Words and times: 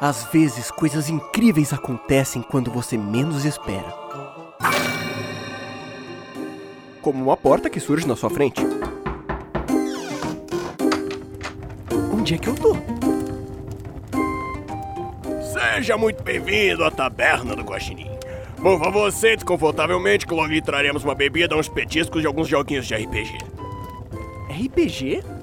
Às 0.00 0.24
vezes, 0.24 0.70
coisas 0.70 1.08
incríveis 1.08 1.72
acontecem 1.72 2.42
quando 2.42 2.70
você 2.70 2.98
menos 2.98 3.46
espera. 3.46 3.94
Como 7.00 7.24
uma 7.24 7.36
porta 7.36 7.70
que 7.70 7.80
surge 7.80 8.06
na 8.06 8.14
sua 8.14 8.28
frente. 8.28 8.60
Onde 12.12 12.34
é 12.34 12.38
que 12.38 12.48
eu 12.48 12.54
tô? 12.54 12.76
Seja 15.40 15.96
muito 15.96 16.22
bem-vindo 16.22 16.84
à 16.84 16.90
taberna 16.90 17.56
do 17.56 17.62
Guaxinim. 17.62 18.10
Por 18.60 18.78
favor, 18.78 19.10
sente 19.10 19.46
confortavelmente 19.46 20.26
que 20.26 20.34
logo 20.34 20.48
lhe 20.48 20.60
traremos 20.60 21.04
uma 21.04 21.14
bebida, 21.14 21.56
uns 21.56 21.68
petiscos 21.68 22.22
e 22.22 22.26
alguns 22.26 22.48
joguinhos 22.48 22.86
de 22.86 22.94
RPG. 22.94 23.38
RPG? 24.50 25.35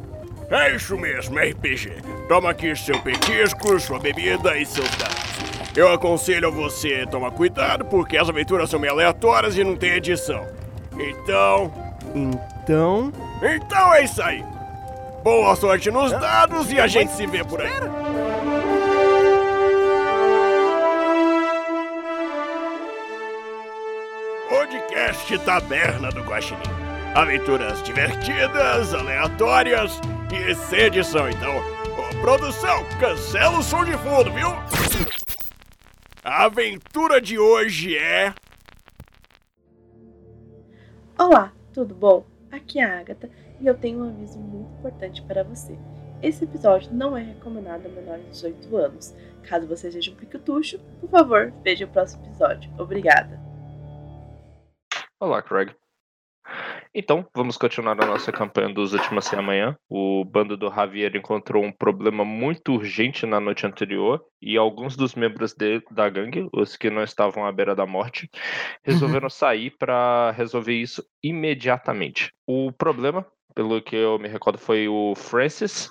É 0.53 0.75
isso 0.75 0.95
mesmo, 0.95 1.35
RPG. 1.39 1.93
Toma 2.27 2.51
aqui 2.51 2.75
seu 2.75 2.99
petisco, 2.99 3.79
sua 3.79 3.97
bebida 3.97 4.55
e 4.55 4.63
seus 4.63 4.87
dados. 4.97 5.33
Eu 5.75 5.91
aconselho 5.91 6.47
a 6.47 6.51
você 6.51 7.07
tomar 7.07 7.31
cuidado, 7.31 7.85
porque 7.85 8.15
as 8.15 8.29
aventuras 8.29 8.69
são 8.69 8.79
meio 8.79 8.93
aleatórias 8.93 9.57
e 9.57 9.63
não 9.63 9.75
tem 9.75 9.93
edição. 9.93 10.45
Então. 10.93 11.73
Então. 12.13 13.11
Então 13.41 13.93
é 13.95 14.03
isso 14.03 14.21
aí. 14.21 14.45
Boa 15.23 15.55
sorte 15.55 15.89
nos 15.89 16.11
dados 16.11 16.71
e 16.71 16.79
a 16.79 16.85
gente 16.85 17.11
se 17.13 17.25
vê 17.25 17.43
por 17.43 17.59
aí. 17.59 17.71
Podcast 24.47 25.35
Taberna 25.39 26.11
do 26.11 26.21
Guaxinim. 26.21 26.61
Aventuras 27.15 27.81
divertidas, 27.81 28.93
aleatórias 28.93 29.99
e 30.33 30.55
sem 30.55 30.79
edição. 30.79 31.29
Então, 31.29 31.57
ô, 31.57 32.21
produção, 32.21 32.83
cancela 32.99 33.59
o 33.59 33.63
som 33.63 33.85
de 33.85 33.93
fundo, 33.99 34.31
viu? 34.31 34.47
A 36.23 36.45
aventura 36.45 37.21
de 37.21 37.37
hoje 37.37 37.95
é. 37.97 38.33
Olá, 41.17 41.53
tudo 41.71 41.93
bom? 41.93 42.25
Aqui 42.51 42.79
é 42.79 42.83
a 42.83 42.99
Agatha 42.99 43.29
e 43.61 43.67
eu 43.67 43.77
tenho 43.77 43.99
um 43.99 44.09
aviso 44.09 44.39
muito 44.39 44.71
importante 44.79 45.21
para 45.21 45.43
você. 45.43 45.77
Esse 46.21 46.45
episódio 46.45 46.91
não 46.93 47.15
é 47.15 47.21
recomendado 47.21 47.85
a 47.85 47.89
menores 47.89 48.23
de 48.25 48.31
18 48.31 48.77
anos. 48.77 49.15
Caso 49.43 49.67
você 49.67 49.91
seja 49.91 50.11
um 50.11 50.15
piquetucho, 50.15 50.79
por 50.99 51.09
favor, 51.09 51.53
veja 51.63 51.85
o 51.85 51.89
próximo 51.89 52.25
episódio. 52.25 52.71
Obrigada. 52.79 53.39
Olá, 55.19 55.41
Craig. 55.41 55.75
Então, 56.95 57.27
vamos 57.35 57.57
continuar 57.57 57.99
a 58.03 58.05
nossa 58.05 58.31
campanha 58.31 58.71
dos 58.71 58.93
últimos 58.93 59.25
sem 59.25 59.39
amanhã. 59.39 59.75
O 59.89 60.23
bando 60.23 60.55
do 60.55 60.69
Javier 60.69 61.15
encontrou 61.15 61.63
um 61.63 61.71
problema 61.71 62.23
muito 62.23 62.71
urgente 62.71 63.25
na 63.25 63.39
noite 63.39 63.65
anterior 63.65 64.23
e 64.39 64.55
alguns 64.57 64.95
dos 64.95 65.15
membros 65.15 65.55
de, 65.55 65.81
da 65.89 66.07
gangue, 66.07 66.47
os 66.53 66.77
que 66.77 66.91
não 66.91 67.03
estavam 67.03 67.47
à 67.47 67.51
beira 67.51 67.73
da 67.73 67.87
morte, 67.87 68.29
resolveram 68.83 69.27
sair 69.27 69.71
para 69.71 70.29
resolver 70.37 70.73
isso 70.73 71.03
imediatamente. 71.23 72.31
O 72.45 72.71
problema, 72.71 73.25
pelo 73.55 73.81
que 73.81 73.95
eu 73.95 74.19
me 74.19 74.27
recordo, 74.27 74.59
foi 74.59 74.87
o 74.87 75.15
Francis, 75.15 75.89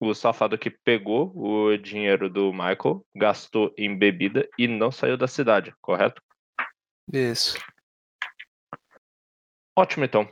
o 0.00 0.14
safado 0.14 0.56
que 0.56 0.70
pegou 0.70 1.32
o 1.34 1.76
dinheiro 1.76 2.30
do 2.30 2.52
Michael, 2.52 3.04
gastou 3.16 3.74
em 3.76 3.98
bebida 3.98 4.48
e 4.56 4.68
não 4.68 4.92
saiu 4.92 5.16
da 5.16 5.26
cidade, 5.26 5.74
correto? 5.80 6.22
Isso. 7.12 7.58
Ótimo, 9.76 10.04
então. 10.04 10.28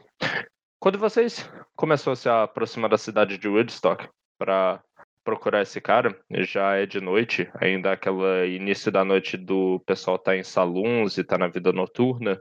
Quando 0.79 0.99
vocês 0.99 1.51
começaram 1.75 2.13
a 2.13 2.17
se 2.17 2.29
aproximar 2.29 2.91
da 2.91 2.99
cidade 2.99 3.39
de 3.39 3.49
Woodstock 3.49 4.09
para 4.39 4.83
procurar 5.25 5.63
esse 5.63 5.81
cara, 5.81 6.19
já 6.31 6.77
é 6.77 6.85
de 6.85 7.01
noite, 7.01 7.51
ainda 7.55 7.93
aquela 7.93 8.47
início 8.47 8.93
da 8.93 9.05
noite 9.05 9.37
do 9.37 9.81
pessoal 9.87 10.19
tá 10.19 10.37
em 10.37 10.43
salões 10.43 11.17
e 11.17 11.25
tá 11.25 11.39
na 11.39 11.49
vida 11.49 11.73
noturna. 11.73 12.39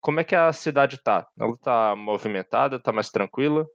Como 0.00 0.20
é 0.20 0.24
que 0.24 0.34
a 0.34 0.52
cidade 0.52 0.98
tá? 1.02 1.26
Ela 1.38 1.56
tá 1.58 1.96
movimentada, 1.96 2.78
tá 2.78 2.92
mais 2.92 3.10
tranquila? 3.10 3.66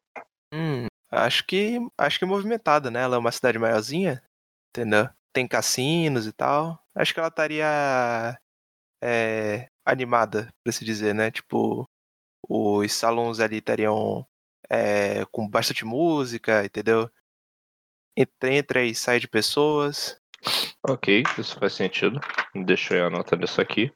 Hum, 0.53 0.85
acho 1.11 1.45
que 1.45 1.79
acho 1.97 2.19
que 2.19 2.25
é 2.25 2.27
movimentada, 2.27 2.91
né? 2.91 3.01
Ela 3.01 3.15
é 3.15 3.19
uma 3.19 3.31
cidade 3.31 3.57
maiorzinha, 3.57 4.21
entendeu? 4.69 5.09
Tem 5.33 5.47
cassinos 5.47 6.27
e 6.27 6.31
tal. 6.31 6.79
Acho 6.95 7.13
que 7.13 7.19
ela 7.19 7.29
estaria 7.29 8.38
é, 9.03 9.67
animada, 9.85 10.49
pra 10.63 10.73
se 10.73 10.83
dizer, 10.85 11.13
né? 11.13 11.31
Tipo, 11.31 11.88
os 12.47 12.93
salões 12.93 13.39
ali 13.39 13.57
estariam 13.57 14.25
é, 14.69 15.25
com 15.31 15.47
bastante 15.47 15.85
música, 15.85 16.65
entendeu? 16.65 17.09
Entra, 18.15 18.53
entra 18.53 18.83
e 18.83 18.95
sai 18.95 19.19
de 19.19 19.27
pessoas. 19.27 20.19
Ok, 20.87 21.23
isso 21.37 21.59
faz 21.59 21.73
sentido. 21.73 22.19
Deixa 22.65 22.95
eu 22.95 23.07
anotar 23.07 23.41
isso 23.43 23.61
aqui. 23.61 23.91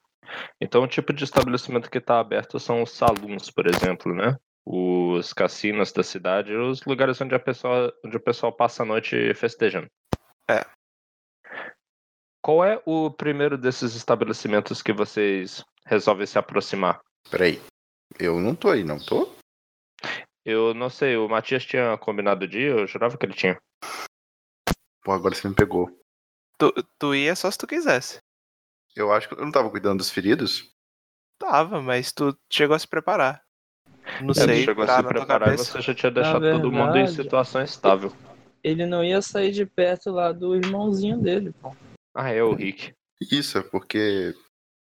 Então, 0.60 0.84
o 0.84 0.88
tipo 0.88 1.14
de 1.14 1.24
estabelecimento 1.24 1.90
que 1.90 1.98
está 1.98 2.20
aberto 2.20 2.60
são 2.60 2.84
os 2.84 2.92
salões, 2.92 3.50
por 3.50 3.68
exemplo, 3.68 4.14
né? 4.14 4.38
Os 4.66 5.34
cassinos 5.34 5.92
da 5.92 6.04
cidade, 6.04 6.56
os 6.56 6.84
lugares 6.86 7.20
onde 7.20 7.34
a 7.34 7.40
pessoa, 7.40 7.94
onde 8.06 8.16
o 8.16 8.22
pessoal 8.22 8.54
passa 8.54 8.84
a 8.84 8.86
noite 8.86 9.34
festejando. 9.34 9.88
É. 10.50 10.66
Qual 12.44 12.64
é 12.64 12.82
o 12.86 13.12
primeiro 13.12 13.58
desses 13.58 13.96
estabelecimentos 13.96 14.82
que 14.82 14.94
vocês 14.94 15.64
resolvem 15.86 16.26
se 16.26 16.38
aproximar? 16.38 17.00
Peraí. 17.30 17.62
Eu 18.20 18.40
não 18.40 18.56
tô 18.56 18.70
aí, 18.70 18.84
não 18.84 19.00
tô? 19.00 19.34
Eu 20.46 20.74
não 20.74 20.90
sei, 20.90 21.16
o 21.18 21.28
Matias 21.30 21.66
tinha 21.66 21.98
combinado 21.98 22.46
o 22.46 22.48
dia, 22.48 22.70
eu 22.70 22.88
jurava 22.88 23.18
que 23.18 23.26
ele 23.26 23.34
tinha. 23.34 23.60
Pô, 25.04 25.12
agora 25.12 25.36
você 25.36 25.48
me 25.48 25.56
pegou. 25.56 25.90
Tu, 26.58 26.72
tu 27.00 27.16
ia 27.16 27.36
só 27.36 27.50
se 27.50 27.58
tu 27.58 27.68
quisesse. 27.68 28.20
Eu 28.96 29.12
acho 29.12 29.28
que 29.28 29.36
eu 29.36 29.40
não 29.46 29.52
tava 29.52 29.70
cuidando 29.70 30.00
dos 30.00 30.10
feridos. 30.10 30.72
Tava, 31.40 31.82
mas 31.82 32.12
tu 32.12 32.38
chegou 32.52 32.76
a 32.76 32.80
se 32.80 32.88
preparar. 32.88 33.44
Não 34.22 34.32
É, 34.32 34.34
sei, 34.34 34.66
chegou 34.66 34.84
a 34.84 34.88
tá 34.88 34.98
se 34.98 35.04
na 35.04 35.10
tua 35.10 35.18
preparar 35.22 35.54
e 35.54 35.58
você 35.58 35.82
já 35.82 35.94
tinha 35.96 36.12
deixado 36.12 36.42
todo 36.52 36.72
mundo 36.72 36.90
em 36.98 37.06
verdade- 37.06 37.16
situação 37.24 37.62
estável. 37.64 38.12
Ele 38.64 38.86
não 38.86 39.04
ia 39.04 39.22
sair 39.22 39.52
de 39.52 39.66
perto 39.66 40.12
lá 40.12 40.32
do 40.32 40.56
irmãozinho 40.56 41.20
dele, 41.20 41.52
pô. 41.54 41.76
Ah, 42.14 42.30
é 42.30 42.44
o 42.44 42.54
Rick. 42.54 42.94
Isso, 43.32 43.58
é 43.58 43.64
porque 43.64 44.36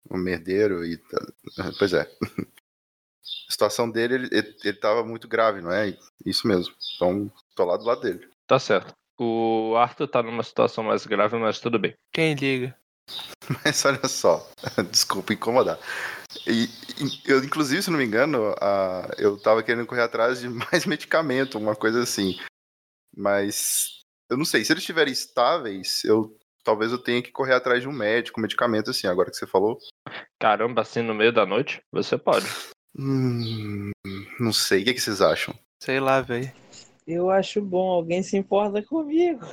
o 0.08 0.16
merdeiro 0.16 0.84
e. 0.84 0.96
tá- 0.98 1.26
Pois 1.78 1.92
é. 1.92 2.06
A 3.48 3.52
situação 3.52 3.90
dele, 3.90 4.14
ele, 4.14 4.28
ele, 4.32 4.56
ele 4.64 4.76
tava 4.76 5.04
muito 5.04 5.28
grave, 5.28 5.60
não 5.60 5.72
é? 5.72 5.96
Isso 6.24 6.46
mesmo. 6.46 6.74
Então, 6.94 7.30
tô 7.54 7.64
lá 7.64 7.76
do 7.76 7.84
lado 7.84 8.00
dele. 8.00 8.28
Tá 8.46 8.58
certo. 8.58 8.92
O 9.18 9.74
Arthur 9.76 10.08
tá 10.08 10.22
numa 10.22 10.42
situação 10.42 10.84
mais 10.84 11.06
grave, 11.06 11.36
mas 11.36 11.58
tudo 11.58 11.78
bem. 11.78 11.94
Quem 12.12 12.34
liga? 12.34 12.76
Mas 13.64 13.84
olha 13.84 14.08
só, 14.08 14.44
desculpa 14.90 15.32
incomodar. 15.32 15.78
E, 16.44 16.68
eu, 17.24 17.42
inclusive, 17.44 17.80
se 17.80 17.90
não 17.90 17.98
me 17.98 18.04
engano, 18.04 18.52
a, 18.60 19.08
eu 19.16 19.40
tava 19.40 19.62
querendo 19.62 19.86
correr 19.86 20.02
atrás 20.02 20.40
de 20.40 20.48
mais 20.50 20.84
medicamento, 20.84 21.56
uma 21.56 21.76
coisa 21.76 22.02
assim. 22.02 22.36
Mas 23.16 24.00
eu 24.28 24.36
não 24.36 24.44
sei, 24.44 24.64
se 24.64 24.72
eles 24.72 24.82
estiverem 24.82 25.12
estáveis, 25.12 26.02
eu 26.04 26.36
talvez 26.64 26.90
eu 26.90 26.98
tenha 26.98 27.22
que 27.22 27.30
correr 27.30 27.54
atrás 27.54 27.80
de 27.80 27.88
um 27.88 27.92
médico, 27.92 28.40
um 28.40 28.42
medicamento 28.42 28.90
assim, 28.90 29.06
agora 29.06 29.30
que 29.30 29.36
você 29.36 29.46
falou. 29.46 29.78
Caramba, 30.40 30.82
assim 30.82 31.00
no 31.00 31.14
meio 31.14 31.32
da 31.32 31.46
noite? 31.46 31.80
Você 31.92 32.18
pode. 32.18 32.46
Hum, 32.98 33.90
não 34.40 34.52
sei, 34.52 34.82
o 34.82 34.84
que, 34.86 34.94
que 34.94 35.00
vocês 35.00 35.20
acham? 35.20 35.54
Sei 35.82 36.00
lá, 36.00 36.22
velho. 36.22 36.50
Eu 37.06 37.30
acho 37.30 37.60
bom, 37.60 37.90
alguém 37.90 38.22
se 38.22 38.36
importa 38.36 38.82
comigo. 38.82 39.44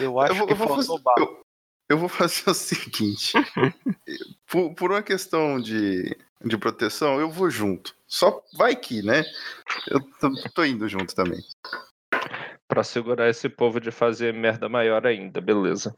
Eu 0.00 0.18
acho 0.20 0.32
eu 0.32 0.36
vou, 0.36 0.46
que 0.46 0.52
eu 0.52 0.56
vou 0.56 0.68
fazer, 0.68 0.92
eu, 1.18 1.44
eu 1.90 1.98
vou 1.98 2.08
fazer 2.08 2.50
o 2.50 2.54
seguinte. 2.54 3.34
por, 4.48 4.74
por 4.74 4.90
uma 4.90 5.02
questão 5.02 5.60
de, 5.60 6.16
de 6.42 6.56
proteção, 6.56 7.20
eu 7.20 7.30
vou 7.30 7.50
junto. 7.50 7.94
Só 8.06 8.42
vai 8.56 8.74
que, 8.74 9.02
né? 9.02 9.22
Eu 9.86 10.00
tô, 10.18 10.30
tô 10.54 10.64
indo 10.64 10.88
junto 10.88 11.14
também. 11.14 11.40
Pra 12.66 12.82
segurar 12.82 13.28
esse 13.28 13.48
povo 13.50 13.78
de 13.78 13.90
fazer 13.90 14.32
merda 14.32 14.68
maior 14.68 15.06
ainda, 15.06 15.42
beleza. 15.42 15.94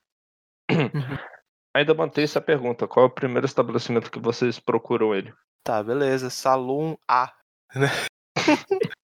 ainda 1.73 1.95
mantém 1.95 2.25
essa 2.25 2.41
pergunta. 2.41 2.89
Qual 2.89 3.07
é 3.07 3.09
o 3.09 3.15
primeiro 3.15 3.47
estabelecimento 3.47 4.11
que 4.11 4.19
vocês 4.19 4.59
procuram 4.59 5.15
ele? 5.15 5.33
Tá, 5.65 5.83
beleza. 5.83 6.29
Salão 6.29 6.99
A. 7.09 7.35
né? 7.75 7.89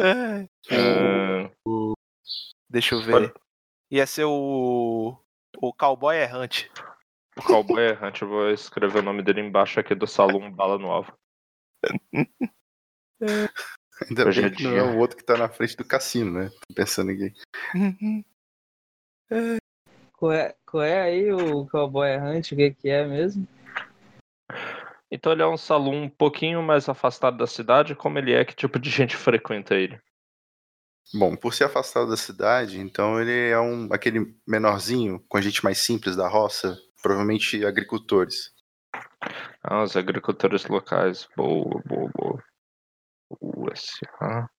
Ah, 0.00 1.50
Deixa 2.70 2.94
eu 2.94 3.02
ver. 3.02 3.14
Olha. 3.14 3.34
Ia 3.90 4.06
ser 4.06 4.24
o. 4.24 5.16
O 5.60 5.72
cowboy 5.72 6.16
errante. 6.16 6.70
o 7.36 7.42
Cowboy 7.42 7.82
Errante, 7.82 8.22
eu 8.22 8.28
vou 8.28 8.50
escrever 8.50 9.00
o 9.00 9.02
nome 9.02 9.22
dele 9.22 9.40
embaixo 9.40 9.80
aqui 9.80 9.94
do 9.96 10.06
salão 10.06 10.52
Bala 10.52 10.78
no 10.78 10.86
Alvo. 10.92 11.12
Ainda 14.08 14.28
Hoje 14.28 14.42
bem 14.42 14.50
é 14.52 14.54
que 14.54 14.62
não 14.62 14.76
é 14.76 14.82
o 14.84 14.98
outro 14.98 15.16
que 15.16 15.24
tá 15.24 15.36
na 15.36 15.48
frente 15.48 15.76
do 15.76 15.84
cassino, 15.84 16.30
né? 16.38 16.50
Tô 16.50 16.74
pensando 16.74 17.10
aqui. 17.10 17.32
Qual 20.12 20.32
é, 20.32 20.54
qual 20.64 20.84
é 20.84 21.00
aí 21.00 21.32
o 21.32 21.66
cowboy 21.66 22.08
errante? 22.08 22.54
O 22.54 22.56
que, 22.56 22.72
que 22.72 22.88
é 22.88 23.04
mesmo? 23.04 23.48
Então 25.10 25.32
ele 25.32 25.42
é 25.42 25.46
um 25.46 25.56
salão 25.56 25.94
um 25.94 26.08
pouquinho 26.08 26.62
mais 26.62 26.88
afastado 26.88 27.38
da 27.38 27.46
cidade. 27.46 27.94
Como 27.94 28.18
ele 28.18 28.32
é? 28.32 28.44
Que 28.44 28.54
tipo 28.54 28.78
de 28.78 28.90
gente 28.90 29.16
frequenta 29.16 29.74
ele? 29.74 29.98
Bom, 31.14 31.34
por 31.34 31.54
ser 31.54 31.64
afastado 31.64 32.10
da 32.10 32.18
cidade, 32.18 32.78
então 32.78 33.18
ele 33.18 33.48
é 33.48 33.58
um 33.58 33.88
aquele 33.90 34.36
menorzinho, 34.46 35.24
com 35.26 35.38
a 35.38 35.40
gente 35.40 35.64
mais 35.64 35.78
simples 35.78 36.14
da 36.14 36.28
roça, 36.28 36.78
provavelmente 37.02 37.64
agricultores. 37.64 38.52
Ah, 39.62 39.82
os 39.82 39.96
agricultores 39.96 40.66
locais. 40.66 41.26
Boa, 41.34 41.82
boa, 41.86 42.10
boa. 42.14 42.44
USA. 43.40 44.50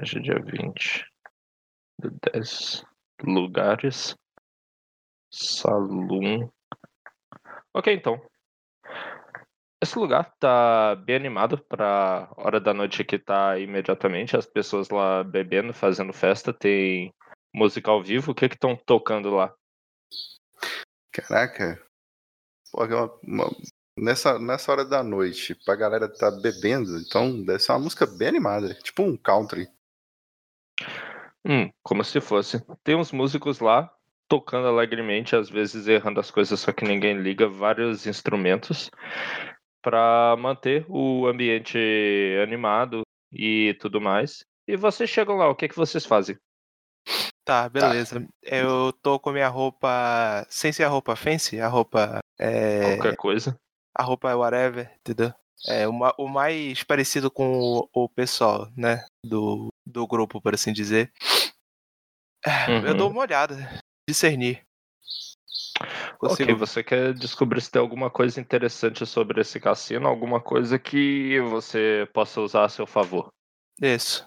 Hoje 0.00 0.18
é 0.18 0.20
dia 0.20 0.38
20. 0.38 1.04
De 1.98 2.10
10 2.32 2.84
lugares. 3.24 4.16
Salão. 5.32 6.52
Ok, 7.74 7.92
então. 7.92 8.20
Esse 9.82 9.98
lugar 9.98 10.32
tá 10.38 10.94
bem 10.94 11.16
animado 11.16 11.58
pra 11.58 12.32
hora 12.36 12.60
da 12.60 12.72
noite 12.72 13.02
que 13.02 13.18
tá 13.18 13.58
imediatamente. 13.58 14.36
As 14.36 14.46
pessoas 14.46 14.88
lá 14.90 15.24
bebendo, 15.24 15.74
fazendo 15.74 16.12
festa. 16.12 16.52
Tem 16.52 17.12
música 17.52 17.90
ao 17.90 18.00
vivo. 18.00 18.30
O 18.30 18.34
que 18.34 18.48
que 18.48 18.54
estão 18.54 18.76
tocando 18.76 19.30
lá? 19.30 19.52
Caraca. 21.12 21.82
Pô, 22.70 22.84
é 22.84 22.94
uma- 22.94 23.18
uma- 23.24 23.50
nessa, 23.98 24.38
nessa 24.38 24.70
hora 24.70 24.84
da 24.84 25.02
noite, 25.02 25.56
pra 25.64 25.74
galera 25.74 26.08
tá 26.08 26.30
bebendo, 26.30 26.96
então 26.98 27.44
deve 27.44 27.58
ser 27.58 27.72
uma 27.72 27.80
música 27.80 28.06
bem 28.06 28.28
animada. 28.28 28.74
Tipo 28.74 29.02
um 29.02 29.16
country. 29.16 29.66
Hum, 31.44 31.68
como 31.82 32.04
se 32.04 32.20
fosse. 32.20 32.64
Tem 32.84 32.94
uns 32.94 33.10
músicos 33.10 33.58
lá 33.58 33.92
tocando 34.28 34.68
alegremente, 34.68 35.34
às 35.34 35.50
vezes 35.50 35.88
errando 35.88 36.20
as 36.20 36.30
coisas, 36.30 36.60
só 36.60 36.72
que 36.72 36.84
ninguém 36.84 37.18
liga, 37.18 37.48
vários 37.48 38.06
instrumentos 38.06 38.88
para 39.82 40.36
manter 40.38 40.86
o 40.88 41.26
ambiente 41.26 41.78
animado 42.42 43.02
e 43.32 43.76
tudo 43.80 44.00
mais. 44.00 44.44
E 44.66 44.76
vocês 44.76 45.10
chegam 45.10 45.36
lá, 45.36 45.48
o 45.48 45.56
que 45.56 45.68
que 45.68 45.76
vocês 45.76 46.06
fazem? 46.06 46.36
Tá, 47.44 47.68
beleza. 47.68 48.24
Eu 48.42 48.92
tô 49.02 49.18
com 49.18 49.30
a 49.30 49.32
minha 49.32 49.48
roupa. 49.48 50.46
Sem 50.48 50.70
ser 50.72 50.84
a 50.84 50.88
roupa 50.88 51.16
fancy, 51.16 51.60
a 51.60 51.66
roupa. 51.66 52.20
É, 52.38 52.94
Qualquer 52.96 53.16
coisa. 53.16 53.58
a 53.98 54.02
roupa 54.04 54.30
é 54.30 54.34
whatever, 54.34 54.94
entendeu? 55.00 55.32
É 55.66 55.86
o, 55.88 55.92
ma- 55.92 56.14
o 56.18 56.28
mais 56.28 56.82
parecido 56.84 57.30
com 57.30 57.58
o, 57.58 57.88
o 57.92 58.08
pessoal, 58.08 58.68
né? 58.76 59.04
Do, 59.24 59.68
do 59.84 60.06
grupo, 60.06 60.40
por 60.40 60.54
assim 60.54 60.72
dizer. 60.72 61.12
Eu 62.68 62.90
Uhum. 62.92 62.96
dou 62.96 63.10
uma 63.10 63.20
olhada, 63.22 63.56
discernir. 64.08 64.62
Consigo. 66.22 66.52
Ok, 66.52 66.54
você 66.54 66.84
quer 66.84 67.12
descobrir 67.14 67.60
se 67.60 67.68
tem 67.68 67.82
alguma 67.82 68.08
coisa 68.08 68.40
interessante 68.40 69.04
sobre 69.04 69.40
esse 69.40 69.58
cassino, 69.58 70.06
alguma 70.06 70.40
coisa 70.40 70.78
que 70.78 71.40
você 71.40 72.08
possa 72.14 72.40
usar 72.40 72.64
a 72.64 72.68
seu 72.68 72.86
favor. 72.86 73.28
Isso. 73.80 74.24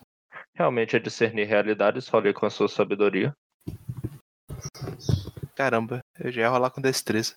Realmente 0.53 0.97
é 0.97 0.99
discernir 0.99 1.45
realidades, 1.45 2.09
role 2.09 2.33
com 2.33 2.45
a 2.45 2.49
sua 2.49 2.67
sabedoria. 2.67 3.33
Caramba, 5.55 6.01
eu 6.19 6.29
já 6.33 6.41
ia 6.41 6.49
rolar 6.49 6.69
com 6.69 6.81
destreza. 6.81 7.33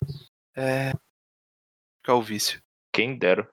É. 0.56 0.90
Qual 2.05 2.19
é 2.19 2.20
o 2.20 2.22
vício? 2.22 2.60
Quem 2.93 3.16
dera. 3.16 3.49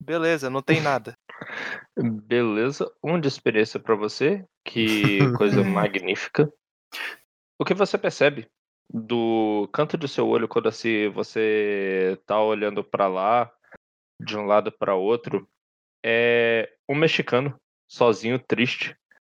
Beleza, 0.00 0.48
não 0.48 0.62
tem 0.62 0.80
nada. 0.80 1.18
Beleza, 2.24 2.88
um 3.02 3.18
de 3.18 3.26
experiência 3.26 3.80
pra 3.80 3.96
você, 3.96 4.44
que 4.64 5.18
coisa 5.36 5.62
magnífica. 5.64 6.48
O 7.58 7.64
que 7.64 7.74
você 7.74 7.96
percebe 7.96 8.48
do 8.92 9.68
canto 9.72 9.96
do 9.96 10.08
seu 10.08 10.28
olho 10.28 10.48
quando 10.48 10.68
assim, 10.68 11.08
você 11.08 12.18
tá 12.26 12.40
olhando 12.40 12.82
pra 12.84 13.06
lá, 13.06 13.50
de 14.20 14.36
um 14.36 14.44
lado 14.44 14.72
pra 14.72 14.94
outro, 14.94 15.48
é 16.04 16.70
um 16.88 16.94
mexicano 16.94 17.56
sozinho, 17.88 18.38
triste, 18.38 18.96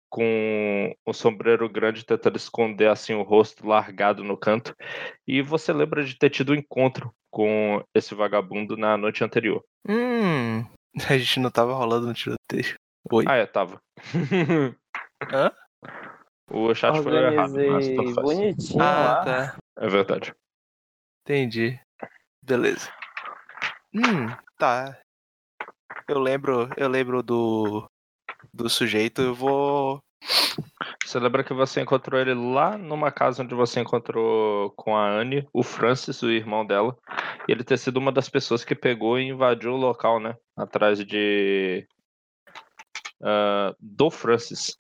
com 0.09 0.95
um 1.07 1.13
sombreiro 1.13 1.69
grande 1.69 2.05
tentando 2.05 2.37
esconder 2.37 2.89
assim 2.89 3.15
o 3.15 3.23
rosto 3.23 3.67
largado 3.67 4.23
no 4.23 4.37
canto. 4.37 4.75
E 5.27 5.43
você 5.43 5.73
lembra 5.73 6.05
de 6.05 6.17
ter 6.17 6.31
tido 6.31 6.53
um 6.53 6.57
encontro 6.57 7.13
com 7.31 7.83
esse 7.95 8.15
vagabundo 8.15 8.77
na 8.77 8.97
noite 8.97 9.25
anterior. 9.25 9.65
Hum. 9.89 10.65
A 11.11 11.19
gente 11.19 11.41
não 11.41 11.51
tava 11.51 11.75
rolando 11.75 12.07
no 12.07 12.15
tiroteio. 12.15 12.77
Oi? 13.11 13.25
Ah, 13.27 13.35
é, 13.35 13.47
tava. 13.47 13.81
Hã? 15.33 15.53
O 16.51 16.75
chat 16.75 17.03
foi 17.03 17.17
errado, 17.17 17.55
mas 17.55 17.95
faz. 17.95 18.15
bonitinho 18.15 18.83
Ah, 18.83 19.01
lá. 19.01 19.25
tá. 19.25 19.57
É 19.79 19.89
verdade. 19.89 20.35
Entendi. 21.23 21.81
Beleza. 22.43 22.91
Hum, 23.95 24.29
tá. 24.59 24.99
Eu 26.09 26.19
lembro, 26.19 26.69
eu 26.77 26.89
lembro 26.89 27.23
do 27.23 27.89
do 28.53 28.69
sujeito, 28.69 29.23
eu 29.23 29.35
vou 29.35 30.01
Você 31.05 31.19
lembra 31.19 31.43
que 31.43 31.55
você 31.55 31.81
encontrou 31.81 32.21
ele 32.21 32.35
lá 32.35 32.77
numa 32.77 33.11
casa 33.11 33.43
onde 33.43 33.55
você 33.55 33.81
encontrou 33.81 34.71
com 34.73 34.97
a 34.97 35.09
Anne, 35.09 35.49
o 35.53 35.63
Francis, 35.63 36.23
o 36.23 36.31
irmão 36.31 36.65
dela, 36.67 36.97
e 37.49 37.53
ele 37.53 37.65
ter 37.65 37.79
sido 37.79 37.97
uma 37.97 38.13
das 38.13 38.29
pessoas 38.29 38.65
que 38.65 38.75
pegou 38.75 39.19
e 39.19 39.29
invadiu 39.29 39.73
o 39.73 39.77
local, 39.77 40.21
né? 40.21 40.37
Atrás 40.57 40.99
de. 41.05 41.87
ah, 43.23 43.75
do 43.81 44.11
Francis. 44.11 44.77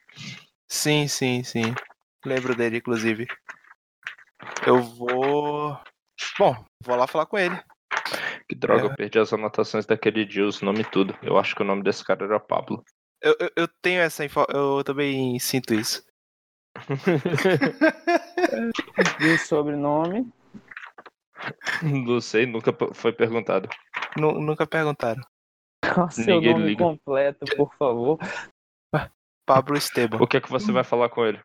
Sim, 0.75 1.06
sim, 1.06 1.44
sim. 1.44 1.73
Lembro 2.26 2.56
dele, 2.56 2.79
inclusive. 2.79 3.29
Eu 4.67 4.82
vou. 4.82 5.79
Bom, 6.37 6.65
vou 6.82 6.97
lá 6.97 7.06
falar 7.06 7.26
com 7.26 7.38
ele. 7.38 7.56
Que 8.49 8.56
droga, 8.56 8.82
É. 8.82 8.87
eu 8.87 8.97
perdi 8.97 9.19
as 9.21 9.32
anotações 9.32 9.87
daquele 9.87 10.25
dia, 10.25 10.44
os 10.44 10.61
nome 10.61 10.81
e 10.81 10.85
tudo. 10.91 11.17
Eu 11.23 11.38
acho 11.38 11.55
que 11.55 11.62
o 11.62 11.65
nome 11.65 11.85
desse 11.85 12.05
cara 12.05 12.25
era 12.25 12.41
Pablo. 12.41 12.82
Eu, 13.23 13.37
eu, 13.38 13.50
eu 13.56 13.69
tenho 13.81 14.00
essa 14.00 14.25
info... 14.25 14.44
Eu 14.53 14.82
também 14.82 15.38
sinto 15.38 15.73
isso. 15.73 16.05
E 19.20 19.29
o 19.29 19.38
sobrenome? 19.38 20.29
Não 21.82 22.20
sei, 22.20 22.47
nunca 22.47 22.73
foi 22.94 23.12
perguntado. 23.12 23.69
Nu- 24.17 24.41
nunca 24.41 24.67
perguntaram. 24.67 25.23
Qual 25.94 26.06
o 26.06 26.11
seu 26.11 26.37
Ninguém 26.37 26.53
nome 26.53 26.67
liga. 26.67 26.85
completo, 26.85 27.44
por 27.56 27.75
favor? 27.77 28.19
Pablo 29.46 29.76
Esteban. 29.76 30.19
O 30.20 30.26
que 30.26 30.37
é 30.37 30.41
que 30.41 30.50
você 30.50 30.73
vai 30.73 30.85
falar 30.85 31.08
com 31.08 31.25
ele? 31.25 31.41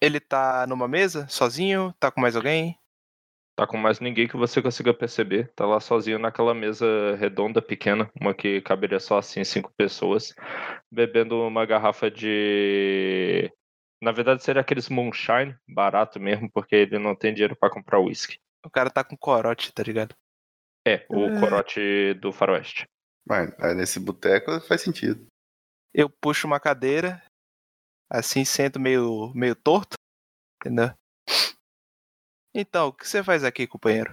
Ele 0.00 0.20
tá 0.20 0.66
numa 0.66 0.86
mesa, 0.86 1.26
sozinho? 1.28 1.92
Tá 1.98 2.10
com 2.10 2.20
mais 2.20 2.36
alguém? 2.36 2.78
Tá 3.56 3.66
com 3.66 3.76
mais 3.76 3.98
ninguém 3.98 4.28
que 4.28 4.36
você 4.36 4.62
consiga 4.62 4.94
perceber. 4.94 5.52
Tá 5.56 5.66
lá 5.66 5.80
sozinho 5.80 6.18
naquela 6.18 6.54
mesa 6.54 6.86
redonda, 7.16 7.60
pequena, 7.60 8.08
uma 8.20 8.32
que 8.32 8.60
caberia 8.60 9.00
só 9.00 9.18
assim 9.18 9.42
cinco 9.42 9.72
pessoas, 9.76 10.32
bebendo 10.90 11.40
uma 11.42 11.66
garrafa 11.66 12.08
de. 12.08 13.52
Na 14.00 14.12
verdade, 14.12 14.44
seria 14.44 14.60
aqueles 14.60 14.88
moonshine, 14.88 15.56
barato 15.68 16.20
mesmo, 16.20 16.48
porque 16.52 16.76
ele 16.76 17.00
não 17.00 17.16
tem 17.16 17.34
dinheiro 17.34 17.56
pra 17.56 17.68
comprar 17.68 17.98
whisky. 17.98 18.38
O 18.64 18.70
cara 18.70 18.90
tá 18.90 19.02
com 19.02 19.16
corote, 19.16 19.72
tá 19.72 19.82
ligado? 19.82 20.14
É, 20.86 21.04
o 21.08 21.24
É. 21.24 21.40
corote 21.40 22.14
do 22.14 22.32
faroeste. 22.32 22.86
Mas 23.26 23.52
aí 23.58 23.74
nesse 23.74 23.98
boteco 23.98 24.60
faz 24.60 24.82
sentido. 24.82 25.26
Eu 25.94 26.08
puxo 26.08 26.46
uma 26.46 26.60
cadeira, 26.60 27.22
assim, 28.10 28.44
sento 28.44 28.78
meio, 28.78 29.32
meio 29.34 29.54
torto, 29.54 29.96
entendeu? 30.60 30.90
Então, 32.54 32.88
o 32.88 32.92
que 32.92 33.06
você 33.06 33.22
faz 33.22 33.44
aqui, 33.44 33.66
companheiro? 33.66 34.12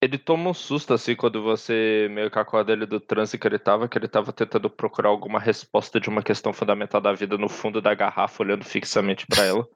Ele 0.00 0.18
toma 0.18 0.50
um 0.50 0.54
susto 0.54 0.92
assim 0.92 1.14
quando 1.14 1.40
você 1.42 2.08
meio 2.10 2.28
que 2.28 2.38
acorda 2.38 2.72
ele 2.72 2.86
do 2.86 2.98
transe 2.98 3.38
que 3.38 3.46
ele 3.46 3.58
tava, 3.58 3.88
que 3.88 3.96
ele 3.96 4.08
tava 4.08 4.32
tentando 4.32 4.68
procurar 4.68 5.10
alguma 5.10 5.38
resposta 5.38 6.00
de 6.00 6.08
uma 6.08 6.24
questão 6.24 6.52
fundamental 6.52 7.00
da 7.00 7.12
vida 7.12 7.38
no 7.38 7.48
fundo 7.48 7.80
da 7.80 7.94
garrafa, 7.94 8.42
olhando 8.42 8.64
fixamente 8.64 9.26
pra 9.28 9.44
ela. 9.44 9.68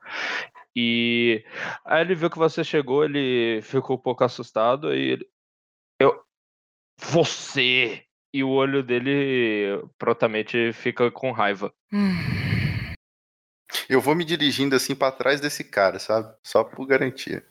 E 0.75 1.45
aí 1.85 2.01
ele 2.01 2.15
viu 2.15 2.29
que 2.29 2.39
você 2.39 2.65
chegou, 2.65 3.05
ele 3.05 3.63
ficou 3.63 3.97
um 3.97 4.01
pouco 4.01 4.25
assustado 4.25 4.93
e 4.95 5.13
ele. 5.13 5.31
Eu. 6.01 6.25
Você! 6.99 8.06
E 8.37 8.45
o 8.45 8.51
olho 8.51 8.83
dele 8.83 9.83
prontamente 9.97 10.71
fica 10.75 11.11
com 11.11 11.33
raiva. 11.33 11.73
Eu 13.89 13.99
vou 13.99 14.15
me 14.15 14.27
dirigindo 14.27 14.77
assim 14.77 14.95
pra 14.95 15.11
trás 15.11 15.41
desse 15.41 15.65
cara, 15.65 15.99
sabe? 15.99 16.37
Só 16.43 16.63
por 16.63 16.87
garantia. 16.87 17.43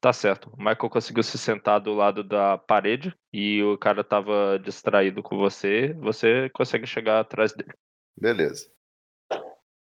Tá 0.00 0.12
certo. 0.12 0.50
O 0.50 0.58
Michael 0.58 0.88
conseguiu 0.88 1.24
se 1.24 1.36
sentar 1.36 1.80
do 1.80 1.94
lado 1.94 2.22
da 2.22 2.56
parede 2.56 3.12
e 3.32 3.60
o 3.64 3.76
cara 3.76 4.04
tava 4.04 4.56
distraído 4.62 5.20
com 5.20 5.36
você. 5.36 5.92
Você 5.94 6.48
consegue 6.50 6.86
chegar 6.86 7.18
atrás 7.18 7.52
dele. 7.52 7.72
Beleza. 8.16 8.70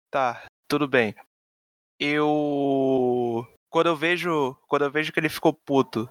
Tá, 0.09 0.47
tudo 0.67 0.87
bem. 0.87 1.13
Eu. 1.99 3.45
Quando 3.69 3.87
eu 3.87 3.95
vejo. 3.95 4.55
Quando 4.67 4.85
eu 4.85 4.91
vejo 4.91 5.13
que 5.13 5.19
ele 5.19 5.29
ficou 5.29 5.53
puto, 5.53 6.09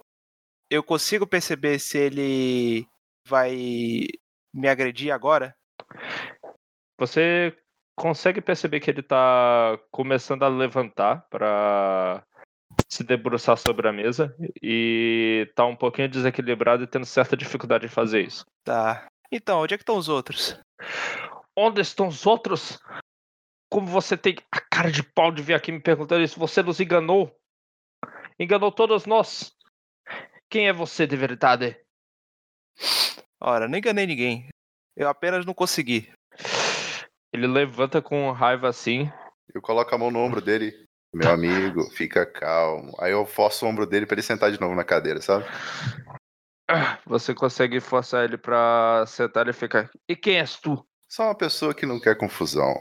eu 0.70 0.84
consigo 0.84 1.26
perceber 1.26 1.80
se 1.80 1.98
ele 1.98 2.88
vai 3.26 4.06
me 4.54 4.68
agredir 4.68 5.12
agora? 5.12 5.54
Você 6.98 7.56
consegue 7.96 8.40
perceber 8.40 8.80
que 8.80 8.90
ele 8.90 9.02
tá 9.02 9.78
começando 9.90 10.44
a 10.44 10.48
levantar 10.48 11.26
pra 11.28 12.24
se 12.88 13.02
debruçar 13.02 13.56
sobre 13.56 13.88
a 13.88 13.92
mesa 13.92 14.34
e 14.62 15.50
tá 15.54 15.64
um 15.66 15.76
pouquinho 15.76 16.08
desequilibrado 16.08 16.84
e 16.84 16.86
tendo 16.86 17.04
certa 17.04 17.36
dificuldade 17.36 17.86
em 17.86 17.90
fazer 17.90 18.22
isso. 18.22 18.44
Tá. 18.64 19.08
Então, 19.30 19.60
onde 19.60 19.74
é 19.74 19.76
que 19.76 19.82
estão 19.82 19.96
os 19.96 20.08
outros? 20.08 20.58
Onde 21.56 21.80
estão 21.80 22.08
os 22.08 22.26
outros? 22.26 22.78
Como 23.70 23.86
você 23.86 24.16
tem 24.16 24.36
a 24.52 24.60
cara 24.60 24.90
de 24.90 25.02
pau 25.02 25.32
de 25.32 25.42
vir 25.42 25.54
aqui 25.54 25.72
me 25.72 25.80
perguntando 25.80 26.22
isso? 26.22 26.38
Você 26.38 26.62
nos 26.62 26.78
enganou. 26.78 27.34
Enganou 28.38 28.70
todos 28.70 29.06
nós. 29.06 29.52
Quem 30.48 30.68
é 30.68 30.72
você 30.72 31.06
de 31.06 31.16
verdade? 31.16 31.76
Ora, 33.40 33.68
não 33.68 33.78
enganei 33.78 34.06
ninguém. 34.06 34.48
Eu 34.96 35.08
apenas 35.08 35.44
não 35.44 35.52
consegui. 35.54 36.10
Ele 37.32 37.46
levanta 37.46 38.00
com 38.00 38.30
raiva 38.32 38.68
assim. 38.68 39.10
Eu 39.54 39.60
coloco 39.60 39.94
a 39.94 39.98
mão 39.98 40.10
no 40.10 40.18
ombro 40.18 40.40
dele. 40.40 40.72
Meu 41.14 41.30
amigo, 41.30 41.82
fica 41.90 42.26
calmo. 42.26 42.92
Aí 43.00 43.12
eu 43.12 43.24
forço 43.26 43.64
o 43.64 43.68
ombro 43.68 43.86
dele 43.86 44.06
pra 44.06 44.14
ele 44.14 44.22
sentar 44.22 44.50
de 44.50 44.60
novo 44.60 44.74
na 44.74 44.84
cadeira, 44.84 45.20
sabe? 45.20 45.44
Você 47.06 47.34
consegue 47.34 47.80
forçar 47.80 48.24
ele 48.24 48.36
pra 48.36 49.04
sentar 49.06 49.46
e 49.48 49.52
ficar. 49.52 49.88
E 50.08 50.16
quem 50.16 50.38
és 50.38 50.56
tu? 50.58 50.84
Só 51.08 51.24
uma 51.24 51.34
pessoa 51.34 51.74
que 51.74 51.86
não 51.86 52.00
quer 52.00 52.16
confusão. 52.18 52.74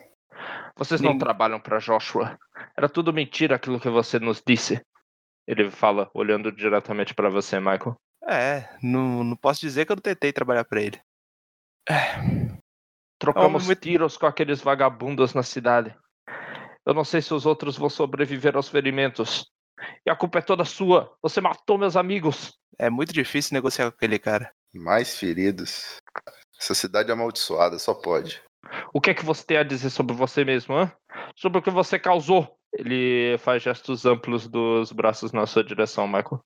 Vocês 0.75 0.99
não 0.99 1.11
Nem- 1.11 1.19
trabalham 1.19 1.59
pra 1.59 1.77
Joshua. 1.79 2.37
Era 2.75 2.89
tudo 2.89 3.13
mentira 3.13 3.55
aquilo 3.55 3.79
que 3.79 3.89
você 3.89 4.19
nos 4.19 4.41
disse. 4.45 4.81
Ele 5.47 5.69
fala, 5.69 6.09
olhando 6.13 6.51
diretamente 6.51 7.13
pra 7.13 7.29
você, 7.29 7.59
Michael. 7.59 7.95
É, 8.27 8.67
não, 8.81 9.23
não 9.23 9.35
posso 9.35 9.59
dizer 9.61 9.85
que 9.85 9.91
eu 9.91 9.95
não 9.95 10.01
tentei 10.01 10.33
trabalhar 10.33 10.65
pra 10.65 10.81
ele. 10.81 10.99
Trocamos 13.19 13.65
muito- 13.65 13.81
tiros 13.81 14.17
com 14.17 14.25
aqueles 14.25 14.61
vagabundos 14.61 15.33
na 15.33 15.43
cidade. 15.43 15.95
Eu 16.85 16.93
não 16.93 17.03
sei 17.03 17.21
se 17.21 17.33
os 17.33 17.45
outros 17.45 17.77
vão 17.77 17.89
sobreviver 17.89 18.55
aos 18.55 18.69
ferimentos. 18.69 19.49
E 20.05 20.09
a 20.09 20.15
culpa 20.15 20.39
é 20.39 20.41
toda 20.41 20.65
sua. 20.65 21.15
Você 21.21 21.41
matou 21.41 21.77
meus 21.77 21.95
amigos. 21.95 22.57
É 22.77 22.89
muito 22.89 23.13
difícil 23.13 23.53
negociar 23.53 23.89
com 23.91 23.95
aquele 23.95 24.19
cara. 24.19 24.51
Mais 24.73 25.17
feridos. 25.17 25.97
Essa 26.59 26.73
cidade 26.73 27.09
é 27.09 27.13
amaldiçoada, 27.13 27.77
só 27.79 27.93
pode. 27.93 28.41
O 28.93 28.99
que 28.99 29.11
é 29.11 29.13
que 29.13 29.25
você 29.25 29.45
tem 29.45 29.57
a 29.57 29.63
dizer 29.63 29.89
sobre 29.89 30.15
você 30.15 30.43
mesmo, 30.43 30.75
hã? 30.75 30.91
Sobre 31.35 31.59
o 31.59 31.61
que 31.61 31.69
você 31.69 31.99
causou? 31.99 32.57
Ele 32.73 33.37
faz 33.39 33.63
gestos 33.63 34.05
amplos 34.05 34.47
dos 34.47 34.91
braços 34.91 35.31
na 35.31 35.45
sua 35.45 35.63
direção, 35.63 36.07
Michael. 36.07 36.39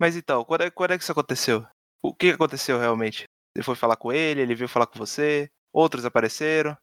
Mas 0.00 0.16
então, 0.16 0.42
quando 0.46 0.62
é, 0.62 0.70
quando 0.70 0.92
é 0.92 0.96
que 0.96 1.02
isso 1.02 1.12
aconteceu? 1.12 1.66
O 2.02 2.14
que 2.14 2.30
aconteceu 2.30 2.78
realmente? 2.78 3.24
Você 3.54 3.62
foi 3.62 3.74
falar 3.74 3.96
com 3.96 4.10
ele, 4.10 4.40
ele 4.40 4.54
veio 4.54 4.68
falar 4.68 4.86
com 4.86 4.98
você, 4.98 5.50
outros 5.70 6.06
apareceram. 6.06 6.74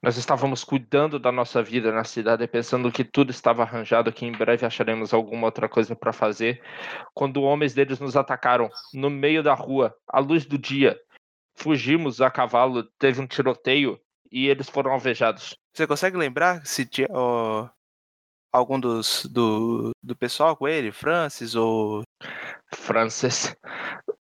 Nós 0.00 0.16
estávamos 0.16 0.62
cuidando 0.62 1.18
da 1.18 1.32
nossa 1.32 1.64
vida 1.64 1.90
na 1.90 2.04
cidade, 2.04 2.46
pensando 2.46 2.92
que 2.92 3.02
tudo 3.02 3.30
estava 3.30 3.62
arranjado, 3.62 4.12
que 4.12 4.24
em 4.24 4.30
breve 4.30 4.64
acharemos 4.64 5.12
alguma 5.12 5.46
outra 5.46 5.68
coisa 5.68 5.96
para 5.96 6.12
fazer, 6.12 6.62
quando 7.12 7.42
homens 7.42 7.74
deles 7.74 7.98
nos 7.98 8.16
atacaram 8.16 8.70
no 8.94 9.10
meio 9.10 9.42
da 9.42 9.54
rua, 9.54 9.92
à 10.08 10.20
luz 10.20 10.46
do 10.46 10.56
dia. 10.56 10.96
Fugimos 11.56 12.20
a 12.20 12.30
cavalo, 12.30 12.84
teve 13.00 13.20
um 13.20 13.26
tiroteio 13.26 13.98
e 14.30 14.46
eles 14.46 14.68
foram 14.68 14.92
alvejados. 14.92 15.56
Você 15.74 15.86
consegue 15.88 16.16
lembrar 16.16 16.64
se 16.64 16.86
tinha 16.86 17.08
ó, 17.10 17.68
algum 18.52 18.78
dos 18.78 19.26
do, 19.26 19.90
do 20.02 20.16
pessoal 20.16 20.56
com 20.56 20.66
ele, 20.66 20.92
Francis 20.92 21.54
ou 21.54 22.02
Francis, 22.74 23.54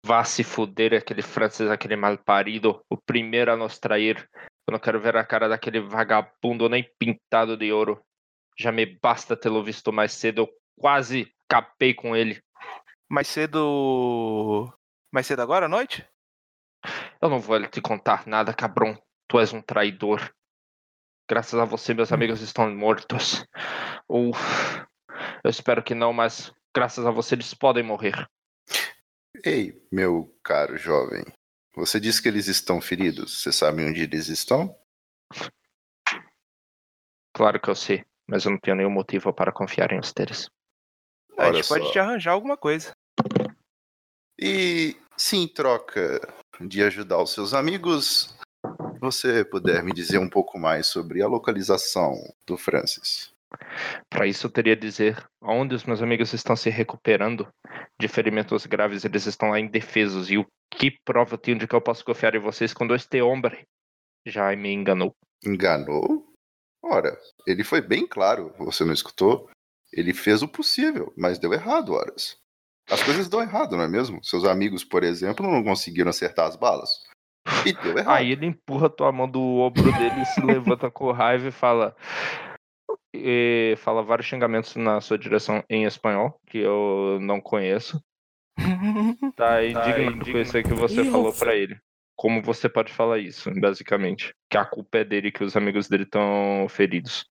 vá 0.05 0.25
se 0.25 0.45
fuder 0.45 0.95
aquele 0.95 1.23
Francis, 1.23 1.69
aquele 1.69 1.97
malparido, 1.97 2.83
o 2.89 2.97
primeiro 2.97 3.53
a 3.53 3.57
nos 3.57 3.79
trair. 3.79 4.29
Eu 4.67 4.73
não 4.73 4.79
quero 4.79 5.01
ver 5.01 5.17
a 5.17 5.25
cara 5.25 5.49
daquele 5.49 5.81
vagabundo 5.81 6.69
nem 6.69 6.89
pintado 6.99 7.57
de 7.57 7.73
ouro. 7.73 8.03
Já 8.59 8.73
me 8.73 8.87
basta 8.87 9.37
tê-lo 9.37 9.63
visto 9.63 9.93
mais 9.93 10.13
cedo, 10.13 10.43
eu 10.43 10.49
quase 10.79 11.33
capei 11.49 11.95
com 11.95 12.17
ele. 12.17 12.41
mais 13.09 13.29
cedo 13.29 14.73
mais 15.13 15.27
cedo 15.27 15.41
agora 15.41 15.67
à 15.67 15.69
noite? 15.69 16.07
Eu 17.21 17.29
não 17.29 17.41
vou 17.41 17.65
te 17.69 17.81
contar 17.81 18.27
nada, 18.27 18.53
cabrão. 18.53 19.01
Tu 19.29 19.41
és 19.41 19.53
um 19.53 19.63
traidor. 19.63 20.31
Graças 21.29 21.59
a 21.59 21.65
você, 21.65 21.93
meus 21.93 22.13
amigos 22.13 22.41
estão 22.41 22.73
mortos. 22.75 23.45
Ou. 24.09 24.33
Eu 25.43 25.51
espero 25.51 25.83
que 25.83 25.95
não, 25.95 26.13
mas 26.13 26.53
graças 26.75 27.05
a 27.05 27.11
você 27.11 27.35
eles 27.35 27.53
podem 27.53 27.83
morrer. 27.83 28.29
Ei, 29.45 29.81
meu 29.91 30.35
caro 30.43 30.77
jovem. 30.77 31.25
Você 31.75 32.01
disse 32.01 32.23
que 32.23 32.29
eles 32.29 32.47
estão 32.47 32.81
feridos. 32.81 33.43
Você 33.43 33.53
sabe 33.53 33.85
onde 33.85 34.03
eles 34.03 34.29
estão? 34.29 34.75
Claro 37.35 37.61
que 37.61 37.69
eu 37.69 37.75
sei, 37.75 38.05
mas 38.27 38.45
eu 38.45 38.53
não 38.53 38.59
tenho 38.59 38.77
nenhum 38.77 38.91
motivo 38.91 39.33
para 39.33 39.53
confiar 39.53 39.93
em 39.93 40.01
vocês. 40.01 40.49
a 41.37 41.53
gente 41.53 41.69
pode 41.69 41.93
te 41.93 41.99
arranjar 41.99 42.33
alguma 42.33 42.57
coisa. 42.57 42.93
E 44.39 44.97
se 45.17 45.37
em 45.37 45.47
troca 45.47 46.21
de 46.61 46.83
ajudar 46.83 47.23
os 47.23 47.33
seus 47.33 47.53
amigos, 47.53 48.35
você 49.01 49.45
puder 49.45 49.83
me 49.83 49.93
dizer 49.93 50.19
um 50.19 50.29
pouco 50.29 50.59
mais 50.59 50.87
sobre 50.87 51.23
a 51.23 51.29
localização 51.29 52.15
do 52.47 52.57
Francis. 52.57 53.35
Para 54.11 54.27
isso, 54.27 54.47
eu 54.47 54.51
teria 54.51 54.77
dizer 54.77 55.25
onde 55.41 55.75
os 55.75 55.85
meus 55.85 56.03
amigos 56.03 56.33
estão 56.33 56.57
se 56.57 56.69
recuperando 56.69 57.49
de 58.01 58.09
ferimentos 58.09 58.67
graves, 58.67 59.05
eles 59.05 59.27
estão 59.27 59.51
lá 59.51 59.61
indefesos. 59.61 60.31
E 60.31 60.39
o 60.39 60.47
que 60.71 60.91
prova 61.05 61.35
eu 61.35 61.39
tenho 61.39 61.59
de 61.59 61.67
que 61.67 61.75
eu 61.75 61.81
posso 61.81 62.05
confiar 62.05 62.35
em 62.35 62.41
vocês 62.41 62.75
quando 62.75 62.95
este 62.95 63.21
homem 63.23 63.65
já 64.27 64.55
me 64.57 64.73
enganou? 64.73 65.15
Enganou? 65.45 66.27
Ora, 66.83 67.17
ele 67.47 67.65
foi 67.65 67.81
bem 67.81 68.07
claro, 68.07 68.53
você 68.59 68.85
não 68.85 68.93
escutou? 68.93 69.49
Ele 69.93 70.13
fez 70.13 70.43
o 70.43 70.49
possível, 70.49 71.13
mas 71.17 71.39
deu 71.39 71.53
errado, 71.53 71.93
horas. 71.93 72.37
As 72.89 73.03
coisas 73.03 73.29
dão 73.29 73.43
errado, 73.43 73.77
não 73.77 73.83
é 73.83 73.89
mesmo? 73.89 74.23
Seus 74.23 74.45
amigos, 74.45 74.85
por 74.85 75.03
exemplo, 75.03 75.51
não 75.51 75.65
conseguiram 75.65 76.11
acertar 76.11 76.47
as 76.47 76.55
balas. 76.55 76.91
E 77.65 77.73
deu 77.73 77.99
errado. 77.99 78.15
Aí 78.15 78.33
ele 78.33 78.47
empurra 78.47 78.91
tua 78.91 79.13
mão 79.13 79.29
do 79.29 79.41
ombro 79.41 79.93
dele, 79.93 80.25
se 80.27 80.41
levanta 80.41 80.91
com 80.91 81.13
raiva 81.13 81.49
e 81.49 81.53
fala. 81.53 81.97
E 83.15 83.75
fala 83.79 84.03
vários 84.03 84.27
xingamentos 84.27 84.77
na 84.77 85.01
sua 85.01 85.19
direção 85.19 85.65
em 85.71 85.85
espanhol, 85.85 86.39
que 86.47 86.59
eu 86.59 87.19
não 87.21 87.41
conheço. 87.41 88.03
Tá 89.37 89.63
indignado 89.63 90.33
com 90.33 90.39
isso 90.39 90.57
aí 90.57 90.63
que 90.63 90.75
você 90.75 91.05
falou 91.05 91.33
pra 91.33 91.55
ele. 91.55 91.79
Como 92.17 92.43
você 92.43 92.69
pode 92.69 92.93
falar 92.93 93.19
isso, 93.19 93.51
basicamente? 93.61 94.35
Que 94.51 94.57
a 94.57 94.65
culpa 94.65 94.99
é 94.99 95.05
dele, 95.05 95.31
que 95.31 95.45
os 95.45 95.55
amigos 95.55 95.89
dele 95.89 96.05
estão 96.05 96.67
feridos. 96.71 97.27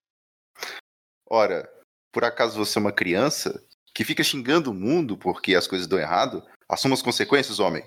Ora, 1.28 1.68
por 2.14 2.24
acaso 2.24 2.58
você 2.58 2.78
é 2.78 2.82
uma 2.82 2.92
criança 2.92 3.60
que 3.94 4.04
fica 4.04 4.24
xingando 4.24 4.70
o 4.70 4.74
mundo 4.74 5.18
porque 5.18 5.56
as 5.56 5.66
coisas 5.66 5.88
dão 5.88 5.98
errado? 5.98 6.44
Assuma 6.70 6.94
as 6.94 7.02
consequências, 7.02 7.60
homem. 7.60 7.84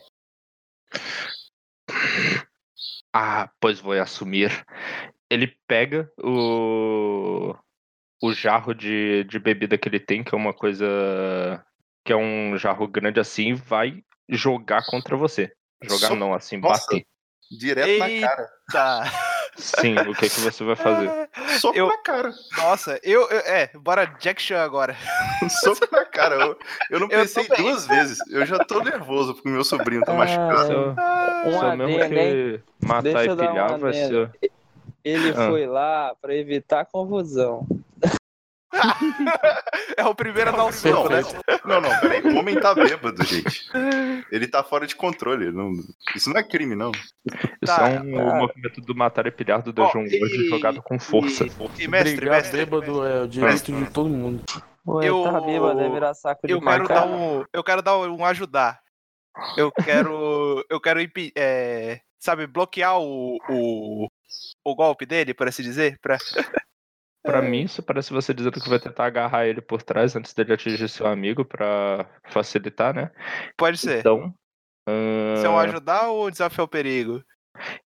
Ah, 3.20 3.50
pois 3.58 3.80
vou 3.80 3.94
assumir. 4.00 4.64
Ele 5.28 5.48
pega 5.66 6.08
o, 6.22 7.52
o 8.22 8.32
jarro 8.32 8.72
de, 8.72 9.24
de 9.24 9.40
bebida 9.40 9.76
que 9.76 9.88
ele 9.88 9.98
tem, 9.98 10.22
que 10.22 10.32
é 10.32 10.38
uma 10.38 10.54
coisa. 10.54 10.86
que 12.04 12.12
é 12.12 12.16
um 12.16 12.56
jarro 12.56 12.86
grande 12.86 13.18
assim, 13.18 13.48
e 13.48 13.54
vai 13.54 14.04
jogar 14.28 14.86
contra 14.86 15.16
você. 15.16 15.52
Jogar 15.82 16.08
Só- 16.08 16.14
não, 16.14 16.32
assim, 16.32 16.58
Nossa. 16.58 16.86
bater. 16.86 17.06
Direto 17.50 17.88
Eita. 17.88 18.06
na 18.08 18.28
cara. 18.28 18.50
Sim, 19.58 19.96
o 19.98 20.14
que, 20.14 20.28
que 20.28 20.40
você 20.40 20.62
vai 20.64 20.76
fazer? 20.76 21.10
Soco 21.60 21.76
Eu- 21.76 21.88
na 21.88 21.98
cara. 21.98 22.32
Nossa, 22.56 22.98
eu, 23.02 23.28
eu- 23.28 23.40
É, 23.40 23.70
bora 23.74 24.04
Jack 24.20 24.40
Chan 24.40 24.62
agora. 24.62 24.96
Soco 25.62 25.88
na 25.90 26.04
cara. 26.04 26.36
Eu, 26.36 26.58
eu 26.90 27.00
não 27.00 27.08
Eu 27.08 27.20
pensei 27.20 27.44
também. 27.44 27.64
duas 27.64 27.86
vezes. 27.86 28.18
Eu 28.30 28.46
já 28.46 28.58
tô 28.58 28.80
nervoso 28.80 29.34
porque 29.34 29.48
meu 29.48 29.64
sobrinho 29.64 30.02
tá 30.02 30.12
Ah, 30.12 30.16
machucado. 30.16 30.66
Se 30.66 30.72
eu, 30.72 30.94
se 31.58 31.64
eu 31.66 31.76
mesmo 31.76 32.08
que 32.08 32.60
matar 32.86 33.02
Deixa 33.02 33.24
e 33.24 33.26
eu 33.26 33.34
um 33.34 33.36
pilhar, 33.36 33.78
vai 33.78 33.92
ser. 33.92 34.30
Ele 35.04 35.30
Ah. 35.30 35.48
foi 35.48 35.66
lá 35.66 36.14
pra 36.20 36.34
evitar 36.34 36.84
confusão. 36.86 37.66
É 39.96 40.04
o 40.04 40.14
primeiro 40.14 40.50
a 40.50 40.52
dar 40.52 40.64
um 40.66 40.72
soco, 40.72 41.08
né? 41.08 41.22
Não, 41.64 41.80
não, 41.80 42.00
peraí. 42.00 42.22
O 42.22 42.36
homem 42.38 42.58
tá 42.60 42.74
bêbado, 42.74 43.24
gente. 43.24 43.68
Ele 44.30 44.46
tá 44.46 44.62
fora 44.62 44.86
de 44.86 44.94
controle. 44.94 45.50
não- 45.50 45.72
Isso 46.14 46.30
não 46.30 46.38
é 46.38 46.42
crime, 46.42 46.74
não. 46.74 46.92
Isso 46.92 47.46
Tá, 47.64 47.88
é 47.88 48.00
um 48.00 48.14
tá. 48.16 48.34
movimento 48.36 48.80
do 48.80 48.94
matar 48.94 49.26
e 49.26 49.30
pilhar 49.30 49.62
do 49.62 49.72
Dungeon 49.72 50.04
e- 50.06 50.18
World 50.20 50.48
jogado 50.48 50.82
com 50.82 50.98
força. 50.98 51.44
E, 51.44 51.84
e 51.84 51.88
mestre, 51.88 52.16
Brigar 52.16 52.36
mestre, 52.36 52.58
bêbado 52.58 53.04
é 53.06 53.22
o 53.22 53.28
direito 53.28 53.72
de 53.72 53.90
todo 53.90 54.08
mundo. 54.08 54.42
Ué, 54.86 55.08
Eu- 55.08 55.24
tá 55.24 55.40
bêbado, 55.40 55.78
deve 55.78 55.94
virar 55.94 56.14
saco 56.14 56.46
de 56.46 56.52
eu 56.52 56.60
quero 56.60 56.86
dar 56.88 57.06
um. 57.06 57.44
Eu 57.52 57.64
quero 57.64 57.82
dar 57.82 57.98
um 57.98 58.24
ajudar. 58.24 58.80
Eu 59.56 59.70
quero. 59.72 60.64
Eu 60.70 60.80
quero 60.80 61.00
é, 61.36 62.00
sabe, 62.18 62.46
bloquear 62.46 62.98
o, 62.98 63.38
o, 63.48 64.08
o 64.64 64.74
golpe 64.74 65.06
dele, 65.06 65.32
por 65.34 65.48
assim 65.48 65.62
dizer. 65.62 65.98
Pra... 66.00 66.18
Pra 67.28 67.42
mim, 67.42 67.62
isso 67.62 67.82
parece 67.82 68.12
você 68.12 68.32
dizendo 68.32 68.60
que 68.60 68.68
vai 68.68 68.78
tentar 68.78 69.04
agarrar 69.04 69.46
ele 69.46 69.60
por 69.60 69.82
trás 69.82 70.16
antes 70.16 70.32
dele 70.32 70.54
atingir 70.54 70.88
seu 70.88 71.06
amigo 71.06 71.44
pra 71.44 72.08
facilitar, 72.30 72.94
né? 72.94 73.10
Pode 73.56 73.76
ser. 73.76 73.98
Então. 73.98 74.34
Se 75.36 75.46
é 75.46 75.48
um 75.48 75.58
ahn, 75.58 75.68
ajudar 75.68 76.08
ou 76.08 76.30
desafiar 76.30 76.64
o 76.64 76.68
perigo? 76.68 77.22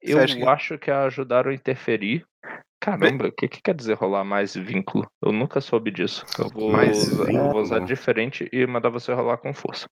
eu 0.02 0.18
acho 0.48 0.76
que 0.78 0.90
é 0.90 0.94
ajudar 0.94 1.46
ou 1.46 1.52
interferir. 1.52 2.26
Caramba, 2.80 3.28
o 3.28 3.32
que, 3.32 3.48
que 3.48 3.60
quer 3.60 3.74
dizer 3.74 3.94
rolar 3.94 4.24
mais 4.24 4.54
vínculo? 4.54 5.08
Eu 5.22 5.32
nunca 5.32 5.60
soube 5.60 5.90
disso. 5.90 6.26
Eu 6.38 6.48
vou, 6.48 6.72
Mais 6.72 6.96
usar, 6.96 7.32
eu 7.32 7.50
vou 7.50 7.60
usar 7.60 7.80
diferente 7.80 8.48
e 8.52 8.66
mandar 8.66 8.88
você 8.88 9.12
rolar 9.12 9.36
com 9.38 9.52
força. 9.54 9.86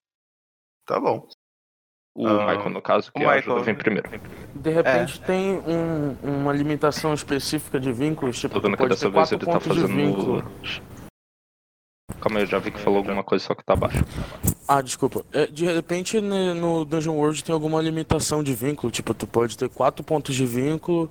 Tá 0.87 0.99
bom. 1.01 1.29
O 2.19 2.27
Ah, 2.27 2.47
Michael, 2.47 2.71
no 2.71 2.81
caso, 2.81 3.13
que 3.13 3.23
o 3.23 3.29
a 3.29 3.33
ajuda 3.35 3.57
Michael. 3.57 3.65
vem 3.65 3.75
primeiro. 3.75 4.11
De 4.55 4.71
repente 4.71 5.21
tem 5.21 5.59
um- 5.67 6.17
uma 6.23 6.51
limitação 6.51 7.13
específica 7.13 7.79
de 7.79 7.93
vínculos, 7.93 8.39
tipo, 8.41 8.55
Tô 8.55 8.61
vendo 8.63 8.73
que 8.73 8.79
pode 8.79 8.89
dessa 8.91 9.05
ter 9.07 9.13
vez 9.13 9.29
quatro 9.29 9.35
ele 9.37 9.45
tá 9.45 9.53
pontos 9.53 9.75
de 9.75 9.81
fazendo. 9.83 9.97
vínculo. 9.97 10.45
Calma 12.19 12.39
aí, 12.39 12.45
eu 12.45 12.47
já 12.49 12.59
vi 12.59 12.71
que 12.71 12.81
falou 12.81 12.99
alguma 13.01 13.23
coisa, 13.23 13.45
só 13.45 13.55
que 13.55 13.63
tá 13.63 13.77
baixo. 13.77 14.03
Ah, 14.67 14.81
desculpa. 14.81 15.25
É, 15.31 15.47
de 15.47 15.67
repente 15.67 16.19
né, 16.21 16.55
no 16.55 16.87
Dungeon 16.87 17.15
World 17.15 17.45
tem 17.45 17.53
alguma 17.53 17.83
limitação 17.83 18.43
de 18.43 18.55
vínculo, 18.55 18.91
tipo, 18.91 19.13
tu 19.13 19.27
pode 19.27 19.57
ter 19.59 19.69
quatro 19.69 20.03
pontos 20.03 20.35
de 20.35 20.47
vínculo, 20.47 21.11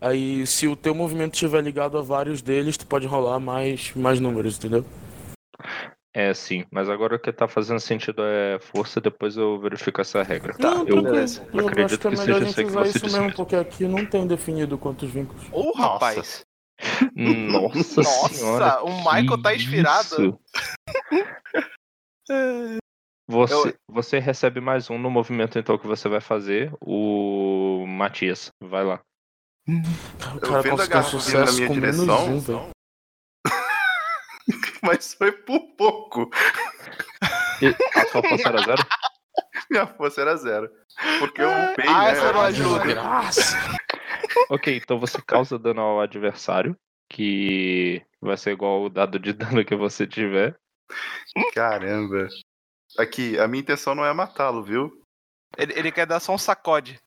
aí 0.00 0.46
se 0.46 0.66
o 0.66 0.74
teu 0.74 0.94
movimento 0.94 1.34
estiver 1.34 1.62
ligado 1.62 1.98
a 1.98 2.02
vários 2.02 2.40
deles, 2.40 2.78
tu 2.78 2.86
pode 2.86 3.06
rolar 3.06 3.38
mais, 3.38 3.92
mais 3.94 4.18
números, 4.18 4.56
entendeu? 4.56 4.82
É, 6.14 6.32
sim, 6.32 6.64
mas 6.70 6.88
agora 6.88 7.16
o 7.16 7.18
que 7.18 7.30
tá 7.30 7.46
fazendo 7.46 7.78
sentido 7.78 8.22
é 8.24 8.58
força, 8.60 9.00
depois 9.00 9.36
eu 9.36 9.60
verifico 9.60 10.00
essa 10.00 10.22
regra. 10.22 10.54
não, 10.58 10.86
eu. 10.88 10.96
Eu 11.52 11.68
acredito 11.68 11.84
acho 11.84 11.98
que 11.98 12.06
é 12.08 12.10
que 12.10 12.16
melhor 12.16 12.38
seja 12.40 12.44
a 12.44 12.48
isso 12.48 12.54
que 12.56 12.64
você 12.64 12.88
isso 12.96 13.06
disse. 13.06 13.20
mesmo, 13.20 13.34
porque 13.36 13.54
aqui 13.56 13.84
não 13.86 14.04
tem 14.06 14.26
definido 14.26 14.78
quantos 14.78 15.10
vínculos. 15.10 15.44
Ô, 15.52 15.64
Nossa. 15.76 15.80
rapaz! 15.80 16.46
Nossa, 17.14 18.02
senhora. 18.04 18.66
Nossa, 18.66 18.82
o 18.84 18.96
Michael 18.98 19.42
tá 19.42 19.54
inspirado. 19.54 20.04
isso? 20.06 20.38
Você, 23.30 23.74
você 23.90 24.18
recebe 24.18 24.58
mais 24.58 24.88
um 24.88 24.98
no 24.98 25.10
movimento 25.10 25.58
então 25.58 25.76
que 25.76 25.86
você 25.86 26.08
vai 26.08 26.20
fazer. 26.20 26.72
O 26.80 27.84
Matias, 27.86 28.50
vai 28.62 28.82
lá. 28.84 29.00
O 29.68 29.72
Eu 30.36 30.40
cara 30.40 30.62
vendo 30.62 30.80
a 30.80 30.88
conseguiu 30.88 30.88
garrafa 30.88 31.18
vindo 31.18 31.38
na 31.38 31.46
sucesso 31.46 31.54
minha 31.56 31.68
com 31.68 31.74
menos 31.74 32.00
direção. 32.00 32.66
um. 32.66 32.70
Mas 34.82 35.14
foi 35.14 35.32
por 35.32 35.60
pouco. 35.76 36.30
E 37.60 37.66
a 37.98 38.06
sua 38.06 38.22
força 38.22 38.48
era 38.48 38.62
zero? 38.62 38.82
Minha 39.70 39.86
força 39.86 40.20
era 40.20 40.36
zero. 40.36 40.70
Porque 41.18 41.42
eu 41.42 41.50
upei, 41.50 41.86
Ah, 41.88 42.04
né? 42.04 42.10
essa 42.10 42.32
não 42.32 42.40
ajuda. 42.40 42.84
Graça. 42.86 43.56
Ok, 44.50 44.76
então 44.76 44.98
você 44.98 45.20
causa 45.22 45.58
dano 45.58 45.80
ao 45.80 46.00
adversário, 46.00 46.76
que 47.10 48.02
vai 48.20 48.36
ser 48.36 48.52
igual 48.52 48.82
o 48.82 48.88
dado 48.88 49.18
de 49.18 49.32
dano 49.34 49.64
que 49.64 49.76
você 49.76 50.06
tiver. 50.06 50.56
Caramba. 51.54 52.28
Aqui, 52.98 53.38
a 53.38 53.46
minha 53.46 53.60
intenção 53.60 53.94
não 53.94 54.04
é 54.04 54.12
matá-lo, 54.12 54.62
viu? 54.62 54.90
Ele, 55.56 55.72
ele 55.78 55.92
quer 55.92 56.06
dar 56.06 56.20
só 56.20 56.34
um 56.34 56.38
sacode. 56.38 56.98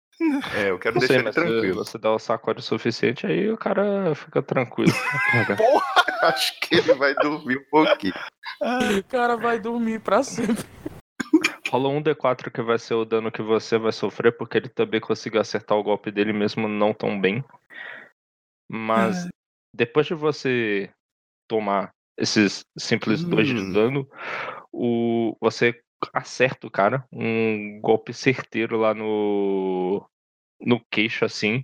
É, 0.55 0.69
eu 0.69 0.77
quero 0.77 0.95
Não 0.95 0.99
deixar 0.99 1.13
sei, 1.15 1.23
ele 1.23 1.31
tranquilo. 1.31 1.83
você 1.83 1.97
dá 1.97 2.11
o 2.11 2.19
sacode 2.19 2.59
o 2.59 2.63
suficiente, 2.63 3.25
aí 3.25 3.49
o 3.49 3.57
cara 3.57 4.13
fica 4.13 4.41
tranquilo. 4.43 4.93
Acho 6.23 6.59
que 6.59 6.75
ele 6.75 6.93
vai 6.93 7.13
dormir 7.15 7.57
um 7.57 7.69
pouquinho. 7.69 8.13
O 8.61 9.03
cara 9.09 9.35
vai 9.35 9.59
dormir 9.59 9.99
pra 9.99 10.23
sempre. 10.23 10.65
Rola 11.69 11.89
um 11.89 12.01
D4 12.01 12.51
que 12.51 12.61
vai 12.61 12.77
ser 12.77 12.95
o 12.95 13.05
dano 13.05 13.31
que 13.31 13.41
você 13.41 13.77
vai 13.77 13.91
sofrer, 13.91 14.35
porque 14.35 14.57
ele 14.57 14.69
também 14.69 14.99
conseguiu 14.99 15.39
acertar 15.39 15.77
o 15.77 15.83
golpe 15.83 16.11
dele 16.11 16.33
mesmo 16.33 16.67
não 16.67 16.93
tão 16.93 17.19
bem. 17.19 17.43
Mas 18.69 19.27
depois 19.73 20.05
de 20.05 20.13
você 20.13 20.89
tomar 21.47 21.93
esses 22.17 22.65
simples 22.77 23.23
dois 23.23 23.47
de 23.47 23.55
Hum. 23.55 23.73
dano, 23.73 24.09
o, 24.71 25.35
você 25.39 25.81
acerta 26.13 26.67
o 26.67 26.71
cara, 26.71 27.05
um 27.11 27.79
golpe 27.81 28.13
certeiro 28.13 28.77
lá 28.77 28.93
no, 28.93 30.05
no 30.59 30.79
queixo, 30.91 31.25
assim. 31.25 31.63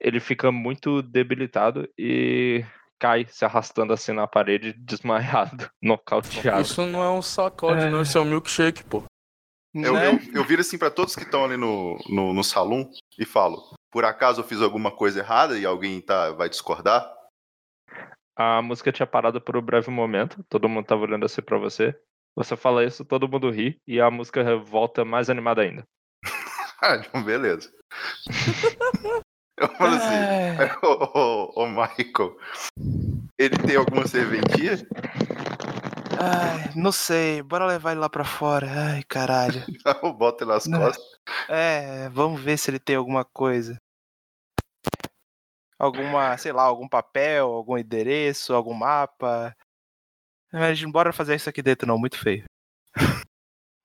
Ele 0.00 0.20
fica 0.20 0.52
muito 0.52 1.02
debilitado 1.02 1.88
e 1.98 2.64
cai 2.98 3.26
se 3.28 3.44
arrastando 3.44 3.92
assim 3.92 4.12
na 4.12 4.26
parede, 4.26 4.72
desmaiado, 4.72 5.70
nocauteado. 5.82 6.62
Isso 6.62 6.84
não 6.86 7.02
é 7.02 7.10
um 7.10 7.22
sacode, 7.22 7.88
não. 7.90 8.02
Isso 8.02 8.18
é 8.18 8.20
um 8.20 8.24
milkshake, 8.24 8.84
pô. 8.84 9.02
Eu, 9.74 9.94
né? 9.94 10.08
eu, 10.08 10.20
eu 10.34 10.44
viro 10.44 10.60
assim 10.60 10.78
pra 10.78 10.90
todos 10.90 11.16
que 11.16 11.24
estão 11.24 11.44
ali 11.44 11.56
no, 11.56 11.98
no, 12.08 12.32
no 12.32 12.44
salão 12.44 12.88
e 13.18 13.24
falo: 13.24 13.60
por 13.90 14.04
acaso 14.04 14.40
eu 14.40 14.44
fiz 14.44 14.60
alguma 14.60 14.90
coisa 14.90 15.20
errada 15.20 15.58
e 15.58 15.66
alguém 15.66 16.00
tá, 16.00 16.30
vai 16.30 16.48
discordar? 16.48 17.12
A 18.36 18.62
música 18.62 18.92
tinha 18.92 19.06
parado 19.06 19.40
por 19.40 19.56
um 19.56 19.62
breve 19.62 19.90
momento, 19.90 20.44
todo 20.48 20.68
mundo 20.68 20.86
tava 20.86 21.02
olhando 21.02 21.26
assim 21.26 21.42
pra 21.42 21.58
você. 21.58 21.96
Você 22.36 22.56
fala 22.56 22.84
isso, 22.84 23.04
todo 23.04 23.28
mundo 23.28 23.50
ri 23.50 23.80
e 23.86 24.00
a 24.00 24.10
música 24.10 24.56
volta 24.56 25.04
mais 25.04 25.30
animada 25.30 25.62
ainda. 25.62 25.84
Ah, 26.82 26.96
então 26.96 27.24
beleza. 27.24 27.72
eu 29.56 29.68
falo 29.68 29.94
assim: 29.94 30.14
É. 30.14 30.56
ô, 30.82 31.18
ô, 31.18 31.62
ô, 31.62 31.66
Michael, 31.68 32.36
ele 33.38 33.56
tem 33.58 33.76
alguma 33.76 34.06
serventia? 34.06 34.86
Ai, 36.20 36.72
não 36.74 36.92
sei, 36.92 37.42
bora 37.42 37.66
levar 37.66 37.92
ele 37.92 38.00
lá 38.00 38.08
pra 38.08 38.24
fora. 38.24 38.66
Ai, 38.70 39.02
caralho. 39.04 39.62
Eu 40.02 40.12
boto 40.12 40.44
ele 40.44 40.52
nas 40.52 40.66
Não. 40.66 40.78
costas. 40.80 41.04
É, 41.48 42.08
vamos 42.10 42.40
ver 42.40 42.56
se 42.56 42.70
ele 42.70 42.78
tem 42.78 42.96
alguma 42.96 43.24
coisa. 43.24 43.76
Alguma, 45.78 46.36
sei 46.38 46.52
lá, 46.52 46.62
algum 46.62 46.88
papel, 46.88 47.46
algum 47.46 47.76
endereço, 47.76 48.54
algum 48.54 48.72
mapa. 48.72 49.54
Mas 50.52 50.82
bora 50.84 51.12
fazer 51.12 51.34
isso 51.34 51.48
aqui 51.48 51.60
dentro 51.60 51.86
não, 51.86 51.98
muito 51.98 52.18
feio. 52.18 52.44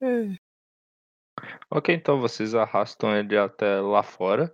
É. 0.02 0.36
Ok, 1.72 1.94
então 1.96 2.20
vocês 2.20 2.54
arrastam 2.54 3.16
ele 3.16 3.38
até 3.38 3.80
lá 3.80 4.04
fora. 4.04 4.54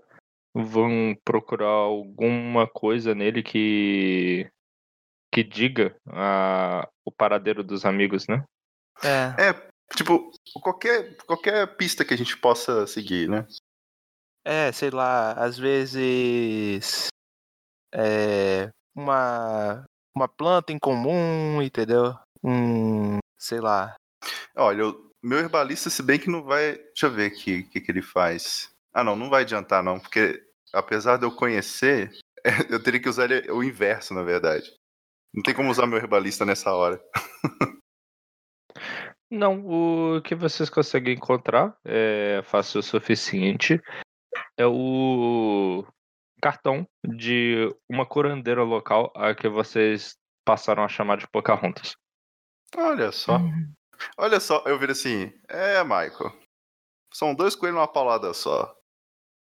Vão 0.55 1.15
procurar 1.25 1.67
alguma 1.67 2.65
coisa 2.65 3.13
nele 3.13 3.43
que. 3.43 4.49
que 5.31 5.43
diga 5.43 5.95
a, 6.07 6.87
o 7.03 7.11
paradeiro 7.11 7.63
dos 7.63 7.85
amigos, 7.85 8.25
né? 8.27 8.43
É, 9.03 9.69
Tipo, 9.95 10.31
qualquer, 10.61 11.15
qualquer 11.27 11.75
pista 11.77 12.03
que 12.03 12.13
a 12.13 12.17
gente 12.17 12.35
possa 12.37 12.87
seguir, 12.87 13.29
né? 13.29 13.45
é, 14.45 14.71
sei 14.71 14.91
lá, 14.91 15.33
às 15.33 15.57
vezes 15.57 17.07
é 17.93 18.69
uma 18.95 19.83
uma 20.15 20.27
planta 20.29 20.71
em 20.71 20.79
comum, 20.79 21.61
entendeu? 21.61 22.15
Um, 22.43 23.17
sei 23.37 23.59
lá. 23.59 23.95
Olha, 24.55 24.87
o 24.87 25.11
meu 25.21 25.39
herbalista, 25.39 25.89
se 25.89 26.01
bem 26.01 26.19
que 26.19 26.29
não 26.29 26.43
vai. 26.43 26.77
Deixa 26.77 27.07
eu 27.07 27.11
ver 27.11 27.25
aqui 27.25 27.59
o 27.59 27.69
que, 27.69 27.81
que 27.81 27.91
ele 27.91 28.01
faz. 28.01 28.73
Ah, 28.95 29.03
não, 29.03 29.15
não 29.15 29.29
vai 29.29 29.41
adiantar, 29.41 29.83
não, 29.83 29.99
porque 29.99 30.41
apesar 30.73 31.17
de 31.17 31.25
eu 31.25 31.35
conhecer, 31.35 32.11
eu 32.71 32.81
teria 32.81 33.01
que 33.01 33.09
usar 33.09 33.29
ele- 33.29 33.51
o 33.51 33.61
inverso, 33.61 34.13
na 34.13 34.23
verdade. 34.23 34.71
Não 35.33 35.43
tem 35.43 35.53
como 35.53 35.69
usar 35.69 35.85
meu 35.85 35.97
herbalista 35.97 36.45
nessa 36.45 36.73
hora. 36.73 36.97
Não, 39.29 39.65
o 39.65 40.21
que 40.21 40.35
vocês 40.35 40.69
conseguem 40.69 41.15
encontrar 41.15 41.75
é 41.83 42.41
fácil 42.45 42.79
o 42.79 42.83
suficiente. 42.83 43.81
É 44.57 44.65
o 44.65 45.85
cartão 46.41 46.87
de 47.05 47.67
uma 47.89 48.05
curandeira 48.05 48.63
local 48.63 49.11
a 49.15 49.33
que 49.33 49.49
vocês 49.49 50.15
passaram 50.45 50.83
a 50.83 50.87
chamar 50.87 51.17
de 51.17 51.27
Pocahontas. 51.27 51.95
Olha 52.77 53.11
só. 53.11 53.39
Olha 54.17 54.39
só, 54.39 54.63
eu 54.67 54.77
viro 54.77 54.91
assim. 54.91 55.33
É, 55.49 55.83
Michael. 55.83 56.31
São 57.13 57.33
dois 57.33 57.55
coelhos 57.55 57.75
numa 57.77 57.91
paulada 57.91 58.33
só. 58.33 58.73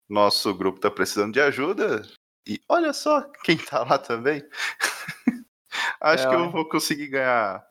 Nosso 0.08 0.54
grupo 0.54 0.80
tá 0.80 0.90
precisando 0.90 1.32
de 1.32 1.40
ajuda. 1.40 2.02
E 2.46 2.60
olha 2.68 2.92
só 2.92 3.22
quem 3.44 3.56
tá 3.56 3.84
lá 3.84 3.98
também. 3.98 4.42
Acho 6.00 6.26
É, 6.26 6.28
que 6.28 6.34
eu 6.34 6.50
vou 6.50 6.68
conseguir 6.68 7.06
ganhar 7.06 7.64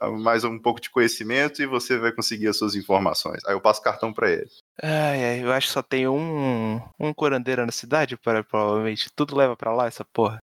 ah, 0.00 0.10
mais 0.10 0.42
um 0.44 0.58
pouco 0.58 0.80
de 0.80 0.90
conhecimento 0.90 1.62
e 1.62 1.66
você 1.66 1.98
vai 1.98 2.12
conseguir 2.12 2.48
as 2.48 2.58
suas 2.58 2.74
informações. 2.74 3.44
Aí 3.46 3.54
eu 3.54 3.60
passo 3.60 3.82
cartão 3.82 4.12
pra 4.12 4.30
ele. 4.30 4.50
Ai, 4.82 5.24
ai, 5.24 5.44
eu 5.44 5.52
acho 5.52 5.68
que 5.68 5.72
só 5.72 5.82
tem 5.82 6.08
um 6.08 6.80
um 6.98 7.14
curandeiro 7.14 7.64
na 7.64 7.72
cidade, 7.72 8.16
para 8.16 8.42
provavelmente 8.42 9.08
tudo 9.14 9.36
leva 9.36 9.56
pra 9.56 9.72
lá 9.74 9.86
essa 9.86 10.04
porra. 10.04 10.38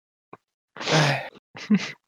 Ai, 0.77 1.29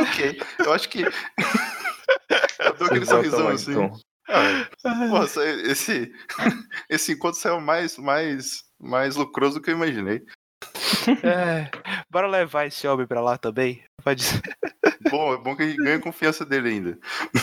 ok. 0.00 0.40
Eu 0.60 0.72
acho 0.72 0.88
que. 0.88 1.02
eu 2.60 2.74
dou 2.78 2.86
aquele 2.86 3.06
sorrisão 3.06 3.48
assim. 3.48 3.72
então. 3.72 3.98
Ah, 4.84 5.08
Porra, 5.08 5.26
sa- 5.28 5.44
esse, 5.44 6.12
esse 6.90 7.12
encontro 7.12 7.38
saiu 7.40 7.60
mais, 7.60 7.96
mais, 7.98 8.64
mais 8.80 9.16
lucroso 9.16 9.54
do 9.58 9.62
que 9.62 9.70
eu 9.70 9.74
imaginei. 9.76 10.22
É, 11.22 11.70
bora 12.10 12.26
levar 12.26 12.66
esse 12.66 12.86
homem 12.86 13.06
pra 13.06 13.20
lá 13.20 13.36
também. 13.36 13.82
Pode 14.02 14.22
ser. 14.22 14.40
Bom, 15.10 15.34
é 15.34 15.36
bom 15.38 15.56
que 15.56 15.62
a 15.62 15.66
gente 15.66 15.76
ganha 15.82 16.00
confiança 16.00 16.44
dele 16.44 16.68
ainda. 16.70 16.98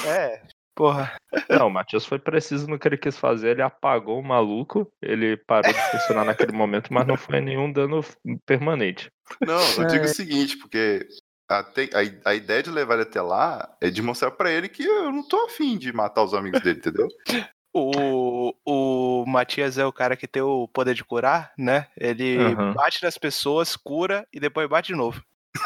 É, 0.08 0.42
porra. 0.76 1.14
Não, 1.50 1.68
o 1.68 1.70
Matias 1.70 2.06
foi 2.06 2.18
preciso 2.20 2.68
no 2.68 2.80
que 2.80 2.88
ele 2.88 2.98
quis 2.98 3.18
fazer. 3.18 3.50
Ele 3.52 3.62
apagou 3.62 4.20
o 4.20 4.24
maluco. 4.24 4.90
Ele 5.02 5.38
parou 5.38 5.72
de 5.72 5.92
funcionar 5.92 6.26
naquele 6.26 6.54
momento, 6.54 6.94
mas 6.94 7.06
não 7.06 7.18
foi 7.18 7.42
nenhum 7.42 7.72
dano 7.72 8.04
permanente. 8.46 9.10
Não, 9.46 9.62
eu 9.78 9.86
digo 9.88 10.06
o 10.06 10.08
seguinte, 10.08 10.58
porque 10.58 11.06
até, 11.50 11.90
a, 11.94 12.30
a 12.30 12.36
ideia 12.36 12.62
de 12.62 12.70
levar 12.70 12.94
ele 12.94 13.04
até 13.04 13.22
lá 13.22 13.76
é 13.82 13.90
de 13.90 14.02
mostrar 14.02 14.32
pra 14.32 14.52
ele 14.52 14.70
que 14.70 14.84
eu 14.84 15.12
não 15.12 15.28
tô 15.28 15.46
afim 15.46 15.78
de 15.78 15.92
matar 15.92 16.24
os 16.24 16.34
amigos 16.34 16.62
dele, 16.62 16.80
entendeu? 16.80 17.08
O, 17.72 18.52
o 18.66 19.26
Matias 19.28 19.78
é 19.78 19.86
o 19.86 19.94
cara 19.94 20.18
que 20.18 20.28
tem 20.28 20.42
o 20.42 20.68
poder 20.68 20.96
de 20.96 21.04
curar, 21.04 21.54
né? 21.56 21.86
Ele 21.96 22.38
Aham. 22.40 22.74
bate 22.74 23.04
nas 23.04 23.16
pessoas, 23.16 23.76
cura 23.76 24.28
e 24.34 24.40
depois 24.40 24.68
bate 24.68 24.88
de 24.88 24.96
novo. 24.96 25.24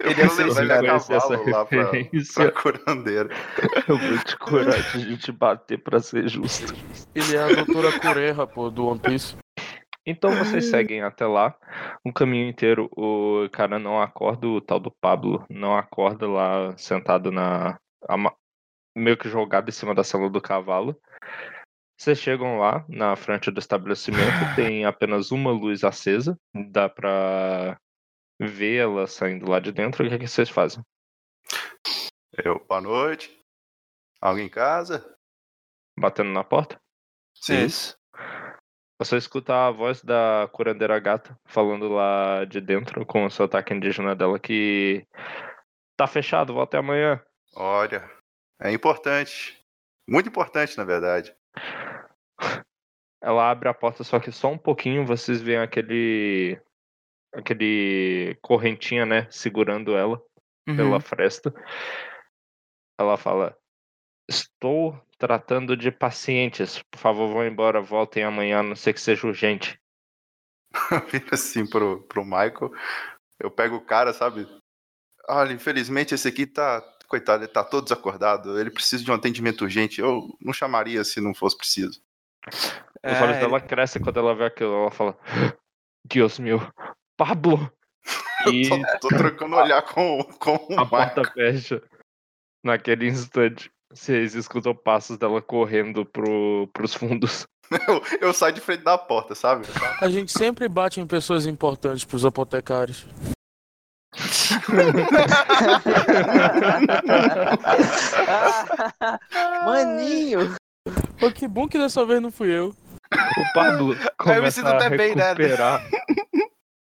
Ele 0.00 0.22
a 0.22 0.28
cara. 0.28 0.78
Conhece 0.78 1.08
cavalo 1.08 1.34
essa 1.34 1.50
lá 1.50 1.64
pra, 1.64 1.90
referência? 1.92 2.50
pra 2.50 2.52
curandeira. 2.52 3.30
Eu 3.88 3.98
vou 3.98 4.18
te 4.18 4.36
curar 4.36 4.82
de 4.82 4.96
a 4.96 5.00
gente 5.00 5.32
bater 5.32 5.78
pra 5.78 6.00
ser 6.00 6.28
justo. 6.28 6.74
Ele 7.14 7.36
é 7.36 7.42
a 7.42 7.48
doutora 7.54 7.92
Cureha, 8.00 8.46
pô, 8.46 8.70
do 8.70 8.86
One 8.86 8.98
Piece. 9.00 9.36
Então 10.04 10.34
vocês 10.36 10.66
seguem 10.66 11.02
até 11.02 11.26
lá. 11.26 11.56
Um 12.04 12.12
caminho 12.12 12.48
inteiro, 12.48 12.90
o 12.96 13.48
cara 13.50 13.78
não 13.78 14.00
acorda, 14.00 14.48
o 14.48 14.60
tal 14.60 14.80
do 14.80 14.90
Pablo 14.90 15.46
não 15.48 15.76
acorda 15.76 16.28
lá 16.28 16.76
sentado 16.76 17.30
na. 17.30 17.78
meio 18.96 19.16
que 19.16 19.28
jogado 19.28 19.68
em 19.68 19.72
cima 19.72 19.94
da 19.94 20.02
cela 20.02 20.28
do 20.28 20.40
cavalo. 20.40 21.00
Vocês 21.96 22.18
chegam 22.18 22.58
lá, 22.58 22.84
na 22.88 23.14
frente 23.14 23.48
do 23.48 23.60
estabelecimento, 23.60 24.22
tem 24.56 24.84
apenas 24.84 25.30
uma 25.30 25.52
luz 25.52 25.84
acesa. 25.84 26.36
Dá 26.52 26.88
pra 26.88 27.78
ver 28.40 28.78
ela 28.78 29.06
saindo 29.06 29.48
lá 29.48 29.60
de 29.60 29.70
dentro. 29.70 30.04
O 30.04 30.08
que, 30.08 30.14
é 30.16 30.18
que 30.18 30.26
vocês 30.26 30.50
fazem? 30.50 30.82
Eu, 32.44 32.64
boa 32.66 32.80
noite. 32.80 33.38
Alguém 34.20 34.46
em 34.46 34.50
casa? 34.50 35.16
Batendo 35.96 36.30
na 36.30 36.42
porta? 36.42 36.80
Sim. 37.36 37.66
Isso. 37.66 37.96
Você 39.02 39.16
escuta 39.16 39.66
a 39.66 39.70
voz 39.72 40.00
da 40.00 40.48
curandeira 40.52 40.96
gata 41.00 41.36
falando 41.44 41.88
lá 41.88 42.44
de 42.44 42.60
dentro 42.60 43.04
com 43.04 43.24
o 43.24 43.30
sotaque 43.30 43.74
indígena 43.74 44.14
dela 44.14 44.38
que 44.38 45.04
tá 45.96 46.06
fechado, 46.06 46.54
volta 46.54 46.78
amanhã. 46.78 47.20
Olha, 47.56 48.08
é 48.60 48.70
importante. 48.70 49.60
Muito 50.08 50.28
importante, 50.28 50.78
na 50.78 50.84
verdade. 50.84 51.34
Ela 53.20 53.50
abre 53.50 53.68
a 53.68 53.74
porta, 53.74 54.04
só 54.04 54.20
que 54.20 54.30
só 54.30 54.52
um 54.52 54.58
pouquinho 54.58 55.04
vocês 55.04 55.42
veem 55.42 55.58
aquele 55.58 56.60
aquele 57.34 58.38
correntinha, 58.40 59.04
né, 59.04 59.26
segurando 59.32 59.96
ela 59.96 60.22
Uhum. 60.68 60.76
pela 60.76 61.00
fresta. 61.00 61.52
Ela 62.96 63.16
fala: 63.16 63.58
"Estou 64.30 64.96
tratando 65.26 65.76
de 65.76 65.92
pacientes. 65.92 66.82
Por 66.90 66.98
favor, 66.98 67.32
vão 67.32 67.46
embora, 67.46 67.80
voltem 67.80 68.24
amanhã, 68.24 68.58
a 68.58 68.62
não 68.64 68.74
ser 68.74 68.92
que 68.92 69.00
seja 69.00 69.24
urgente." 69.24 69.78
Vira 71.12 71.28
assim 71.34 71.64
pro, 71.64 72.02
pro 72.08 72.24
Michael. 72.24 72.72
Eu 73.38 73.50
pego 73.50 73.76
o 73.76 73.84
cara, 73.84 74.12
sabe? 74.12 74.48
Olha, 75.28 75.52
infelizmente 75.52 76.12
esse 76.14 76.26
aqui 76.26 76.46
tá. 76.46 76.82
Coitado, 77.06 77.44
ele 77.44 77.52
tá 77.52 77.62
todo 77.62 77.84
desacordado. 77.84 78.58
Ele 78.58 78.70
precisa 78.70 79.04
de 79.04 79.10
um 79.10 79.14
atendimento 79.14 79.62
urgente. 79.62 80.00
Eu 80.00 80.26
não 80.40 80.52
chamaria 80.52 81.04
se 81.04 81.20
não 81.20 81.34
fosse 81.34 81.56
preciso. 81.56 82.02
Os 83.04 83.20
olhos 83.20 83.36
É, 83.36 83.40
dela 83.40 83.60
crescem 83.60 84.02
quando 84.02 84.18
ela 84.18 84.34
vê 84.34 84.46
aquilo. 84.46 84.74
Ela 84.74 84.90
fala: 84.90 85.16
Deus 86.04 86.38
meu, 86.40 86.58
Pablo! 87.16 87.70
E 88.52 88.68
Tô, 88.68 89.08
tô 89.08 89.16
trocando 89.16 89.54
olhar 89.54 89.82
com, 89.82 90.20
com 90.40 90.56
o 90.74 90.80
a 90.80 90.84
porta 90.84 91.20
Michael. 91.20 91.32
fecha. 91.32 91.82
Naquele 92.64 93.06
instante, 93.06 93.70
vocês 93.94 94.34
escutam 94.34 94.74
passos 94.74 95.18
dela 95.18 95.42
correndo 95.42 96.04
pro, 96.04 96.68
pros 96.72 96.94
fundos. 96.94 97.44
Eu, 97.88 98.02
eu 98.20 98.34
saio 98.34 98.52
de 98.52 98.60
frente 98.60 98.84
da 98.84 98.98
porta, 98.98 99.34
sabe? 99.34 99.64
A 99.98 100.10
gente 100.10 100.30
sempre 100.30 100.68
bate 100.68 101.00
em 101.00 101.06
pessoas 101.06 101.46
importantes 101.46 102.04
pros 102.04 102.22
apotecários. 102.22 103.06
Maninho! 109.64 110.54
Pô, 111.18 111.32
que 111.32 111.48
bom 111.48 111.66
que 111.66 111.78
dessa 111.78 112.04
vez 112.04 112.20
não 112.20 112.30
fui 112.30 112.50
eu. 112.50 112.74
O 113.14 113.54
Pablo 113.54 113.92
Aí 113.92 113.98
eu 113.98 114.26
me 114.26 114.34
começa 114.34 114.60
sinto 114.60 114.68
a 114.68 114.76
até 114.76 114.90
bem, 114.90 115.14
né? 115.14 115.32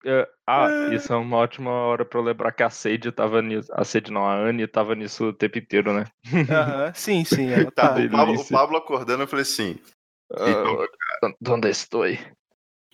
É, 0.04 0.28
ah, 0.46 0.68
isso 0.92 1.12
é 1.12 1.16
uma 1.16 1.38
ótima 1.38 1.70
hora 1.70 2.04
pra 2.04 2.20
eu 2.20 2.24
lembrar 2.24 2.52
que 2.52 2.62
a 2.62 2.68
Sage 2.68 3.10
tava 3.10 3.40
nisso. 3.40 3.72
A 3.72 3.84
Sage 3.84 4.10
não, 4.10 4.26
a 4.26 4.34
Anne 4.34 4.66
tava 4.66 4.94
nisso 4.94 5.26
o 5.26 5.32
tempo 5.32 5.58
inteiro, 5.58 5.92
né? 5.92 6.04
Sim, 6.94 7.24
sim. 7.24 7.50
Ela 7.52 7.70
Tá, 7.70 7.96
o 7.96 8.10
Pablo, 8.10 8.40
o. 8.40 8.48
Pablo 8.48 8.76
acordando, 8.76 9.22
eu 9.22 9.28
falei 9.28 9.42
assim: 9.42 9.78
Ah, 10.32 10.62
onde 11.48 11.68
estou? 11.68 12.04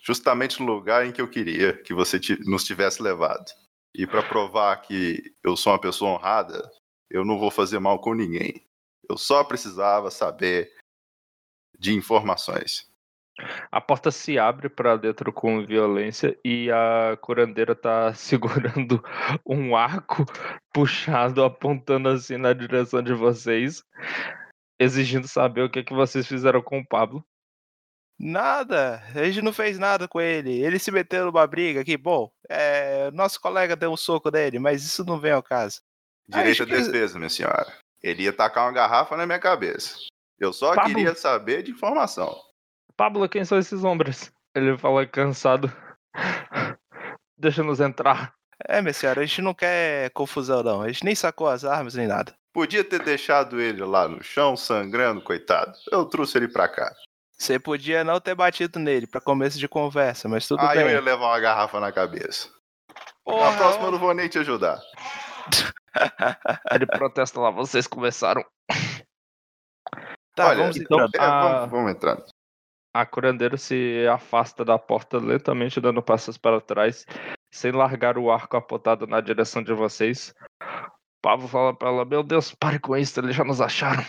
justamente 0.03 0.59
no 0.59 0.71
lugar 0.71 1.05
em 1.05 1.11
que 1.11 1.21
eu 1.21 1.29
queria 1.29 1.77
que 1.83 1.93
você 1.93 2.19
nos 2.45 2.63
tivesse 2.63 3.01
levado. 3.01 3.51
E 3.93 4.07
pra 4.07 4.23
provar 4.23 4.81
que 4.81 5.21
eu 5.43 5.55
sou 5.55 5.73
uma 5.73 5.81
pessoa 5.81 6.11
honrada, 6.11 6.71
eu 7.09 7.25
não 7.25 7.37
vou 7.37 7.51
fazer 7.51 7.79
mal 7.79 7.99
com 7.99 8.13
ninguém. 8.13 8.65
Eu 9.09 9.17
só 9.17 9.43
precisava 9.43 10.09
saber 10.09 10.73
de 11.77 11.93
informações. 11.93 12.89
A 13.71 13.79
porta 13.81 14.11
se 14.11 14.37
abre 14.39 14.69
pra 14.69 14.95
dentro 14.97 15.31
com 15.33 15.65
violência 15.65 16.37
e 16.43 16.69
a 16.71 17.17
curandeira 17.21 17.75
tá 17.75 18.13
segurando 18.15 19.03
um 19.45 19.75
arco 19.75 20.25
puxado, 20.73 21.43
apontando 21.43 22.09
assim 22.09 22.37
na 22.37 22.53
direção 22.53 23.01
de 23.01 23.13
vocês, 23.13 23.83
exigindo 24.79 25.27
saber 25.27 25.61
o 25.63 25.69
que, 25.69 25.79
é 25.79 25.83
que 25.83 25.93
vocês 25.93 26.27
fizeram 26.27 26.61
com 26.61 26.79
o 26.79 26.87
Pablo. 26.87 27.23
Nada, 28.19 29.01
a 29.15 29.23
gente 29.23 29.41
não 29.41 29.51
fez 29.51 29.79
nada 29.79 30.07
com 30.07 30.21
ele. 30.21 30.51
Ele 30.63 30.77
se 30.77 30.91
meteu 30.91 31.25
numa 31.25 31.47
briga 31.47 31.81
aqui. 31.81 31.97
Bom, 31.97 32.31
é, 32.47 33.09
nosso 33.11 33.41
colega 33.41 33.75
deu 33.75 33.91
um 33.91 33.97
soco 33.97 34.29
nele, 34.29 34.59
mas 34.59 34.83
isso 34.83 35.03
não 35.03 35.19
vem 35.19 35.31
ao 35.31 35.41
caso. 35.41 35.81
Direito 36.27 36.51
Acho 36.51 36.63
à 36.63 36.65
que- 36.67 36.71
defesa, 36.83 37.17
minha 37.17 37.29
senhora. 37.29 37.65
Ele 38.03 38.23
ia 38.23 38.33
tacar 38.33 38.65
uma 38.65 38.71
garrafa 38.73 39.17
na 39.17 39.25
minha 39.25 39.39
cabeça. 39.39 39.95
Eu 40.39 40.53
só 40.53 40.75
Pablo. 40.75 40.93
queria 40.95 41.15
saber 41.15 41.63
de 41.63 41.71
informação. 41.71 42.35
Pablo, 43.01 43.27
quem 43.27 43.43
são 43.43 43.57
esses 43.57 43.83
homens? 43.83 44.31
Ele 44.53 44.77
fala 44.77 45.07
cansado. 45.07 45.73
Deixa-nos 47.35 47.79
entrar. 47.79 48.31
É, 48.67 48.79
minha 48.79 48.93
senhora, 48.93 49.21
a 49.21 49.25
gente 49.25 49.41
não 49.41 49.55
quer 49.55 50.11
confusão, 50.11 50.61
não. 50.61 50.83
A 50.83 50.87
gente 50.91 51.03
nem 51.03 51.15
sacou 51.15 51.47
as 51.47 51.65
armas 51.65 51.95
nem 51.95 52.05
nada. 52.05 52.31
Podia 52.53 52.83
ter 52.83 53.01
deixado 53.01 53.59
ele 53.59 53.83
lá 53.83 54.07
no 54.07 54.21
chão, 54.23 54.55
sangrando, 54.55 55.19
coitado. 55.19 55.73
Eu 55.91 56.05
trouxe 56.05 56.37
ele 56.37 56.47
pra 56.47 56.67
cá. 56.67 56.93
Você 57.39 57.57
podia 57.57 58.03
não 58.03 58.19
ter 58.21 58.35
batido 58.35 58.77
nele 58.77 59.07
pra 59.07 59.19
começo 59.19 59.57
de 59.57 59.67
conversa, 59.67 60.29
mas 60.29 60.47
tudo 60.47 60.61
Aí 60.61 60.77
bem. 60.77 60.85
eu 60.85 60.91
ia 60.91 61.01
levar 61.01 61.25
uma 61.25 61.39
garrafa 61.39 61.79
na 61.79 61.91
cabeça. 61.91 62.49
Porra, 63.25 63.49
Na 63.49 63.57
próxima 63.57 63.85
eu 63.85 63.91
não 63.93 63.97
vou 63.99 64.13
nem 64.13 64.29
te 64.29 64.37
ajudar. 64.37 64.79
Ele 66.71 66.85
protesta 66.85 67.39
lá, 67.39 67.49
vocês 67.49 67.87
começaram. 67.87 68.45
Tá, 70.35 70.49
Olha, 70.49 70.57
vamos 70.59 70.77
então- 70.77 70.99
entrando. 71.03 71.15
É, 71.15 71.19
Ah. 71.27 71.41
vamos, 71.41 71.71
vamos 71.71 71.91
entrando. 71.93 72.25
A 72.93 73.05
curandeira 73.05 73.55
se 73.57 74.05
afasta 74.07 74.65
da 74.65 74.77
porta 74.77 75.17
lentamente, 75.17 75.79
dando 75.79 76.01
passos 76.01 76.37
para 76.37 76.59
trás, 76.59 77.05
sem 77.49 77.71
largar 77.71 78.17
o 78.17 78.29
arco 78.29 78.57
apontado 78.57 79.07
na 79.07 79.21
direção 79.21 79.63
de 79.63 79.73
vocês. 79.73 80.33
Pablo 81.21 81.47
fala 81.47 81.73
pra 81.73 81.89
ela: 81.89 82.05
Meu 82.05 82.23
Deus, 82.23 82.53
pare 82.53 82.79
com 82.79 82.97
isso, 82.97 83.19
eles 83.19 83.35
já 83.35 83.43
nos 83.43 83.61
acharam. 83.61 84.03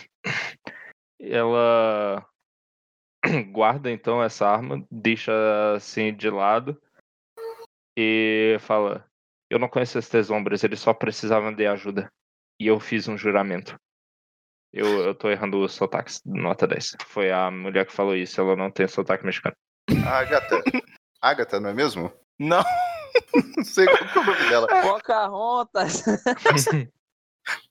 E 1.19 1.33
ela 1.33 2.25
guarda 3.51 3.89
então 3.89 4.21
essa 4.21 4.47
arma, 4.47 4.85
deixa 4.91 5.31
assim 5.75 6.13
de 6.13 6.29
lado 6.29 6.77
e 7.97 8.57
fala: 8.59 9.05
Eu 9.49 9.59
não 9.59 9.69
conheço 9.69 9.97
esses 9.97 10.29
homens, 10.29 10.63
eles 10.63 10.79
só 10.79 10.93
precisavam 10.93 11.53
de 11.53 11.65
ajuda. 11.65 12.11
E 12.59 12.67
eu 12.67 12.79
fiz 12.79 13.07
um 13.07 13.17
juramento. 13.17 13.79
Eu, 14.73 14.87
eu 15.03 15.15
tô 15.15 15.29
errando 15.29 15.63
os 15.63 15.73
sotaques, 15.73 16.21
nota 16.25 16.65
10. 16.65 16.97
Foi 17.05 17.31
a 17.31 17.51
mulher 17.51 17.85
que 17.85 17.93
falou 17.93 18.15
isso, 18.15 18.41
ela 18.41 18.55
não 18.55 18.71
tem 18.71 18.87
sotaque 18.87 19.25
mexicano. 19.25 19.55
Agatha. 20.05 20.61
Agatha, 21.21 21.59
não 21.59 21.69
é 21.69 21.73
mesmo? 21.73 22.11
Não, 22.39 22.63
Não 23.57 23.63
sei 23.63 23.85
qual 23.85 23.97
que 24.09 24.17
é 24.17 24.21
o 24.21 24.25
nome 24.25 24.49
dela. 24.49 24.67
Pocahontas! 24.67 26.03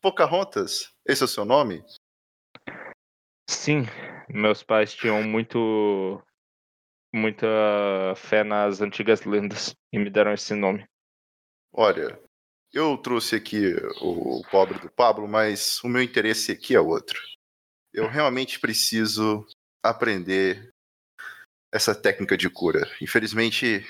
Pocahontas? 0.01 0.93
Esse 1.07 1.23
é 1.23 1.25
o 1.25 1.29
seu 1.29 1.45
nome? 1.45 1.85
Sim, 3.49 3.85
meus 4.29 4.63
pais 4.63 4.95
tinham 4.95 5.23
muito. 5.23 6.23
muita 7.15 7.47
fé 8.17 8.45
nas 8.45 8.81
antigas 8.81 9.25
lendas 9.25 9.75
e 9.93 9.99
me 9.99 10.11
deram 10.11 10.33
esse 10.33 10.55
nome. 10.55 10.87
Olha, 11.73 12.21
eu 12.73 12.97
trouxe 12.97 13.37
aqui 13.37 13.75
o 14.01 14.43
pobre 14.51 14.79
do 14.79 14.91
Pablo, 14.91 15.29
mas 15.29 15.83
o 15.85 15.89
meu 15.89 16.03
interesse 16.03 16.53
aqui 16.53 16.75
é 16.75 16.81
outro. 16.81 17.21
Eu 17.93 18.09
realmente 18.09 18.59
preciso 18.59 19.47
aprender 19.85 20.71
essa 21.73 21.95
técnica 21.95 22.37
de 22.37 22.49
cura. 22.49 22.91
Infelizmente, 23.01 23.85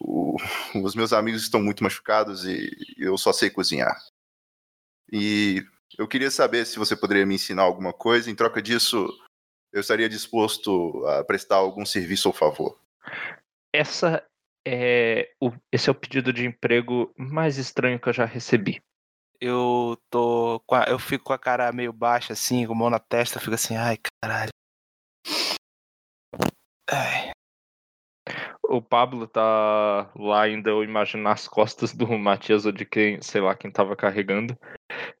o- 0.00 0.36
os 0.82 0.94
meus 0.94 1.12
amigos 1.12 1.42
estão 1.42 1.62
muito 1.62 1.82
machucados 1.82 2.44
e 2.44 2.70
eu 2.98 3.16
só 3.16 3.32
sei 3.32 3.50
cozinhar. 3.50 3.96
E 5.10 5.64
eu 5.96 6.08
queria 6.08 6.30
saber 6.30 6.66
se 6.66 6.78
você 6.78 6.96
poderia 6.96 7.24
me 7.24 7.34
ensinar 7.36 7.62
alguma 7.62 7.92
coisa. 7.92 8.30
Em 8.30 8.34
troca 8.34 8.60
disso, 8.60 9.06
eu 9.72 9.80
estaria 9.80 10.08
disposto 10.08 11.06
a 11.06 11.24
prestar 11.24 11.56
algum 11.56 11.84
serviço 11.86 12.28
ou 12.28 12.34
favor. 12.34 12.78
Essa 13.72 14.24
é 14.66 15.30
o, 15.40 15.52
esse 15.72 15.88
é 15.88 15.92
o 15.92 15.94
pedido 15.94 16.32
de 16.32 16.46
emprego 16.46 17.12
mais 17.16 17.58
estranho 17.58 17.98
que 18.00 18.08
eu 18.08 18.12
já 18.12 18.24
recebi. 18.24 18.80
eu 19.40 19.96
tô. 20.10 20.60
com 20.66 20.74
a- 20.74 20.84
eu 20.88 20.98
fico 20.98 21.24
com 21.24 21.32
a 21.32 21.38
cara 21.38 21.70
meio 21.72 21.92
baixa, 21.92 22.32
assim, 22.32 22.66
com 22.66 22.72
a 22.72 22.76
mão 22.76 22.90
na 22.90 22.98
testa, 22.98 23.38
fico 23.40 23.54
assim, 23.54 23.76
ai, 23.76 23.98
caralho. 24.22 24.50
Ai. 26.90 27.30
o 28.68 28.80
Pablo 28.80 29.26
tá 29.26 30.10
lá 30.16 30.42
ainda, 30.42 30.70
eu 30.70 30.82
imagino, 30.82 31.22
nas 31.22 31.46
costas 31.46 31.92
do 31.92 32.06
Matias 32.18 32.64
ou 32.66 32.72
de 32.72 32.84
quem, 32.84 33.20
sei 33.22 33.40
lá, 33.40 33.54
quem 33.54 33.70
tava 33.70 33.94
carregando. 33.94 34.58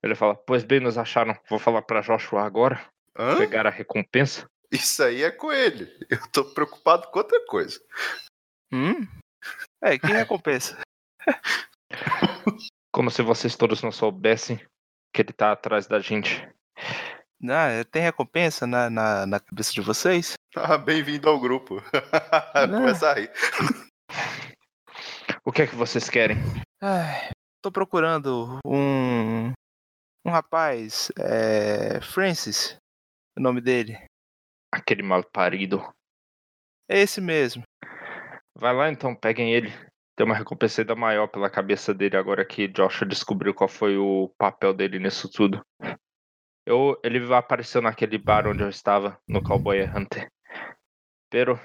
Ele 0.02 0.14
fala, 0.14 0.34
pois 0.34 0.64
bem, 0.64 0.80
nos 0.80 0.96
acharam. 0.98 1.36
Vou 1.48 1.58
falar 1.58 1.82
pra 1.82 2.00
Joshua 2.00 2.42
agora. 2.42 2.80
Hã? 3.16 3.36
Pegar 3.38 3.66
a 3.66 3.70
recompensa. 3.70 4.46
Isso 4.72 5.02
aí 5.02 5.22
é 5.22 5.30
com 5.30 5.52
ele. 5.52 5.86
Eu 6.10 6.18
tô 6.32 6.44
preocupado 6.52 7.08
com 7.10 7.18
outra 7.18 7.38
coisa. 7.46 7.78
Hum? 8.72 9.06
É, 9.86 9.98
que 9.98 10.06
recompensa? 10.06 10.80
Como 12.90 13.10
se 13.10 13.20
vocês 13.20 13.54
todos 13.54 13.82
não 13.82 13.92
soubessem 13.92 14.56
que 15.12 15.20
ele 15.20 15.30
tá 15.30 15.52
atrás 15.52 15.86
da 15.86 16.00
gente. 16.00 16.40
Ah, 17.46 17.84
tem 17.92 18.00
recompensa 18.00 18.66
na, 18.66 18.88
na, 18.88 19.26
na 19.26 19.38
cabeça 19.38 19.74
de 19.74 19.82
vocês? 19.82 20.32
Ah, 20.56 20.78
bem-vindo 20.78 21.28
ao 21.28 21.38
grupo. 21.38 21.82
Começa 22.74 23.10
a 23.10 23.12
rir. 23.12 23.30
O 25.44 25.52
que 25.52 25.60
é 25.60 25.66
que 25.66 25.74
vocês 25.74 26.08
querem? 26.08 26.38
Ai, 26.82 27.28
tô 27.62 27.70
procurando 27.70 28.58
um. 28.64 29.52
Um 30.24 30.30
rapaz. 30.30 31.12
É. 31.18 32.00
Francis. 32.00 32.74
O 33.36 33.40
nome 33.42 33.60
dele. 33.60 34.02
Aquele 34.72 35.02
mal 35.02 35.22
parido. 35.30 35.86
É 36.88 37.00
esse 37.00 37.20
mesmo. 37.20 37.62
Vai 38.56 38.72
lá 38.74 38.90
então, 38.90 39.14
peguem 39.14 39.52
ele. 39.52 39.72
Tem 40.16 40.24
uma 40.24 40.36
recompensa 40.36 40.82
ainda 40.82 40.94
maior 40.94 41.26
pela 41.26 41.50
cabeça 41.50 41.92
dele 41.92 42.16
agora 42.16 42.44
que 42.44 42.68
Joshua 42.68 43.06
descobriu 43.06 43.52
qual 43.52 43.68
foi 43.68 43.96
o 43.96 44.32
papel 44.38 44.72
dele 44.72 45.00
nisso 45.00 45.28
tudo. 45.28 45.60
Eu, 46.64 46.98
ele 47.02 47.34
apareceu 47.34 47.82
naquele 47.82 48.16
bar 48.16 48.46
onde 48.46 48.62
eu 48.62 48.68
estava, 48.68 49.18
no 49.28 49.42
Cowboy 49.42 49.82
Hunter. 49.82 50.30
Pero 51.28 51.58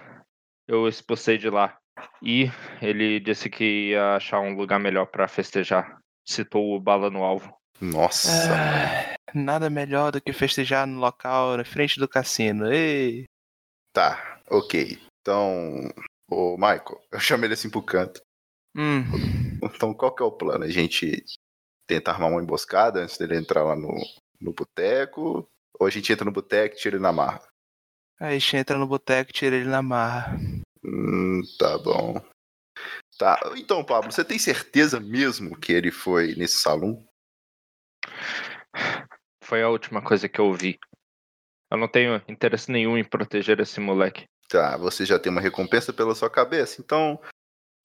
eu 0.68 0.88
expulsei 0.88 1.38
de 1.38 1.50
lá. 1.50 1.78
E 2.24 2.46
ele 2.82 3.20
disse 3.20 3.50
que 3.50 3.92
ia 3.92 4.16
achar 4.16 4.40
um 4.40 4.56
lugar 4.56 4.80
melhor 4.80 5.06
pra 5.06 5.28
festejar. 5.28 6.00
Citou 6.28 6.76
o 6.76 6.80
bala 6.80 7.10
no 7.10 7.24
alvo. 7.24 7.56
Nossa. 7.80 8.30
Ah, 8.54 9.16
nada 9.34 9.70
melhor 9.70 10.12
do 10.12 10.22
que 10.22 10.34
festejar 10.34 10.86
no 10.86 11.00
local 11.00 11.56
na 11.56 11.64
frente 11.64 12.00
do 12.00 12.08
cassino. 12.08 12.72
Ei! 12.72 13.26
Tá, 13.94 14.40
ok. 14.50 15.00
Então, 15.22 15.90
ô 16.30 16.56
Michael, 16.58 17.02
eu 17.12 17.20
chamo 17.20 17.46
ele 17.46 17.54
assim 17.54 17.70
pro 17.70 17.82
canto. 17.84 18.22
Hum, 18.76 19.04
Então, 19.64 19.94
qual 19.94 20.14
que 20.14 20.24
é 20.24 20.26
o 20.26 20.32
plano? 20.32 20.64
A 20.64 20.70
gente 20.70 21.24
tenta 21.88 22.12
armar 22.12 22.30
uma 22.32 22.42
emboscada 22.42 23.02
antes 23.02 23.18
dele 23.18 23.36
entrar 23.38 23.64
lá 23.64 23.76
no, 23.76 23.94
no 24.40 24.54
boteco? 24.54 25.50
Ou 25.80 25.88
a 25.88 25.90
gente 25.90 26.12
entra 26.12 26.26
no 26.26 26.32
boteco 26.32 26.76
e 26.76 26.78
tira 26.80 26.96
ele 26.96 27.04
na 27.04 27.12
marra? 27.12 27.42
aí 28.20 28.36
a 28.36 28.40
gente 28.40 28.58
entra 28.58 28.78
no 28.78 28.86
boteco 28.88 29.30
e 29.32 29.34
tira 29.34 29.56
ele 29.56 29.70
na 29.70 29.82
marra. 29.82 30.38
Hum, 30.84 31.42
tá 31.58 31.78
bom. 31.78 32.22
Tá, 33.18 33.40
então, 33.58 33.84
Pablo, 33.84 34.12
você 34.12 34.24
tem 34.24 34.40
certeza 34.40 35.00
mesmo 35.00 35.58
que 35.58 35.74
ele 35.74 35.92
foi 35.92 36.36
nesse 36.36 36.58
salão? 36.60 37.06
Foi 39.44 39.62
a 39.62 39.70
última 39.70 40.02
coisa 40.02 40.30
que 40.30 40.40
eu 40.40 40.46
ouvi. 40.46 40.80
Eu 41.72 41.78
não 41.78 41.88
tenho 41.88 42.22
interesse 42.28 42.72
nenhum 42.72 42.98
em 42.98 43.04
proteger 43.04 43.60
esse 43.60 43.80
moleque. 43.80 44.26
Tá, 44.50 44.76
você 44.78 45.06
já 45.06 45.20
tem 45.20 45.32
uma 45.32 45.40
recompensa 45.40 45.94
pela 45.94 46.16
sua 46.16 46.30
cabeça, 46.30 46.82
então 46.82 47.22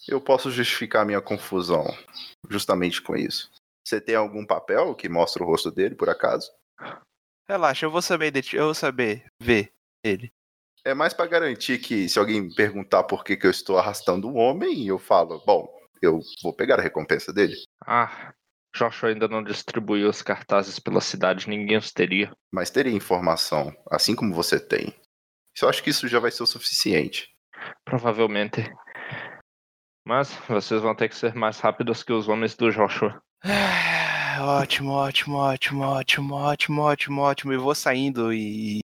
eu 0.09 0.19
posso 0.19 0.51
justificar 0.51 1.03
a 1.03 1.05
minha 1.05 1.21
confusão 1.21 1.85
justamente 2.49 3.03
com 3.03 3.15
isso. 3.15 3.51
Você 3.87 4.01
tem 4.01 4.15
algum 4.15 4.47
papel 4.47 4.95
que 4.95 5.07
mostra 5.07 5.43
o 5.43 5.47
rosto 5.47 5.71
dele, 5.71 5.95
por 5.95 6.09
acaso? 6.09 6.51
Relaxa, 7.47 7.85
eu 7.85 7.91
vou 7.91 8.01
saber 8.01 8.29
identi- 8.29 8.57
eu 8.57 8.65
vou 8.65 8.75
saber 8.75 9.27
ver 9.39 9.75
ele. 10.03 10.33
É 10.87 10.95
mais 10.95 11.13
pra 11.13 11.27
garantir 11.27 11.79
que 11.79 12.09
se 12.09 12.19
alguém 12.19 12.41
me 12.41 12.55
perguntar 12.55 13.05
por 13.05 13.23
que, 13.25 13.37
que 13.37 13.47
eu 13.47 13.51
estou 13.51 13.79
arrastando 13.79 14.27
um 14.27 14.37
homem, 14.37 14.87
eu 14.87 14.99
falo, 14.99 15.43
bom, 15.45 15.69
eu 16.01 16.21
vou 16.43 16.55
pegar 16.55 16.79
a 16.79 16.83
recompensa 16.83 17.31
dele. 17.31 17.57
Ah, 17.87 18.33
Joshua 18.75 19.11
ainda 19.11 19.29
não 19.29 19.43
distribuiu 19.45 20.09
os 20.09 20.23
cartazes 20.23 20.79
pela 20.79 21.03
cidade, 21.03 21.49
ninguém 21.49 21.77
os 21.77 21.93
teria. 21.93 22.33
Mas 22.51 22.71
teria 22.71 22.93
informação, 22.93 23.71
assim 23.91 24.15
como 24.15 24.35
você 24.35 24.59
tem. 24.59 24.95
Eu 25.63 25.69
acho 25.69 25.83
que 25.83 25.91
isso 25.91 26.09
já 26.09 26.19
vai 26.19 26.31
ser 26.31 26.43
o 26.43 26.47
suficiente. 26.47 27.35
Provavelmente. 27.85 28.63
Mas 30.05 30.33
vocês 30.49 30.83
vão 30.83 30.95
ter 30.95 31.09
que 31.09 31.17
ser 31.17 31.35
mais 31.35 31.61
rápidos 31.61 32.03
que 32.03 32.13
os 32.13 32.29
homens 32.29 32.55
do 32.55 32.71
Joshua. 32.71 33.23
Ah, 33.43 34.39
ótimo, 34.61 34.93
ótimo, 34.93 35.37
ótimo, 35.39 35.83
ótimo, 35.83 36.35
ótimo, 36.35 36.83
ótimo, 36.83 37.23
ótimo. 37.23 37.53
Eu 37.53 37.61
vou 37.61 37.75
saindo 37.75 38.33
e. 38.33 38.81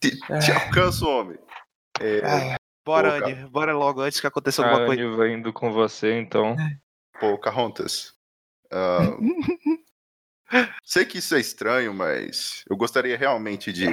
Te, 0.00 0.16
te 0.18 0.52
alcanço, 0.52 1.06
homem. 1.08 1.38
É, 2.00 2.20
Ah, 2.24 2.56
bora, 2.84 3.12
Pô, 3.12 3.20
cara. 3.20 3.32
Andy, 3.32 3.50
bora 3.50 3.74
logo 3.74 4.00
antes 4.00 4.20
que 4.20 4.26
aconteça 4.26 4.62
A 4.62 4.66
alguma 4.66 4.86
coisa. 4.86 5.02
Anne 5.02 5.16
vai 5.16 5.32
indo 5.32 5.52
com 5.52 5.72
você, 5.72 6.18
então. 6.18 6.56
Pô, 7.18 7.36
Carrontas. 7.38 8.14
sei 10.84 11.04
que 11.04 11.18
isso 11.18 11.34
é 11.34 11.40
estranho, 11.40 11.92
mas 11.94 12.62
eu 12.68 12.76
gostaria 12.76 13.16
realmente 13.16 13.72
de, 13.72 13.86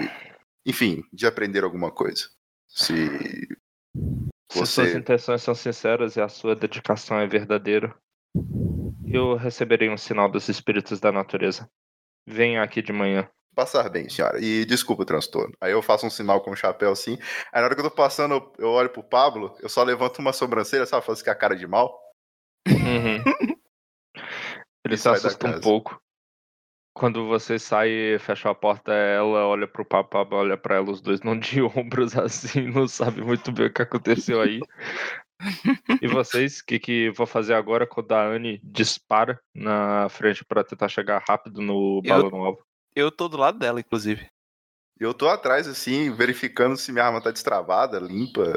enfim, 0.66 1.04
de 1.12 1.26
aprender 1.26 1.63
alguma 1.63 1.92
coisa. 1.92 2.30
Se 2.68 2.94
Se 4.52 4.60
Você- 4.60 4.66
suas 4.84 4.96
intenções 4.96 5.42
são 5.42 5.56
sinceras 5.56 6.16
e 6.16 6.22
a 6.22 6.30
sua 6.30 6.56
dedicação 6.56 7.20
é 7.20 7.26
verdadeira, 7.28 7.96
eu 9.12 9.36
receberei 9.36 9.89
um 9.89 9.98
sinal 9.98 10.30
dos 10.30 10.48
espíritos 10.50 11.00
da 11.00 11.12
natureza. 11.12 11.68
Venha 12.28 12.62
aqui 12.63 12.82
de 12.82 12.94
manhã. 12.94 13.28
passar 13.56 13.88
bem, 13.88 14.10
senhora. 14.10 14.39
E 14.44 14.66
desculpa 14.66 15.04
o 15.04 15.06
transtorno. 15.06 15.54
Aí 15.62 15.72
eu 15.72 15.82
faço 15.84 16.08
um 16.08 16.10
sinal 16.10 16.42
com 16.42 16.50
o 16.50 16.56
chapéu 16.56 16.92
assim. 16.92 17.20
Aí 17.52 17.62
na 17.62 17.66
hora 17.68 17.76
que 17.76 17.82
eu 17.82 17.89
tô 17.89 17.96
passando, 17.96 18.52
eu- 18.58 18.70
olho 18.70 18.89
pro 18.89 19.04
Pablo, 19.04 19.56
eu 19.62 19.70
só 19.70 19.84
levanto 19.84 20.18
uma 20.20 20.34
sobrancelha, 20.34 20.88
sabe? 20.88 21.06
Faço 21.06 21.24
que 21.24 21.30
a 21.30 21.36
cara 21.36 21.56
de 21.56 21.68
mal. 21.68 21.96
Uhum. 22.68 23.24
Ele 24.84 24.96
Isso 24.96 25.04
se 25.04 25.10
assusta 25.10 25.48
um 25.48 25.62
pouco. 25.62 26.02
Quando 26.94 27.28
você 27.28 27.58
sai 27.58 27.90
e 27.90 28.20
fecha 28.20 28.50
a 28.50 28.56
porta, 28.56 28.94
ela 28.94 29.48
olha 29.48 29.68
pro 29.68 29.84
papo, 29.84 30.12
Pablo 30.12 30.38
olha 30.38 30.56
pra 30.56 30.76
ela, 30.76 30.92
os 30.92 31.02
dois 31.02 31.22
não 31.22 31.38
de 31.38 31.62
ombros 31.76 32.16
assim, 32.16 32.68
não 32.68 32.88
sabe 32.88 33.22
muito 33.22 33.52
bem 33.52 33.66
o 33.66 33.74
que 33.74 33.82
aconteceu 33.82 34.42
aí. 34.42 34.60
E 36.02 36.08
vocês, 36.08 36.60
o 36.60 36.66
que, 36.66 36.80
que 36.80 37.10
vou 37.12 37.26
fazer 37.26 37.54
agora 37.54 37.88
quando 37.88 38.12
a 38.12 38.24
Anne 38.26 38.62
dispara 38.64 39.40
na 39.54 40.08
frente 40.10 40.46
pra 40.46 40.64
tentar 40.64 40.88
chegar 40.88 41.24
rápido 41.28 41.62
no 41.62 42.02
no 42.02 42.46
alvo? 42.46 42.64
Eu 42.96 43.12
tô 43.12 43.28
do 43.28 43.38
lado 43.38 43.58
dela, 43.58 43.80
inclusive. 43.80 44.28
Eu 45.00 45.14
tô 45.14 45.28
atrás, 45.28 45.68
assim, 45.68 46.12
verificando 46.12 46.78
se 46.78 46.92
minha 46.92 47.06
arma 47.06 47.22
tá 47.22 47.32
destravada, 47.32 48.00
limpa. 48.00 48.54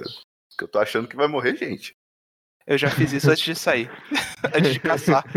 Que 0.57 0.64
eu 0.64 0.68
tô 0.68 0.79
achando 0.79 1.09
que 1.09 1.16
vai 1.16 1.27
morrer 1.27 1.57
gente. 1.57 1.96
Eu 2.66 2.77
já 2.77 2.90
fiz 2.90 3.12
isso 3.12 3.31
antes 3.31 3.44
de 3.44 3.55
sair. 3.55 3.90
antes 4.55 4.75
de 4.75 4.81
caçar. 4.81 5.25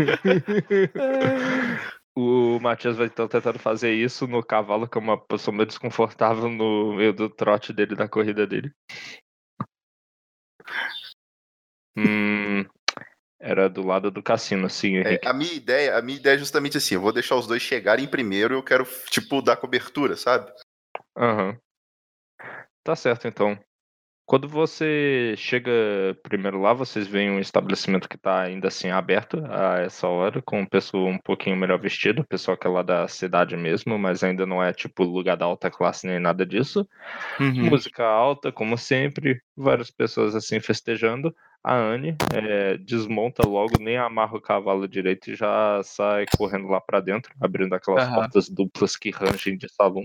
O 2.16 2.58
Matias 2.60 2.96
vai 2.96 3.06
estar 3.06 3.28
tentando 3.28 3.58
fazer 3.58 3.92
isso 3.92 4.26
no 4.26 4.44
cavalo, 4.44 4.88
que 4.88 4.98
é 4.98 5.00
uma 5.00 5.16
posição 5.16 5.54
meio 5.54 5.66
desconfortável 5.66 6.48
no 6.48 6.94
meio 6.94 7.12
do 7.12 7.30
trote 7.30 7.72
dele, 7.72 7.94
da 7.94 8.08
corrida 8.08 8.46
dele. 8.46 8.72
Hum, 11.96 12.64
era 13.38 13.68
do 13.68 13.84
lado 13.86 14.10
do 14.10 14.22
cassino, 14.22 14.68
sim, 14.68 14.98
É, 14.98 15.20
a 15.24 15.32
minha 15.32 15.52
ideia, 15.52 15.96
a 15.96 16.02
minha 16.02 16.18
ideia 16.18 16.34
é 16.34 16.38
justamente 16.38 16.76
assim, 16.76 16.94
eu 16.94 17.00
vou 17.00 17.12
deixar 17.12 17.36
os 17.36 17.46
dois 17.46 17.62
chegarem 17.62 18.08
primeiro 18.08 18.54
e 18.54 18.56
eu 18.56 18.62
quero, 18.62 18.84
tipo, 19.10 19.40
dar 19.40 19.56
cobertura, 19.56 20.16
sabe? 20.16 20.52
Aham. 21.16 21.56
Tá 22.82 22.96
certo, 22.96 23.28
então. 23.28 23.58
Quando 24.30 24.46
você 24.46 25.34
chega 25.36 25.72
primeiro 26.22 26.60
lá, 26.60 26.72
vocês 26.72 27.08
veem 27.08 27.32
um 27.32 27.40
estabelecimento 27.40 28.08
que 28.08 28.16
tá 28.16 28.42
ainda 28.42 28.68
assim 28.68 28.88
aberto 28.88 29.42
a 29.50 29.80
essa 29.80 30.06
hora, 30.06 30.40
com 30.40 30.60
um 30.60 30.64
pessoal 30.64 31.08
um 31.08 31.18
pouquinho 31.18 31.56
melhor 31.56 31.80
vestido, 31.80 32.24
pessoal 32.24 32.56
que 32.56 32.64
é 32.64 32.70
lá 32.70 32.80
da 32.80 33.08
cidade 33.08 33.56
mesmo, 33.56 33.98
mas 33.98 34.22
ainda 34.22 34.46
não 34.46 34.62
é 34.62 34.72
tipo 34.72 35.02
lugar 35.02 35.36
da 35.36 35.46
alta 35.46 35.68
classe 35.68 36.06
nem 36.06 36.20
nada 36.20 36.46
disso. 36.46 36.88
Uhum. 37.40 37.70
Música 37.70 38.04
alta, 38.04 38.52
como 38.52 38.78
sempre, 38.78 39.42
várias 39.56 39.90
pessoas 39.90 40.36
assim 40.36 40.60
festejando. 40.60 41.34
A 41.64 41.74
Anne 41.74 42.16
é, 42.32 42.78
desmonta 42.78 43.44
logo, 43.44 43.80
nem 43.80 43.96
amarra 43.96 44.36
o 44.36 44.40
cavalo 44.40 44.86
direito 44.86 45.32
e 45.32 45.34
já 45.34 45.82
sai 45.82 46.26
correndo 46.38 46.68
lá 46.68 46.80
pra 46.80 47.00
dentro, 47.00 47.34
abrindo 47.40 47.74
aquelas 47.74 48.04
Aham. 48.04 48.14
portas 48.14 48.48
duplas 48.48 48.94
que 48.94 49.10
rangem 49.10 49.58
de 49.58 49.68
salão. 49.68 50.04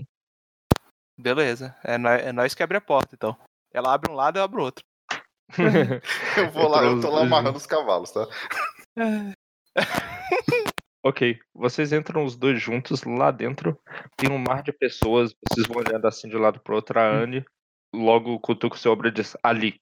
Beleza. 1.16 1.76
É 1.84 1.96
nós, 1.96 2.22
é 2.22 2.32
nós 2.32 2.54
que 2.54 2.62
abre 2.64 2.76
a 2.76 2.80
porta, 2.80 3.14
então. 3.14 3.36
Ela 3.76 3.92
abre 3.92 4.10
um 4.10 4.14
lado, 4.14 4.38
eu 4.38 4.42
abro 4.42 4.62
o 4.62 4.64
outro. 4.64 4.82
Eu 6.36 6.50
vou 6.50 6.66
lá, 6.66 6.82
eu 6.82 7.00
tô 7.00 7.08
lá 7.08 7.20
amarrando 7.20 7.56
os 7.56 7.66
cavalos, 7.66 8.10
tá? 8.10 8.26
Ok, 11.04 11.38
vocês 11.54 11.92
entram 11.92 12.24
os 12.24 12.34
dois 12.34 12.60
juntos 12.60 13.04
lá 13.04 13.30
dentro. 13.30 13.78
Tem 14.16 14.28
um 14.28 14.38
mar 14.38 14.60
de 14.60 14.72
pessoas. 14.72 15.32
Vocês 15.48 15.64
vão 15.68 15.76
olhando 15.76 16.04
assim 16.04 16.28
de 16.28 16.36
um 16.36 16.40
lado 16.40 16.58
pro 16.58 16.74
outro. 16.74 16.98
A 16.98 17.08
Anne 17.08 17.44
logo 17.94 18.40
cutuca 18.40 18.74
o 18.74 18.78
seu 18.78 18.92
ombro 18.92 19.06
e 19.06 19.12
diz: 19.12 19.36
Ali, 19.40 19.80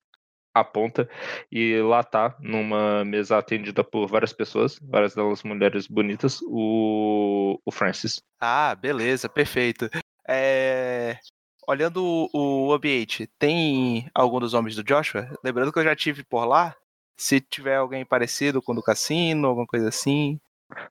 aponta. 0.52 1.08
E 1.50 1.80
lá 1.80 2.04
tá, 2.04 2.36
numa 2.40 3.06
mesa 3.06 3.38
atendida 3.38 3.82
por 3.82 4.06
várias 4.06 4.34
pessoas, 4.34 4.78
várias 4.82 5.14
delas 5.14 5.42
mulheres 5.42 5.86
bonitas, 5.86 6.40
o, 6.42 7.58
o 7.64 7.72
Francis. 7.72 8.20
Ah, 8.38 8.74
beleza, 8.74 9.26
perfeito. 9.26 9.88
É... 10.28 11.18
olhando 11.66 12.28
o, 12.32 12.66
o 12.68 12.72
ambiente, 12.72 13.26
tem 13.38 14.10
algum 14.14 14.40
dos 14.40 14.54
homens 14.54 14.76
do 14.76 14.84
Joshua? 14.84 15.28
Lembrando 15.42 15.72
que 15.72 15.78
eu 15.78 15.84
já 15.84 15.94
tive 15.94 16.24
por 16.24 16.44
lá. 16.44 16.74
Se 17.16 17.40
tiver 17.40 17.76
alguém 17.76 18.04
parecido 18.04 18.60
com 18.60 18.72
o 18.72 18.74
do 18.74 18.82
cassino, 18.82 19.46
alguma 19.46 19.66
coisa 19.66 19.88
assim. 19.88 20.40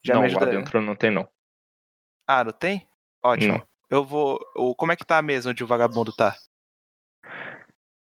Já 0.02 0.16
não, 0.16 0.22
me 0.22 0.30
lá 0.30 0.46
dentro 0.46 0.82
não 0.82 0.96
tem 0.96 1.12
não. 1.12 1.28
Ah, 2.28 2.44
não 2.44 2.54
tem? 2.54 2.88
Ótimo. 3.22 3.54
Não. 3.54 3.68
Eu 3.90 4.04
vou. 4.04 4.40
Como 4.78 4.92
é 4.92 4.96
que 4.96 5.06
tá 5.06 5.18
a 5.18 5.22
mesa 5.22 5.50
onde 5.50 5.64
o 5.64 5.68
vagabundo 5.68 6.14
tá? 6.14 6.36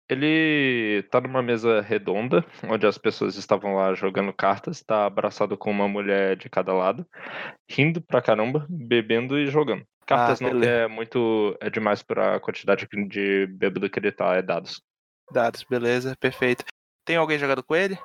Ele 0.08 1.04
tá 1.10 1.20
numa 1.20 1.40
mesa 1.40 1.80
redonda, 1.80 2.44
onde 2.68 2.84
as 2.84 2.98
pessoas 2.98 3.36
estavam 3.36 3.76
lá 3.76 3.94
jogando 3.94 4.32
cartas, 4.32 4.82
tá 4.82 5.06
abraçado 5.06 5.56
com 5.56 5.70
uma 5.70 5.86
mulher 5.86 6.36
de 6.36 6.50
cada 6.50 6.72
lado, 6.72 7.06
rindo 7.68 8.00
pra 8.00 8.20
caramba, 8.20 8.66
bebendo 8.68 9.38
e 9.38 9.46
jogando. 9.46 9.86
Cartas 10.10 10.40
não 10.40 10.50
beleza. 10.50 10.72
é 10.72 10.88
muito. 10.88 11.56
é 11.60 11.70
demais 11.70 12.02
pra 12.02 12.40
quantidade 12.40 12.88
de 13.08 13.46
bêbado 13.46 13.88
que 13.88 13.98
ele 13.98 14.10
tá, 14.10 14.34
é 14.34 14.42
dados. 14.42 14.82
Dados, 15.30 15.62
beleza, 15.62 16.16
perfeito. 16.18 16.64
Tem 17.04 17.14
alguém 17.16 17.38
jogando 17.38 17.62
com 17.62 17.76
ele? 17.76 17.96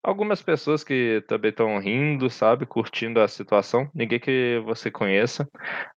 Algumas 0.00 0.40
pessoas 0.40 0.84
que 0.84 1.24
também 1.26 1.50
estão 1.50 1.76
rindo, 1.78 2.30
sabe, 2.30 2.64
curtindo 2.64 3.20
a 3.20 3.26
situação, 3.26 3.90
ninguém 3.92 4.20
que 4.20 4.62
você 4.64 4.88
conheça. 4.88 5.48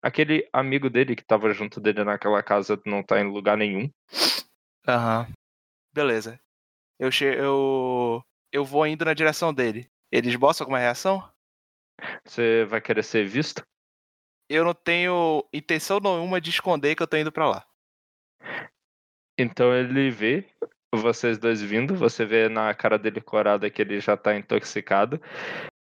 Aquele 0.02 0.49
amigo 0.52 0.89
dele 0.89 1.15
que 1.15 1.23
tava 1.23 1.54
junto 1.54 1.80
dele 1.80 2.04
naquela 2.04 2.41
casa 2.41 2.82
não 2.84 3.04
tá 3.04 3.19
em 3.19 3.32
lugar 3.32 3.56
nenhum. 3.56 3.88
Aham. 4.88 5.28
Beleza. 5.93 6.39
Eu, 6.99 7.12
che... 7.12 7.25
eu. 7.25 8.23
Eu 8.52 8.65
vou 8.65 8.88
indo 8.88 9.06
na 9.06 9.13
direção 9.13 9.54
dele. 9.54 9.88
Eles 10.12 10.36
mostram 10.36 10.65
alguma 10.65 10.80
reação? 10.80 11.23
Você 12.25 12.65
vai 12.65 12.82
querer 12.82 13.04
ser 13.04 13.28
visto? 13.28 13.63
Eu 14.50 14.66
não 14.66 14.74
tenho 14.74 15.46
intenção 15.54 16.00
nenhuma 16.00 16.42
de 16.42 16.50
esconder 16.50 16.96
que 16.96 17.04
eu 17.04 17.08
tô 17.08 17.16
indo 17.18 17.32
pra 17.32 17.48
lá. 17.48 17.66
Então 19.40 19.74
ele 19.74 20.10
vê 20.10 20.46
vocês 20.94 21.38
dois 21.38 21.62
vindo, 21.62 21.96
você 21.96 22.26
vê 22.26 22.50
na 22.50 22.74
cara 22.74 22.98
dele 22.98 23.22
corada 23.22 23.70
que 23.70 23.82
ele 23.82 24.00
já 24.00 24.18
tá 24.18 24.36
intoxicado. 24.36 25.22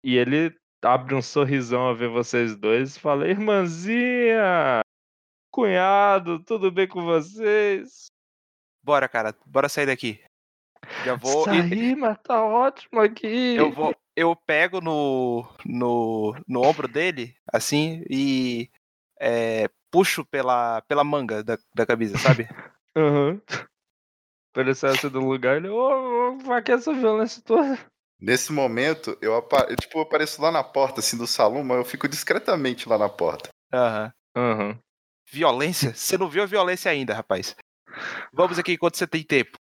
E 0.03 0.17
ele 0.17 0.57
abre 0.83 1.15
um 1.15 1.23
sorrisão 1.23 1.83
ao 1.83 1.95
ver 1.95 2.09
vocês 2.09 2.57
dois 2.57 2.97
e 2.97 3.01
fala: 3.01 3.29
Irmãzinha! 3.29 4.81
Cunhado, 5.53 6.43
tudo 6.43 6.71
bem 6.71 6.89
com 6.89 7.03
vocês? 7.03 8.07
Bora, 8.83 9.09
cara, 9.09 9.35
bora 9.47 9.69
sair 9.69 9.87
daqui. 9.87 10.23
Já 11.05 11.15
vou. 11.15 11.43
e- 11.43 11.45
Saí, 11.45 11.97
mas 11.97 12.19
tá 12.23 12.43
ótimo 12.45 13.01
aqui. 13.01 13.57
Eu 13.57 13.71
vou. 13.73 13.95
Eu 14.17 14.35
pego 14.35 14.81
no. 14.81 15.47
no. 15.65 16.35
no 16.49 16.63
ombro 16.63 16.89
dele, 16.89 17.35
assim, 17.53 18.03
e. 18.09 18.71
é, 19.21 19.69
puxo 19.91 20.25
pela, 20.25 20.81
pela 20.83 21.05
manga 21.05 21.45
da, 21.45 21.59
da 21.75 21.85
camisa, 21.87 22.17
sabe? 22.19 22.49
Aham. 22.97 23.41
Pra 24.53 24.63
ele 24.63 24.75
sair 24.75 24.99
do 25.11 25.21
lugar, 25.21 25.59
ele, 25.59 25.69
ô, 25.69 26.33
ô, 26.33 26.39
pra 26.39 26.63
que 26.63 26.73
essa 26.73 26.93
violência 26.95 27.43
toda? 27.43 27.79
Nesse 28.19 28.51
momento, 28.51 29.17
eu, 29.21 29.37
apa- 29.37 29.67
eu, 29.69 29.77
tipo, 29.77 29.99
eu 29.99 30.03
apareço 30.03 30.41
lá 30.41 30.51
na 30.51 30.65
porta, 30.65 31.01
assim, 31.01 31.19
do 31.19 31.27
salão, 31.27 31.63
mas 31.63 31.77
eu 31.77 31.85
fico 31.85 32.09
discretamente 32.09 32.89
lá 32.89 32.97
na 32.97 33.09
porta. 33.11 33.51
Aham. 33.71 34.13
Aham. 34.35 34.79
Violência? 35.31 35.93
Você 35.95 36.17
não 36.17 36.31
viu 36.31 36.43
a 36.43 36.47
violência 36.47 36.91
ainda, 36.91 37.13
rapaz. 37.13 37.55
Vamos 38.33 38.59
aqui 38.59 38.73
enquanto 38.73 38.97
você 38.97 39.07
tem 39.07 39.23
tempo. 39.23 39.59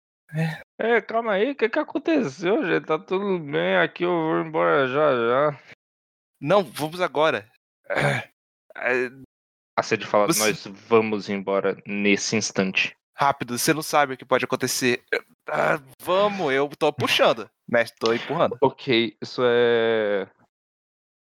É, 0.79 1.01
calma 1.01 1.33
aí, 1.33 1.51
o 1.53 1.55
que 1.57 1.69
que 1.69 1.79
aconteceu, 1.79 2.65
gente? 2.67 2.87
Tá 2.87 2.99
tudo 2.99 3.39
bem 3.39 3.77
aqui, 3.77 4.05
eu 4.05 4.11
vou 4.11 4.41
embora 4.41 4.89
já 4.89 5.51
já. 5.51 5.61
Não, 6.41 6.65
vamos 6.65 7.01
agora. 7.01 7.49
É, 8.77 9.11
A 9.79 9.83
Cid 9.83 10.07
fala, 10.07 10.27
Você- 10.27 10.41
nós 10.49 10.67
vamos 10.89 11.29
embora 11.29 11.77
nesse 11.87 12.37
instante. 12.37 12.95
rápido, 13.15 13.57
você 13.57 13.73
não 13.73 13.83
sabe 13.83 14.15
o 14.15 14.17
que 14.17 14.25
pode 14.25 14.45
acontecer. 14.45 15.03
Ah, 15.49 15.79
vamos, 16.01 16.53
eu 16.53 16.69
tô 16.79 16.93
puxando. 16.93 17.49
Mestre, 17.69 17.99
tô 18.01 18.13
empurrando. 18.13 18.57
Ok, 18.61 19.17
isso 19.23 19.43
é 19.45 20.27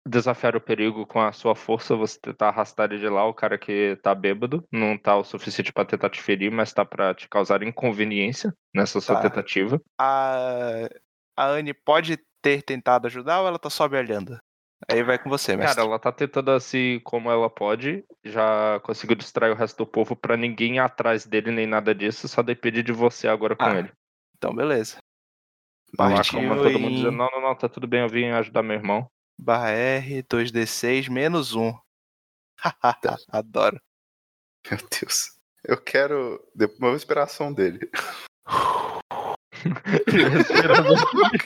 desafiar 0.06 0.56
o 0.56 0.60
perigo 0.60 1.06
com 1.06 1.20
a 1.20 1.32
sua 1.32 1.54
força, 1.54 1.94
você 1.96 2.18
tentar 2.20 2.48
arrastar 2.48 2.90
ele 2.90 3.00
de 3.00 3.08
lá, 3.08 3.24
o 3.26 3.34
cara 3.34 3.56
que 3.56 3.96
tá 4.02 4.14
bêbado, 4.14 4.64
não 4.70 4.98
tá 4.98 5.16
o 5.16 5.24
suficiente 5.24 5.72
pra 5.72 5.84
tentar 5.84 6.10
te 6.10 6.20
ferir, 6.20 6.50
mas 6.50 6.72
tá 6.72 6.84
pra 6.84 7.14
te 7.14 7.28
causar 7.28 7.62
inconveniência 7.62 8.52
nessa 8.74 9.00
sua 9.00 9.16
Tá. 9.16 9.22
tentativa. 9.28 9.80
A, 9.98 10.88
a 11.36 11.46
Anne 11.46 11.72
pode 11.72 12.18
ter 12.42 12.62
tentado 12.62 13.06
ajudar 13.06 13.40
ou 13.40 13.48
ela 13.48 13.58
tá 13.58 13.70
só 13.70 13.88
me 13.88 13.96
olhando? 13.96 14.38
Aí 14.90 15.02
vai 15.02 15.16
com 15.16 15.30
você, 15.30 15.56
mestre. 15.56 15.76
Cara, 15.76 15.86
ela 15.88 15.98
tá 15.98 16.10
tentando 16.10 16.50
assim 16.50 17.00
como 17.04 17.30
ela 17.30 17.48
pode, 17.48 18.04
já 18.24 18.80
conseguiu 18.80 19.14
distrair 19.14 19.52
o 19.52 19.54
resto 19.54 19.78
do 19.78 19.86
povo 19.86 20.16
pra 20.16 20.36
ninguém 20.36 20.76
ir 20.76 20.78
atrás 20.80 21.24
dele 21.24 21.52
nem 21.52 21.66
nada 21.66 21.94
disso, 21.94 22.26
só 22.26 22.42
depende 22.42 22.82
de 22.82 22.92
você 22.92 23.28
agora 23.28 23.54
com 23.54 23.64
Ah, 23.64 23.78
ele. 23.78 23.92
Então, 24.36 24.52
beleza. 24.52 24.96
Partiu 25.96 26.40
como 26.40 26.56
todo 26.56 26.80
mundo 26.80 26.94
dizendo, 26.94 27.16
não, 27.16 27.28
não, 27.30 27.40
não, 27.40 27.54
tá 27.54 27.68
tudo 27.68 27.86
bem, 27.86 28.00
eu 28.00 28.08
vim 28.08 28.30
ajudar 28.30 28.62
meu 28.62 28.76
irmão. 28.76 29.08
Barra 29.42 29.70
R, 29.70 30.22
2D6, 30.22 31.10
menos 31.10 31.54
1. 31.54 31.74
Adoro. 33.28 33.80
Meu 34.70 34.78
Deus. 35.00 35.36
Eu 35.64 35.76
quero. 35.76 36.40
Eu 36.58 36.74
vou 36.78 36.94
esperar 36.94 37.22
a 37.22 37.24
ação 37.24 37.52
dele. 37.52 37.90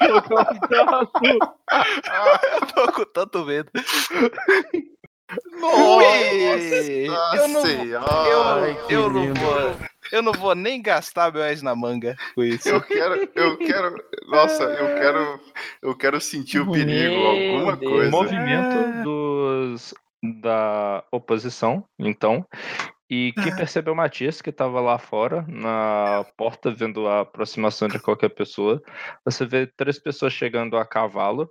Eu 0.00 0.16
tô 2.74 2.92
com 2.92 3.04
tanto 3.12 3.44
medo. 3.44 3.70
Nossa 5.60 7.36
eu 7.36 7.48
não, 7.48 7.62
senhora! 7.62 8.28
eu, 8.28 8.42
Ai, 8.42 8.86
que 8.86 8.94
eu 8.94 9.10
não 9.10 9.34
vou. 9.34 9.76
Eu 10.12 10.22
não 10.22 10.32
vou 10.32 10.54
nem 10.54 10.80
gastar 10.80 11.32
meu 11.32 11.42
ex 11.42 11.62
na 11.62 11.74
manga 11.74 12.16
com 12.34 12.42
isso. 12.42 12.68
Eu 12.68 12.80
quero, 12.80 13.28
eu 13.34 13.56
quero. 13.58 13.94
Nossa, 14.28 14.64
eu 14.64 14.86
quero. 15.00 15.40
Eu 15.82 15.96
quero 15.96 16.20
sentir 16.20 16.60
o 16.60 16.70
perigo, 16.70 17.14
Meu 17.16 17.26
alguma 17.26 17.76
Deus. 17.76 17.92
coisa. 17.92 18.10
movimento 18.10 19.02
dos 19.04 19.94
da 20.40 21.04
oposição, 21.12 21.84
então. 21.98 22.46
E 23.08 23.32
quem 23.34 23.54
percebeu 23.54 23.92
o 23.92 23.96
Matias, 23.96 24.42
que 24.42 24.50
estava 24.50 24.80
lá 24.80 24.98
fora, 24.98 25.44
na 25.48 26.26
porta, 26.36 26.72
vendo 26.72 27.06
a 27.06 27.20
aproximação 27.20 27.86
de 27.86 28.00
qualquer 28.00 28.30
pessoa, 28.30 28.82
você 29.24 29.46
vê 29.46 29.66
três 29.76 29.98
pessoas 29.98 30.32
chegando 30.32 30.76
a 30.76 30.84
cavalo. 30.84 31.48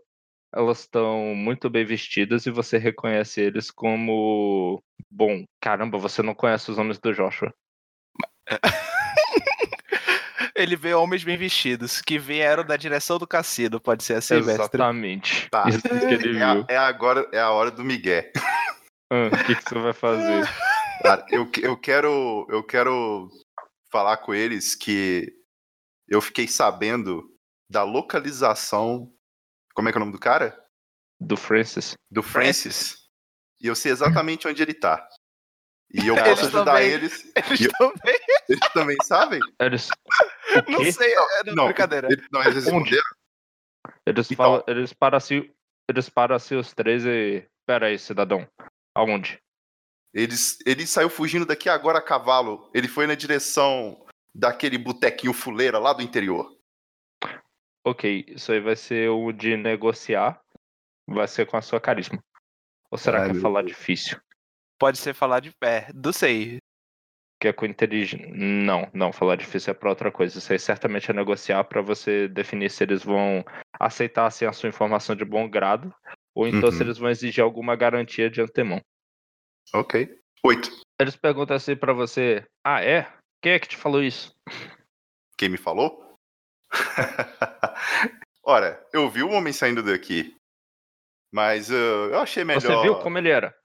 Elas 0.54 0.82
estão 0.82 1.34
muito 1.36 1.70
bem 1.70 1.86
vestidas 1.86 2.46
e 2.46 2.52
você 2.52 2.78
reconhece 2.78 3.42
eles 3.42 3.72
como. 3.72 4.82
Bom, 5.10 5.46
caramba, 5.62 5.98
você 5.98 6.22
não 6.22 6.34
conhece 6.36 6.72
os 6.72 6.78
homens 6.78 7.00
do 7.00 7.14
Joshua. 7.14 7.54
Ele 10.56 10.76
vê 10.76 10.94
homens 10.94 11.24
bem 11.24 11.38
vestidos 11.38 12.02
que 12.02 12.18
vieram 12.18 12.64
da 12.64 12.78
direção 12.78 13.18
do 13.18 13.28
cassino, 13.28 13.80
pode 13.80 14.04
ser 14.04 14.16
assim, 14.16 14.36
mestre? 14.36 14.54
Exatamente. 14.54 15.50
Tá. 15.50 15.66
É, 15.70 16.44
a- 16.44 16.66
é 16.70 16.78
agora, 16.78 17.28
é 17.34 17.40
a 17.40 17.52
hora 17.52 17.70
do 17.72 17.84
Miguel. 17.84 18.24
Ah, 19.12 19.28
O 19.34 19.46
que, 19.46 19.56
que 19.56 19.64
você 19.70 19.80
vai 19.80 19.94
fazer? 19.94 20.46
Cara, 21.04 21.26
eu, 21.30 21.50
eu 21.62 21.78
quero. 21.78 22.48
Eu 22.50 22.64
quero 22.64 23.30
falar 23.92 24.18
com 24.18 24.34
eles 24.34 24.74
que 24.76 25.32
eu 26.08 26.22
fiquei 26.22 26.48
sabendo 26.48 27.24
da 27.70 27.84
localização. 27.84 29.12
Como 29.76 29.88
é 29.88 29.92
que 29.92 29.98
é 29.98 30.00
o 30.00 30.06
nome 30.06 30.14
do 30.14 30.20
cara? 30.20 30.58
Do 31.20 31.38
Francis? 31.38 31.94
Do 32.10 32.24
Francis. 32.24 32.98
E 33.62 33.68
eu 33.68 33.76
sei 33.76 33.92
exatamente 33.92 34.48
onde 34.48 34.62
ele 34.64 34.74
tá. 34.74 35.06
E 35.94 36.08
eu 36.08 36.16
Eles 36.18 36.30
posso 36.30 36.46
ajudar 36.48 36.66
também. 36.66 36.90
eles. 36.90 37.32
Eles 37.36 37.62
eu- 37.62 37.72
também. 37.78 38.20
Eles 38.50 38.70
também 38.74 38.98
sabem? 39.04 39.40
Eles. 39.60 39.90
Não 40.70 40.92
sei, 40.92 41.14
é 41.14 41.44
não, 41.46 41.56
Não, 41.56 41.66
brincadeira. 41.66 42.08
eles, 42.12 42.28
não, 42.32 42.42
eles 42.42 42.56
responderam. 42.56 43.04
Eles 44.06 44.32
Então. 44.32 44.46
falam, 44.46 44.64
eles 44.68 44.94
param 44.94 45.18
assim, 45.18 45.52
eles 45.90 46.10
param 46.10 46.36
assim 46.36 46.56
os 46.56 46.74
três 46.74 47.04
e. 47.06 47.46
Pera 47.66 47.88
aí, 47.88 47.98
cidadão. 47.98 48.48
Aonde? 48.96 49.42
Eles, 50.14 50.60
ele 50.66 50.86
saiu 50.86 51.10
fugindo 51.10 51.46
daqui 51.46 51.68
agora 51.68 51.98
a 51.98 52.02
cavalo. 52.02 52.70
Ele 52.74 52.88
foi 52.88 53.08
na 53.08 53.16
direção 53.16 54.06
daquele 54.34 54.78
botequinho 54.78 55.34
fuleira 55.34 55.80
lá 55.80 55.92
do 55.92 56.04
interior. 56.04 56.56
Ok, 57.84 58.26
isso 58.28 58.52
aí 58.52 58.60
vai 58.60 58.76
ser 58.76 59.10
o 59.10 59.32
de 59.32 59.58
negociar. 59.58 60.40
Vai 61.08 61.28
ser 61.28 61.46
com 61.48 61.58
a 61.58 61.62
sua 61.62 61.80
carisma. 61.82 62.24
Ou 62.92 62.98
será 62.98 63.24
Ai, 63.24 63.32
que 63.32 63.38
é 63.38 63.42
falar 63.42 63.62
Deus. 63.64 63.76
difícil? 63.76 64.20
Pode 64.80 64.98
ser 64.98 65.14
falar 65.14 65.40
de 65.40 65.52
pé. 65.52 65.90
Não 65.94 66.12
sei. 66.12 66.58
Que 67.40 67.50
é 67.50 67.54
com 67.54 67.66
inteligência. 67.66 68.30
Não, 68.34 68.90
não, 68.94 69.12
falar 69.12 69.36
difícil 69.36 69.72
é 69.72 69.74
pra 69.74 69.90
outra 69.90 70.12
coisa. 70.12 70.38
Isso 70.38 70.52
aí 70.52 70.60
certamente 70.60 71.10
é 71.12 71.14
negociar 71.14 71.64
pra 71.66 71.82
você 71.82 72.28
definir 72.28 72.70
se 72.72 72.84
eles 72.84 73.04
vão 73.04 73.44
aceitar 73.80 74.26
assim, 74.26 74.46
a 74.46 74.54
sua 74.54 74.70
informação 74.70 75.16
de 75.16 75.26
bom 75.26 75.50
grado. 75.50 75.94
Ou 76.34 76.48
então 76.48 76.72
se 76.72 76.78
Uhum. 76.78 76.84
eles 76.84 76.98
vão 76.98 77.10
exigir 77.10 77.44
alguma 77.44 77.76
garantia 77.76 78.30
de 78.30 78.42
antemão. 78.42 78.82
Ok. 79.74 80.18
Oito. 80.44 80.70
Eles 81.00 81.16
perguntam 81.16 81.56
assim 81.56 81.76
pra 81.76 81.94
você: 81.94 82.46
Ah, 82.64 82.84
é? 82.84 83.12
Quem 83.42 83.54
é 83.54 83.60
que 83.60 83.68
te 83.68 83.78
falou 83.78 84.02
isso? 84.02 84.34
Quem 85.38 85.50
me 85.50 85.58
falou? 85.58 86.18
Ora, 88.44 88.86
eu 88.94 89.10
vi 89.10 89.24
o 89.24 89.32
homem 89.32 89.52
saindo 89.54 89.82
daqui. 89.84 90.36
Mas 91.34 91.70
uh, 91.70 91.74
eu 92.12 92.20
achei 92.20 92.44
melhor. 92.44 92.62
Você 92.62 92.82
viu 92.82 92.96
como 93.00 93.18
ele 93.18 93.30
era? 93.30 93.56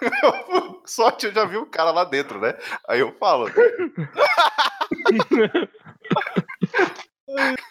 Sorte 0.86 1.26
eu 1.26 1.32
já 1.32 1.44
vi 1.44 1.56
o 1.56 1.66
cara 1.66 1.90
lá 1.90 2.04
dentro, 2.04 2.40
né? 2.40 2.54
Aí 2.88 3.00
eu 3.00 3.12
falo. 3.18 3.50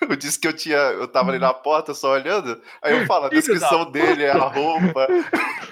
Eu 0.02 0.16
disse 0.16 0.40
que 0.40 0.48
eu 0.48 0.54
tinha. 0.54 0.78
Eu 0.78 1.08
tava 1.08 1.32
ali 1.32 1.40
na 1.40 1.54
porta 1.54 1.94
só 1.94 2.14
olhando. 2.14 2.62
Aí 2.82 2.98
eu 2.98 3.06
falo, 3.06 3.26
a 3.26 3.30
descrição 3.30 3.92
dele 3.92 4.24
é 4.24 4.32
a 4.32 4.48
roupa. 4.48 5.08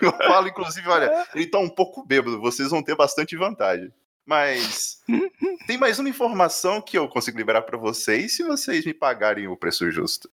Eu 0.02 0.12
falo, 0.12 0.48
inclusive, 0.48 0.88
olha, 0.90 1.26
ele 1.34 1.48
tá 1.48 1.58
um 1.58 1.70
pouco 1.70 2.06
bêbado, 2.06 2.42
vocês 2.42 2.70
vão 2.70 2.84
ter 2.84 2.96
bastante 2.96 3.36
vantagem. 3.36 3.92
Mas 4.26 4.98
tem 5.66 5.78
mais 5.78 6.00
uma 6.00 6.10
informação 6.10 6.82
que 6.82 6.98
eu 6.98 7.08
consigo 7.08 7.38
liberar 7.38 7.62
pra 7.62 7.78
vocês 7.78 8.36
se 8.36 8.44
vocês 8.44 8.86
me 8.86 8.94
pagarem 8.94 9.48
o 9.48 9.56
preço 9.56 9.90
justo. 9.90 10.30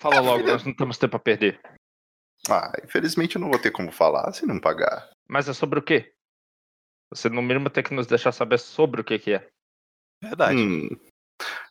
Fala 0.00 0.18
logo, 0.18 0.44
nós 0.44 0.64
não 0.64 0.74
temos 0.74 0.98
tempo 0.98 1.16
a 1.16 1.20
perder. 1.20 1.60
Ah, 2.50 2.72
infelizmente 2.84 3.36
eu 3.36 3.40
não 3.40 3.50
vou 3.50 3.58
ter 3.60 3.70
como 3.70 3.92
falar 3.92 4.32
se 4.32 4.44
não 4.46 4.60
pagar. 4.60 5.08
Mas 5.28 5.48
é 5.48 5.52
sobre 5.52 5.78
o 5.78 5.82
quê? 5.82 6.12
Você 7.10 7.28
no 7.28 7.42
mínimo 7.42 7.70
tem 7.70 7.82
que 7.82 7.94
nos 7.94 8.06
deixar 8.06 8.32
saber 8.32 8.58
sobre 8.58 9.00
o 9.00 9.04
que 9.04 9.18
que 9.18 9.34
é. 9.34 9.48
Verdade. 10.22 10.60
Hum, 10.60 10.88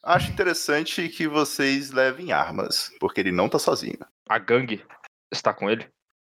acho 0.03 0.31
interessante 0.31 1.07
que 1.09 1.27
vocês 1.27 1.91
levem 1.91 2.31
armas, 2.31 2.91
porque 2.99 3.19
ele 3.21 3.31
não 3.31 3.47
tá 3.47 3.59
sozinho. 3.59 3.99
A 4.27 4.37
gangue 4.37 4.85
está 5.31 5.53
com 5.53 5.69
ele? 5.69 5.87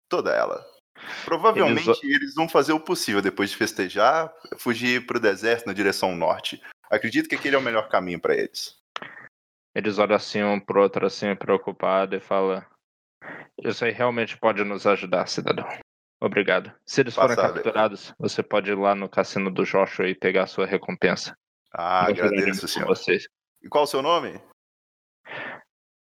Toda 0.10 0.32
ela. 0.34 0.66
Provavelmente 1.26 1.88
Eles- 1.88 2.04
eles 2.04 2.34
vão 2.36 2.50
fazer 2.50 2.74
o 2.74 2.80
possível 2.80 3.22
depois 3.22 3.52
de 3.52 3.58
festejar, 3.58 4.34
fugir 4.58 5.06
pro 5.06 5.20
deserto 5.20 5.68
na 5.68 5.74
direção 5.74 6.16
norte. 6.16 6.62
Acredito 6.90 7.30
que 7.30 7.36
aquele 7.36 7.56
é 7.56 7.60
o 7.60 7.62
melhor 7.62 7.88
caminho 7.90 8.20
pra 8.20 8.36
eles. 8.36 8.78
Eles 9.76 10.00
olham 10.00 10.16
assim 10.16 10.42
um 10.42 10.60
pro 10.60 10.82
outro 10.82 11.06
assim, 11.06 11.36
preocupado, 11.36 12.16
e 12.16 12.20
falam: 12.20 12.66
Isso 13.64 13.84
aí 13.86 13.92
realmente 13.92 14.38
pode 14.38 14.64
nos 14.64 14.86
ajudar, 14.86 15.28
cidadão. 15.28 15.68
Obrigado. 16.22 16.72
Se 16.86 17.02
eles 17.02 17.14
forem 17.16 17.36
Passado. 17.36 17.54
capturados, 17.56 18.14
você 18.18 18.42
pode 18.42 18.72
ir 18.72 18.76
lá 18.78 18.96
no 18.96 19.08
cassino 19.10 19.52
do 19.52 19.64
Joshua 19.64 20.08
e 20.08 20.16
pegar 20.16 20.44
a 20.44 20.48
sua 20.48 20.66
recompensa. 20.66 21.38
Ah, 21.72 22.08
Nós 22.10 22.20
agradeço, 22.20 22.68
senhor. 22.68 22.88
Vocês. 22.88 23.28
E 23.62 23.68
qual 23.70 23.84
o 23.84 23.88
seu 23.88 24.02
nome? 24.02 24.40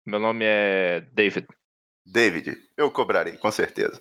Meu 0.07 0.19
nome 0.21 0.45
é 0.47 1.01
David. 1.13 1.47
David. 2.07 2.57
Eu 2.77 2.91
cobrarei, 2.91 3.37
com 3.39 3.51
certeza. 3.51 4.01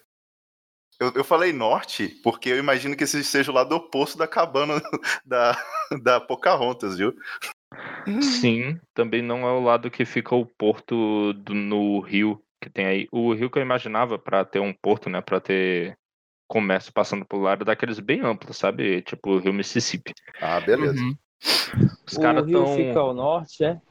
Eu, 1.00 1.12
eu 1.16 1.24
falei 1.24 1.52
norte 1.52 2.08
porque 2.24 2.50
eu 2.50 2.58
imagino 2.58 2.96
que 2.96 3.04
esse 3.06 3.24
seja 3.24 3.52
o 3.52 3.56
lado 3.56 3.74
oposto 3.76 4.18
da 4.18 4.28
cabana 4.28 4.76
da, 5.26 5.58
da 6.04 6.20
Pocahontas, 6.22 6.98
viu? 6.98 7.16
Sim, 8.22 8.80
também 8.94 9.22
não 9.22 9.48
é 9.48 9.52
o 9.52 9.62
lado 9.64 9.90
que 9.90 10.06
fica 10.06 10.36
o 10.36 10.46
porto 10.46 11.34
do- 11.34 11.56
no 11.56 12.00
rio 12.02 12.44
que 12.64 12.70
tem 12.70 12.86
aí. 12.86 13.08
O 13.12 13.34
rio 13.34 13.50
que 13.50 13.58
eu 13.58 13.62
imaginava 13.62 14.18
pra 14.18 14.46
ter 14.46 14.60
um 14.60 14.74
porto, 14.74 15.10
né, 15.10 15.22
Pra 15.22 15.40
ter 15.40 15.98
comércio 16.48 16.94
passando 16.94 17.26
por 17.26 17.42
lá, 17.42 17.52
era 17.52 17.66
daqueles 17.66 18.00
bem 18.00 18.22
amplos, 18.22 18.58
sabe? 18.58 19.02
Tipo 19.02 19.32
o 19.32 19.40
rio 19.40 19.54
Mississippi. 19.54 20.14
Ah, 20.40 20.60
beleza. 20.60 21.02
Uhum. 21.02 21.16
Os 22.06 22.16
o 22.16 22.22
caras 22.22 22.46
rio 22.46 22.64
tão 22.64 22.76
fica 22.76 23.00
ao 23.00 23.14
norte, 23.14 23.64
é? 23.64 23.82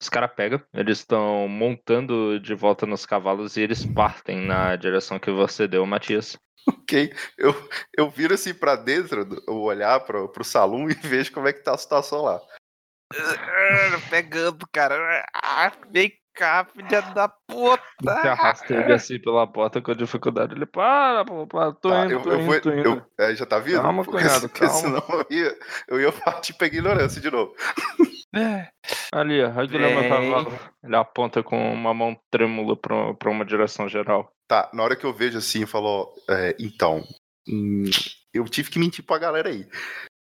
Os 0.00 0.08
caras 0.08 0.30
pegam, 0.34 0.60
eles 0.74 0.98
estão 0.98 1.48
montando 1.48 2.38
de 2.40 2.54
volta 2.54 2.86
nos 2.86 3.06
cavalos 3.06 3.56
e 3.56 3.62
eles 3.62 3.84
partem 3.84 4.38
na 4.38 4.76
direção 4.76 5.18
que 5.18 5.30
você 5.30 5.68
deu, 5.68 5.86
Matias. 5.86 6.36
Ok. 6.68 7.12
Eu, 7.38 7.54
eu 7.96 8.10
viro 8.10 8.34
assim 8.34 8.52
pra 8.52 8.74
dentro, 8.74 9.40
eu 9.46 9.60
olhar 9.60 10.00
pro, 10.00 10.28
pro 10.28 10.42
salão 10.42 10.90
e 10.90 10.94
vejo 11.00 11.32
como 11.32 11.46
é 11.46 11.52
que 11.52 11.62
tá 11.62 11.72
a 11.72 11.78
situação 11.78 12.22
lá. 12.22 12.40
Pegando, 14.10 14.66
cara. 14.72 15.24
Ah, 15.32 15.70
vem 15.90 16.12
cá, 16.36 16.66
filha 16.66 17.00
da 17.14 17.28
puta. 17.28 17.82
Você 18.02 18.28
arrasta 18.28 18.74
ele 18.74 18.92
assim 18.94 19.18
pela 19.20 19.46
porta 19.46 19.80
com 19.80 19.94
dificuldade. 19.94 20.54
Ele 20.54 20.66
para, 20.66 21.24
pô, 21.24 21.46
para, 21.46 21.72
tô 21.72 21.88
Tá, 21.90 22.04
indo, 22.04 22.12
eu, 22.14 22.22
tô 22.22 22.30
eu 22.30 22.36
indo, 22.40 22.46
vou- 22.46 22.60
tô 22.60 22.72
indo. 22.72 22.88
eu- 23.18 23.24
é, 23.24 23.34
já 23.34 23.46
tá 23.46 23.58
vindo? 23.58 23.80
Calma, 23.82 24.04
Porque 24.04 24.18
cunhado, 24.22 24.40
se- 24.40 24.48
calma. 24.50 24.74
Senão 24.74 25.02
eu 25.10 25.26
ia, 25.36 25.58
eu 25.88 26.00
ia 26.00 26.12
partir 26.12 26.52
pra 26.54 26.66
ignorância 26.66 27.20
de 27.20 27.30
novo. 27.30 27.54
É. 28.34 28.68
Ali, 29.12 29.42
ó, 29.42 29.50
meu 29.52 29.66
Vem. 29.68 30.08
cavalo. 30.08 30.58
Ele 30.84 30.96
aponta 30.96 31.42
com 31.42 31.72
uma 31.72 31.94
mão 31.94 32.16
trêmula 32.30 32.76
pra, 32.76 33.14
pra 33.14 33.30
uma 33.30 33.44
direção 33.44 33.88
geral. 33.88 34.30
Tá, 34.48 34.70
na 34.74 34.82
hora 34.82 34.94
que 34.94 35.04
eu 35.06 35.12
vejo 35.12 35.38
assim, 35.38 35.62
eu 35.62 35.66
falo, 35.66 35.88
ó, 35.88 36.32
é, 36.32 36.54
então, 36.60 37.02
hum, 37.48 37.84
eu 38.34 38.44
tive 38.44 38.70
que 38.70 38.78
mentir 38.78 39.04
pra 39.04 39.18
galera 39.18 39.48
aí. 39.48 39.66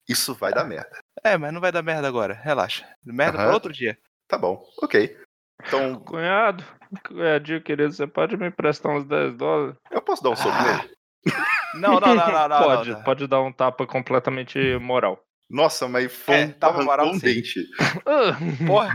Isso 0.09 0.35
vai 0.35 0.53
dar 0.53 0.65
merda. 0.65 0.91
É, 1.25 1.37
mas 1.37 1.53
não 1.53 1.61
vai 1.61 1.73
dar 1.73 1.83
merda 1.83 2.07
agora. 2.07 2.35
Relaxa. 2.35 2.87
Merda 3.05 3.39
Aham. 3.39 3.47
pra 3.47 3.55
outro 3.55 3.73
dia. 3.73 3.97
Tá 4.29 4.37
bom, 4.39 4.63
ok. 4.83 5.17
Então, 5.63 5.99
Cunhado, 6.01 6.65
cunhadinho 7.07 7.63
querido, 7.63 7.93
você 7.93 8.07
pode 8.07 8.37
me 8.37 8.49
emprestar 8.49 8.93
uns 8.93 9.05
10 9.05 9.35
dólares? 9.37 9.77
eu 9.91 10.03
posso 10.03 10.23
dar 10.23 10.31
um 10.31 10.37
soco 10.37 10.57
nele? 10.63 10.95
Não, 11.75 11.99
não, 11.99 12.15
não, 12.15 12.31
não, 12.31 12.49
não. 12.49 12.59
pode, 12.63 12.91
não, 12.91 12.97
não. 12.99 13.05
pode 13.05 13.27
dar 13.27 13.41
um 13.43 13.53
tapa 13.53 13.85
completamente 13.85 14.79
moral. 14.79 15.21
Nossa, 15.51 15.89
mas 15.89 16.13
foi 16.13 16.35
É, 16.37 16.47
um 16.47 16.51
arrancou 16.61 16.85
moral, 16.85 17.07
um 17.09 17.19
dente. 17.19 17.67
Porra. 18.65 18.93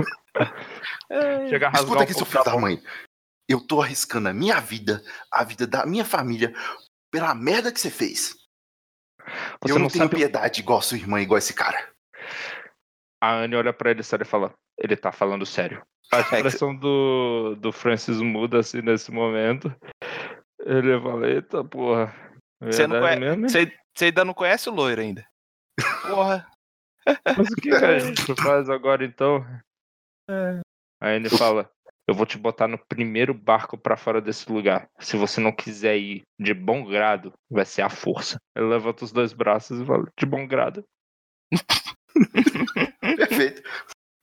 Chega 1.49 1.67
a 1.67 1.69
rasgar 1.71 1.83
Escuta 1.83 2.03
aqui, 2.03 2.13
seu 2.13 2.25
filho 2.25 2.41
da 2.45 2.51
da 2.53 2.57
mãe. 2.57 2.81
Eu 3.49 3.59
tô 3.59 3.81
arriscando 3.81 4.29
a 4.29 4.33
minha 4.33 4.61
vida, 4.61 5.03
a 5.29 5.43
vida 5.43 5.67
da 5.67 5.85
minha 5.85 6.05
família, 6.05 6.53
pela 7.11 7.35
merda 7.35 7.69
que 7.69 7.81
você 7.81 7.89
fez. 7.89 8.35
Você 9.61 9.73
eu 9.73 9.75
não, 9.75 9.81
não 9.83 9.89
tenho 9.89 10.05
sabe- 10.05 10.15
piedade 10.15 10.61
igual 10.61 10.79
a 10.79 10.81
sua 10.81 10.97
irmã, 10.97 11.19
igual 11.19 11.37
esse 11.37 11.53
cara. 11.53 11.85
A 13.21 13.33
Anne 13.33 13.57
olha 13.57 13.73
pra 13.73 13.91
ele 13.91 14.03
sério 14.03 14.23
e 14.23 14.25
fala: 14.25 14.53
Ele 14.77 14.95
tá 14.95 15.11
falando 15.11 15.45
sério. 15.45 15.85
A 16.11 16.19
expressão 16.21 16.75
do, 16.75 17.55
do 17.59 17.71
Francis 17.71 18.17
muda 18.19 18.59
assim 18.59 18.81
nesse 18.81 19.11
momento. 19.11 19.73
Ele 20.61 20.99
fala: 21.01 21.27
Eita 21.29 21.63
porra. 21.63 22.13
Você 22.61 22.87
não 22.87 22.99
conhece- 22.99 23.19
mesmo? 23.19 23.49
Você 23.49 23.77
você 23.95 24.05
ainda 24.05 24.23
não 24.25 24.33
conhece 24.33 24.69
o 24.69 24.73
loiro 24.73 25.01
ainda. 25.01 25.25
Porra. 26.07 26.47
Mas 27.37 27.49
o 27.51 27.55
que, 27.55 27.69
que 27.69 27.75
a 27.75 27.99
gente 27.99 28.35
faz 28.41 28.69
agora 28.69 29.03
então? 29.05 29.45
A 31.01 31.07
Anne 31.09 31.29
fala: 31.29 31.69
Eu 32.07 32.13
vou 32.15 32.25
te 32.25 32.37
botar 32.37 32.67
no 32.67 32.77
primeiro 32.87 33.33
barco 33.33 33.77
pra 33.77 33.97
fora 33.97 34.19
desse 34.21 34.51
lugar. 34.51 34.87
Se 34.99 35.15
você 35.17 35.39
não 35.41 35.51
quiser 35.51 35.97
ir 35.97 36.23
de 36.39 36.53
bom 36.53 36.83
grado, 36.85 37.33
vai 37.49 37.65
ser 37.65 37.81
a 37.81 37.89
força. 37.89 38.37
Ele 38.55 38.67
levanta 38.67 39.03
os 39.05 39.11
dois 39.11 39.31
braços 39.33 39.79
e 39.79 39.85
fala: 39.85 40.05
De 40.17 40.25
bom 40.25 40.47
grado. 40.47 40.83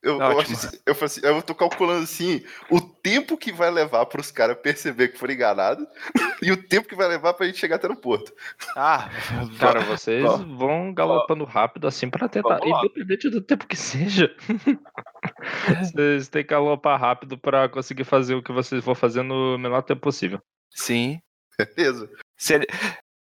Eu, 0.06 0.20
eu, 0.20 0.38
acho 0.38 0.52
assim, 0.52 0.78
eu, 0.86 0.94
falo 0.94 1.06
assim, 1.06 1.20
eu 1.24 1.42
tô 1.42 1.52
calculando 1.52 2.04
assim 2.04 2.44
o 2.70 2.80
tempo 2.80 3.36
que 3.36 3.52
vai 3.52 3.72
levar 3.72 4.06
pros 4.06 4.30
caras 4.30 4.56
perceber 4.56 5.08
que 5.08 5.18
foram 5.18 5.34
enganados 5.34 5.84
e 6.40 6.52
o 6.52 6.56
tempo 6.56 6.86
que 6.86 6.94
vai 6.94 7.08
levar 7.08 7.34
pra 7.34 7.46
gente 7.46 7.58
chegar 7.58 7.74
até 7.74 7.88
no 7.88 7.96
porto. 7.96 8.32
Ah, 8.76 9.10
Cara, 9.58 9.80
vocês 9.80 10.24
Ó. 10.24 10.36
vão 10.36 10.94
galopando 10.94 11.44
rápido 11.44 11.88
assim 11.88 12.08
pra 12.08 12.28
tentar, 12.28 12.60
independente 12.64 13.28
do 13.28 13.42
tempo 13.42 13.66
que 13.66 13.74
seja. 13.74 14.32
vocês 15.92 16.28
têm 16.28 16.44
que 16.44 16.50
galopar 16.50 17.00
rápido 17.00 17.36
pra 17.36 17.68
conseguir 17.68 18.04
fazer 18.04 18.36
o 18.36 18.42
que 18.42 18.52
vocês 18.52 18.84
vão 18.84 18.94
fazer 18.94 19.24
no 19.24 19.58
menor 19.58 19.82
tempo 19.82 20.02
possível. 20.02 20.40
sim. 20.70 21.20
Beleza. 21.58 22.08
Se, 22.36 22.54
ele, 22.54 22.66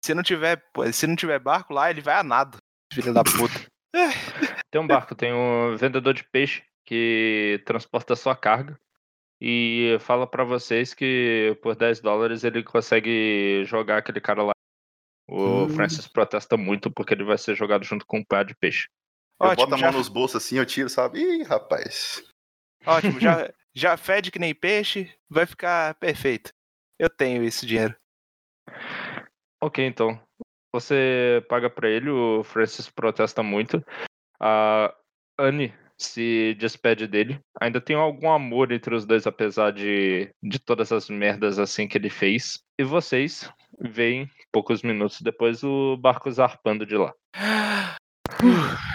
se 0.03 0.15
não 0.15 0.23
tiver, 0.23 0.63
se 0.93 1.05
não 1.05 1.17
tiver 1.17 1.37
barco 1.37 1.73
lá, 1.73 1.91
ele 1.91 2.01
vai 2.01 2.15
a 2.15 2.23
nado. 2.23 2.57
Filho 2.91 3.13
da 3.13 3.23
puta. 3.23 3.69
Tem 4.71 4.79
um 4.81 4.87
barco, 4.87 5.13
tem 5.13 5.33
um 5.33 5.75
vendedor 5.75 6.13
de 6.13 6.23
peixe 6.23 6.63
que 6.91 7.63
transporta 7.65 8.17
sua 8.17 8.35
carga 8.35 8.77
e 9.39 9.95
fala 10.01 10.27
pra 10.27 10.43
vocês 10.43 10.93
que 10.93 11.57
por 11.63 11.73
10 11.73 12.01
dólares 12.01 12.43
ele 12.43 12.61
consegue 12.61 13.63
jogar 13.63 13.99
aquele 13.99 14.19
cara 14.19 14.43
lá. 14.43 14.51
O 15.25 15.63
Hum. 15.63 15.69
Francis 15.69 16.05
protesta 16.05 16.57
muito 16.57 16.91
porque 16.91 17.13
ele 17.13 17.23
vai 17.23 17.37
ser 17.37 17.55
jogado 17.55 17.85
junto 17.85 18.05
com 18.05 18.17
um 18.17 18.25
pé 18.25 18.43
de 18.43 18.53
peixe. 18.53 18.89
Eu 19.39 19.47
Ótimo, 19.47 19.67
boto 19.67 19.75
a 19.75 19.77
já, 19.77 19.89
mão 19.89 19.99
nos 19.99 20.09
bolsos 20.09 20.43
assim, 20.43 20.57
eu 20.57 20.65
tiro, 20.65 20.89
sabe? 20.89 21.17
Ih, 21.17 21.43
rapaz. 21.43 22.29
ótimo 22.85 23.21
já, 23.21 23.49
já 23.73 23.95
fede 23.95 24.29
que 24.29 24.37
nem 24.37 24.53
peixe, 24.53 25.09
vai 25.29 25.45
ficar 25.45 25.95
perfeito. 25.95 26.51
Eu 26.99 27.09
tenho 27.09 27.41
esse 27.41 27.65
dinheiro. 27.65 27.95
Ok, 29.61 29.85
então. 29.85 30.21
Você 30.73 31.41
paga 31.47 31.69
pra 31.69 31.89
ele, 31.89 32.09
o 32.09 32.43
Francis 32.43 32.89
protesta 32.89 33.41
muito. 33.41 33.81
A 34.41 34.93
Anne 35.39 35.73
se 36.03 36.55
despede 36.59 37.07
dele. 37.07 37.39
Ainda 37.59 37.79
tem 37.81 37.95
algum 37.95 38.31
amor 38.31 38.71
entre 38.71 38.95
os 38.95 39.05
dois, 39.05 39.27
apesar 39.27 39.71
de, 39.71 40.29
de 40.41 40.59
todas 40.59 40.91
as 40.91 41.09
merdas 41.09 41.59
assim 41.59 41.87
que 41.87 41.97
ele 41.97 42.09
fez. 42.09 42.59
E 42.79 42.83
vocês 42.83 43.49
veem, 43.79 44.29
poucos 44.51 44.83
minutos 44.83 45.21
depois, 45.21 45.63
o 45.63 45.97
barco 45.97 46.31
zarpando 46.31 46.85
de 46.85 46.97
lá. 46.97 47.13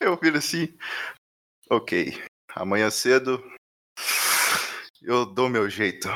Eu 0.00 0.16
viro 0.16 0.38
assim. 0.38 0.76
Ok. 1.68 2.12
Amanhã 2.54 2.88
cedo 2.90 3.42
eu 5.02 5.24
dou 5.26 5.48
meu 5.48 5.68
jeito 5.70 6.08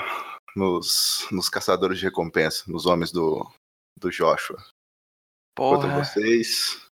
nos, 0.56 1.26
nos 1.30 1.48
caçadores 1.48 1.98
de 1.98 2.04
recompensa, 2.04 2.64
nos 2.66 2.86
homens 2.86 3.12
do, 3.12 3.48
do 3.98 4.10
Joshua. 4.10 4.56
Quanto 5.56 5.86
a 5.86 5.88
Porra. 5.88 6.04
vocês, 6.04 6.88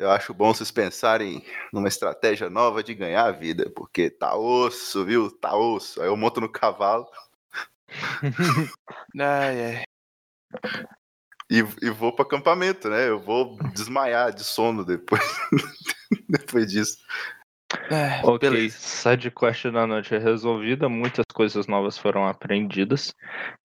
eu 0.00 0.10
acho 0.10 0.34
bom 0.34 0.52
vocês 0.52 0.70
pensarem 0.70 1.44
numa 1.72 1.88
estratégia 1.88 2.50
nova 2.50 2.82
de 2.82 2.94
ganhar 2.94 3.26
a 3.26 3.30
vida, 3.32 3.70
porque 3.76 4.10
tá 4.10 4.34
osso, 4.34 5.04
viu? 5.04 5.30
Tá 5.30 5.54
osso. 5.54 6.00
Aí 6.00 6.08
eu 6.08 6.16
monto 6.16 6.40
no 6.40 6.48
cavalo, 6.48 7.06
Ai, 9.18 9.64
ai. 9.64 9.82
E, 11.50 11.58
e 11.82 11.90
vou 11.90 12.12
pro 12.14 12.24
acampamento, 12.24 12.88
né? 12.88 13.08
Eu 13.08 13.18
vou 13.18 13.56
desmaiar 13.74 14.32
de 14.32 14.44
sono 14.44 14.84
depois, 14.84 15.22
depois 16.28 16.70
disso. 16.70 16.98
Ai, 17.90 18.20
Ok, 18.24 18.48
Beleza. 18.48 18.78
side 18.78 19.30
quest 19.30 19.64
da 19.66 19.86
noite 19.86 20.14
é 20.14 20.18
resolvida, 20.18 20.88
muitas 20.88 21.24
coisas 21.32 21.66
novas 21.66 21.98
foram 21.98 22.26
aprendidas 22.26 23.14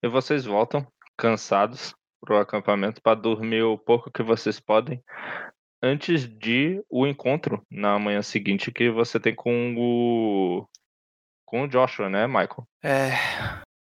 e 0.02 0.08
vocês 0.08 0.44
voltam 0.44 0.86
cansados 1.16 1.94
pro 2.20 2.38
acampamento 2.38 3.00
para 3.00 3.18
dormir 3.18 3.62
o 3.62 3.78
pouco 3.78 4.10
que 4.10 4.22
vocês 4.22 4.58
podem 4.58 5.02
antes 5.86 6.28
de 6.28 6.82
o 6.90 7.06
encontro 7.06 7.62
na 7.70 7.98
manhã 7.98 8.22
seguinte 8.22 8.72
que 8.72 8.90
você 8.90 9.18
tem 9.18 9.34
com 9.34 9.74
o 9.76 10.66
com 11.44 11.62
o 11.62 11.68
Joshua, 11.68 12.08
né, 12.08 12.26
Michael? 12.26 12.66
É, 12.82 13.10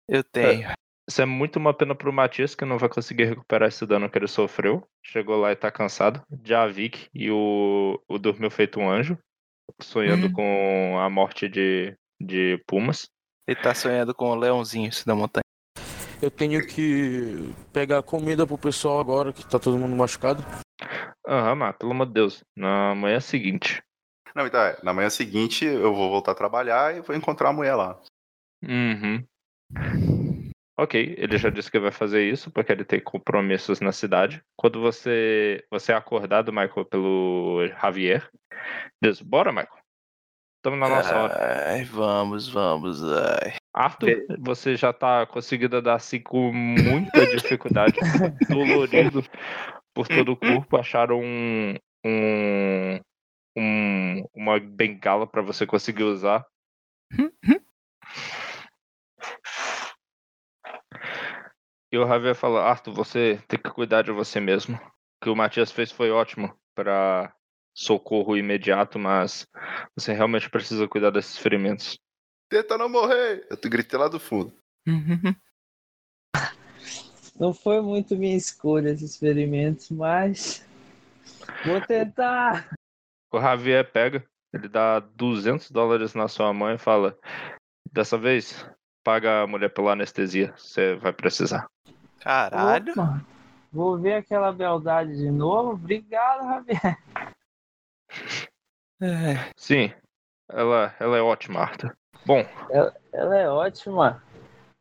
eu 0.07 0.23
tenho. 0.23 0.69
Isso 1.09 1.21
é 1.21 1.25
muito 1.25 1.57
uma 1.57 1.73
pena 1.73 1.93
pro 1.95 2.13
Matias 2.13 2.55
que 2.55 2.63
não 2.65 2.77
vai 2.77 2.89
conseguir 2.89 3.25
recuperar 3.25 3.67
esse 3.67 3.85
dano 3.85 4.09
que 4.09 4.17
ele 4.17 4.27
sofreu. 4.27 4.85
Chegou 5.05 5.37
lá 5.37 5.51
e 5.51 5.55
tá 5.55 5.69
cansado. 5.71 6.21
Já 6.43 6.63
a 6.63 6.67
Vic 6.67 7.07
e 7.13 7.29
o, 7.29 8.01
o 8.07 8.17
dormiu 8.17 8.49
feito 8.49 8.79
um 8.79 8.89
anjo, 8.89 9.17
sonhando 9.81 10.27
Hum. 10.27 10.33
com 10.33 10.99
a 10.99 11.09
morte 11.09 11.49
de, 11.49 11.95
de 12.21 12.61
Pumas. 12.67 13.09
Ele 13.47 13.59
tá 13.59 13.73
sonhando 13.73 14.15
com 14.15 14.29
o 14.29 14.35
leãozinho 14.35 14.91
da 15.05 15.13
montanha. 15.13 15.42
Eu 16.23 16.31
tenho 16.31 16.65
que 16.65 17.53
pegar 17.73 18.01
comida 18.01 18.47
pro 18.47 18.57
pessoal 18.57 18.97
agora 18.97 19.33
que 19.33 19.45
tá 19.45 19.59
todo 19.59 19.77
mundo 19.77 19.93
machucado. 19.93 20.41
Aham, 21.27 21.55
mas 21.55 21.75
pelo 21.75 21.91
amor 21.91 22.07
de 22.07 22.13
Deus, 22.13 22.45
na 22.55 22.95
manhã 22.95 23.19
seguinte. 23.19 23.83
Não, 24.33 24.47
então, 24.47 24.61
é, 24.61 24.77
na 24.81 24.93
manhã 24.93 25.09
seguinte 25.09 25.65
eu 25.65 25.93
vou 25.93 26.09
voltar 26.09 26.31
a 26.31 26.35
trabalhar 26.35 26.95
e 26.95 27.01
vou 27.01 27.13
encontrar 27.13 27.49
a 27.49 27.53
mulher 27.53 27.75
lá. 27.75 27.99
Uhum. 28.63 29.21
Ok, 30.79 31.13
ele 31.17 31.37
já 31.37 31.49
disse 31.49 31.69
que 31.69 31.77
vai 31.77 31.91
fazer 31.91 32.23
isso 32.23 32.49
porque 32.49 32.71
ele 32.71 32.85
tem 32.85 33.01
compromissos 33.01 33.81
na 33.81 33.91
cidade. 33.91 34.41
Quando 34.55 34.79
você 34.79 35.61
você 35.69 35.91
é 35.91 35.95
acordado, 35.95 36.53
Michael, 36.53 36.85
pelo 36.85 37.67
Javier, 37.67 38.31
diz: 39.03 39.21
Bora, 39.21 39.51
Michael. 39.51 39.83
Estamos 40.55 40.79
na 40.79 40.87
nossa 40.87 41.17
hora. 41.17 41.67
Ai, 41.67 41.83
vamos, 41.83 42.47
vamos. 42.47 43.03
Ai. 43.03 43.57
Arthur, 43.73 44.09
você 44.39 44.75
já 44.75 44.93
tá 44.93 45.25
conseguindo 45.25 45.81
dar 45.81 45.95
assim 45.95 46.21
com 46.21 46.51
muita 46.53 47.25
dificuldade, 47.25 47.99
dolorido 48.49 49.23
por 49.93 50.07
todo 50.07 50.31
o 50.33 50.37
corpo. 50.37 50.77
Acharam 50.77 51.19
um, 51.21 51.73
um, 52.05 52.99
um- 53.57 54.23
uma 54.35 54.59
bengala 54.59 55.25
para 55.25 55.41
você 55.41 55.65
conseguir 55.65 56.03
usar. 56.03 56.45
E 61.91 61.97
o 61.97 62.07
Javier 62.07 62.35
fala, 62.35 62.61
Arthur, 62.63 62.93
você 62.93 63.39
tem 63.47 63.59
que 63.59 63.69
cuidar 63.69 64.01
de 64.01 64.11
você 64.11 64.39
mesmo. 64.39 64.75
O 64.77 64.81
que 65.23 65.29
o 65.29 65.35
Matias 65.35 65.71
fez 65.71 65.91
foi 65.91 66.09
ótimo 66.11 66.55
para 66.75 67.33
socorro 67.73 68.35
imediato, 68.37 68.97
mas 68.99 69.47
você 69.95 70.11
realmente 70.13 70.49
precisa 70.49 70.87
cuidar 70.87 71.11
desses 71.11 71.37
ferimentos. 71.37 71.99
Tenta 72.53 72.77
não 72.77 72.87
morrer! 72.87 73.47
Eu 73.49 73.57
te 73.57 73.67
gritei 73.67 73.97
lá 73.97 74.07
do 74.07 74.19
fundo. 74.19 74.53
Não 77.39 77.51
foi 77.51 77.81
muito 77.81 78.15
minha 78.15 78.37
escolha 78.37 78.91
esse 78.91 79.05
experimento, 79.05 79.91
mas 79.91 80.63
vou 81.65 81.81
tentar. 81.81 82.69
O 83.31 83.41
Javier 83.41 83.91
pega, 83.91 84.23
ele 84.53 84.69
dá 84.69 84.99
200 84.99 85.71
dólares 85.71 86.13
na 86.13 86.27
sua 86.27 86.53
mão 86.53 86.71
e 86.71 86.77
fala: 86.77 87.17
Dessa 87.91 88.19
vez, 88.19 88.63
paga 89.03 89.41
a 89.41 89.47
mulher 89.47 89.69
pela 89.69 89.93
anestesia, 89.93 90.53
você 90.55 90.95
vai 90.97 91.11
precisar. 91.11 91.67
Caralho. 92.19 92.91
Opa, 92.91 93.25
vou 93.71 93.97
ver 93.97 94.13
aquela 94.13 94.53
beldade 94.53 95.17
de 95.17 95.31
novo. 95.31 95.71
Obrigado, 95.71 96.43
Javier. 96.47 96.99
Sim, 99.57 99.91
ela, 100.47 100.95
ela 100.99 101.17
é 101.17 101.21
ótima, 101.21 101.59
Arthur. 101.59 101.97
Bom, 102.25 102.45
Ela 103.11 103.37
é 103.37 103.49
ótima. 103.49 104.23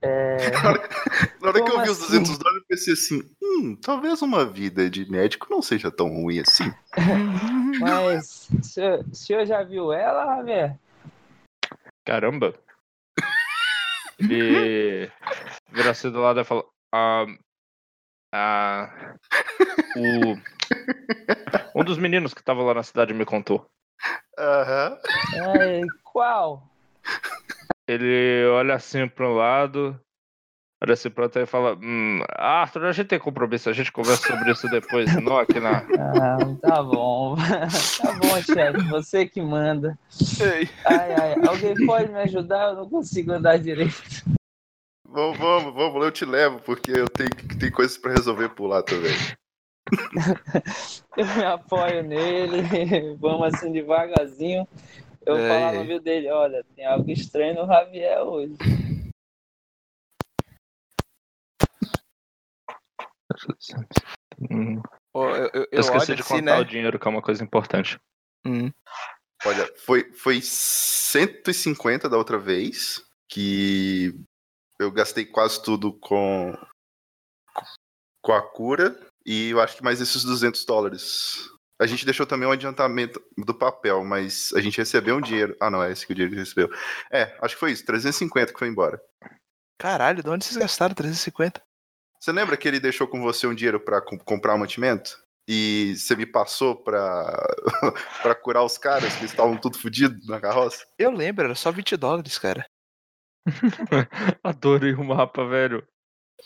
É, 0.01 0.39
Na 1.41 1.49
hora 1.49 1.53
que 1.53 1.61
eu 1.61 1.67
Como 1.67 1.83
vi 1.83 1.91
os 1.91 2.03
assim? 2.03 2.23
200 2.23 2.39
dólares, 2.39 2.63
eu 2.63 2.67
pensei 2.67 2.93
assim: 2.95 3.23
hum, 3.43 3.77
talvez 3.77 4.23
uma 4.23 4.45
vida 4.45 4.89
de 4.89 5.09
médico 5.11 5.49
não 5.51 5.61
seja 5.61 5.91
tão 5.91 6.09
ruim 6.09 6.41
assim. 6.41 6.71
mas 7.81 8.49
o 8.51 8.63
senhor, 8.65 9.05
o 9.11 9.15
senhor 9.15 9.47
já 9.47 9.63
viu 9.63 9.93
ela, 9.93 10.37
Javier? 10.37 10.79
caramba. 12.05 12.55
Ele 14.19 15.11
vira 15.73 15.91
assim 15.91 16.11
do 16.11 16.21
lado 16.21 16.41
e 16.41 16.45
fala: 16.45 16.65
ah, 16.93 17.27
ah, 18.33 19.15
o, 19.97 20.37
Um 21.75 21.85
dos 21.85 21.99
meninos 21.99 22.35
que 22.35 22.43
tava 22.43 22.63
lá 22.63 22.75
na 22.75 22.83
cidade 22.83 23.15
me 23.15 23.25
contou. 23.25 23.67
Aham. 24.39 24.99
Ai, 25.59 25.87
qual? 26.05 26.72
Ele 27.87 28.47
olha 28.47 28.75
assim 28.75 29.09
para 29.09 29.29
um 29.29 29.35
lado, 29.35 29.99
olha 30.83 30.93
assim 30.93 31.11
para 31.11 31.25
outro 31.25 31.43
e 31.43 31.47
fala: 31.47 31.77
hum, 31.77 32.21
Arthur, 32.31 32.85
a 32.85 32.93
gente 32.93 33.09
tem 33.09 33.19
compromisso, 33.19 33.69
a 33.69 33.73
gente 33.73 33.91
conversa 33.91 34.29
sobre 34.29 34.51
isso 34.51 34.69
depois, 34.69 35.13
não 35.23 35.39
aqui 35.39 35.59
na. 35.59 35.79
Ah, 35.79 36.39
tá 36.61 36.83
bom. 36.83 37.37
tá 38.01 38.13
bom, 38.13 38.43
chefe. 38.43 38.89
Você 38.89 39.27
que 39.27 39.43
manda. 39.43 39.99
ai. 40.41 40.69
Ai, 40.85 41.15
ai. 41.15 41.35
Alguém 41.47 41.87
pode 41.87 42.13
me 42.13 42.21
ajudar? 42.21 42.71
Eu 42.71 42.77
não 42.77 42.89
consigo 42.89 43.33
andar 43.33 43.59
direito. 43.59 44.25
Vamos, 45.09 45.37
vamos, 45.37 45.75
vamos, 45.75 46.05
eu 46.05 46.11
te 46.11 46.25
levo, 46.25 46.59
porque 46.61 46.91
eu 46.91 47.07
tenho, 47.07 47.29
tem 47.61 47.71
coisas 47.71 47.99
pra 47.99 48.13
resolver 48.13 48.49
por 48.51 48.67
lá 48.67 48.83
também. 48.83 49.13
Eu 51.17 51.27
me 51.27 51.45
apoio 51.45 52.03
nele. 52.03 53.17
Vamos 53.21 53.55
assim 53.55 53.71
devagarzinho. 53.73 54.67
Eu 55.27 55.37
Ai, 55.37 55.49
falar 55.49 55.73
no 55.73 55.79
ouvido 55.81 56.01
dele: 56.01 56.31
olha, 56.31 56.65
tem 56.75 56.85
algo 56.85 57.11
estranho 57.11 57.55
no 57.55 57.67
Javier 57.67 58.21
hoje. 58.23 58.57
Hum, 64.51 64.83
Pô, 65.13 65.29
eu, 65.29 65.51
eu, 65.53 65.69
eu 65.71 65.81
esqueci 65.81 66.15
de 66.15 66.23
assim, 66.23 66.41
contar 66.41 66.57
né? 66.57 66.61
o 66.61 66.65
dinheiro, 66.65 66.99
que 66.99 67.07
é 67.07 67.11
uma 67.11 67.23
coisa 67.23 67.45
importante. 67.45 67.99
Hum. 68.47 68.71
Olha, 69.45 69.71
foi, 69.77 70.13
foi 70.15 70.41
150 70.41 72.09
da 72.09 72.17
outra 72.17 72.39
vez, 72.39 73.05
que 73.29 74.15
eu 74.79 74.91
gastei 74.91 75.27
quase 75.27 75.63
tudo 75.63 75.93
com, 75.93 76.57
com 78.23 78.33
a 78.33 78.43
cura, 78.43 78.99
e 79.27 79.51
eu 79.51 79.61
acho 79.61 79.77
que 79.77 79.85
mais 79.85 80.01
esses 80.01 80.25
200 80.25 80.65
dólares. 80.65 81.51
A 81.81 81.87
gente 81.87 82.05
deixou 82.05 82.25
também 82.27 82.47
um 82.49 82.53
adiantamento 82.53 83.21
do 83.37 83.53
papel, 83.55 84.05
mas 84.05 84.53
a 84.55 84.61
gente 84.61 84.79
recebeu 84.79 85.17
um 85.17 85.21
dinheiro. 85.21 85.57
Ah, 85.61 85.71
não, 85.71 85.83
é 85.83 85.91
esse 85.91 86.07
que 86.07 86.13
o 86.13 86.15
dinheiro 86.15 86.37
recebeu. 86.37 86.71
É, 87.11 87.37
acho 87.43 87.55
que 87.55 87.61
foi 87.61 87.73
isso, 87.73 87.85
350 87.85 88.53
que 88.53 88.59
foi 88.59 88.69
embora. 88.69 89.01
Caralho, 89.81 90.23
de 90.23 90.29
onde 90.31 90.45
vocês 90.45 90.57
gastaram 90.57 90.95
350? 90.95 91.61
Você 92.21 92.31
lembra 92.31 92.57
que 92.57 92.69
ele 92.69 92.79
deixou 92.79 93.09
com 93.09 93.21
você 93.21 93.49
um 93.49 93.55
dinheiro 93.55 93.81
pra 93.81 94.01
com- 94.01 94.17
comprar 94.19 94.55
um 94.55 94.59
mantimento? 94.59 95.21
E 95.49 95.97
você 95.97 96.15
me 96.15 96.25
passou 96.25 96.77
pra, 96.77 97.37
pra 98.23 98.35
curar 98.37 98.63
os 98.63 98.79
caras 98.79 99.17
que 99.17 99.25
estavam 99.25 99.57
tudo 99.57 99.77
fodidos 99.77 100.25
na 100.29 100.41
carroça? 100.41 100.87
Eu 100.97 101.11
lembro, 101.11 101.45
era 101.47 101.55
só 101.57 101.73
20 101.73 101.97
dólares, 101.97 102.39
cara. 102.39 102.65
Adorei 104.45 104.95
o 104.95 105.03
mapa, 105.03 105.45
velho. 105.45 105.85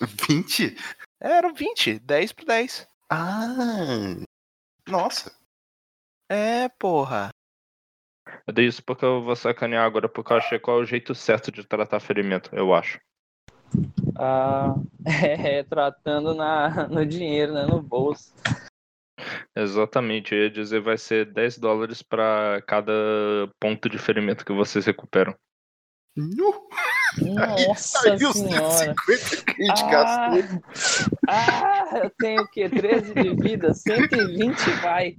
20? 0.00 0.76
É, 1.20 1.32
eram 1.32 1.52
20, 1.52 1.98
10 1.98 2.32
por 2.32 2.46
10. 2.46 2.88
Ah! 3.10 4.16
Nossa! 4.88 5.34
É, 6.28 6.68
porra. 6.68 7.30
Eu 8.46 8.52
dei 8.52 8.66
isso 8.66 8.82
porque 8.82 9.04
eu 9.04 9.22
vou 9.22 9.36
sacanear 9.36 9.84
agora, 9.84 10.08
porque 10.08 10.32
eu 10.32 10.36
achei 10.36 10.58
qual 10.58 10.78
é 10.78 10.82
o 10.82 10.86
jeito 10.86 11.14
certo 11.14 11.50
de 11.50 11.64
tratar 11.64 12.00
ferimento, 12.00 12.54
eu 12.54 12.74
acho. 12.74 13.00
Ah, 14.16 14.74
é, 15.04 15.62
tratando 15.62 16.34
na, 16.34 16.88
no 16.88 17.04
dinheiro, 17.04 17.52
né? 17.52 17.66
No 17.66 17.82
bolso. 17.82 18.32
Exatamente, 19.54 20.34
eu 20.34 20.42
ia 20.42 20.50
dizer 20.50 20.80
vai 20.80 20.98
ser 20.98 21.32
10 21.32 21.58
dólares 21.58 22.02
pra 22.02 22.62
cada 22.66 22.92
ponto 23.58 23.88
de 23.88 23.98
ferimento 23.98 24.44
que 24.44 24.52
vocês 24.52 24.84
recuperam. 24.84 25.34
Nu! 26.14 26.68
Nossa 27.18 28.10
Aí 28.10 28.18
senhora. 28.18 28.94
150 29.06 29.44
que 29.54 29.62
a 29.62 29.66
gente 29.66 29.82
Ah, 29.84 29.90
gastou. 29.90 30.62
ah, 31.28 31.90
eu 32.04 32.10
tenho 32.10 32.42
o 32.42 32.48
quê? 32.48 32.68
13 32.68 33.14
de 33.14 33.34
vida? 33.34 33.72
120 33.74 34.70
vai. 34.82 35.14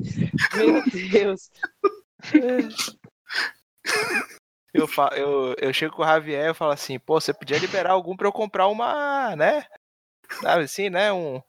Meu 0.55 0.83
Deus. 1.11 1.49
Eu, 4.73 4.87
fa 4.87 5.09
eu, 5.13 5.55
eu 5.59 5.73
chego 5.73 5.95
com 5.95 6.03
o 6.03 6.05
Javier 6.05 6.51
e 6.51 6.53
falo 6.53 6.71
assim, 6.71 6.99
pô, 6.99 7.19
você 7.19 7.33
podia 7.33 7.57
liberar 7.57 7.91
algum 7.91 8.15
pra 8.15 8.27
eu 8.27 8.31
comprar 8.31 8.67
uma, 8.67 9.35
né? 9.35 9.65
Sabe 10.41 10.63
assim, 10.63 10.89
né? 10.89 11.11
Um, 11.11 11.41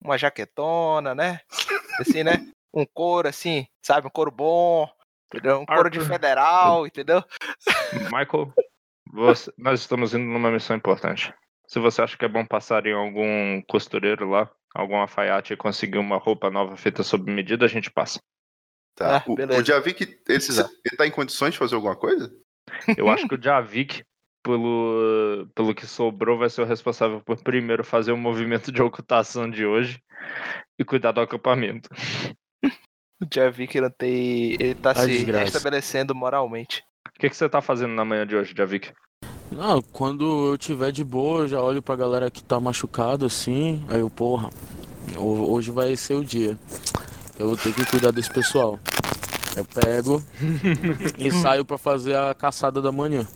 uma 0.00 0.16
jaquetona, 0.16 1.14
né? 1.14 1.40
Assim, 1.98 2.22
né? 2.22 2.46
Um 2.72 2.86
couro 2.86 3.26
assim, 3.26 3.66
sabe? 3.82 4.06
Um 4.06 4.10
couro 4.10 4.30
bom, 4.30 4.88
entendeu? 5.26 5.58
Um 5.60 5.66
couro 5.66 5.90
de 5.90 5.98
Arthur. 5.98 6.12
federal, 6.12 6.86
entendeu? 6.86 7.24
Michael, 8.12 8.52
você- 9.12 9.52
nós 9.56 9.80
estamos 9.80 10.14
indo 10.14 10.24
numa 10.24 10.50
missão 10.50 10.76
importante. 10.76 11.32
Se 11.66 11.78
você 11.78 12.00
acha 12.02 12.16
que 12.16 12.24
é 12.24 12.28
bom 12.28 12.44
passar 12.46 12.86
em 12.86 12.92
algum 12.94 13.60
costureiro 13.68 14.28
lá, 14.28 14.50
algum 14.74 14.96
alfaiate 14.96 15.52
e 15.52 15.56
conseguir 15.56 15.98
uma 15.98 16.16
roupa 16.16 16.50
nova 16.50 16.76
feita 16.76 17.02
sob 17.02 17.30
medida, 17.30 17.64
a 17.64 17.68
gente 17.68 17.90
passa. 17.90 18.18
Tá. 18.94 19.18
Ah, 19.18 19.24
o, 19.26 19.34
o 19.34 19.64
Javik, 19.64 20.02
ele, 20.02 20.18
ele 20.28 20.96
tá 20.96 21.06
em 21.06 21.10
condições 21.10 21.52
de 21.52 21.58
fazer 21.58 21.74
alguma 21.74 21.94
coisa? 21.94 22.34
Eu 22.96 23.08
acho 23.08 23.28
que 23.28 23.34
o 23.34 23.42
Javik, 23.42 24.02
pelo, 24.42 25.48
pelo 25.54 25.74
que 25.74 25.86
sobrou, 25.86 26.38
vai 26.38 26.50
ser 26.50 26.62
o 26.62 26.66
responsável 26.66 27.20
por 27.20 27.40
primeiro 27.42 27.84
fazer 27.84 28.12
o 28.12 28.16
movimento 28.16 28.72
de 28.72 28.82
ocultação 28.82 29.48
de 29.48 29.64
hoje 29.64 30.02
e 30.78 30.84
cuidar 30.84 31.12
do 31.12 31.20
acampamento. 31.20 31.88
O 33.20 33.26
Javik 33.32 33.76
ele 33.76 33.90
tem. 33.90 34.52
Ele 34.54 34.74
tá 34.74 34.90
Ai, 34.90 35.06
se 35.06 35.08
desgraça. 35.08 35.44
estabelecendo 35.56 36.14
moralmente. 36.14 36.84
O 37.18 37.20
que, 37.20 37.28
que 37.30 37.36
você 37.36 37.48
tá 37.48 37.60
fazendo 37.60 37.94
na 37.94 38.04
manhã 38.04 38.24
de 38.24 38.36
hoje, 38.36 38.54
Javik? 38.56 38.92
Não, 39.50 39.82
quando 39.82 40.52
eu 40.52 40.56
tiver 40.56 40.92
de 40.92 41.02
boa, 41.02 41.40
eu 41.40 41.48
já 41.48 41.60
olho 41.60 41.82
pra 41.82 41.96
galera 41.96 42.30
que 42.30 42.44
tá 42.44 42.60
machucado 42.60 43.26
assim, 43.26 43.84
aí 43.88 43.98
eu, 43.98 44.08
porra, 44.08 44.50
ho- 45.16 45.52
hoje 45.52 45.72
vai 45.72 45.96
ser 45.96 46.14
o 46.14 46.24
dia. 46.24 46.56
Eu 47.36 47.48
vou 47.48 47.56
ter 47.56 47.74
que 47.74 47.84
cuidar 47.86 48.12
desse 48.12 48.30
pessoal. 48.32 48.78
Eu 49.56 49.64
pego 49.64 50.22
e 51.18 51.32
saio 51.32 51.64
pra 51.64 51.76
fazer 51.76 52.14
a 52.16 52.32
caçada 52.34 52.80
da 52.80 52.92
manhã. 52.92 53.26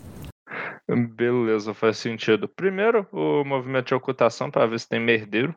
Beleza, 0.88 1.74
faz 1.74 1.98
sentido. 1.98 2.46
Primeiro, 2.46 3.04
o 3.10 3.42
movimento 3.44 3.88
de 3.88 3.94
ocultação 3.96 4.48
para 4.48 4.64
ver 4.66 4.78
se 4.78 4.88
tem 4.88 5.00
merdeiro. 5.00 5.52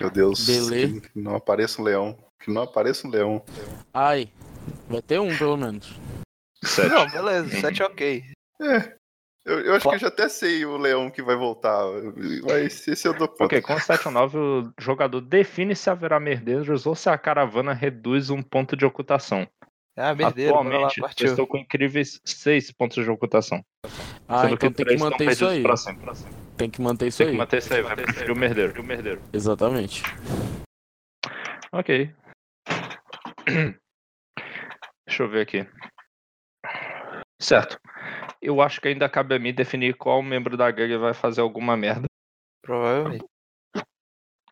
Meu 0.00 0.10
Deus. 0.10 0.44
Beleza. 0.44 1.00
Que 1.00 1.10
não 1.20 1.36
apareça 1.36 1.80
um 1.80 1.84
leão. 1.84 2.18
Que 2.40 2.50
não 2.52 2.62
apareça 2.62 3.06
um 3.06 3.10
leão. 3.10 3.40
Ai, 3.94 4.28
vai 4.88 5.00
ter 5.00 5.20
um 5.20 5.36
pelo 5.36 5.56
menos. 5.56 5.94
Sete. 6.64 6.88
Não, 6.90 7.08
beleza, 7.08 7.60
7 7.60 7.82
ok. 7.82 8.24
Eu, 9.44 9.60
eu 9.60 9.74
acho 9.74 9.88
que 9.88 9.94
eu 9.94 9.98
já 9.98 10.08
até 10.08 10.28
sei 10.28 10.66
o 10.66 10.76
leão 10.76 11.10
que 11.10 11.22
vai 11.22 11.36
voltar. 11.36 11.82
Mas 12.46 12.86
esse 12.86 13.06
eu 13.08 13.14
dou 13.14 13.28
conta. 13.28 13.44
Ok, 13.44 13.62
com 13.62 13.78
7 13.78 14.08
ou 14.08 14.12
9, 14.12 14.38
o 14.38 14.72
jogador 14.78 15.20
define 15.20 15.74
se 15.74 15.88
haverá 15.88 16.18
merdeiros 16.20 16.84
ou 16.86 16.94
se 16.94 17.08
a 17.08 17.16
caravana 17.16 17.72
reduz 17.72 18.28
um 18.30 18.42
ponto 18.42 18.76
de 18.76 18.84
ocultação. 18.84 19.46
Ah, 19.96 20.14
merdeiro, 20.14 20.54
lá, 20.54 20.60
Atualmente, 20.60 20.98
eu 20.98 21.02
partiu. 21.06 21.26
estou 21.28 21.46
com 21.46 21.56
incríveis 21.56 22.20
6 22.24 22.70
pontos 22.72 23.02
de 23.02 23.10
ocultação. 23.10 23.64
Ah, 24.28 24.42
sendo 24.42 24.54
então 24.54 24.56
tem 24.58 24.72
que 24.72 24.84
três 24.84 24.94
estão 25.00 25.10
manter 25.10 25.30
isso 25.32 25.46
aí. 25.46 25.62
pra 25.62 25.76
sempre. 25.76 26.12
Tem 26.56 26.70
que 26.70 26.80
manter 26.82 27.06
isso 27.08 27.18
Tem 27.18 27.26
que 27.28 27.32
aí. 27.32 27.38
manter 27.38 27.56
isso 27.58 27.74
aí, 27.74 27.82
vai 27.82 27.96
preferir 27.96 28.30
o 28.32 28.36
merdeiro. 28.38 28.80
O 28.80 28.84
merdeiro. 28.84 29.20
Exatamente. 29.32 30.02
Ok. 31.72 32.14
Deixa 35.06 35.22
eu 35.22 35.28
ver 35.28 35.40
aqui. 35.40 35.66
Certo. 37.40 37.78
Eu 38.42 38.60
acho 38.60 38.80
que 38.80 38.88
ainda 38.88 39.08
cabe 39.08 39.34
a 39.34 39.38
mim 39.38 39.54
definir 39.54 39.94
qual 39.94 40.22
membro 40.22 40.56
da 40.56 40.70
gangue 40.70 40.96
vai 40.96 41.14
fazer 41.14 41.40
alguma 41.40 41.76
merda. 41.76 42.08
Provavelmente. 42.62 43.24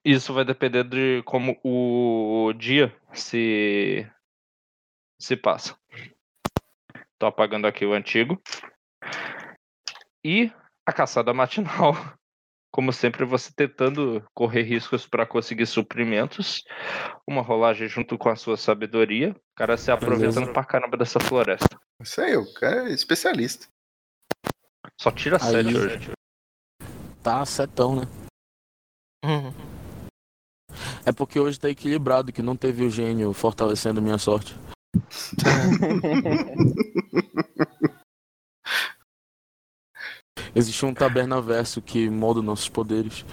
Isso 0.05 0.33
vai 0.33 0.45
depender 0.45 0.85
de 0.85 1.23
como 1.25 1.59
o 1.65 2.53
dia 2.53 2.97
se 3.13 4.09
se 5.19 5.37
passa. 5.37 5.77
Tô 7.19 7.27
apagando 7.27 7.67
aqui 7.67 7.85
o 7.85 7.93
antigo. 7.93 8.41
E 10.25 10.53
a 10.85 10.93
caçada 10.93 11.33
matinal. 11.35 11.93
Como 12.71 12.93
sempre, 12.93 13.25
você 13.25 13.51
tentando 13.55 14.23
correr 14.35 14.63
riscos 14.63 15.07
para 15.07 15.25
conseguir 15.25 15.65
suprimentos. 15.65 16.63
Uma 17.27 17.41
rolagem 17.41 17.89
junto 17.89 18.19
com 18.19 18.29
a 18.29 18.37
sua 18.37 18.57
sabedoria. 18.59 19.35
O 19.57 19.59
cara 19.59 19.77
se 19.79 19.91
aproveitando 19.91 20.35
Beleza. 20.35 20.53
pra 20.53 20.65
caramba 20.67 20.99
dessa 20.99 21.19
floresta. 21.19 21.81
Isso 22.03 22.21
aí, 22.21 22.37
o 22.37 22.53
cara 22.53 22.91
é 22.91 22.93
especialista. 22.93 23.67
Só 25.01 25.11
tira 25.11 25.39
Aí. 25.41 25.65
7 25.65 25.77
hoje. 25.79 26.11
Tá 27.23 27.43
setão, 27.47 27.97
né? 27.97 28.03
Uhum. 29.25 29.51
É 31.07 31.13
porque 31.13 31.41
hoje 31.41 31.59
tá 31.59 31.71
equilibrado, 31.71 32.35
que 32.35 32.43
não 32.43 32.55
teve 32.55 32.85
o 32.85 32.91
gênio 32.91 33.33
fortalecendo 33.33 34.03
minha 34.03 34.19
sorte. 34.19 34.55
Existe 40.55 40.85
um 40.85 40.93
tabernaverso 40.93 41.81
que 41.81 42.11
molda 42.11 42.43
nossos 42.43 42.69
poderes. 42.69 43.25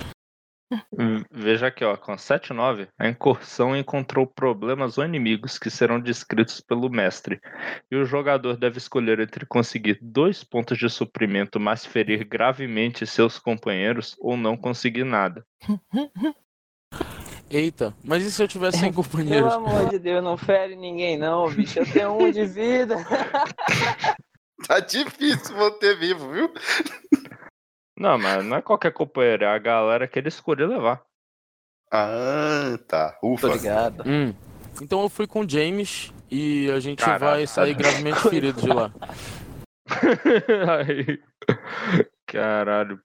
Veja 1.31 1.67
aqui, 1.67 1.83
ó, 1.83 1.95
com 1.95 2.13
7-9, 2.15 2.87
a 2.97 3.07
incursão 3.07 3.75
encontrou 3.75 4.25
problemas 4.25 4.97
ou 4.97 5.05
inimigos 5.05 5.57
que 5.57 5.69
serão 5.69 5.99
descritos 5.99 6.61
pelo 6.61 6.89
mestre. 6.89 7.39
E 7.91 7.95
o 7.95 8.05
jogador 8.05 8.57
deve 8.57 8.77
escolher 8.77 9.19
entre 9.19 9.45
conseguir 9.45 9.99
dois 10.01 10.43
pontos 10.43 10.77
de 10.77 10.89
suprimento, 10.89 11.59
mas 11.59 11.85
ferir 11.85 12.25
gravemente 12.25 13.05
seus 13.05 13.39
companheiros, 13.39 14.15
ou 14.19 14.35
não 14.37 14.57
conseguir 14.57 15.03
nada. 15.03 15.45
Eita, 17.49 17.93
mas 18.03 18.23
e 18.23 18.31
se 18.31 18.41
eu 18.41 18.47
tivesse 18.47 18.79
sem 18.79 18.91
Pelo 18.93 19.03
companheiros? 19.03 19.53
amor 19.53 19.89
de 19.89 19.99
Deus, 19.99 20.23
não 20.23 20.35
fere 20.35 20.75
ninguém 20.75 21.17
não, 21.17 21.49
bicho. 21.51 21.79
Eu 21.79 21.85
tenho 21.85 22.17
um 22.17 22.31
de 22.31 22.45
vida. 22.45 22.95
Tá 24.65 24.79
difícil 24.79 25.57
manter 25.57 25.97
vivo, 25.97 26.31
viu? 26.31 26.49
Não, 28.03 28.17
mas 28.17 28.43
não 28.43 28.57
é 28.57 28.61
qualquer 28.61 28.91
companheiro, 28.91 29.45
é 29.45 29.47
a 29.47 29.57
galera 29.57 30.05
que 30.09 30.19
ele 30.19 30.27
escolheu 30.27 30.67
levar. 30.67 31.01
Ah, 31.89 32.77
tá. 32.85 33.17
Ufa. 33.23 33.47
Tô 33.47 33.53
ligado. 33.53 34.03
Hum. 34.05 34.33
Então 34.81 35.03
eu 35.03 35.07
fui 35.07 35.25
com 35.25 35.39
o 35.39 35.49
James 35.49 36.13
e 36.29 36.69
a 36.69 36.81
gente 36.81 36.99
Caralho. 36.99 37.37
vai 37.37 37.47
sair 37.47 37.73
gravemente 37.73 38.19
ferido 38.29 38.61
de 38.61 38.67
lá. 38.67 38.91
Aí. 40.85 41.17
Caralho. 42.27 42.99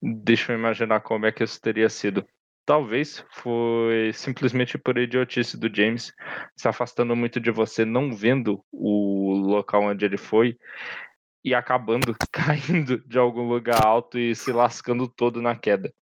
Deixa 0.00 0.52
eu 0.52 0.58
imaginar 0.58 1.00
como 1.00 1.26
é 1.26 1.32
que 1.32 1.42
isso 1.42 1.60
teria 1.60 1.88
sido. 1.88 2.24
Talvez 2.64 3.24
foi 3.32 4.12
simplesmente 4.14 4.78
por 4.78 4.96
idiotice 4.96 5.56
do 5.56 5.74
James 5.74 6.12
se 6.56 6.68
afastando 6.68 7.16
muito 7.16 7.40
de 7.40 7.50
você, 7.50 7.84
não 7.84 8.14
vendo 8.14 8.64
o 8.70 9.34
local 9.38 9.82
onde 9.82 10.04
ele 10.04 10.16
foi 10.16 10.56
e 11.46 11.54
acabando 11.54 12.16
caindo 12.32 12.98
de 13.06 13.18
algum 13.18 13.48
lugar 13.48 13.86
alto 13.86 14.18
e 14.18 14.34
se 14.34 14.52
lascando 14.52 15.06
todo 15.06 15.40
na 15.40 15.54
queda. 15.54 15.94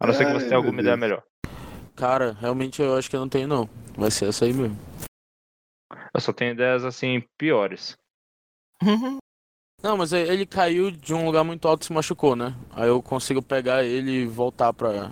A 0.00 0.06
não 0.06 0.14
ser 0.14 0.24
que 0.24 0.32
você 0.32 0.46
tenha 0.46 0.56
alguma 0.56 0.72
meu 0.72 0.80
ideia 0.80 0.96
Deus. 0.96 1.00
melhor. 1.00 1.22
Cara, 1.94 2.32
realmente 2.40 2.80
eu 2.80 2.96
acho 2.96 3.10
que 3.10 3.14
eu 3.14 3.20
não 3.20 3.28
tenho 3.28 3.46
não. 3.46 3.68
Vai 3.96 4.10
ser 4.10 4.30
essa 4.30 4.46
aí 4.46 4.54
mesmo. 4.54 4.76
Eu 6.14 6.20
só 6.20 6.32
tenho 6.32 6.52
ideias 6.52 6.82
assim 6.82 7.22
piores. 7.38 7.96
Não, 9.82 9.98
mas 9.98 10.14
ele 10.14 10.46
caiu 10.46 10.90
de 10.90 11.12
um 11.12 11.26
lugar 11.26 11.44
muito 11.44 11.68
alto 11.68 11.82
e 11.82 11.84
se 11.84 11.92
machucou, 11.92 12.34
né? 12.34 12.54
Aí 12.70 12.88
eu 12.88 13.02
consigo 13.02 13.42
pegar 13.42 13.84
ele 13.84 14.22
e 14.22 14.26
voltar 14.26 14.72
pra. 14.72 15.10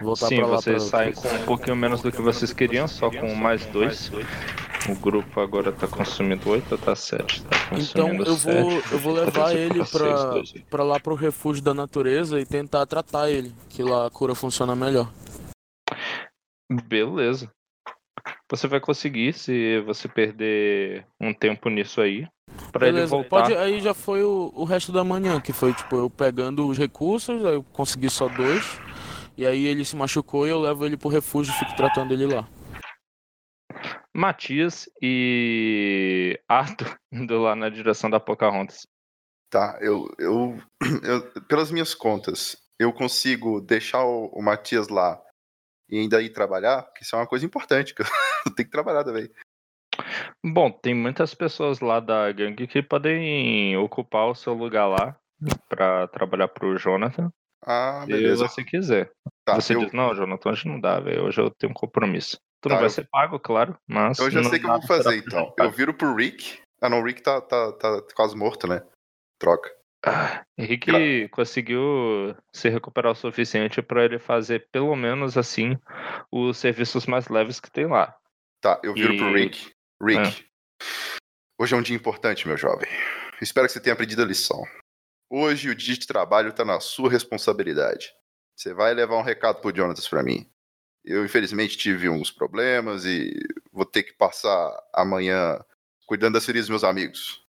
Voltar 0.00 0.28
Sim, 0.28 0.36
pra 0.36 0.46
lá 0.46 0.56
vocês 0.56 0.88
pra... 0.90 0.98
saem 0.98 1.12
com 1.12 1.28
um 1.28 1.44
pouquinho 1.44 1.76
menos 1.76 2.02
do 2.02 2.10
que 2.10 2.20
vocês 2.20 2.52
queriam, 2.52 2.86
só 2.88 3.10
com 3.10 3.34
mais 3.34 3.64
dois. 3.66 4.10
O 4.88 4.94
grupo 4.96 5.40
agora 5.40 5.72
tá 5.72 5.86
consumindo 5.86 6.50
8 6.50 6.72
ou 6.72 6.78
tá 6.78 6.94
7? 6.94 7.42
Tá 7.44 7.56
Então 7.72 8.12
eu 8.16 8.36
vou, 8.36 8.70
sete. 8.82 8.92
eu 8.92 8.98
vou 8.98 9.14
levar 9.14 9.48
Seis, 9.48 9.58
ele 9.60 9.84
seis, 9.84 9.90
pra, 9.90 10.42
pra 10.68 10.84
lá 10.84 11.00
pro 11.00 11.14
refúgio 11.14 11.62
da 11.62 11.72
natureza 11.72 12.38
e 12.38 12.44
tentar 12.44 12.84
tratar 12.84 13.30
ele, 13.30 13.54
que 13.70 13.82
lá 13.82 14.06
a 14.06 14.10
cura 14.10 14.34
funciona 14.34 14.76
melhor. 14.76 15.10
Beleza. 16.86 17.50
Você 18.50 18.68
vai 18.68 18.78
conseguir 18.78 19.32
se 19.32 19.80
você 19.80 20.06
perder 20.06 21.06
um 21.20 21.32
tempo 21.32 21.68
nisso 21.70 22.00
aí. 22.00 22.26
Pra 22.70 22.86
ele 22.86 22.96
Beleza, 22.96 23.10
voltar. 23.10 23.28
pode, 23.28 23.54
aí 23.54 23.80
já 23.80 23.94
foi 23.94 24.22
o, 24.22 24.52
o 24.54 24.64
resto 24.64 24.92
da 24.92 25.02
manhã, 25.02 25.40
que 25.40 25.52
foi 25.52 25.72
tipo 25.72 25.96
eu 25.96 26.10
pegando 26.10 26.66
os 26.68 26.76
recursos, 26.76 27.44
aí 27.44 27.54
eu 27.54 27.62
consegui 27.72 28.10
só 28.10 28.28
dois, 28.28 28.78
e 29.36 29.46
aí 29.46 29.66
ele 29.66 29.84
se 29.84 29.96
machucou 29.96 30.46
e 30.46 30.50
eu 30.50 30.60
levo 30.60 30.84
ele 30.86 30.96
pro 30.96 31.08
refúgio 31.08 31.52
e 31.52 31.58
fico 31.58 31.74
tratando 31.76 32.12
ele 32.12 32.26
lá. 32.26 32.48
Matias 34.14 34.88
e 35.02 36.38
Arthur 36.48 36.96
indo 37.12 37.40
lá 37.42 37.56
na 37.56 37.68
direção 37.68 38.08
da 38.08 38.20
Pocahontas. 38.20 38.86
Tá, 39.50 39.78
eu, 39.80 40.08
eu, 40.18 40.58
eu- 41.02 41.42
Pelas 41.42 41.70
minhas 41.70 41.94
contas, 41.94 42.56
eu 42.78 42.92
consigo 42.92 43.60
deixar 43.60 44.04
o, 44.04 44.26
o 44.26 44.42
Matias 44.42 44.88
lá 44.88 45.20
e 45.88 45.98
ainda 45.98 46.22
ir 46.22 46.30
trabalhar? 46.30 46.82
Porque 46.82 47.04
isso 47.04 47.14
é 47.14 47.18
uma 47.18 47.26
coisa 47.26 47.44
importante, 47.44 47.94
que 47.94 48.02
eu 48.02 48.06
tenho 48.56 48.68
que 48.68 48.70
trabalhar 48.72 49.04
também. 49.04 49.28
Bom, 50.44 50.70
tem 50.70 50.94
muitas 50.94 51.34
pessoas 51.34 51.80
lá 51.80 52.00
da 52.00 52.30
gangue 52.32 52.66
que 52.66 52.82
podem 52.82 53.76
ocupar 53.76 54.26
o 54.26 54.34
seu 54.34 54.54
lugar 54.54 54.86
lá 54.86 55.16
pra 55.68 56.08
trabalhar 56.08 56.48
pro 56.48 56.76
Jonathan, 56.76 57.32
Ah, 57.66 58.00
se 58.02 58.06
beleza. 58.12 58.46
você 58.48 58.62
quiser. 58.64 59.10
Tá, 59.44 59.54
você 59.54 59.74
eu, 59.74 59.80
diz, 59.80 59.92
não, 59.92 60.14
Jonathan, 60.14 60.50
hoje 60.50 60.68
não 60.68 60.78
dá, 60.80 61.00
velho. 61.00 61.24
Hoje 61.24 61.40
eu 61.40 61.50
tenho 61.50 61.70
um 61.70 61.74
compromisso. 61.74 62.36
Tu 62.60 62.68
Tá, 62.68 62.74
não 62.74 62.76
vai 62.76 62.86
eu- 62.86 62.90
ser 62.90 63.08
pago, 63.10 63.38
claro, 63.38 63.76
mas. 63.88 64.18
eu 64.18 64.30
já 64.30 64.42
sei 64.44 64.58
o 64.58 64.60
que 64.62 64.66
eu 64.66 64.72
vou 64.72 64.82
fazer, 64.86 65.16
então. 65.18 65.52
Eu 65.58 65.70
viro 65.70 65.94
pro 65.94 66.14
Rick. 66.14 66.60
Ah, 66.80 66.88
não, 66.88 67.00
o 67.00 67.04
Rick 67.04 67.22
tá, 67.22 67.40
tá, 67.40 67.72
tá 67.72 68.02
quase 68.14 68.36
morto, 68.36 68.66
né? 68.66 68.82
Troca. 69.38 69.70
Henrique 70.58 71.28
conseguiu 71.30 72.36
se 72.54 72.68
recuperar 72.68 73.12
o 73.12 73.14
suficiente 73.14 73.80
pra 73.80 74.04
ele 74.04 74.18
fazer 74.18 74.68
pelo 74.70 74.94
menos 74.94 75.38
assim 75.38 75.78
os 76.30 76.58
serviços 76.58 77.06
mais 77.06 77.28
leves 77.28 77.58
que 77.58 77.70
tem 77.70 77.86
lá. 77.86 78.14
Tá, 78.60 78.78
eu 78.84 78.92
viro 78.92 79.16
pro 79.16 79.30
E- 79.38 79.42
Rick. 79.44 79.72
Rick, 80.02 80.44
hoje 81.58 81.74
é 81.74 81.78
um 81.78 81.82
dia 81.82 81.96
importante, 81.96 82.46
meu 82.46 82.56
jovem. 82.58 82.88
Espero 83.40 83.66
que 83.66 83.72
você 83.72 83.80
tenha 83.80 83.94
aprendido 83.94 84.20
a 84.22 84.26
lição. 84.26 84.62
Hoje 85.34 85.68
o 85.70 85.74
dia 85.74 85.96
de 85.96 86.06
trabalho 86.06 86.52
tá 86.52 86.64
na 86.64 86.80
sua 86.80 87.10
responsabilidade. 87.10 88.12
Você 88.56 88.72
vai 88.72 88.94
levar 88.94 89.16
um 89.16 89.22
recado 89.22 89.60
pro 89.60 89.74
Jonatas 89.74 90.06
pra 90.08 90.22
mim. 90.22 90.48
Eu, 91.04 91.24
infelizmente, 91.24 91.76
tive 91.76 92.08
uns 92.08 92.30
problemas 92.30 93.04
e 93.04 93.32
vou 93.72 93.84
ter 93.84 94.04
que 94.04 94.12
passar 94.14 94.72
amanhã 94.92 95.58
cuidando 96.06 96.34
das 96.34 96.46
feridas 96.46 96.66
dos 96.66 96.70
meus 96.70 96.84
amigos. 96.84 97.44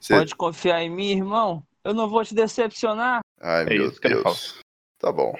Você- 0.00 0.14
Pode 0.14 0.34
confiar 0.34 0.80
em 0.82 0.90
mim, 0.90 1.10
irmão. 1.12 1.62
Eu 1.84 1.94
não 1.94 2.08
vou 2.08 2.24
te 2.24 2.34
decepcionar. 2.34 3.20
Ai, 3.40 3.62
É 3.62 3.64
meu 3.66 3.88
isso 3.88 4.00
que 4.00 4.06
ele 4.08 4.22
Deus. 4.22 4.60
Tá 4.98 5.10
bom. 5.12 5.34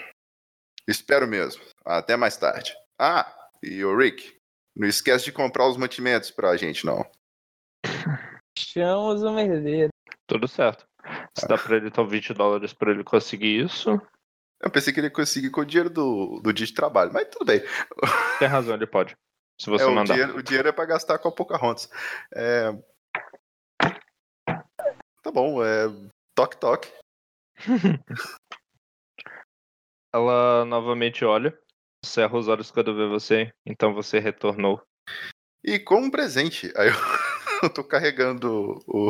Espero 0.89 1.26
mesmo. 1.26 1.62
Até 1.85 2.16
mais 2.16 2.37
tarde. 2.37 2.74
Ah, 2.99 3.31
e 3.62 3.85
o 3.85 3.97
Rick, 3.97 4.37
não 4.76 4.87
esquece 4.89 5.26
de 5.26 5.33
comprar 5.33 5.66
os 5.68 5.76
mantimentos 5.76 6.31
pra 6.31 6.57
gente, 6.57 6.87
não. 6.87 7.05
Chamos 8.57 9.22
o 9.22 9.33
merdeiro. 9.33 9.91
Tudo 10.26 10.47
certo. 10.49 10.85
Se 11.39 11.47
dá 11.47 11.57
pra 11.57 11.76
ele 11.76 11.89
então 11.89 12.07
20 12.07 12.35
dólares 12.35 12.72
pra 12.72 12.91
ele 12.91 13.05
conseguir 13.05 13.64
isso, 13.64 14.01
Eu 14.61 14.70
pensei 14.70 14.93
que 14.93 15.01
ele 15.01 15.07
ia 15.07 15.12
conseguir 15.12 15.51
com 15.51 15.62
o 15.62 15.64
dinheiro 15.64 15.89
do, 15.89 16.41
do 16.43 16.53
dia 16.53 16.66
de 16.66 16.74
trabalho, 16.74 17.12
mas 17.12 17.28
tudo 17.28 17.45
bem. 17.47 17.62
tem 18.39 18.49
razão, 18.49 18.74
ele 18.74 18.87
pode. 18.87 19.16
Se 19.59 19.70
você 19.70 19.85
É, 19.85 19.87
o, 19.87 19.95
mandar. 19.95 20.14
dinheiro, 20.14 20.37
o 20.37 20.43
dinheiro 20.43 20.68
é 20.68 20.72
pra 20.72 20.85
gastar 20.87 21.18
com 21.18 21.28
a 21.28 21.33
Pocahontas. 21.35 21.89
É... 22.35 22.70
Tá 25.22 25.31
bom, 25.33 25.64
é. 25.64 25.87
Toque, 26.35 26.57
toque. 26.59 26.91
Ela 30.12 30.64
novamente 30.64 31.24
olha, 31.24 31.57
cerra 32.05 32.37
os 32.37 32.49
olhos 32.49 32.70
quando 32.70 32.95
vê 32.97 33.07
você, 33.07 33.53
então 33.64 33.95
você 33.95 34.18
retornou. 34.18 34.83
E 35.64 35.78
com 35.78 36.01
um 36.01 36.11
presente. 36.11 36.72
Aí 36.76 36.89
eu, 36.89 36.95
eu 37.62 37.70
tô 37.72 37.85
carregando 37.85 38.83
o. 38.87 39.09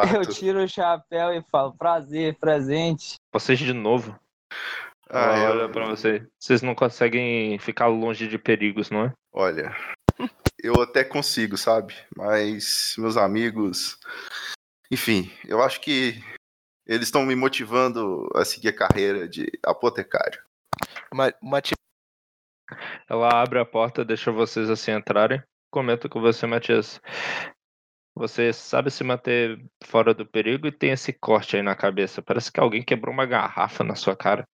Eu 0.00 0.26
tiro 0.26 0.62
o 0.64 0.68
chapéu 0.68 1.32
e 1.32 1.42
falo, 1.50 1.74
prazer, 1.76 2.36
presente. 2.38 3.14
Vocês 3.32 3.58
de 3.58 3.72
novo. 3.72 4.18
Ah, 5.10 5.36
eu- 5.38 5.50
olha 5.50 5.68
pra 5.68 5.86
você. 5.86 6.26
Vocês 6.38 6.62
não 6.62 6.74
conseguem 6.74 7.58
ficar 7.58 7.86
longe 7.86 8.26
de 8.28 8.38
perigos, 8.38 8.90
não 8.90 9.04
é? 9.06 9.12
Olha, 9.32 9.74
eu 10.62 10.80
até 10.80 11.04
consigo, 11.04 11.56
sabe? 11.56 11.94
Mas 12.16 12.94
meus 12.98 13.16
amigos. 13.16 13.98
Enfim, 14.90 15.30
eu 15.46 15.62
acho 15.62 15.80
que 15.80 16.22
eles 16.86 17.08
estão 17.08 17.22
me 17.24 17.34
motivando 17.36 18.28
a 18.34 18.44
seguir 18.44 18.68
a 18.68 18.76
carreira 18.76 19.28
de 19.28 19.46
apotecário. 19.64 20.40
Ti- 21.62 21.74
Ela 23.08 23.28
abre 23.42 23.58
a 23.58 23.64
porta, 23.66 24.04
deixa 24.04 24.32
vocês 24.32 24.70
assim 24.70 24.92
entrarem. 24.92 25.42
Comenta 25.70 26.08
com 26.08 26.20
você, 26.20 26.46
Matias. 26.46 27.00
Você 28.14 28.52
sabe 28.52 28.90
se 28.90 29.02
manter 29.02 29.64
fora 29.84 30.12
do 30.12 30.26
perigo 30.26 30.66
e 30.66 30.72
tem 30.72 30.90
esse 30.90 31.12
corte 31.12 31.56
aí 31.56 31.62
na 31.62 31.74
cabeça. 31.74 32.22
Parece 32.22 32.52
que 32.52 32.60
alguém 32.60 32.82
quebrou 32.82 33.12
uma 33.12 33.24
garrafa 33.24 33.82
na 33.82 33.94
sua 33.94 34.14
cara. 34.14 34.46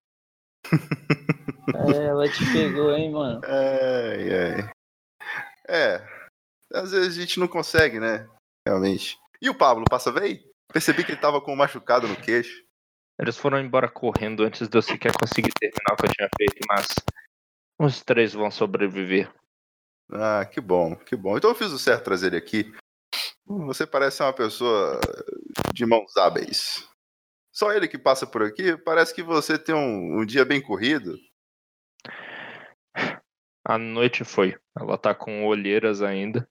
É, 1.75 2.07
ela 2.07 2.29
te 2.29 2.45
pegou, 2.53 2.95
hein, 2.97 3.11
mano. 3.11 3.41
Ai, 3.45 4.31
ai. 4.33 4.71
É, 5.69 6.07
às 6.73 6.93
vezes 6.93 7.17
a 7.17 7.21
gente 7.21 7.41
não 7.41 7.49
consegue, 7.49 7.99
né? 7.99 8.29
Realmente. 8.67 9.19
E 9.41 9.51
o 9.51 9.55
Pablo, 9.55 9.85
passa 9.89 10.11
bem? 10.13 10.43
Percebi 10.73 11.05
que 11.05 11.13
ele 11.13 11.21
tava 11.21 11.41
com 11.41 11.53
um 11.53 11.57
machucado 11.57 12.07
no 12.07 12.17
queixo. 12.17 12.63
Eles 13.19 13.37
foram 13.37 13.59
embora 13.59 13.89
correndo 13.89 14.45
antes 14.45 14.69
de 14.69 14.79
eu 14.79 14.83
sequer 14.83 15.13
conseguir 15.13 15.51
terminar 15.59 15.93
o 15.93 15.97
que 15.97 16.07
eu 16.07 16.13
tinha 16.13 16.29
feito, 16.37 16.67
mas 16.69 16.87
os 17.79 18.03
três 18.03 18.33
vão 18.33 18.51
sobreviver. 18.51 19.33
Ah, 20.13 20.45
que 20.45 20.61
bom, 20.61 20.95
que 20.95 21.17
bom. 21.17 21.37
Então 21.37 21.51
eu 21.51 21.57
fiz 21.57 21.73
o 21.73 21.79
certo 21.79 22.05
trazer 22.05 22.29
ele 22.29 22.37
aqui. 22.37 22.73
Você 23.49 23.87
parece 23.87 24.19
ser 24.19 24.23
uma 24.25 24.33
pessoa 24.33 25.01
de 25.73 25.87
mãos 25.87 26.17
hábeis. 26.17 26.87
Só 27.53 27.73
ele 27.73 27.89
que 27.89 27.99
passa 27.99 28.27
por 28.27 28.43
aqui, 28.43 28.77
parece 28.77 29.15
que 29.15 29.23
você 29.23 29.59
tem 29.59 29.75
um, 29.75 30.21
um 30.21 30.27
dia 30.27 30.45
bem 30.45 30.61
corrido. 30.61 31.17
A 33.65 33.77
noite 33.79 34.25
foi. 34.25 34.57
Ela 34.79 34.97
tá 34.97 35.15
com 35.15 35.47
olheiras 35.47 36.03
ainda. 36.03 36.49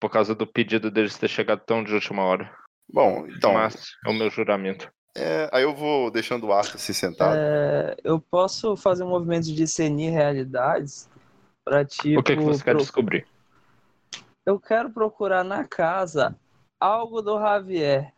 Por 0.00 0.10
causa 0.10 0.34
do 0.34 0.46
pedido 0.46 0.90
deles 0.90 1.16
ter 1.18 1.28
chegado 1.28 1.60
tão 1.64 1.82
de 1.82 1.92
última 1.94 2.22
hora. 2.22 2.54
Bom, 2.88 3.26
então, 3.28 3.54
Mas 3.54 3.92
é 4.04 4.08
o 4.08 4.12
meu 4.12 4.30
juramento. 4.30 4.90
é, 5.16 5.48
aí 5.52 5.62
eu 5.62 5.74
vou 5.74 6.10
deixando 6.10 6.46
o 6.46 6.52
Arthur 6.52 6.78
se 6.78 6.94
sentado. 6.94 7.36
É, 7.36 7.96
eu 8.04 8.20
posso 8.20 8.76
fazer 8.76 9.04
um 9.04 9.08
movimento 9.08 9.44
de 9.44 9.54
discernir 9.54 10.10
realidades 10.10 11.08
pra 11.64 11.84
tipo. 11.84 12.20
o 12.20 12.22
que, 12.22 12.36
que 12.36 12.42
você 12.42 12.62
quer 12.62 12.72
pro- 12.72 12.80
descobrir? 12.80 13.26
Eu 14.46 14.60
quero 14.60 14.90
procurar 14.92 15.42
na 15.42 15.66
casa 15.66 16.38
algo 16.80 17.20
do 17.20 17.38
Javier. 17.38 18.14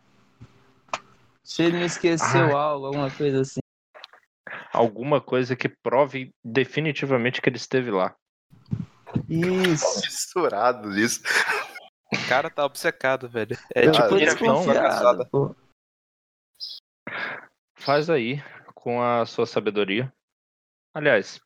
Se 1.42 1.62
ele 1.62 1.78
me 1.78 1.86
esqueceu 1.86 2.54
Ah. 2.56 2.60
algo, 2.62 2.86
alguma 2.86 3.10
coisa 3.10 3.40
assim. 3.40 3.60
Alguma 4.72 5.20
coisa 5.20 5.56
que 5.56 5.68
prove 5.68 6.30
definitivamente 6.44 7.40
que 7.40 7.48
ele 7.48 7.56
esteve 7.56 7.90
lá. 7.90 8.14
Isso. 9.26 10.00
Misturado 10.04 10.90
nisso. 10.90 11.22
O 12.12 12.28
cara 12.28 12.50
tá 12.50 12.64
obcecado, 12.64 13.26
velho. 13.28 13.56
É 13.74 13.86
eu 13.86 13.92
tipo 13.92 14.16
desconfiado, 14.18 14.64
fracassada. 14.64 15.24
pô. 15.26 15.54
Faz 17.78 18.10
aí 18.10 18.42
com 18.74 19.02
a 19.02 19.24
sua 19.24 19.46
sabedoria. 19.46 20.12
Aliás, 20.94 21.40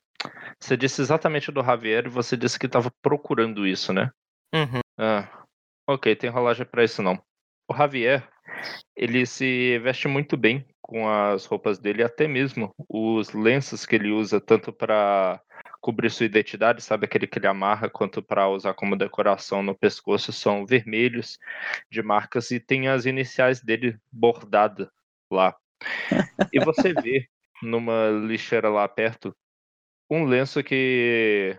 você 0.61 0.77
disse 0.77 1.01
exatamente 1.01 1.53
do 1.53 1.63
Javier 1.63 2.07
e 2.07 2.11
você 2.11 2.37
disse 2.37 2.59
que 2.59 2.67
estava 2.67 2.91
procurando 3.01 3.65
isso, 3.67 3.93
né? 3.93 4.11
Uhum. 4.55 4.81
Ah, 4.99 5.29
ok, 5.87 6.15
tem 6.17 6.31
rolagem 6.31 6.67
pra 6.67 6.85
isso 6.85 7.03
não. 7.03 7.23
O 7.69 7.75
Javier, 7.75 8.29
ele 8.97 9.27
se 9.27 9.79
veste 9.81 10.09
muito 10.09 10.37
bem 10.37 10.67
com 10.83 11.09
as 11.09 11.47
roupas 11.47 11.79
dele, 11.79 12.03
até 12.03 12.29
mesmo 12.29 12.75
os 12.89 13.33
lenços 13.33 13.87
que 13.87 13.97
ele 13.97 14.11
usa, 14.11 14.41
tanto 14.41 14.73
para 14.73 15.41
cobrir 15.81 16.11
sua 16.11 16.27
identidade, 16.27 16.83
sabe 16.83 17.07
aquele 17.07 17.27
que 17.27 17.39
ele 17.39 17.47
amarra, 17.47 17.91
quanto 17.91 18.23
para 18.23 18.49
usar 18.49 18.75
como 18.75 18.97
decoração 18.97 19.63
no 19.63 19.77
pescoço, 19.77 20.33
são 20.33 20.67
vermelhos 20.67 21.39
de 21.91 22.03
marcas 22.03 22.51
e 22.51 22.61
tem 22.61 22.89
as 22.89 23.07
iniciais 23.07 23.63
dele 23.63 23.99
bordadas 24.13 24.89
lá. 25.31 25.57
E 26.53 26.61
você 26.61 26.93
vê 26.95 27.29
numa 27.63 28.11
lixeira 28.11 28.69
lá 28.69 28.89
perto 28.89 29.35
um 30.11 30.25
lenço 30.25 30.63
que 30.63 31.59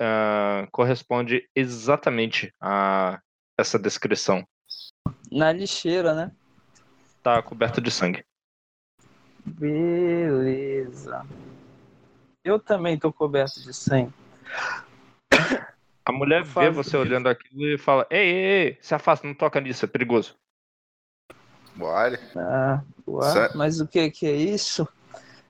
ah, 0.00 0.66
corresponde 0.70 1.48
exatamente 1.54 2.52
a 2.60 3.20
essa 3.58 3.78
descrição. 3.78 4.46
Na 5.30 5.52
lixeira, 5.52 6.14
né? 6.14 6.32
Tá 7.22 7.42
coberto 7.42 7.80
de 7.80 7.90
sangue. 7.90 8.24
Beleza. 9.44 11.24
Eu 12.44 12.58
também 12.58 12.98
tô 12.98 13.12
coberto 13.12 13.60
de 13.60 13.72
sangue. 13.72 14.12
A 16.04 16.12
mulher 16.12 16.44
vê 16.44 16.70
você 16.70 16.96
olhando 16.96 17.28
aquilo 17.28 17.66
e 17.66 17.78
fala: 17.78 18.06
Ei, 18.08 18.20
ei, 18.20 18.44
ei, 18.44 18.78
se 18.80 18.94
afasta, 18.94 19.26
não 19.26 19.34
toca 19.34 19.60
nisso, 19.60 19.84
é 19.84 19.88
perigoso. 19.88 20.36
Olha, 21.78 22.18
Ah, 22.36 22.82
ué, 23.06 23.50
mas 23.54 23.80
o 23.80 23.86
que 23.86 24.10
que 24.10 24.26
é 24.26 24.32
isso? 24.32 24.88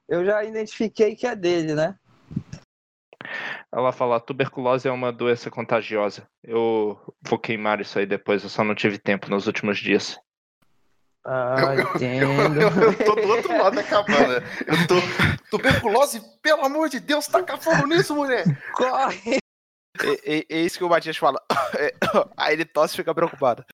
Eu 0.09 0.25
já 0.25 0.43
identifiquei 0.45 1.15
que 1.15 1.27
é 1.27 1.37
dele, 1.37 1.75
né? 1.75 1.97
Ela 3.75 3.93
fala: 3.93 4.21
tuberculose 4.21 4.89
é 4.89 4.91
uma 4.93 5.13
doença 5.13 5.51
contagiosa. 5.51 6.27
Eu 6.43 6.99
vou 7.23 7.39
queimar 7.39 7.81
isso 7.81 7.99
aí 7.99 8.07
depois, 8.07 8.43
eu 8.43 8.49
só 8.49 8.63
não 8.65 8.75
tive 8.75 8.99
tempo 8.99 9.29
nos 9.31 9.47
últimos 9.47 9.79
dias. 9.79 10.19
Ah, 11.29 11.75
eu, 11.77 11.81
entendo. 11.97 12.61
eu- 12.61 12.83
eu 12.93 13.05
tô 13.05 13.15
do 13.17 13.29
outro 13.29 13.59
lado 13.59 13.75
da 13.75 13.83
cabana. 13.83 14.43
Eu 14.67 14.87
tô. 14.87 14.95
Tuberculose, 15.51 16.23
pelo 16.41 16.65
amor 16.65 16.89
de 16.89 17.01
Deus, 17.01 17.27
taca 17.27 17.57
fogo 17.57 17.87
nisso, 17.87 18.15
mulher! 18.15 18.45
Corre! 18.75 19.39
É, 20.01 20.37
é- 20.39 20.45
é 20.49 20.59
isso 20.61 20.79
que 20.79 20.85
o 20.85 20.89
Matias 20.89 21.17
fala. 21.17 21.41
É, 21.79 21.93
Aí 22.37 22.55
ele 22.55 22.65
tosse 22.65 22.95
e 22.95 22.97
fica 22.99 23.13
preocupado. 23.15 23.65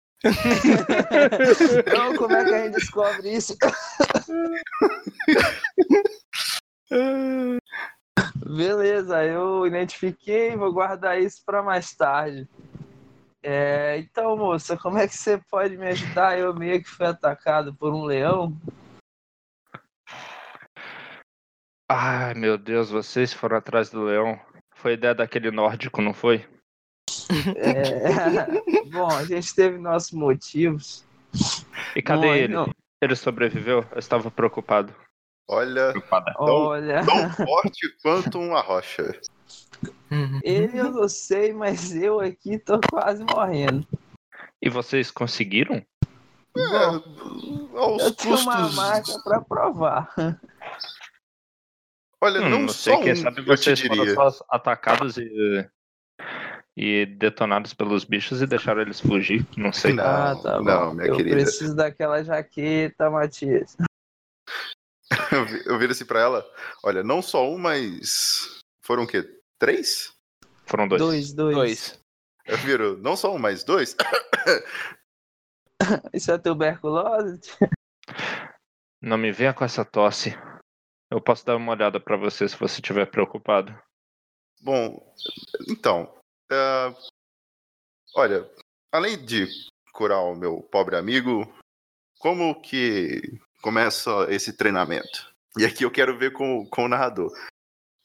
Não, 1.94 2.16
como 2.16 2.34
é 2.34 2.44
que 2.44 2.54
a 2.54 2.64
gente 2.64 2.74
descobre 2.74 3.28
isso? 3.32 3.54
Beleza, 8.36 9.24
eu 9.24 9.66
identifiquei, 9.66 10.56
vou 10.56 10.72
guardar 10.72 11.20
isso 11.20 11.42
para 11.44 11.62
mais 11.62 11.94
tarde. 11.94 12.46
É, 13.42 13.98
então, 13.98 14.36
moça, 14.36 14.76
como 14.76 14.98
é 14.98 15.08
que 15.08 15.16
você 15.16 15.38
pode 15.50 15.76
me 15.76 15.88
ajudar? 15.88 16.38
Eu 16.38 16.54
meio 16.54 16.82
que 16.82 16.88
fui 16.88 17.06
atacado 17.06 17.74
por 17.74 17.92
um 17.92 18.04
leão. 18.04 18.56
Ai, 21.90 22.34
meu 22.34 22.56
Deus, 22.56 22.90
vocês 22.90 23.32
foram 23.32 23.56
atrás 23.56 23.90
do 23.90 24.04
leão. 24.04 24.38
Foi 24.74 24.92
ideia 24.94 25.14
daquele 25.14 25.50
nórdico, 25.50 26.00
não 26.00 26.14
foi? 26.14 26.46
É, 27.56 28.46
Bom, 28.90 29.08
a 29.08 29.24
gente 29.24 29.54
teve 29.54 29.78
nossos 29.78 30.12
motivos. 30.12 31.04
E 31.96 32.02
cadê 32.02 32.26
Bom, 32.26 32.34
ele? 32.34 32.54
não, 32.54 32.70
Ele 33.00 33.16
sobreviveu? 33.16 33.84
Eu 33.90 33.98
estava 33.98 34.30
preocupado. 34.30 34.94
Olha, 35.48 35.90
Preocupada. 35.90 36.32
olha, 36.38 37.04
tão 37.04 37.30
forte 37.30 37.88
quanto 38.02 38.38
uma 38.38 38.60
rocha. 38.60 39.18
ele 40.42 40.78
eu 40.78 40.90
não 40.92 41.08
sei, 41.08 41.52
mas 41.52 41.94
eu 41.94 42.20
aqui 42.20 42.58
tô 42.58 42.80
quase 42.90 43.24
morrendo. 43.24 43.86
E 44.62 44.70
vocês 44.70 45.10
conseguiram? 45.10 45.84
É, 46.56 47.78
aos 47.78 48.02
Eu 48.02 48.14
tenho 48.14 48.36
uma 48.38 48.56
custos. 48.58 48.76
marca 48.76 49.12
pra 49.24 49.40
provar. 49.40 50.14
Olha, 52.20 52.40
Hum, 52.42 52.48
não, 52.50 52.68
sei, 52.68 52.96
quem 52.98 53.12
um, 53.12 53.16
sabe 53.16 53.40
eu 53.40 53.44
vocês 53.46 53.80
foram 53.80 54.32
atacados 54.48 55.16
e, 55.18 55.68
e 56.76 57.04
detonados 57.06 57.74
pelos 57.74 58.04
bichos 58.04 58.40
e 58.40 58.46
deixaram 58.46 58.82
eles 58.82 59.00
fugir. 59.00 59.44
Não 59.56 59.72
sei. 59.72 59.92
Não, 59.94 60.04
ah, 60.04 60.36
tá 60.40 60.58
bom. 60.58 60.64
não, 60.64 60.94
minha 60.94 61.08
eu 61.08 61.16
querida. 61.16 61.34
preciso 61.36 61.74
daquela 61.74 62.22
jaqueta, 62.22 63.10
Matias. 63.10 63.76
Eu, 65.32 65.46
vi- 65.46 65.62
eu 65.66 65.78
viro 65.78 65.92
assim 65.92 66.04
pra 66.04 66.20
ela. 66.20 66.44
Olha, 66.84 67.02
não 67.02 67.22
só 67.22 67.48
um, 67.50 67.56
mas. 67.58 68.60
Foram 68.84 69.04
o 69.04 69.06
quê? 69.06 69.24
Três? 69.58 70.12
Foram 70.66 70.86
dois. 70.86 71.00
Dois, 71.00 71.32
dois. 71.32 71.56
Dois. 71.56 72.00
Eu 72.44 72.58
viro, 72.58 72.98
não 72.98 73.16
só 73.16 73.34
um, 73.34 73.38
mas 73.38 73.64
dois? 73.64 73.96
Isso 76.12 76.30
é 76.30 76.38
tuberculose? 76.38 77.40
Não 79.00 79.18
me 79.18 79.32
venha 79.32 79.52
com 79.52 79.64
essa 79.64 79.84
tosse. 79.84 80.30
Eu 81.10 81.20
posso 81.20 81.44
dar 81.44 81.56
uma 81.56 81.72
olhada 81.72 81.98
pra 81.98 82.16
você 82.16 82.48
se 82.48 82.56
você 82.56 82.80
estiver 82.80 83.06
preocupado. 83.06 83.76
Bom, 84.60 85.12
então. 85.68 86.16
é, 86.50 86.94
olha, 88.14 88.48
além 88.92 89.22
de 89.24 89.46
curar 89.92 90.20
o 90.20 90.36
meu 90.36 90.62
pobre 90.62 90.96
amigo, 90.96 91.52
como 92.20 92.60
que 92.62 93.20
começa 93.62 94.26
esse 94.28 94.52
treinamento? 94.52 95.32
E 95.56 95.64
aqui 95.64 95.84
eu 95.84 95.90
quero 95.90 96.18
ver 96.18 96.32
com, 96.32 96.66
com 96.66 96.84
o 96.84 96.88
narrador. 96.88 97.30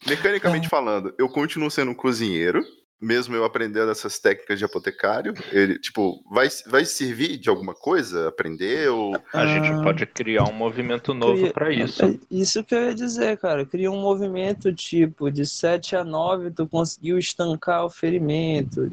Mecanicamente 0.05 0.69
falando, 0.69 1.13
eu 1.17 1.27
continuo 1.27 1.71
sendo 1.71 1.91
um 1.91 1.95
cozinheiro, 1.95 2.63
mesmo 3.01 3.35
eu 3.35 3.43
aprendendo 3.43 3.91
essas 3.91 4.19
técnicas 4.19 4.59
de 4.59 4.65
apotecário. 4.65 5.33
Ele, 5.51 5.79
tipo, 5.79 6.23
vai, 6.31 6.47
vai 6.67 6.85
servir 6.85 7.37
de 7.37 7.49
alguma 7.49 7.73
coisa 7.73 8.27
aprender? 8.27 8.89
Ou... 8.89 9.15
A 9.33 9.45
gente 9.47 9.67
Ah. 9.69 9.81
pode 9.83 10.05
criar 10.05 10.43
um 10.43 10.53
movimento 10.53 11.13
novo 11.13 11.39
Cria- 11.39 11.53
pra 11.53 11.71
isso. 11.73 12.05
É 12.05 12.19
Isso 12.29 12.63
que 12.63 12.75
eu 12.75 12.83
ia 12.85 12.95
dizer, 12.95 13.37
cara. 13.37 13.65
Cria 13.65 13.91
um 13.91 14.01
movimento 14.01 14.73
tipo 14.73 15.31
de 15.31 15.45
7 15.45 15.95
a 15.95 16.03
9, 16.03 16.51
tu 16.51 16.67
conseguiu 16.67 17.17
estancar 17.17 17.85
o 17.85 17.89
ferimento. 17.89 18.89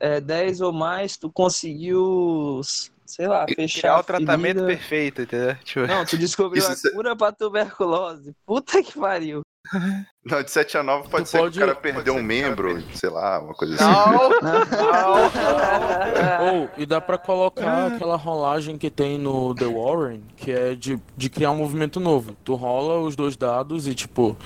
É, 0.00 0.20
10 0.20 0.60
ou 0.60 0.72
mais, 0.72 1.16
tu 1.16 1.30
conseguiu, 1.30 2.60
sei 3.06 3.26
lá, 3.28 3.46
fechar 3.46 3.80
Criar 3.80 3.98
o 4.00 4.04
tratamento 4.04 4.58
ferida. 4.60 4.66
perfeito, 4.66 5.22
entendeu? 5.22 5.56
Tipo, 5.64 5.86
Não, 5.86 6.04
tu 6.04 6.16
descobriu 6.18 6.62
Isso 6.62 6.88
a 6.88 6.92
cura 6.92 7.16
pra 7.16 7.32
tuberculose. 7.32 8.34
Puta 8.46 8.82
que 8.82 8.98
pariu. 8.98 9.42
Não, 10.24 10.42
de 10.42 10.50
7 10.50 10.78
a 10.78 10.82
9 10.82 11.08
pode 11.08 11.24
Tu 11.24 11.28
ser 11.30 11.38
pode- 11.38 11.58
que 11.58 11.64
o 11.64 11.66
cara 11.66 11.78
perdeu 11.78 12.14
um 12.14 12.16
cara 12.16 12.26
membro, 12.26 12.82
sei 12.94 13.10
lá, 13.10 13.40
uma 13.40 13.54
coisa 13.54 13.74
assim. 13.74 13.84
Ou, 16.52 16.68
e 16.76 16.86
dá 16.86 17.00
pra 17.00 17.18
colocar 17.18 17.88
aquela 17.88 18.16
rolagem 18.16 18.76
que 18.78 18.90
tem 18.90 19.18
no 19.18 19.54
The 19.54 19.66
Warren, 19.66 20.22
que 20.36 20.50
é 20.52 20.74
de, 20.74 20.98
de 21.16 21.28
criar 21.30 21.50
um 21.50 21.56
movimento 21.56 21.98
novo. 22.00 22.36
Tu 22.44 22.54
rola 22.54 23.00
os 23.00 23.16
dois 23.16 23.36
dados 23.36 23.86
e, 23.86 23.94
tipo, 23.94 24.36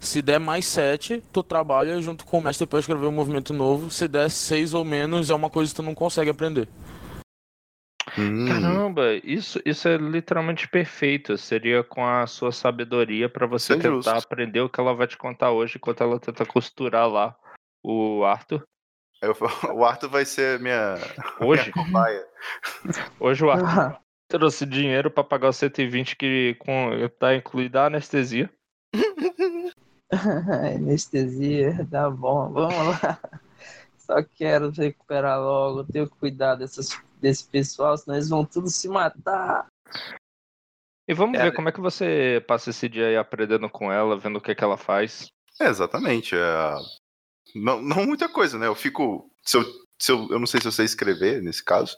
se 0.00 0.22
der 0.22 0.38
mais 0.40 0.66
7, 0.66 1.22
tu 1.32 1.42
trabalha 1.42 2.00
junto 2.00 2.24
com 2.24 2.38
o 2.38 2.42
mestre 2.42 2.66
pra 2.66 2.78
escrever 2.78 3.06
um 3.06 3.12
movimento 3.12 3.52
novo. 3.52 3.90
Se 3.90 4.08
der 4.08 4.30
6 4.30 4.74
ou 4.74 4.84
menos, 4.84 5.30
é 5.30 5.34
uma 5.34 5.50
coisa 5.50 5.70
que 5.70 5.76
tu 5.76 5.82
não 5.82 5.94
consegue 5.94 6.30
aprender. 6.30 6.68
Hum, 8.18 8.48
Caramba, 8.48 9.14
isso, 9.22 9.60
isso 9.64 9.86
é 9.88 9.96
literalmente 9.96 10.66
perfeito. 10.68 11.36
Seria 11.36 11.84
com 11.84 12.06
a 12.06 12.26
sua 12.26 12.50
sabedoria 12.50 13.28
pra 13.28 13.46
você 13.46 13.74
é 13.74 13.76
tentar 13.76 14.14
justo. 14.14 14.26
aprender 14.26 14.60
o 14.60 14.68
que 14.70 14.80
ela 14.80 14.94
vai 14.94 15.06
te 15.06 15.16
contar 15.18 15.50
hoje 15.50 15.76
enquanto 15.76 16.02
ela 16.02 16.18
tenta 16.18 16.46
costurar 16.46 17.08
lá 17.08 17.36
o 17.82 18.24
Arthur. 18.24 18.62
eu 19.22 19.34
o 19.74 19.84
Arthur 19.84 20.08
vai 20.08 20.24
ser 20.24 20.58
minha, 20.60 20.98
Hoje, 21.40 21.72
minha 21.72 21.72
cobaia. 21.74 22.26
hoje 23.20 23.44
o 23.44 23.50
Arthur 23.50 23.68
Ah, 23.68 24.00
trouxe 24.28 24.64
dinheiro 24.64 25.10
pra 25.10 25.22
pagar 25.22 25.50
os 25.50 25.56
120 25.56 26.16
que 26.16 26.54
com, 26.58 26.90
tá 27.18 27.34
incluída 27.34 27.82
a 27.82 27.86
anestesia. 27.86 28.50
Anestesia, 30.10 31.86
tá 31.90 32.08
bom, 32.08 32.50
vamos 32.52 32.86
lá. 33.02 33.20
Só 33.98 34.22
quero 34.22 34.70
recuperar 34.70 35.40
logo, 35.40 35.82
tenho 35.84 36.08
que 36.08 36.16
cuidar 36.16 36.54
dessas, 36.54 36.96
desse 37.20 37.44
pessoal, 37.48 37.96
senão 37.96 38.16
eles 38.16 38.28
vão 38.28 38.44
tudo 38.44 38.68
se 38.68 38.88
matar. 38.88 39.66
E 41.08 41.14
vamos 41.14 41.38
É. 41.38 41.44
ver 41.44 41.54
como 41.54 41.68
é 41.68 41.72
que 41.72 41.80
você 41.80 42.44
passa 42.48 42.70
esse 42.70 42.88
dia 42.88 43.06
aí 43.08 43.16
aprendendo 43.16 43.68
com 43.70 43.92
ela, 43.92 44.18
vendo 44.18 44.36
o 44.36 44.40
que, 44.40 44.54
que 44.54 44.64
ela 44.64 44.76
faz. 44.76 45.28
É, 45.60 45.66
exatamente. 45.68 46.34
é, 46.34 46.74
Não, 47.54 47.80
não 47.80 48.04
muita 48.04 48.28
coisa, 48.28 48.58
né? 48.58 48.66
Eu 48.66 48.74
fico. 48.74 49.30
Se 49.42 49.56
eu, 49.56 49.62
se 50.02 50.12
eu, 50.12 50.28
eu 50.30 50.38
não 50.38 50.46
sei 50.46 50.60
se 50.60 50.66
eu 50.68 50.72
sei 50.72 50.84
escrever 50.84 51.40
nesse 51.42 51.64
caso. 51.64 51.96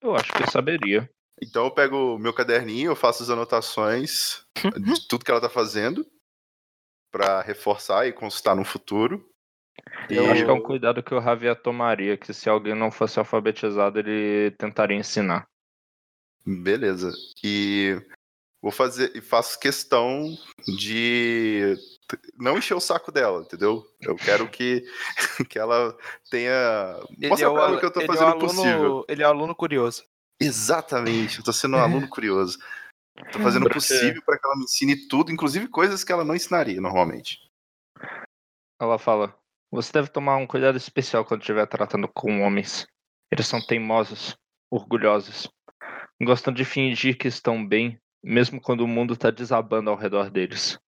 Eu 0.00 0.14
acho 0.14 0.30
que 0.32 0.42
eu 0.42 0.50
saberia. 0.50 1.10
Então 1.42 1.64
eu 1.64 1.70
pego 1.70 2.14
o 2.14 2.18
meu 2.18 2.32
caderninho, 2.32 2.92
eu 2.92 2.96
faço 2.96 3.22
as 3.22 3.30
anotações 3.30 4.44
de 4.80 5.08
tudo 5.08 5.24
que 5.24 5.30
ela 5.30 5.40
tá 5.40 5.48
fazendo 5.48 6.06
pra 7.10 7.40
reforçar 7.40 8.06
e 8.06 8.12
consultar 8.12 8.54
no 8.54 8.64
futuro. 8.64 9.28
Eu 10.08 10.30
acho 10.30 10.44
que 10.44 10.50
é 10.50 10.54
um 10.54 10.62
cuidado 10.62 11.02
que 11.02 11.14
o 11.14 11.20
Javier 11.20 11.60
tomaria, 11.60 12.16
que 12.16 12.34
se 12.34 12.48
alguém 12.48 12.74
não 12.74 12.90
fosse 12.90 13.18
alfabetizado, 13.18 13.98
ele 13.98 14.50
tentaria 14.52 14.96
ensinar. 14.96 15.46
Beleza. 16.44 17.12
E 17.42 17.96
vou 18.60 18.70
fazer. 18.72 19.14
E 19.16 19.20
faço 19.20 19.58
questão 19.58 20.36
de 20.66 21.76
não 22.36 22.58
encher 22.58 22.74
o 22.74 22.80
saco 22.80 23.10
dela, 23.12 23.42
entendeu? 23.42 23.84
Eu 24.00 24.16
quero 24.16 24.48
que, 24.50 24.84
que 25.48 25.58
ela 25.58 25.96
tenha. 26.30 26.52
ele 27.18 27.28
Mostra 27.30 27.46
é 27.48 27.50
o, 27.50 27.56
ela 27.56 27.66
alu- 27.68 27.78
que 27.78 27.86
eu 27.86 27.92
tô 27.92 28.00
ele 28.00 28.08
é 28.08 28.10
o 28.10 28.14
fazendo 28.14 28.28
o 28.28 28.32
aluno, 28.32 28.48
possível. 28.48 29.04
Ele 29.08 29.22
é 29.22 29.26
o 29.26 29.30
aluno 29.30 29.54
curioso. 29.54 30.04
Exatamente, 30.40 31.38
eu 31.38 31.44
tô 31.44 31.52
sendo 31.52 31.76
um 31.76 31.80
aluno 31.80 32.08
curioso. 32.08 32.58
Tô 33.30 33.38
fazendo 33.40 33.66
o 33.66 33.70
possível 33.70 34.22
para 34.24 34.38
que 34.38 34.46
ela 34.46 34.56
me 34.56 34.64
ensine 34.64 35.08
tudo, 35.08 35.30
inclusive 35.30 35.68
coisas 35.68 36.02
que 36.02 36.10
ela 36.12 36.24
não 36.24 36.34
ensinaria 36.34 36.80
normalmente. 36.80 37.38
Ela 38.80 38.98
fala: 38.98 39.38
Você 39.72 39.90
deve 39.90 40.08
tomar 40.08 40.36
um 40.36 40.46
cuidado 40.46 40.76
especial 40.76 41.24
quando 41.24 41.40
estiver 41.40 41.66
tratando 41.66 42.06
com 42.06 42.42
homens. 42.42 42.86
Eles 43.30 43.46
são 43.46 43.58
teimosos, 43.58 44.36
orgulhosos. 44.70 45.48
Gostam 46.22 46.52
de 46.52 46.62
fingir 46.62 47.16
que 47.16 47.26
estão 47.26 47.66
bem, 47.66 47.98
mesmo 48.22 48.60
quando 48.60 48.82
o 48.82 48.88
mundo 48.88 49.16
tá 49.16 49.30
desabando 49.30 49.88
ao 49.88 49.96
redor 49.96 50.30
deles. 50.30 50.78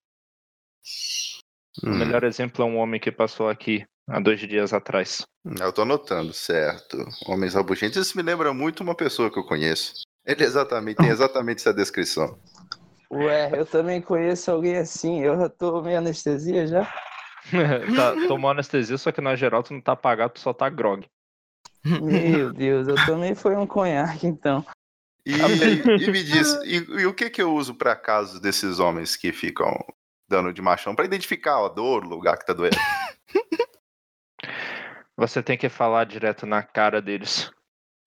O 1.83 1.87
Hum, 1.87 1.99
melhor 1.99 2.25
exemplo 2.25 2.63
é 2.63 2.67
um 2.67 2.77
homem 2.77 3.01
que 3.01 3.11
passou 3.11 3.49
aqui 3.49 3.87
há 4.07 4.21
dois 4.21 4.39
dias 4.41 4.75
atrás. 4.75 5.27
eu 5.61 5.73
tô 5.73 5.81
anotando, 5.81 6.35
certo. 6.35 6.99
Homens 7.27 7.55
rabugentos, 7.55 8.07
isso 8.07 8.17
me 8.17 8.23
lembra 8.23 8.53
muito 8.53 8.83
uma 8.83 8.95
pessoa 8.95 9.33
que 9.33 9.39
eu 9.39 9.47
conheço. 9.47 9.95
Ele 10.27 10.45
exatamente, 10.45 10.99
tem 10.99 11.09
exatamente 11.09 11.61
essa 11.61 11.73
descrição. 11.73 12.39
Ué, 13.11 13.59
eu 13.59 13.65
também 13.65 14.03
conheço 14.03 14.51
alguém 14.51 14.77
assim, 14.77 15.21
eu 15.21 15.39
já 15.39 15.49
tomei 15.49 15.97
anestesia 15.97 16.67
já? 16.67 16.93
tá, 17.97 18.15
tomou 18.29 18.51
anestesia, 18.51 18.97
só 18.99 19.13
que 19.13 19.21
na 19.21 19.37
geral 19.37 19.63
tu 19.63 19.73
não 19.75 19.81
tá 19.81 19.93
apagado, 19.93 20.35
tu 20.35 20.41
só 20.41 20.53
tá 20.53 20.69
grog. 20.69 21.07
Meu 21.85 22.53
Deus, 22.53 22.89
eu 22.89 22.95
também 23.07 23.35
foi 23.35 23.55
um 23.57 23.67
conhaque 23.67 24.27
então. 24.27 24.65
E, 25.27 25.33
e 25.33 26.11
me 26.11 26.23
diz, 26.23 26.55
e, 26.65 26.77
e 26.77 27.07
o 27.07 27.15
que 27.15 27.31
que 27.31 27.43
eu 27.43 27.55
uso 27.55 27.75
para 27.75 27.97
casos 27.97 28.41
desses 28.41 28.79
homens 28.79 29.17
que 29.17 29.33
ficam 29.33 29.73
dando 30.29 30.53
de 30.53 30.61
machão 30.63 30.95
para 30.95 31.05
identificar 31.05 31.65
a 31.65 31.69
dor, 31.69 32.05
o 32.05 32.09
lugar 32.09 32.39
que 32.39 32.47
tá 32.47 32.53
doendo? 32.53 32.77
Você 35.17 35.43
tem 35.43 35.57
que 35.57 35.69
falar 35.69 36.05
direto 36.05 36.45
na 36.45 36.63
cara 36.63 37.01
deles. 37.01 37.51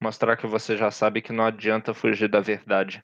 Mostrar 0.02 0.36
que 0.36 0.46
você 0.46 0.76
já 0.76 0.92
sabe 0.92 1.22
que 1.22 1.32
não 1.32 1.46
adianta 1.46 1.94
fugir 1.94 2.28
da 2.30 2.42
verdade. 2.42 3.02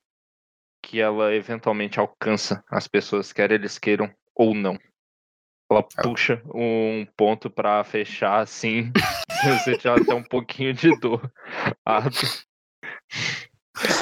Que 0.83 0.99
ela 0.99 1.33
eventualmente 1.33 1.99
alcança 1.99 2.61
as 2.69 2.85
pessoas, 2.85 3.31
quer 3.31 3.49
eles 3.51 3.79
queiram 3.79 4.13
ou 4.35 4.53
não. 4.53 4.77
Ela 5.69 5.83
puxa 5.83 6.41
um 6.53 7.05
ponto 7.17 7.49
pra 7.49 7.83
fechar 7.83 8.39
assim. 8.39 8.91
Você 9.65 9.77
já 9.79 9.95
tem 9.95 10.15
um 10.15 10.23
pouquinho 10.23 10.73
de 10.73 10.97
dor. 10.99 11.31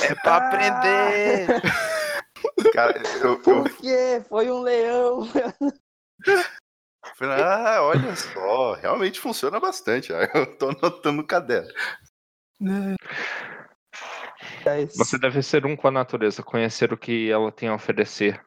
É 0.04 0.16
pra 0.16 0.38
aprender! 0.38 1.62
Cara, 2.74 3.02
eu, 3.22 3.32
eu 3.32 3.40
Por 3.40 3.70
quê? 3.78 4.22
Foi 4.28 4.52
um 4.52 4.62
leão. 4.62 5.28
ah, 7.22 7.82
olha 7.82 8.16
só, 8.16 8.74
realmente 8.74 9.20
funciona 9.20 9.60
bastante. 9.60 10.12
Eu 10.12 10.58
tô 10.58 10.70
anotando 10.70 11.18
no 11.18 11.26
caderno. 11.26 11.72
Você 14.96 15.18
deve 15.18 15.42
ser 15.42 15.66
um 15.66 15.76
com 15.76 15.88
a 15.88 15.92
natureza, 15.92 16.44
conhecer 16.44 16.94
o 16.94 16.98
que 16.98 17.32
ela 17.32 17.52
tem 17.52 17.70
a 17.70 17.76
oferecer. 17.76 18.40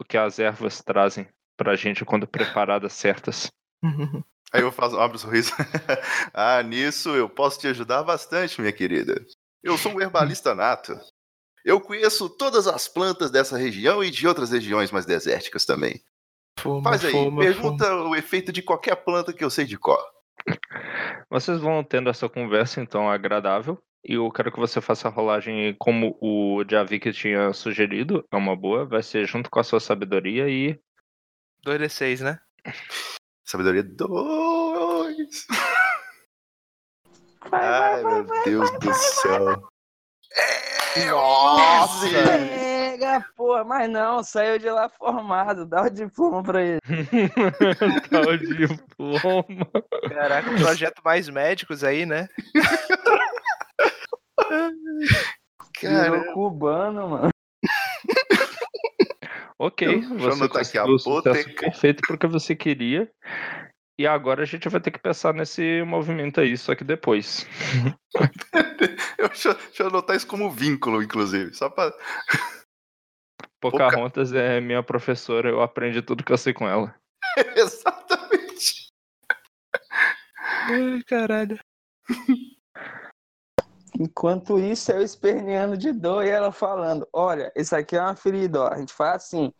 O 0.00 0.04
que 0.04 0.16
as 0.16 0.38
ervas 0.38 0.80
trazem 0.80 1.28
pra 1.58 1.76
gente 1.76 2.04
quando 2.04 2.26
preparadas 2.26 2.94
certas. 2.94 3.52
Aí 4.50 4.62
eu 4.62 4.72
faço, 4.72 4.98
abro 4.98 5.16
o 5.16 5.20
sorriso. 5.20 5.52
ah, 6.32 6.62
nisso 6.62 7.10
eu 7.10 7.28
posso 7.28 7.60
te 7.60 7.66
ajudar 7.66 8.02
bastante, 8.02 8.58
minha 8.60 8.72
querida. 8.72 9.22
Eu 9.62 9.76
sou 9.76 9.92
um 9.92 10.00
herbalista 10.00 10.54
nato. 10.54 10.98
Eu 11.62 11.80
conheço 11.80 12.30
todas 12.30 12.66
as 12.66 12.88
plantas 12.88 13.30
dessa 13.30 13.58
região 13.58 14.02
e 14.02 14.10
de 14.10 14.26
outras 14.26 14.50
regiões 14.50 14.90
mais 14.90 15.04
desérticas 15.04 15.66
também. 15.66 16.00
Fuma, 16.58 16.90
Faz 16.90 17.04
aí, 17.04 17.12
fuma, 17.12 17.42
pergunta 17.42 17.94
o 17.94 18.16
efeito 18.16 18.50
de 18.50 18.62
qualquer 18.62 18.96
planta 18.96 19.34
que 19.34 19.44
eu 19.44 19.50
sei 19.50 19.66
de 19.66 19.76
cor. 19.76 20.02
Vocês 21.28 21.60
vão 21.60 21.84
tendo 21.84 22.08
essa 22.08 22.28
conversa 22.28 22.80
então 22.80 23.10
agradável 23.10 23.78
E 24.02 24.14
eu 24.14 24.30
quero 24.30 24.50
que 24.50 24.58
você 24.58 24.80
faça 24.80 25.08
a 25.08 25.10
rolagem 25.10 25.74
como 25.78 26.16
o 26.22 26.64
Javik 26.68 27.12
tinha 27.12 27.52
sugerido. 27.52 28.24
É 28.30 28.36
uma 28.36 28.56
boa. 28.56 28.86
Vai 28.86 29.02
ser 29.02 29.26
junto 29.26 29.50
com 29.50 29.60
a 29.60 29.64
sua 29.64 29.80
sabedoria 29.80 30.48
e. 30.48 30.78
2d6, 31.68 32.22
né? 32.22 32.38
Sabedoria 33.44 33.82
2. 33.82 35.46
Vai, 37.50 37.60
Ai, 37.60 38.02
vai, 38.02 38.14
meu 38.14 38.24
vai, 38.26 38.44
Deus 38.44 38.70
vai, 38.70 38.78
do 38.78 38.86
vai, 38.86 38.94
céu. 38.94 39.68
Nossa! 41.10 42.06
Onze! 42.06 42.10
Pega, 42.14 43.24
porra, 43.36 43.64
mas 43.64 43.88
não, 43.90 44.22
saiu 44.24 44.58
de 44.58 44.68
lá 44.68 44.88
formado, 44.88 45.64
dá 45.66 45.82
o 45.82 45.90
diploma 45.90 46.42
pra 46.42 46.62
ele. 46.62 46.80
tá 48.10 48.20
o 48.20 48.36
diploma. 48.36 49.44
Caraca, 50.08 50.50
projeto 50.56 51.00
mais 51.04 51.28
médicos 51.28 51.84
aí, 51.84 52.04
né? 52.04 52.28
Cara, 55.80 56.32
cubano, 56.32 57.08
mano. 57.08 57.30
Ok, 59.58 59.88
Deixa 59.88 60.14
eu 60.14 60.18
você 60.18 60.38
anotar 60.38 60.62
aqui, 60.62 60.78
conseguiu 60.78 60.94
o 60.94 60.98
sucesso 60.98 61.54
perfeito 61.56 62.02
porque 62.06 62.26
você 62.28 62.54
queria. 62.54 63.10
E 63.98 64.06
agora 64.06 64.42
a 64.42 64.46
gente 64.46 64.68
vai 64.68 64.80
ter 64.80 64.92
que 64.92 65.00
pensar 65.00 65.34
nesse 65.34 65.82
movimento 65.82 66.40
aí, 66.40 66.56
só 66.56 66.76
que 66.76 66.84
depois. 66.84 67.44
eu, 69.18 69.28
deixa, 69.28 69.54
deixa 69.54 69.82
eu 69.82 69.88
anotar 69.88 70.14
isso 70.14 70.26
como 70.26 70.52
vínculo, 70.52 71.02
inclusive. 71.02 71.52
Só 71.52 71.68
pra. 71.68 71.92
Pocahontas 73.60 74.32
é 74.32 74.60
minha 74.60 74.84
professora, 74.84 75.48
eu 75.48 75.60
aprendi 75.60 76.00
tudo 76.00 76.22
que 76.22 76.32
eu 76.32 76.38
sei 76.38 76.52
com 76.52 76.68
ela. 76.68 76.94
Exatamente. 77.56 78.92
Ai, 80.40 81.02
caralho. 81.04 81.58
Enquanto 83.98 84.60
isso, 84.60 84.92
eu 84.92 85.02
esperneando 85.02 85.76
de 85.76 85.92
dor 85.92 86.24
e 86.24 86.28
ela 86.28 86.52
falando: 86.52 87.08
Olha, 87.12 87.50
isso 87.56 87.74
aqui 87.74 87.96
é 87.96 88.00
uma 88.00 88.14
ferida, 88.14 88.62
ó. 88.62 88.68
A 88.68 88.78
gente 88.78 88.92
faz 88.92 89.24
assim. 89.24 89.52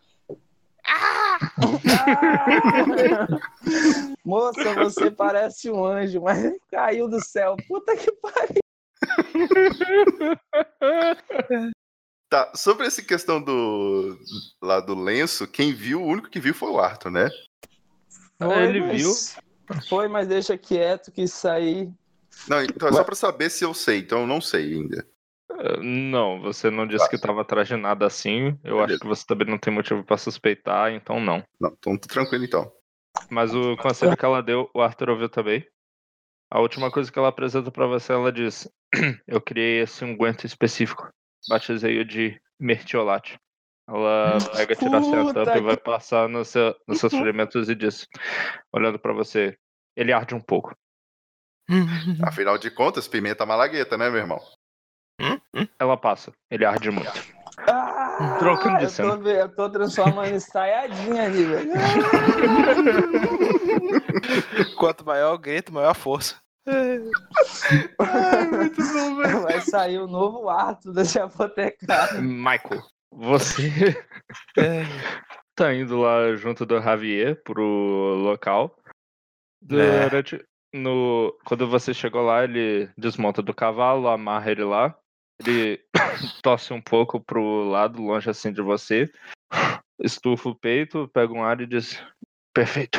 Ah! 0.87 1.39
Moça, 4.25 4.75
você 4.75 5.11
parece 5.11 5.69
um 5.69 5.85
anjo, 5.85 6.23
mas 6.23 6.57
caiu 6.71 7.09
do 7.09 7.21
céu. 7.21 7.57
Puta 7.67 7.97
que 7.97 8.13
pariu. 8.13 8.61
Tá, 12.31 12.53
sobre 12.55 12.87
essa 12.87 13.01
questão 13.01 13.41
do. 13.41 14.19
lá 14.61 14.81
do 14.81 14.95
lenço, 14.95 15.47
quem 15.47 15.73
viu, 15.73 16.03
o 16.03 16.07
único 16.07 16.29
que 16.29 16.39
viu 16.39 16.53
foi 16.53 16.71
o 16.71 16.79
Arthur, 16.79 17.11
né? 17.11 17.31
Ele 18.39 18.83
mas- 18.83 19.35
Foi, 19.89 20.09
mas 20.09 20.29
deixa 20.29 20.59
quieto 20.59 21.11
que 21.11 21.23
isso 21.23 21.49
aí. 21.49 21.91
Não, 22.49 22.63
então 22.63 22.89
é 22.89 22.93
só 22.93 23.05
pra 23.05 23.15
saber 23.15 23.51
se 23.51 23.65
eu 23.65 23.75
sei, 23.75 23.99
então 24.01 24.21
eu 24.23 24.27
não 24.27 24.41
sei 24.41 24.73
ainda. 24.75 25.07
Eh, 25.51 25.81
Não, 25.83 26.41
você 26.41 26.71
não 26.71 26.87
disse 26.87 27.09
que 27.09 27.17
estava 27.17 27.43
atrás 27.43 27.69
de 27.69 27.77
nada 27.77 28.07
assim. 28.07 28.59
Eu 28.65 28.77
acho 28.79 28.87
Beleza. 28.87 29.01
que 29.01 29.07
você 29.07 29.25
também 29.27 29.47
não 29.49 29.59
tem 29.59 29.73
motivo 29.73 30.05
pra 30.05 30.17
suspeitar, 30.17 30.93
então 30.93 31.21
não. 31.21 31.43
Não, 31.61 31.71
então 31.77 31.97
tô 31.99 32.09
tranquilo 32.09 32.45
então. 32.45 32.71
Mas 33.31 33.55
o 33.55 33.77
conselho 33.77 34.17
que 34.17 34.25
ela 34.25 34.43
deu, 34.43 34.71
o 34.75 34.81
Arthur 34.81 35.11
ouviu 35.11 35.29
também. 35.29 35.67
A 36.51 36.61
última 36.61 36.91
coisa 36.91 37.13
que 37.13 37.19
ela 37.19 37.29
apresenta 37.29 37.71
pra 37.71 37.87
você, 37.87 38.13
ela 38.13 38.33
diz: 38.33 38.69
Eu 39.27 39.41
criei 39.41 39.81
esse 39.83 40.05
unguento 40.05 40.45
específico. 40.47 41.11
Batizei-o 41.49 42.05
de 42.05 42.41
Mertiolate. 42.59 43.39
Ela 43.89 44.39
pega, 44.55 44.77
tira 44.77 44.99
a 44.99 45.33
tampa 45.35 45.59
e 45.59 45.61
vai 45.63 45.77
que- 45.77 45.83
passar 45.83 46.29
no 46.29 46.45
seu, 46.45 46.75
nos 46.87 46.99
seus 47.01 47.13
ferimentos 47.13 47.69
e 47.69 47.75
diz, 47.75 48.07
olhando 48.73 48.99
pra 48.99 49.13
você: 49.13 49.57
Ele 49.97 50.13
arde 50.13 50.35
um 50.35 50.41
pouco. 50.41 50.75
Afinal 52.27 52.57
de 52.59 52.71
contas, 52.71 53.07
pimenta 53.09 53.45
malagueta, 53.47 53.97
né, 53.99 54.09
meu 54.09 54.21
irmão? 54.21 54.41
Ela 55.79 55.97
passa. 55.97 56.33
Ele 56.51 56.65
arde 56.65 56.91
muito. 56.91 57.11
Ah, 57.67 58.37
Trocando 58.39 58.79
de 58.79 58.85
eu, 58.85 58.91
cena. 58.91 59.11
tô, 59.11 59.17
ve- 59.23 59.41
eu 59.41 59.49
tô 59.55 59.69
transformando 59.69 60.33
em 60.35 60.41
saiadinha 60.41 61.25
ali, 61.25 61.45
velho. 61.45 61.71
Quanto 64.79 65.05
maior 65.05 65.35
o 65.35 65.39
grito, 65.39 65.73
maior 65.73 65.91
a 65.91 65.95
força. 65.95 66.37
Vai 69.43 69.61
sair 69.61 69.99
o 69.99 70.07
novo 70.07 70.49
ato 70.49 70.93
desse 70.93 71.19
apotecário. 71.19 72.23
Michael, 72.23 72.83
você 73.13 73.97
tá 75.55 75.75
indo 75.75 76.01
lá 76.01 76.35
junto 76.37 76.65
do 76.65 76.81
Javier 76.81 77.43
pro 77.43 77.63
local. 78.23 78.75
É. 79.71 80.09
No, 80.73 81.37
quando 81.45 81.69
você 81.69 81.95
chegou 81.95 82.23
lá, 82.23 82.45
ele 82.45 82.91
desmonta 82.97 83.43
do 83.43 83.55
cavalo, 83.55 84.09
amarra 84.09 84.51
ele 84.51 84.65
lá. 84.65 84.99
Ele 85.41 85.83
tosse 86.43 86.73
um 86.73 86.81
pouco 86.81 87.21
pro 87.21 87.65
lado, 87.71 88.03
longe 88.03 88.29
assim 88.29 88.53
de 88.53 88.61
você. 88.61 89.11
Estufa 90.01 90.51
o 90.51 90.55
peito, 90.55 91.09
pega 91.09 91.33
um 91.33 91.43
ar 91.43 91.61
e 91.61 91.67
diz: 91.67 92.03
Perfeito. 92.53 92.99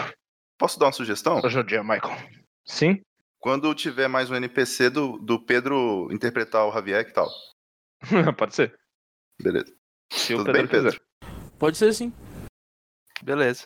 Posso 0.57 0.79
dar 0.79 0.87
uma 0.87 0.91
sugestão? 0.91 1.39
Hoje 1.43 1.57
é 1.57 1.61
o 1.61 1.63
dia, 1.63 1.83
Michael. 1.83 2.17
Sim? 2.65 3.01
Quando 3.39 3.73
tiver 3.73 4.07
mais 4.09 4.29
um 4.29 4.35
NPC 4.35 4.89
do, 4.89 5.17
do 5.19 5.39
Pedro 5.39 6.09
interpretar 6.11 6.67
o 6.67 6.73
Javier, 6.73 7.05
que 7.05 7.13
tal? 7.13 7.29
Pode 8.37 8.55
ser. 8.55 8.77
Beleza. 9.41 9.73
Se 10.11 10.33
o 10.33 10.37
Tudo 10.39 10.51
Pedro 10.51 10.61
bem, 10.61 10.71
Pedro? 10.71 10.91
quiser. 10.91 11.01
Pode 11.57 11.77
ser 11.77 11.93
sim. 11.93 12.11
Beleza. 13.23 13.65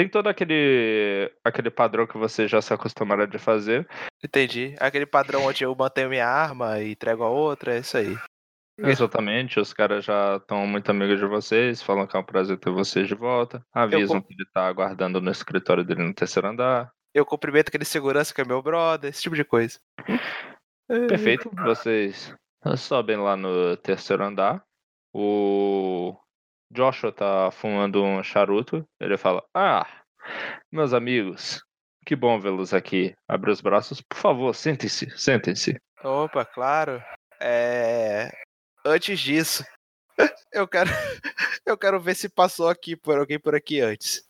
Tem 0.00 0.08
todo 0.08 0.28
aquele, 0.28 1.30
aquele 1.44 1.68
padrão 1.70 2.06
que 2.06 2.16
você 2.16 2.48
já 2.48 2.62
se 2.62 2.72
acostumaram 2.72 3.26
de 3.26 3.38
fazer. 3.38 3.86
Entendi. 4.24 4.74
Aquele 4.80 5.04
padrão 5.04 5.44
onde 5.44 5.62
eu 5.62 5.76
mantenho 5.76 6.08
minha 6.08 6.26
arma 6.26 6.80
e 6.80 6.92
entrego 6.92 7.22
a 7.22 7.28
outra, 7.28 7.74
é 7.74 7.80
isso 7.80 7.98
aí. 7.98 8.16
Exatamente, 8.78 9.60
os 9.60 9.74
caras 9.74 10.02
já 10.02 10.36
estão 10.36 10.66
muito 10.66 10.90
amigos 10.90 11.18
de 11.18 11.26
vocês, 11.26 11.82
falam 11.82 12.06
que 12.06 12.16
é 12.16 12.18
um 12.18 12.24
prazer 12.24 12.56
ter 12.56 12.70
vocês 12.70 13.06
de 13.06 13.14
volta, 13.14 13.62
avisam 13.74 14.22
com- 14.22 14.26
que 14.26 14.32
ele 14.32 14.48
tá 14.54 14.66
aguardando 14.66 15.20
no 15.20 15.30
escritório 15.30 15.84
dele 15.84 16.02
no 16.02 16.14
terceiro 16.14 16.48
andar. 16.48 16.90
Eu 17.12 17.26
cumprimento 17.26 17.68
aquele 17.68 17.84
segurança 17.84 18.32
que 18.32 18.40
é 18.40 18.44
meu 18.46 18.62
brother, 18.62 19.10
esse 19.10 19.20
tipo 19.20 19.36
de 19.36 19.44
coisa. 19.44 19.78
Perfeito, 20.88 21.50
vocês 21.62 22.34
sobem 22.78 23.18
lá 23.18 23.36
no 23.36 23.76
terceiro 23.76 24.24
andar. 24.24 24.64
O 25.12 26.16
Joshua 26.70 27.12
tá 27.12 27.50
fumando 27.50 28.02
um 28.02 28.22
charuto. 28.22 28.86
Ele 29.00 29.16
fala: 29.16 29.42
Ah, 29.54 29.86
meus 30.70 30.92
amigos, 30.92 31.62
que 32.06 32.14
bom 32.14 32.38
vê-los 32.38 32.72
aqui. 32.72 33.14
Abre 33.28 33.50
os 33.50 33.60
braços, 33.60 34.00
por 34.00 34.16
favor, 34.16 34.54
sentem-se, 34.54 35.10
sentem-se. 35.18 35.80
Opa, 36.02 36.44
claro. 36.44 37.02
É... 37.40 38.30
Antes 38.84 39.20
disso, 39.20 39.64
eu 40.52 40.66
quero 40.66 40.90
eu 41.66 41.76
quero 41.76 42.00
ver 42.00 42.14
se 42.14 42.28
passou 42.28 42.68
aqui 42.68 42.96
por 42.96 43.18
alguém 43.18 43.38
por 43.38 43.54
aqui 43.54 43.80
antes. 43.80 44.22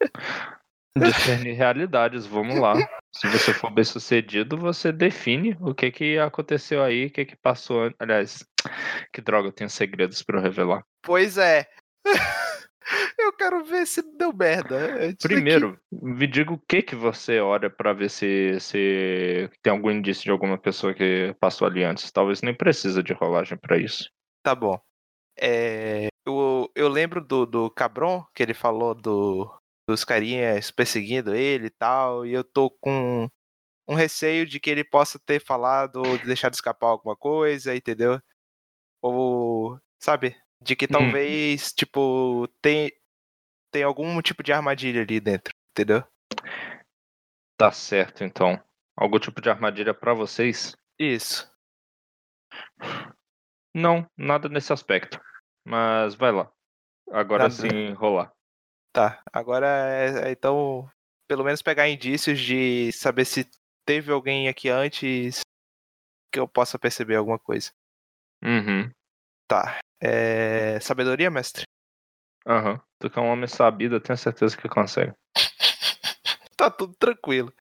Discernir 0.96 1.54
realidades, 1.54 2.26
vamos 2.26 2.58
lá. 2.58 2.74
Se 3.14 3.28
você 3.28 3.54
for 3.54 3.70
bem 3.70 3.84
sucedido, 3.84 4.56
você 4.56 4.90
define 4.90 5.56
o 5.60 5.72
que 5.72 5.92
que 5.92 6.18
aconteceu 6.18 6.82
aí, 6.82 7.06
o 7.06 7.10
que 7.10 7.24
que 7.24 7.36
passou. 7.36 7.92
Aliás, 8.00 8.44
que 9.12 9.20
droga, 9.20 9.48
eu 9.48 9.52
tenho 9.52 9.70
segredos 9.70 10.22
pra 10.22 10.38
eu 10.38 10.42
revelar. 10.42 10.84
Pois 11.02 11.38
é. 11.38 11.66
Eu 13.18 13.32
quero 13.34 13.64
ver 13.64 13.86
se 13.86 14.00
deu 14.16 14.32
merda. 14.32 14.76
antes 14.94 15.18
daqui. 15.22 15.34
Primeiro, 15.34 15.78
me 15.92 16.26
diga 16.26 16.52
o 16.52 16.58
que 16.58 16.80
que 16.80 16.96
você 16.96 17.38
olha 17.38 17.68
pra 17.68 17.92
ver 17.92 18.08
se, 18.08 18.58
se 18.60 19.50
tem 19.62 19.72
algum 19.72 19.90
indício 19.90 20.24
de 20.24 20.30
alguma 20.30 20.56
pessoa 20.56 20.94
que 20.94 21.34
passou 21.38 21.68
ali 21.68 21.84
antes. 21.84 22.10
Talvez 22.10 22.40
nem 22.40 22.54
precisa 22.54 23.02
de 23.02 23.12
rolagem 23.12 23.58
pra 23.58 23.76
isso. 23.76 24.10
Tá 24.42 24.54
bom. 24.54 24.80
É, 25.38 26.08
eu, 26.26 26.70
eu 26.74 26.88
lembro 26.88 27.20
do, 27.20 27.44
do 27.44 27.70
Cabron, 27.70 28.24
que 28.34 28.42
ele 28.42 28.54
falou 28.54 28.94
do, 28.94 29.52
dos 29.88 30.04
carinhas 30.04 30.70
perseguindo 30.70 31.34
ele 31.34 31.66
e 31.66 31.70
tal, 31.70 32.26
e 32.26 32.32
eu 32.32 32.42
tô 32.42 32.70
com 32.70 33.28
um 33.88 33.94
receio 33.94 34.46
de 34.46 34.60
que 34.60 34.68
ele 34.68 34.84
possa 34.84 35.18
ter 35.18 35.40
falado 35.40 35.96
ou 35.96 36.18
deixado 36.18 36.54
escapar 36.54 36.88
alguma 36.88 37.16
coisa, 37.16 37.74
entendeu? 37.74 38.20
Ou, 39.02 39.80
sabe? 40.00 40.36
De 40.60 40.74
que 40.74 40.88
talvez, 40.88 41.72
tipo, 41.72 42.48
tem, 42.60 42.90
tem 43.72 43.82
algum 43.82 44.20
tipo 44.20 44.42
de 44.42 44.52
armadilha 44.52 45.02
ali 45.02 45.20
dentro, 45.20 45.54
entendeu? 45.70 46.02
Tá 47.56 47.70
certo, 47.72 48.24
então. 48.24 48.62
Algum 48.96 49.18
tipo 49.18 49.40
de 49.40 49.48
armadilha 49.48 49.94
pra 49.94 50.14
vocês? 50.14 50.76
Isso. 50.98 51.48
Não, 53.74 54.08
nada 54.16 54.48
nesse 54.48 54.72
aspecto. 54.72 55.20
Mas 55.64 56.14
vai 56.14 56.32
lá. 56.32 56.50
Agora 57.10 57.44
Nada. 57.44 57.54
sim, 57.54 57.92
rolar. 57.92 58.32
Tá. 58.92 59.22
Agora 59.32 59.66
é, 59.66 60.28
é, 60.28 60.30
então, 60.32 60.90
pelo 61.28 61.44
menos 61.44 61.62
pegar 61.62 61.88
indícios 61.88 62.40
de 62.40 62.90
saber 62.92 63.24
se 63.24 63.48
teve 63.86 64.10
alguém 64.10 64.48
aqui 64.48 64.68
antes 64.68 65.40
que 66.32 66.40
eu 66.40 66.48
possa 66.48 66.78
perceber 66.78 67.16
alguma 67.16 67.38
coisa. 67.38 67.70
Uhum. 68.42 68.90
Tá. 69.46 69.78
É... 70.00 70.78
Sabedoria, 70.80 71.30
mestre? 71.30 71.64
Aham. 72.46 72.80
Tu 72.98 73.10
que 73.10 73.18
é 73.18 73.22
um 73.22 73.28
homem 73.28 73.46
sabido, 73.46 73.96
eu 73.96 74.00
tenho 74.00 74.16
certeza 74.16 74.56
que 74.56 74.68
consegue. 74.68 75.12
Tá 76.56 76.68
tudo 76.68 76.92
tranquilo. 76.98 77.52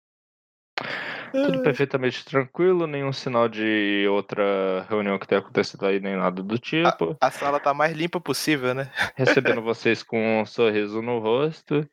Tudo 1.32 1.62
perfeitamente 1.62 2.26
tranquilo, 2.26 2.88
nenhum 2.88 3.14
sinal 3.14 3.48
de 3.48 4.08
outra 4.10 4.88
reunião 4.90 5.20
que 5.20 5.28
tenha 5.28 5.40
acontecido 5.40 5.86
aí, 5.86 6.00
nem 6.00 6.16
nada 6.16 6.42
do 6.42 6.58
tipo. 6.58 7.16
A 7.22 7.30
sala 7.30 7.60
tá 7.60 7.76
mais 7.76 7.96
limpa 7.96 8.20
possível, 8.20 8.74
né? 8.74 8.92
Recebendo 9.16 9.62
vocês 9.62 10.02
com 10.02 10.42
um 10.42 10.46
sorriso 10.48 11.00
no 11.02 11.20
rosto. 11.20 11.88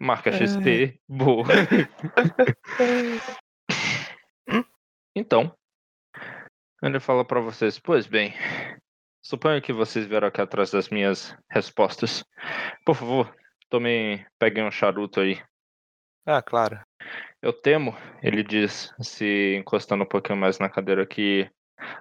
Marca 0.00 0.32
XP. 0.32 1.00
Boa. 1.08 1.46
Então, 5.16 5.52
ele 6.82 7.00
fala 7.00 7.24
pra 7.24 7.40
vocês, 7.40 7.78
pois 7.78 8.06
bem, 8.06 8.34
suponho 9.20 9.60
que 9.60 9.72
vocês 9.72 10.06
vieram 10.06 10.28
aqui 10.28 10.40
atrás 10.40 10.70
das 10.70 10.88
minhas 10.88 11.36
respostas. 11.50 12.24
Por 12.84 12.94
favor, 12.94 13.34
tomem, 13.68 14.24
peguem 14.38 14.64
um 14.64 14.70
charuto 14.70 15.20
aí. 15.20 15.42
Ah, 16.24 16.42
claro. 16.42 16.80
Eu 17.42 17.52
temo, 17.52 17.96
ele 18.22 18.42
diz, 18.42 18.92
se 19.00 19.56
encostando 19.56 20.04
um 20.04 20.08
pouquinho 20.08 20.38
mais 20.38 20.58
na 20.58 20.68
cadeira, 20.68 21.06
que 21.06 21.50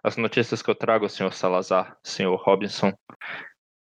as 0.03 0.17
notícias 0.17 0.61
que 0.61 0.69
eu 0.69 0.75
trago, 0.75 1.07
senhor 1.07 1.33
Salazar, 1.33 1.97
senhor 2.03 2.35
Robinson, 2.35 2.93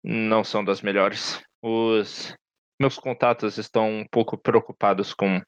não 0.03 0.43
são 0.43 0.63
das 0.63 0.81
melhores. 0.81 1.41
Os 1.61 2.35
meus 2.79 2.97
contatos 2.97 3.57
estão 3.57 3.89
um 3.89 4.05
pouco 4.07 4.37
preocupados 4.37 5.13
com 5.13 5.41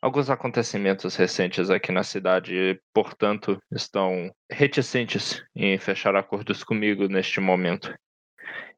alguns 0.00 0.30
acontecimentos 0.30 1.16
recentes 1.16 1.70
aqui 1.70 1.92
na 1.92 2.02
cidade 2.02 2.54
e, 2.54 2.80
portanto, 2.92 3.60
estão 3.70 4.32
reticentes 4.50 5.44
em 5.54 5.78
fechar 5.78 6.14
acordos 6.16 6.62
comigo 6.62 7.08
neste 7.08 7.40
momento. 7.40 7.94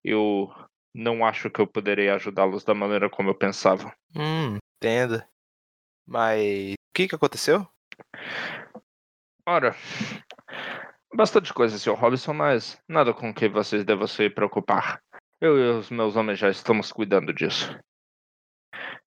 Eu 0.03 0.49
não 0.95 1.25
acho 1.25 1.51
que 1.51 1.61
eu 1.61 1.67
poderei 1.67 2.09
ajudá-los 2.11 2.65
da 2.65 2.75
maneira 2.75 3.09
como 3.09 3.31
eu 3.31 3.35
pensava. 3.35 3.95
Hum, 4.17 4.57
entendo. 4.77 5.23
Mas 6.07 6.73
o 6.73 6.95
que 6.95 7.09
que 7.09 7.15
aconteceu? 7.15 7.67
Ora, 9.47 9.77
bastante 11.15 11.53
coisa, 11.53 11.79
Sr. 11.79 11.95
Robinson, 11.95 12.33
mas 12.33 12.81
nada 12.89 13.13
com 13.13 13.33
que 13.33 13.49
vocês 13.49 13.85
devam 13.85 14.07
se 14.07 14.31
preocupar. 14.31 15.01
Eu 15.41 15.59
e 15.59 15.79
os 15.79 15.91
meus 15.91 16.17
homens 16.17 16.39
já 16.39 16.51
estamos 16.51 16.93
cuidando 16.93 17.33
disso. 17.33 17.79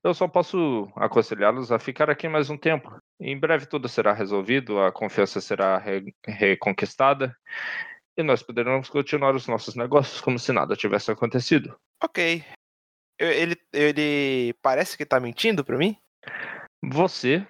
Eu 0.04 0.14
só 0.14 0.28
posso 0.28 0.92
aconselhá-los 0.98 1.72
a 1.72 1.80
ficar 1.80 2.10
aqui 2.10 2.28
mais 2.28 2.50
um 2.50 2.58
tempo. 2.58 2.94
Em 3.22 3.40
breve 3.40 3.66
tudo 3.66 3.88
será 3.88 4.12
resolvido, 4.12 4.80
a 4.82 4.92
confiança 4.92 5.40
será 5.40 5.78
re 5.78 6.14
reconquistada 6.28 7.34
e 8.18 8.22
nós 8.22 8.44
poderemos 8.44 8.90
continuar 8.90 9.34
os 9.34 9.48
nossos 9.48 9.76
negócios 9.76 10.20
como 10.20 10.38
se 10.38 10.52
nada 10.52 10.76
tivesse 10.76 11.10
acontecido. 11.10 11.76
Ok. 12.04 12.44
Ele, 13.18 13.56
ele 13.72 14.54
parece 14.62 14.98
que 14.98 15.06
tá 15.06 15.20
mentindo 15.20 15.64
pra 15.64 15.78
mim? 15.78 15.96
Você, 16.84 17.48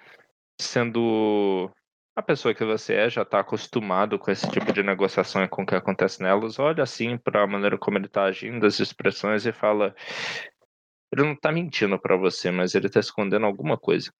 sendo 0.60 1.70
a 2.16 2.22
pessoa 2.22 2.54
que 2.54 2.64
você 2.64 2.94
é, 2.94 3.10
já 3.10 3.22
está 3.22 3.40
acostumado 3.40 4.16
com 4.18 4.30
esse 4.30 4.48
tipo 4.48 4.72
de 4.72 4.84
negociação 4.84 5.42
e 5.42 5.48
com 5.48 5.62
o 5.62 5.66
que 5.66 5.74
acontece 5.74 6.22
nelas, 6.22 6.60
olha 6.60 6.84
assim 6.84 7.18
para 7.18 7.42
a 7.42 7.46
maneira 7.46 7.76
como 7.76 7.98
ele 7.98 8.06
está 8.06 8.24
agindo, 8.24 8.64
as 8.64 8.78
expressões 8.78 9.44
e 9.44 9.52
fala: 9.52 9.94
ele 11.14 11.22
não 11.22 11.36
tá 11.36 11.52
mentindo 11.52 11.98
para 11.98 12.16
você, 12.16 12.50
mas 12.50 12.74
ele 12.74 12.90
tá 12.90 12.98
escondendo 12.98 13.46
alguma 13.46 13.78
coisa. 13.78 14.12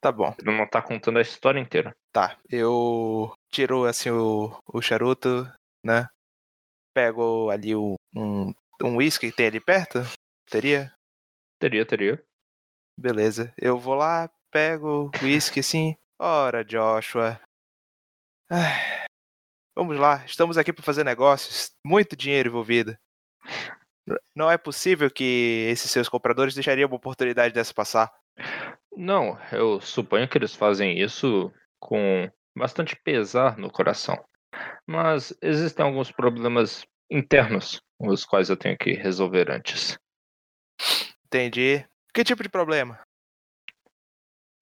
Tá 0.00 0.12
bom. 0.12 0.34
Ele 0.38 0.56
não 0.56 0.68
tá 0.68 0.82
contando 0.82 1.18
a 1.18 1.22
história 1.22 1.58
inteira. 1.58 1.96
Tá. 2.12 2.38
Eu 2.48 3.32
tiro 3.50 3.84
assim 3.84 4.10
o, 4.10 4.56
o 4.66 4.82
charuto, 4.82 5.50
né? 5.84 6.06
Pego 6.94 7.50
ali 7.50 7.74
o, 7.74 7.94
um 8.14 8.52
um 8.82 8.96
whisky 8.96 9.30
que 9.30 9.36
tem 9.36 9.46
ali 9.46 9.60
perto? 9.60 10.00
Teria? 10.48 10.94
Teria, 11.58 11.84
teria. 11.84 12.24
Beleza. 12.96 13.52
Eu 13.56 13.78
vou 13.78 13.94
lá, 13.94 14.30
pego 14.52 15.06
o 15.06 15.24
whisky 15.24 15.60
assim. 15.60 15.96
Ora, 16.18 16.64
Joshua. 16.64 17.40
Ai, 18.50 19.06
Vamos 19.74 19.96
lá, 19.96 20.24
estamos 20.24 20.58
aqui 20.58 20.72
para 20.72 20.84
fazer 20.84 21.04
negócios. 21.04 21.70
Muito 21.84 22.16
dinheiro 22.16 22.48
envolvido. 22.48 22.98
Não 24.34 24.50
é 24.50 24.56
possível 24.56 25.10
que 25.10 25.66
esses 25.70 25.90
seus 25.90 26.08
compradores 26.08 26.54
deixariam 26.54 26.88
uma 26.88 26.96
oportunidade 26.96 27.54
dessa 27.54 27.74
passar. 27.74 28.12
Não, 28.96 29.38
eu 29.52 29.80
suponho 29.80 30.28
que 30.28 30.36
eles 30.38 30.54
fazem 30.54 31.00
isso 31.00 31.52
com 31.78 32.30
bastante 32.56 32.96
pesar 32.96 33.56
no 33.56 33.70
coração. 33.70 34.18
Mas 34.86 35.36
existem 35.42 35.84
alguns 35.84 36.10
problemas 36.10 36.86
internos, 37.10 37.80
os 37.98 38.24
quais 38.24 38.50
eu 38.50 38.56
tenho 38.56 38.76
que 38.76 38.92
resolver 38.92 39.50
antes. 39.50 39.98
Entendi. 41.26 41.86
Que 42.12 42.24
tipo 42.24 42.42
de 42.42 42.48
problema? 42.48 42.98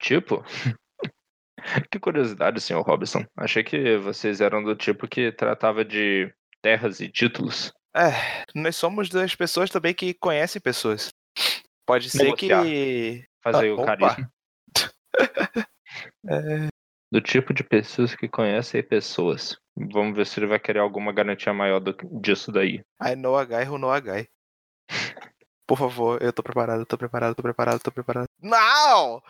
Tipo? 0.01 0.45
que 1.91 1.99
curiosidade, 1.99 2.61
senhor 2.61 2.83
Robinson. 2.83 3.25
Achei 3.37 3.63
que 3.65 3.97
vocês 3.99 4.41
eram 4.41 4.63
do 4.63 4.75
tipo 4.77 5.09
que 5.09 5.33
tratava 5.33 5.85
de 5.85 6.33
terras 6.61 7.01
e 7.01 7.09
títulos. 7.09 7.73
É, 7.97 8.45
nós 8.55 8.77
somos 8.77 9.09
duas 9.09 9.35
pessoas 9.35 9.71
também 9.71 9.95
que 9.95 10.13
conhecem 10.15 10.61
pessoas. 10.61 11.09
Pode 11.87 12.11
ser 12.11 12.25
Negociar. 12.25 12.63
que. 12.63 13.25
Faz 13.43 13.57
aí 13.57 13.69
Ah, 13.71 13.73
o 13.75 13.81
opa. 13.81 13.97
carisma. 13.97 14.31
É, 16.29 16.69
Do 17.11 17.21
tipo 17.23 17.55
de 17.55 17.63
pessoas 17.65 18.15
que 18.15 18.29
conhecem 18.29 18.83
pessoas. 18.83 19.57
Vamos 19.77 20.15
ver 20.17 20.27
se 20.27 20.39
ele 20.39 20.47
vai 20.47 20.59
querer 20.59 20.81
alguma 20.81 21.13
garantia 21.13 21.53
maior 21.55 21.79
do- 21.81 21.97
disso 22.21 22.51
daí. 22.53 22.83
I 23.03 23.15
know 23.17 23.37
a 23.39 23.45
guy 23.45 23.65
who 23.67 23.79
know 23.79 23.91
a 23.93 24.01
guy. 24.01 24.27
Por 25.67 25.79
favor, 25.79 26.21
eu 26.23 26.33
tô 26.33 26.43
preparado, 26.43 26.81
eu 26.81 26.87
tô 26.87 26.99
preparado, 26.99 27.35
tô 27.35 27.43
preparado, 27.43 27.81
tô 27.81 27.91
preparado. 27.91 28.27
Não! 28.43 29.23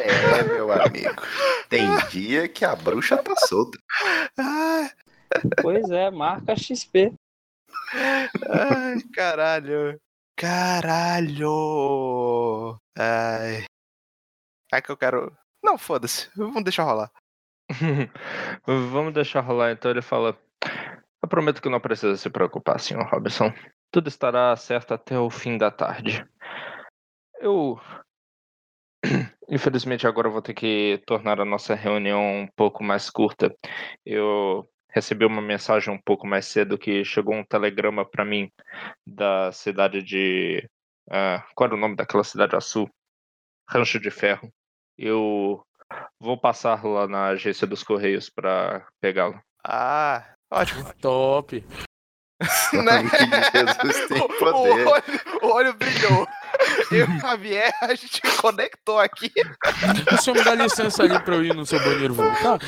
É, 0.00 0.42
meu 0.44 0.72
amigo. 0.72 1.22
Tem 1.68 1.86
dia 2.08 2.48
que 2.48 2.64
a 2.64 2.74
bruxa 2.74 3.16
tá 3.22 3.34
solta. 3.46 3.78
Ai, 4.38 4.90
Pois 5.62 5.90
é, 5.90 6.10
marca 6.10 6.56
XP. 6.56 7.12
ai, 7.92 9.00
caralho. 9.14 10.00
Caralho! 10.36 11.46
Ai. 12.96 13.64
É 14.72 14.80
que 14.80 14.90
eu 14.90 14.96
quero. 14.96 15.36
Não, 15.62 15.76
foda-se. 15.76 16.30
Vamos 16.34 16.64
deixar 16.64 16.84
rolar. 16.84 17.10
Vamos 18.66 19.12
deixar 19.12 19.40
rolar 19.40 19.72
então. 19.72 19.90
Ele 19.90 20.00
fala: 20.02 20.38
Eu 21.22 21.28
prometo 21.28 21.60
que 21.60 21.68
não 21.68 21.80
precisa 21.80 22.16
se 22.16 22.30
preocupar, 22.30 22.80
senhor 22.80 23.04
Robinson. 23.10 23.52
Tudo 23.92 24.08
estará 24.08 24.56
certo 24.56 24.94
até 24.94 25.18
o 25.18 25.28
fim 25.28 25.58
da 25.58 25.70
tarde. 25.70 26.26
Eu. 27.40 27.78
Infelizmente, 29.48 30.06
agora 30.06 30.28
eu 30.28 30.32
vou 30.32 30.42
ter 30.42 30.54
que 30.54 31.02
tornar 31.06 31.40
a 31.40 31.44
nossa 31.44 31.74
reunião 31.74 32.22
um 32.42 32.46
pouco 32.56 32.84
mais 32.84 33.10
curta. 33.10 33.54
Eu 34.06 34.68
recebi 34.92 35.24
uma 35.24 35.40
mensagem 35.42 35.92
um 35.92 36.00
pouco 36.04 36.26
mais 36.26 36.46
cedo 36.46 36.78
que 36.78 37.04
chegou 37.04 37.34
um 37.34 37.44
telegrama 37.44 38.04
para 38.04 38.24
mim 38.24 38.50
da 39.06 39.50
cidade 39.52 40.02
de. 40.02 40.68
ah, 41.10 41.44
qual 41.54 41.66
era 41.68 41.76
o 41.76 41.80
nome 41.80 41.96
daquela 41.96 42.24
cidade 42.24 42.54
a 42.56 42.60
sul? 42.60 42.88
Rancho 43.68 44.00
de 44.00 44.10
Ferro. 44.10 44.50
Eu 44.98 45.62
vou 46.20 46.38
passar 46.38 46.84
lá 46.84 47.06
na 47.08 47.26
agência 47.28 47.66
dos 47.66 47.82
Correios 47.82 48.28
para 48.28 48.86
pegá-lo. 49.00 49.40
Ah, 49.64 50.34
ótimo. 50.50 50.84
Top. 51.00 51.64
Né? 52.72 53.02
Jesus 53.52 54.06
tem 54.08 54.22
O- 54.22 54.28
poder. 54.28 54.86
O 54.86 54.90
olho, 54.90 55.04
o 55.42 55.46
olho 55.48 55.74
brilhou. 55.74 56.26
Eu 56.90 57.06
e 57.06 57.16
o 57.16 57.20
Javier, 57.20 57.70
a 57.82 57.94
gente 57.94 58.22
conectou 58.40 58.98
aqui. 58.98 59.30
O 60.10 60.16
senhor 60.16 60.36
me 60.38 60.44
dá 60.44 60.54
licença 60.54 61.02
ali 61.02 61.22
pra 61.22 61.34
eu 61.34 61.44
ir 61.44 61.54
no 61.54 61.66
seu 61.66 61.78
banheiro 61.80 62.14
vomitar? 62.14 62.58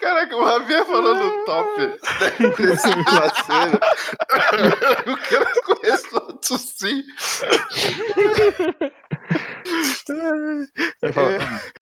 Caraca, 0.00 0.36
o 0.36 0.46
Javier 0.46 0.84
falando 0.86 1.44
top 1.44 1.80
desse 2.56 3.04
parceiro. 3.04 3.80
O 5.06 5.16
cara 5.16 5.52
começou 5.64 6.18
a 6.18 6.32
tossir. 6.34 7.04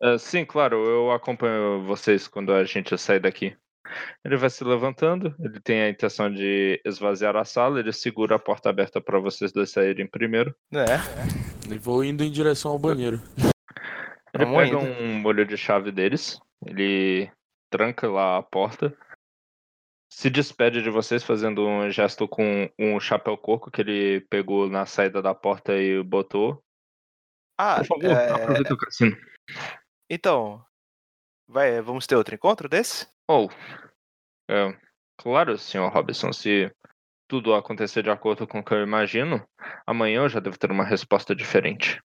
"Ah, 0.01 0.19
sim, 0.19 0.45
claro, 0.45 0.85
eu 0.85 1.11
acompanho 1.13 1.83
vocês 1.85 2.29
quando 2.29 2.53
a 2.53 2.65
gente 2.65 2.97
sair 2.99 3.21
daqui. 3.21 3.55
Ele 4.25 4.37
vai 4.37 4.51
se 4.51 4.65
levantando, 4.65 5.35
ele 5.39 5.61
tem 5.61 5.83
a 5.83 5.89
intenção 5.91 6.33
de 6.33 6.81
esvaziar 6.85 7.37
a 7.37 7.45
sala, 7.45 7.79
ele 7.79 7.93
segura 7.93 8.37
a 8.37 8.39
porta 8.39 8.69
aberta 8.71 9.01
para 9.01 9.19
vocês 9.21 9.53
dois 9.53 9.71
saírem 9.71 10.07
primeiro. 10.07 10.55
É. 10.73 11.73
E 11.73 11.79
vou 11.79 12.03
indo 12.03 12.25
em 12.25 12.31
direção 12.31 12.73
ao 12.73 12.79
banheiro. 12.79 13.21
Ele 14.33 14.45
Vamos 14.47 14.63
pega 14.65 14.77
indo. 14.83 15.03
um 15.03 15.15
molho 15.21 15.47
de 15.47 15.57
chave 15.57 15.93
deles, 15.93 16.41
ele 16.67 17.31
tranca 17.71 18.09
lá 18.09 18.39
a 18.39 18.43
porta, 18.43 18.97
se 20.13 20.31
despede 20.31 20.83
de 20.83 20.91
vocês 20.91 21.25
fazendo 21.25 21.67
um 21.67 21.91
gesto 21.91 22.29
com 22.29 22.71
um 22.79 23.01
chapéu 23.01 23.37
coco 23.37 23.71
que 23.71 23.81
ele 23.81 24.21
pegou 24.31 24.69
na 24.69 24.87
saída 24.87 25.21
da 25.21 25.35
porta 25.35 25.77
e 25.77 26.03
botou. 26.03 26.63
Ah, 27.59 27.77
Por 27.79 27.87
favor, 27.87 28.11
é, 28.11 28.31
aproveita 28.31 28.75
o 28.75 28.79
cassino. 28.79 29.17
então. 30.09 30.65
Vai, 31.47 31.81
vamos 31.83 32.07
ter 32.07 32.17
outro 32.17 32.35
encontro 32.35 32.69
desse? 32.69 33.07
Oh, 33.29 33.49
é, 34.49 34.77
claro, 35.19 35.59
senhor 35.59 35.93
Robinson, 35.93 36.33
se 36.33 36.71
tudo 37.29 37.55
acontecer 37.55 38.03
de 38.03 38.11
acordo 38.11 38.47
com 38.47 38.61
o 38.61 38.65
que 38.65 38.73
eu 38.73 38.83
imagino, 38.83 39.47
amanhã 39.87 40.23
eu 40.23 40.29
já 40.29 40.41
devo 40.41 40.59
ter 40.59 40.71
uma 40.71 40.85
resposta 40.85 41.35
diferente. 41.35 42.01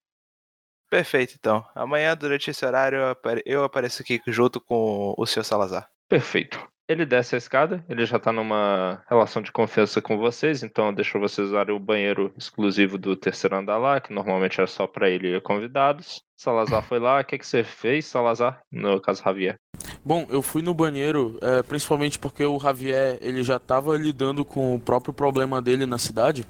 Perfeito, 0.90 1.36
então. 1.38 1.64
Amanhã, 1.76 2.16
durante 2.16 2.50
esse 2.50 2.66
horário, 2.66 2.98
eu 2.98 3.10
apare- 3.10 3.44
eu 3.46 3.64
apareço 3.64 4.02
aqui 4.02 4.22
junto 4.28 4.60
com 4.60 5.14
o 5.18 5.26
Sr. 5.26 5.44
Salazar. 5.44 5.90
Perfeito. 6.08 6.60
Ele 6.88 7.06
desce 7.06 7.36
a 7.36 7.38
escada, 7.38 7.86
ele 7.88 8.04
já 8.04 8.18
tá 8.18 8.32
numa 8.32 9.04
relação 9.08 9.44
de 9.44 9.52
confiança 9.52 10.02
com 10.02 10.18
vocês, 10.18 10.64
então 10.64 10.92
deixou 10.92 11.22
vocês 11.22 11.50
usarem 11.50 11.76
o 11.76 11.80
banheiro 11.80 12.34
exclusivo 12.36 12.98
do 12.98 13.16
terceiro 13.16 13.56
andar 13.56 13.78
lá, 13.78 14.00
que 14.02 14.12
normalmente 14.12 14.60
era 14.60 14.66
só 14.66 14.88
pra 14.88 15.08
ele 15.08 15.36
e 15.36 15.40
convidados. 15.42 16.24
Salazar 16.36 16.82
foi 16.82 16.98
lá, 16.98 17.20
o 17.20 17.24
que, 17.24 17.38
que 17.38 17.46
você 17.46 17.64
fez, 17.64 18.08
Salazar? 18.08 18.62
No 18.72 19.00
caso, 19.00 19.22
Javier. 19.24 19.60
Bom, 20.04 20.26
eu 20.30 20.42
fui 20.42 20.62
no 20.62 20.74
banheiro, 20.74 21.38
é, 21.42 21.62
principalmente 21.62 22.18
porque 22.18 22.44
o 22.44 22.60
Javier 22.60 23.18
ele 23.22 23.44
já 23.44 23.58
estava 23.58 23.98
lidando 23.98 24.46
com 24.46 24.76
o 24.76 24.80
próprio 24.80 25.14
problema 25.14 25.62
dele 25.62 25.86
na 25.86 25.98
cidade. 25.98 26.46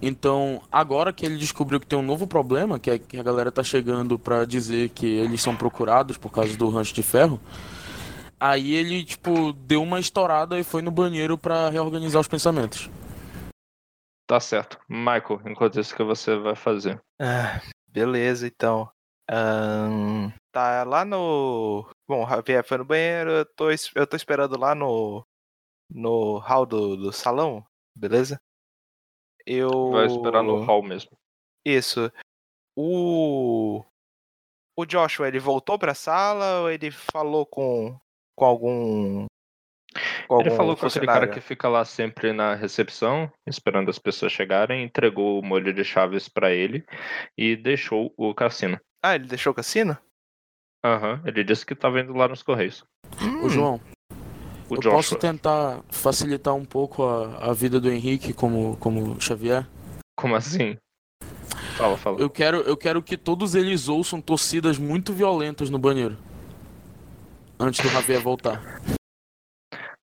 Então, 0.00 0.62
agora 0.72 1.12
que 1.12 1.24
ele 1.24 1.36
descobriu 1.36 1.78
que 1.78 1.86
tem 1.86 1.98
um 1.98 2.02
novo 2.02 2.26
problema, 2.26 2.78
que 2.78 2.90
é 2.90 2.98
que 2.98 3.18
a 3.18 3.22
galera 3.22 3.52
tá 3.52 3.62
chegando 3.62 4.18
pra 4.18 4.44
dizer 4.44 4.88
que 4.90 5.06
eles 5.06 5.42
são 5.42 5.54
procurados 5.54 6.16
por 6.16 6.30
causa 6.30 6.56
do 6.56 6.68
rancho 6.68 6.94
de 6.94 7.02
ferro, 7.02 7.40
aí 8.40 8.74
ele, 8.74 9.04
tipo, 9.04 9.52
deu 9.52 9.82
uma 9.82 10.00
estourada 10.00 10.58
e 10.58 10.64
foi 10.64 10.82
no 10.82 10.90
banheiro 10.90 11.36
pra 11.36 11.68
reorganizar 11.68 12.20
os 12.20 12.28
pensamentos. 12.28 12.90
Tá 14.26 14.40
certo. 14.40 14.78
Michael, 14.88 15.40
enquanto 15.46 15.78
isso, 15.78 15.94
que 15.94 16.02
você 16.02 16.36
vai 16.36 16.56
fazer? 16.56 17.00
Ah, 17.20 17.60
beleza, 17.88 18.46
então. 18.46 18.88
Ahn, 19.30 20.30
tá 20.52 20.84
lá 20.84 21.04
no. 21.04 21.88
Bom, 22.08 22.24
o 22.24 22.28
Javier 22.28 22.64
foi 22.64 22.78
no 22.78 22.84
banheiro, 22.84 23.30
eu 23.30 23.44
tô, 23.44 23.68
eu 23.94 24.06
tô 24.06 24.16
esperando 24.16 24.58
lá 24.58 24.74
no. 24.74 25.26
No 25.88 26.38
hall 26.38 26.66
do, 26.66 26.96
do 26.96 27.12
salão, 27.12 27.64
beleza? 27.94 28.40
Eu. 29.46 29.90
Vai 29.90 30.06
esperar 30.06 30.42
no 30.42 30.62
hall 30.64 30.82
mesmo. 30.82 31.12
Isso. 31.64 32.10
O. 32.76 33.84
O 34.78 34.84
Joshua, 34.84 35.28
ele 35.28 35.38
voltou 35.38 35.78
pra 35.78 35.94
sala 35.94 36.60
ou 36.60 36.70
ele 36.70 36.90
falou 36.90 37.46
com. 37.46 37.98
Com 38.36 38.44
algum. 38.44 39.26
Com 40.28 40.40
Ele 40.40 40.48
algum 40.50 40.56
falou 40.56 40.76
com 40.76 40.86
aquele 40.86 41.06
cara 41.06 41.28
que 41.28 41.40
fica 41.40 41.68
lá 41.68 41.84
sempre 41.84 42.32
na 42.32 42.54
recepção, 42.54 43.32
esperando 43.46 43.88
as 43.88 43.98
pessoas 43.98 44.32
chegarem, 44.32 44.82
entregou 44.82 45.38
o 45.38 45.42
molho 45.42 45.72
de 45.72 45.84
chaves 45.84 46.28
pra 46.28 46.50
ele 46.50 46.84
e 47.38 47.56
deixou 47.56 48.12
o 48.16 48.34
cassino. 48.34 48.78
Ah, 49.02 49.14
ele 49.14 49.26
deixou 49.26 49.52
o 49.52 49.54
cassino? 49.54 49.96
Aham, 50.86 51.20
ele 51.24 51.42
disse 51.42 51.66
que 51.66 51.74
tava 51.74 52.00
indo 52.00 52.14
lá 52.14 52.28
nos 52.28 52.42
Correios. 52.42 52.84
Ô, 53.42 53.48
João, 53.48 53.80
O 54.68 54.74
eu 54.74 54.80
Joshua. 54.80 54.92
posso 54.92 55.16
tentar 55.16 55.82
facilitar 55.90 56.54
um 56.54 56.64
pouco 56.64 57.02
a, 57.04 57.50
a 57.50 57.52
vida 57.52 57.80
do 57.80 57.90
Henrique 57.90 58.32
como, 58.32 58.76
como 58.76 59.20
Xavier? 59.20 59.66
Como 60.16 60.36
assim? 60.36 60.76
Fala, 61.76 61.96
fala. 61.96 62.20
Eu 62.20 62.30
quero, 62.30 62.58
eu 62.58 62.76
quero 62.76 63.02
que 63.02 63.16
todos 63.16 63.54
eles 63.54 63.88
ouçam 63.88 64.20
torcidas 64.20 64.78
muito 64.78 65.12
violentas 65.12 65.70
no 65.70 65.78
banheiro. 65.78 66.16
Antes 67.58 67.80
do 67.84 67.88
Javier 67.88 68.20
voltar. 68.20 68.80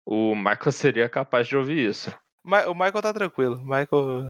O 0.05 0.35
Michael 0.35 0.71
seria 0.71 1.07
capaz 1.07 1.47
de 1.47 1.55
ouvir 1.55 1.89
isso. 1.89 2.13
Ma- 2.45 2.65
O 2.65 2.73
Michael 2.73 3.01
tá 3.01 3.13
tranquilo. 3.13 3.55
O 3.55 3.63
Michael. 3.63 4.25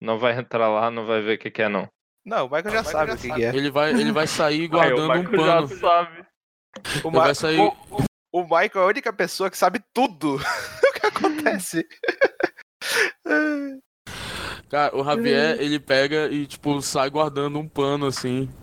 Não 0.00 0.18
vai 0.18 0.38
entrar 0.38 0.68
lá, 0.68 0.90
não 0.90 1.04
vai 1.04 1.20
ver 1.20 1.36
o 1.36 1.38
que, 1.38 1.50
que 1.50 1.60
é, 1.62 1.68
não. 1.68 1.86
Não, 2.24 2.46
o 2.46 2.50
Michael 2.50 2.70
já 2.74 2.84
sabe 2.84 3.12
o 3.12 3.16
que, 3.16 3.32
que 3.32 3.44
é. 3.44 3.54
Ele 3.54 3.70
vai, 3.70 3.90
ele 3.90 4.12
vai 4.12 4.26
sair 4.26 4.68
guardando 4.68 5.12
um 5.12 5.24
pano. 5.24 5.68
sabe. 5.68 6.26
O, 7.02 7.10
Ma- 7.10 7.34
sair. 7.34 7.58
o- 7.60 7.76
o 8.32 8.42
Michael 8.42 8.70
é 8.76 8.82
a 8.82 8.86
única 8.86 9.12
pessoa 9.12 9.50
que 9.50 9.58
sabe 9.58 9.80
tudo 9.92 10.36
o 10.38 10.92
que 11.00 11.06
acontece. 11.06 11.86
Cara, 14.68 14.96
o 14.96 15.02
Javier, 15.04 15.60
ele 15.60 15.80
pega 15.80 16.28
e, 16.28 16.46
tipo, 16.46 16.80
sai 16.80 17.10
guardando 17.10 17.58
um 17.58 17.68
pano 17.68 18.06
assim. 18.06 18.48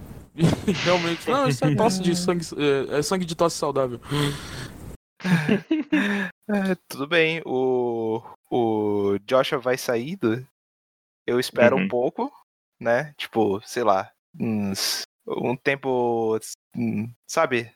E 0.68 0.72
realmente. 0.72 1.28
Não, 1.30 1.48
isso 1.48 1.66
é 1.66 1.74
tosse 1.76 2.00
de 2.02 2.16
sangue. 2.16 2.46
É, 2.92 3.00
é 3.00 3.02
sangue 3.02 3.26
de 3.26 3.36
tosse 3.36 3.58
saudável. 3.58 4.00
É, 6.48 6.76
tudo 6.88 7.08
bem, 7.08 7.42
o, 7.44 8.22
o 8.52 9.18
Joshua 9.26 9.58
vai 9.58 9.78
saído. 9.80 10.46
Eu 11.26 11.40
espero 11.40 11.76
um 11.76 11.82
Uhum. 11.82 11.88
pouco, 11.88 12.32
né? 12.80 13.14
Tipo, 13.18 13.62
sei 13.62 13.84
lá, 13.84 14.12
uns, 14.40 15.04
um 15.28 15.56
tempo, 15.56 16.38
hum, 16.76 17.12
sabe? 17.26 17.74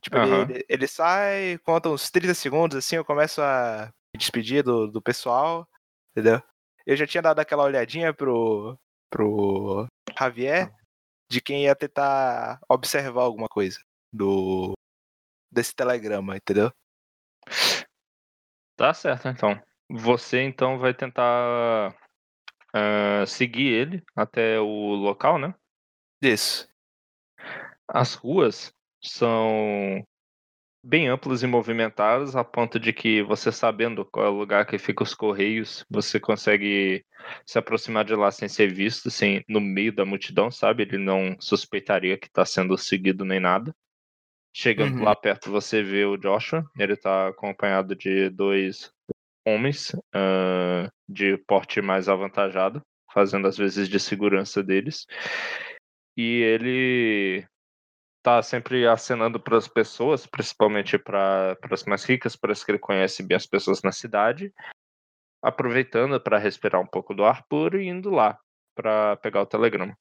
Tipo, 0.00 0.18
ele- 0.18 0.26
Aham. 0.32 0.42
ele, 0.50 0.66
ele 0.68 0.86
sai, 0.86 1.58
conta 1.58 1.88
uns 1.88 2.10
30 2.10 2.34
segundos, 2.34 2.76
assim, 2.76 2.96
eu 2.96 3.04
começo 3.04 3.42
a 3.42 3.92
me 4.14 4.18
despedir 4.18 4.62
do, 4.62 4.86
do 4.86 5.02
pessoal, 5.02 5.68
entendeu? 6.12 6.42
Eu 6.86 6.96
já 6.96 7.06
tinha 7.06 7.22
dado 7.22 7.40
aquela 7.40 7.64
olhadinha 7.64 8.14
pro, 8.14 8.78
pro 9.10 9.86
Javier 10.18 10.72
de 11.30 11.40
quem 11.40 11.64
ia 11.64 11.76
tentar 11.76 12.60
observar 12.68 13.22
alguma 13.22 13.48
coisa 13.48 13.78
do 14.12 14.72
desse 15.50 15.74
telegrama, 15.74 16.36
entendeu? 16.36 16.72
Tá 18.76 18.94
certo, 18.94 19.28
então. 19.28 19.60
Você, 19.90 20.42
então, 20.42 20.78
vai 20.78 20.94
tentar 20.94 21.94
ah, 22.74 23.24
seguir 23.26 23.68
ele 23.72 24.04
até 24.16 24.60
o 24.60 24.94
local, 24.94 25.38
né? 25.38 25.54
Isso. 26.22 26.68
As 27.88 28.14
ruas 28.14 28.72
são 29.02 30.04
bem 30.84 31.08
amplas 31.08 31.42
e 31.42 31.46
movimentadas, 31.46 32.36
a 32.36 32.44
ponto 32.44 32.78
de 32.80 32.92
que 32.92 33.22
você 33.22 33.52
sabendo 33.52 34.04
qual 34.06 34.26
é 34.26 34.30
o 34.30 34.38
lugar 34.38 34.66
que 34.66 34.78
fica 34.78 35.02
os 35.02 35.14
correios, 35.14 35.84
você 35.90 36.20
consegue 36.20 37.04
se 37.46 37.58
aproximar 37.58 38.04
de 38.04 38.14
lá 38.14 38.30
sem 38.30 38.48
ser 38.48 38.72
visto, 38.72 39.10
sem 39.10 39.44
no 39.48 39.60
meio 39.60 39.92
da 39.94 40.04
multidão, 40.04 40.50
sabe? 40.50 40.84
Ele 40.84 40.98
não 40.98 41.36
suspeitaria 41.40 42.18
que 42.18 42.26
está 42.28 42.44
sendo 42.44 42.78
seguido 42.78 43.24
nem 43.24 43.40
nada. 43.40 43.74
Chegando 44.54 44.94
Uhum. 44.98 45.04
lá 45.04 45.16
perto, 45.16 45.50
você 45.50 45.82
vê 45.82 46.04
o 46.04 46.16
Joshua. 46.16 46.64
Ele 46.78 46.94
está 46.94 47.28
acompanhado 47.28 47.94
de 47.96 48.30
dois 48.30 48.92
homens 49.54 49.94
ah, 50.14 50.90
de 51.08 51.36
porte 51.46 51.80
mais 51.80 52.08
avantajado, 52.08 52.82
fazendo 53.12 53.48
as 53.48 53.56
vezes 53.56 53.88
de 53.88 53.98
segurança 53.98 54.62
deles. 54.62 55.06
E 56.16 56.42
ele 56.42 57.46
tá 58.22 58.42
sempre 58.42 58.86
acenando 58.86 59.40
para 59.40 59.56
as 59.56 59.68
pessoas, 59.68 60.26
principalmente 60.26 60.98
para 60.98 61.56
as 61.70 61.84
mais 61.84 62.04
ricas, 62.04 62.36
parece 62.36 62.64
que 62.64 62.72
ele 62.72 62.78
conhece 62.78 63.22
bem 63.22 63.36
as 63.36 63.46
pessoas 63.46 63.82
na 63.82 63.92
cidade, 63.92 64.52
aproveitando 65.42 66.20
para 66.20 66.38
respirar 66.38 66.80
um 66.80 66.86
pouco 66.86 67.14
do 67.14 67.24
ar 67.24 67.44
puro 67.48 67.80
e 67.80 67.88
indo 67.88 68.10
lá 68.10 68.38
para 68.74 69.16
pegar 69.16 69.42
o 69.42 69.46
telegrama. 69.46 69.96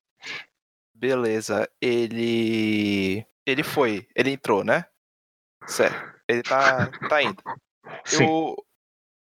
Beleza. 0.93 1.69
Ele. 1.79 3.25
Ele 3.45 3.63
foi. 3.63 4.07
Ele 4.15 4.31
entrou, 4.31 4.63
né? 4.63 4.85
Certo. 5.67 6.17
Ele 6.27 6.41
tá, 6.41 6.89
tá 7.07 7.21
indo. 7.21 7.41
Sim. 8.03 8.25
Eu... 8.25 8.66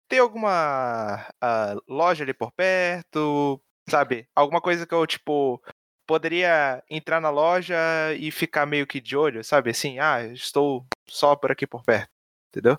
Tem 0.08 0.18
alguma 0.18 1.26
ah, 1.40 1.76
loja 1.86 2.24
ali 2.24 2.32
por 2.32 2.50
perto? 2.52 3.60
Sabe? 3.88 4.26
Alguma 4.34 4.60
coisa 4.60 4.86
que 4.86 4.94
eu, 4.94 5.06
tipo, 5.06 5.62
poderia 6.06 6.82
entrar 6.90 7.20
na 7.20 7.30
loja 7.30 7.76
e 8.18 8.30
ficar 8.30 8.64
meio 8.66 8.86
que 8.86 9.00
de 9.00 9.16
olho, 9.16 9.44
sabe? 9.44 9.70
Assim, 9.70 9.98
ah, 9.98 10.24
estou 10.24 10.86
só 11.08 11.36
por 11.36 11.52
aqui 11.52 11.66
por 11.66 11.82
perto. 11.84 12.10
Entendeu? 12.50 12.74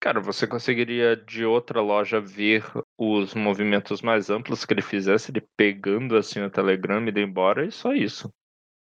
Cara, 0.00 0.20
você 0.20 0.46
conseguiria 0.46 1.16
de 1.16 1.44
outra 1.44 1.80
loja 1.80 2.20
ver 2.20 2.64
os 2.98 3.34
movimentos 3.34 4.02
mais 4.02 4.28
amplos 4.28 4.64
que 4.64 4.72
ele 4.72 4.82
fizesse, 4.82 5.30
ele 5.30 5.46
pegando 5.56 6.16
assim 6.16 6.40
o 6.42 6.50
telegrama 6.50 7.06
e 7.06 7.10
indo 7.10 7.20
embora, 7.20 7.66
e 7.66 7.72
só 7.72 7.92
isso. 7.94 8.30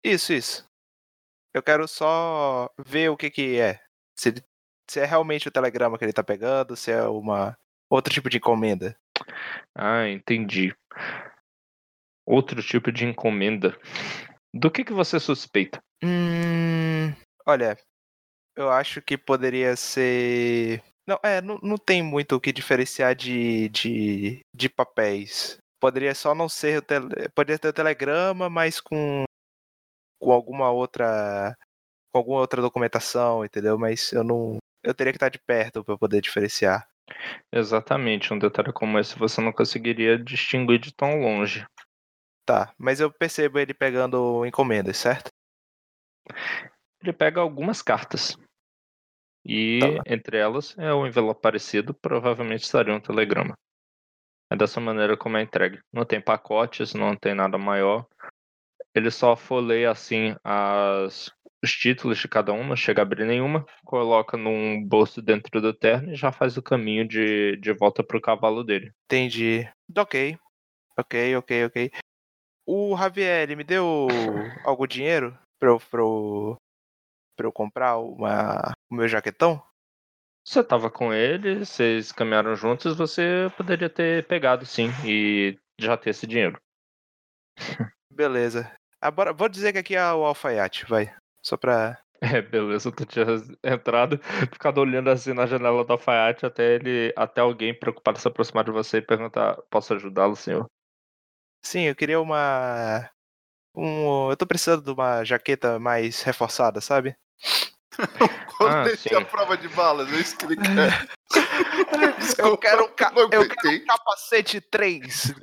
Isso, 0.04 0.32
isso. 0.32 0.68
Eu 1.54 1.62
quero 1.62 1.86
só 1.86 2.68
ver 2.86 3.08
o 3.10 3.16
que 3.16 3.30
que 3.30 3.58
é. 3.58 3.80
Se, 4.16 4.30
ele- 4.30 4.44
se 4.88 5.00
é 5.00 5.04
realmente 5.04 5.46
o 5.46 5.50
telegrama 5.52 5.98
que 5.98 6.04
ele 6.04 6.12
tá 6.12 6.24
pegando, 6.24 6.76
se 6.76 6.90
é 6.90 7.02
uma 7.04 7.56
outro 7.92 8.12
tipo 8.12 8.30
de 8.30 8.38
encomenda. 8.38 8.96
Ah, 9.76 10.08
entendi. 10.08 10.74
Outro 12.26 12.62
tipo 12.62 12.90
de 12.90 13.04
encomenda. 13.04 13.78
Do 14.54 14.70
que, 14.70 14.84
que 14.84 14.92
você 14.92 15.20
suspeita? 15.20 15.82
Hum, 16.02 17.12
olha, 17.46 17.76
eu 18.56 18.70
acho 18.70 19.02
que 19.02 19.18
poderia 19.18 19.76
ser. 19.76 20.82
Não, 21.06 21.18
é, 21.22 21.40
não, 21.40 21.58
não 21.62 21.76
tem 21.76 22.02
muito 22.02 22.36
o 22.36 22.40
que 22.40 22.52
diferenciar 22.52 23.14
de, 23.14 23.68
de, 23.68 24.40
de 24.54 24.68
papéis. 24.68 25.58
Poderia 25.80 26.14
só 26.14 26.32
não 26.32 26.48
ser 26.48 26.78
o 26.78 26.82
tele... 26.82 27.28
Poderia 27.34 27.58
ter 27.58 27.68
o 27.68 27.72
telegrama, 27.72 28.48
mas 28.48 28.80
com, 28.80 29.24
com 30.20 30.32
alguma 30.32 30.70
outra. 30.70 31.56
Com 32.12 32.18
alguma 32.18 32.40
outra 32.40 32.62
documentação, 32.62 33.44
entendeu? 33.44 33.78
Mas 33.78 34.12
eu 34.12 34.22
não. 34.22 34.58
Eu 34.84 34.94
teria 34.94 35.12
que 35.12 35.16
estar 35.16 35.28
de 35.28 35.38
perto 35.38 35.84
para 35.84 35.98
poder 35.98 36.20
diferenciar. 36.20 36.86
Exatamente, 37.52 38.32
um 38.32 38.38
detalhe 38.38 38.72
como 38.72 38.98
esse 38.98 39.18
você 39.18 39.40
não 39.40 39.52
conseguiria 39.52 40.18
distinguir 40.18 40.78
de 40.78 40.94
tão 40.94 41.20
longe. 41.20 41.66
Tá, 42.46 42.74
mas 42.78 43.00
eu 43.00 43.10
percebo 43.10 43.58
ele 43.58 43.74
pegando 43.74 44.44
encomendas, 44.44 44.96
certo? 44.96 45.30
Ele 47.00 47.12
pega 47.12 47.40
algumas 47.40 47.82
cartas. 47.82 48.36
E 49.44 49.80
Tá. 49.80 50.12
entre 50.12 50.38
elas 50.38 50.76
é 50.78 50.94
um 50.94 51.06
envelope 51.06 51.40
parecido, 51.40 51.92
provavelmente 51.92 52.62
estaria 52.62 52.94
um 52.94 53.00
telegrama. 53.00 53.54
É 54.50 54.56
dessa 54.56 54.80
maneira 54.80 55.16
como 55.16 55.36
é 55.36 55.42
entregue. 55.42 55.80
Não 55.92 56.04
tem 56.04 56.20
pacotes, 56.20 56.94
não 56.94 57.16
tem 57.16 57.34
nada 57.34 57.58
maior. 57.58 58.06
Ele 58.94 59.10
só 59.10 59.34
folheia 59.34 59.90
assim 59.90 60.36
as, 60.44 61.32
os 61.62 61.70
títulos 61.72 62.18
de 62.18 62.28
cada 62.28 62.52
um, 62.52 62.66
não 62.66 62.74
chega 62.74 63.00
a 63.00 63.04
abrir 63.04 63.24
nenhuma, 63.24 63.64
coloca 63.84 64.36
num 64.36 64.84
bolso 64.84 65.22
dentro 65.22 65.60
do 65.60 65.72
terno 65.72 66.12
e 66.12 66.16
já 66.16 66.32
faz 66.32 66.56
o 66.56 66.62
caminho 66.62 67.06
de, 67.06 67.56
de 67.56 67.72
volta 67.72 68.02
pro 68.02 68.20
cavalo 68.20 68.64
dele. 68.64 68.92
Entendi. 69.04 69.68
Ok. 69.96 70.36
Ok, 70.98 71.36
ok, 71.36 71.64
ok. 71.66 71.90
O 72.66 72.96
Javier, 72.96 73.42
ele 73.42 73.56
me 73.56 73.64
deu 73.64 74.08
algum 74.64 74.86
dinheiro 74.86 75.36
pra 75.58 75.70
eu, 75.70 75.80
pra 75.80 76.00
eu, 76.00 76.56
pra 77.36 77.46
eu 77.46 77.52
comprar 77.52 77.98
uma, 77.98 78.72
o 78.90 78.94
meu 78.94 79.08
jaquetão? 79.08 79.62
Você 80.44 80.62
tava 80.62 80.90
com 80.90 81.14
ele, 81.14 81.64
vocês 81.64 82.10
caminharam 82.10 82.56
juntos, 82.56 82.96
você 82.96 83.50
poderia 83.56 83.88
ter 83.88 84.26
pegado 84.26 84.66
sim 84.66 84.88
e 85.04 85.56
já 85.78 85.96
ter 85.96 86.10
esse 86.10 86.26
dinheiro. 86.26 86.60
Beleza. 88.10 88.70
Agora, 89.00 89.32
vou 89.32 89.48
dizer 89.48 89.72
que 89.72 89.78
aqui 89.78 89.96
é 89.96 90.12
o 90.12 90.24
alfaiate, 90.24 90.84
vai. 90.86 91.14
Só 91.42 91.56
pra. 91.56 91.98
É, 92.20 92.40
beleza, 92.40 92.92
tu 92.92 93.04
tinha 93.04 93.26
entrado, 93.64 94.16
ficado 94.52 94.78
olhando 94.78 95.10
assim 95.10 95.32
na 95.32 95.44
janela 95.44 95.84
do 95.84 95.92
alfaiate 95.92 96.46
até 96.46 96.76
ele, 96.76 97.12
até 97.16 97.40
alguém 97.40 97.74
preocupado 97.76 98.16
se 98.20 98.28
aproximar 98.28 98.62
de 98.64 98.70
você 98.70 98.98
e 98.98 99.02
perguntar, 99.02 99.56
posso 99.68 99.92
ajudá-lo, 99.92 100.36
senhor? 100.36 100.66
Sim, 101.64 101.82
eu 101.82 101.96
queria 101.96 102.20
uma. 102.20 103.10
Um, 103.74 104.30
eu 104.30 104.36
tô 104.36 104.46
precisando 104.46 104.84
de 104.84 104.90
uma 104.92 105.24
jaqueta 105.24 105.80
mais 105.80 106.22
reforçada, 106.22 106.80
sabe? 106.80 107.16
Colete 108.56 109.08
sim. 109.08 109.14
a 109.16 109.24
prova 109.24 109.56
de 109.56 109.68
balas, 109.68 110.12
é 110.12 110.16
isso 110.16 110.36
que 110.36 110.44
ele 110.44 110.56
quer. 110.56 111.08
Eu 112.38 112.56
quero, 112.56 112.84
um 112.84 112.88
ca- 112.94 113.12
eu 113.16 113.28
quero 113.28 113.42
um 113.42 113.84
capacete 113.84 114.60
3. 114.60 115.34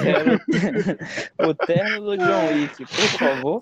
o 1.38 1.54
terno 1.54 2.00
do 2.06 2.16
John 2.16 2.46
Wick, 2.54 2.86
por 2.86 3.18
favor. 3.18 3.60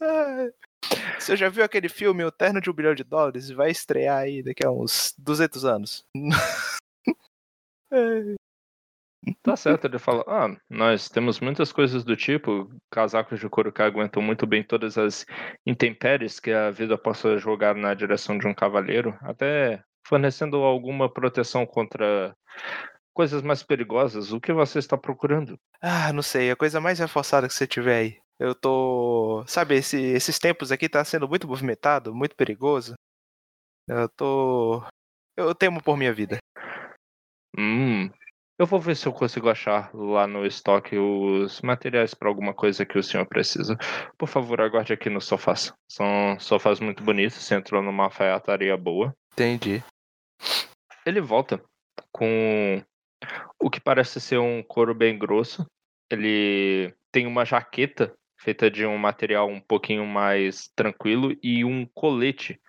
Você 1.19 1.37
já 1.37 1.49
viu 1.49 1.65
aquele 1.65 1.89
filme 1.89 2.25
O 2.25 2.31
Terno 2.31 2.61
de 2.61 2.71
um 2.71 2.73
Bilhão 2.73 2.95
de 2.95 3.05
Dólares? 3.05 3.51
Vai 3.51 3.71
estrear 3.71 4.19
aí 4.19 4.43
daqui 4.43 4.65
a 4.65 4.71
uns 4.71 5.15
200 5.19 5.65
anos. 5.65 6.05
Tá 9.43 9.57
certo, 9.57 9.87
ele 9.87 9.99
fala, 9.99 10.25
ah, 10.27 10.57
nós 10.71 11.09
temos 11.09 11.41
muitas 11.41 11.73
coisas 11.73 12.05
do 12.05 12.17
tipo, 12.17 12.71
casacos 12.91 13.41
de 13.41 13.49
couro 13.49 13.73
que 13.73 13.83
aguentam 13.83 14.23
muito 14.23 14.47
bem 14.47 14.63
todas 14.63 14.97
as 14.97 15.27
intempéries 15.67 16.39
que 16.39 16.51
a 16.51 16.71
vida 16.71 16.97
possa 16.97 17.37
jogar 17.37 17.75
na 17.75 17.95
direção 17.95 18.39
de 18.39 18.47
um 18.47 18.55
cavaleiro, 18.55 19.19
até 19.21 19.83
fornecendo 20.07 20.59
alguma 20.59 21.13
proteção 21.13 21.67
contra 21.67 22.35
coisas 23.13 23.43
mais 23.43 23.63
perigosas. 23.63 24.33
O 24.33 24.41
que 24.41 24.53
você 24.53 24.79
está 24.79 24.97
procurando? 24.97 25.59
Ah, 25.83 26.13
não 26.13 26.23
sei, 26.23 26.51
a 26.51 26.57
coisa 26.57 26.81
mais 26.81 26.99
reforçada 26.99 27.49
que 27.49 27.55
você 27.55 27.67
tiver 27.67 27.97
aí. 27.97 28.19
Eu 28.39 28.55
tô. 28.55 29.45
Sabe, 29.47 29.77
esse- 29.77 30.01
esses 30.01 30.39
tempos 30.39 30.71
aqui 30.71 30.89
tá 30.89 31.05
sendo 31.05 31.29
muito 31.29 31.47
movimentado, 31.49 32.15
muito 32.15 32.37
perigoso. 32.37 32.95
Eu 33.89 34.09
tô. 34.09 34.83
Eu 35.37 35.55
temo 35.55 35.83
por 35.83 35.97
minha 35.97 36.13
vida. 36.13 36.39
Hum, 37.57 38.11
eu 38.59 38.67
vou 38.67 38.81
ver 38.81 38.97
se 38.97 39.07
eu 39.07 39.13
consigo 39.13 39.49
achar 39.49 39.91
lá 39.95 40.27
no 40.27 40.45
estoque 40.47 40.97
os 40.97 41.61
materiais 41.63 42.15
para 42.15 42.29
alguma 42.29 42.55
coisa 42.55 42.85
que 42.87 42.99
o 42.99 43.03
senhor 43.03 43.27
precisa. 43.27 43.77
Por 44.17 44.29
favor, 44.29 44.61
aguarde 44.61 44.93
aqui 44.93 45.09
nos 45.11 45.25
sofás. 45.25 45.73
São 45.91 46.39
sofás 46.39 46.79
muito 46.81 47.03
bonitos, 47.03 47.39
você 47.39 47.55
entrou 47.55 47.83
numa 47.83 48.05
alfaiataria 48.05 48.77
boa. 48.77 49.13
Entendi. 49.33 49.83
Ele 51.07 51.21
volta 51.21 51.63
com 52.13 52.83
o 53.61 53.71
que 53.71 53.81
parece 53.81 54.21
ser 54.21 54.39
um 54.39 54.63
couro 54.63 54.95
bem 54.95 55.19
grosso. 55.19 55.65
Ele 56.11 56.95
tem 57.11 57.27
uma 57.27 57.45
jaqueta 57.45 58.15
feita 58.39 58.71
de 58.71 58.87
um 58.87 58.97
material 58.97 59.49
um 59.49 59.61
pouquinho 59.61 60.07
mais 60.07 60.69
tranquilo 60.77 61.37
e 61.43 61.65
um 61.65 61.85
colete 61.87 62.61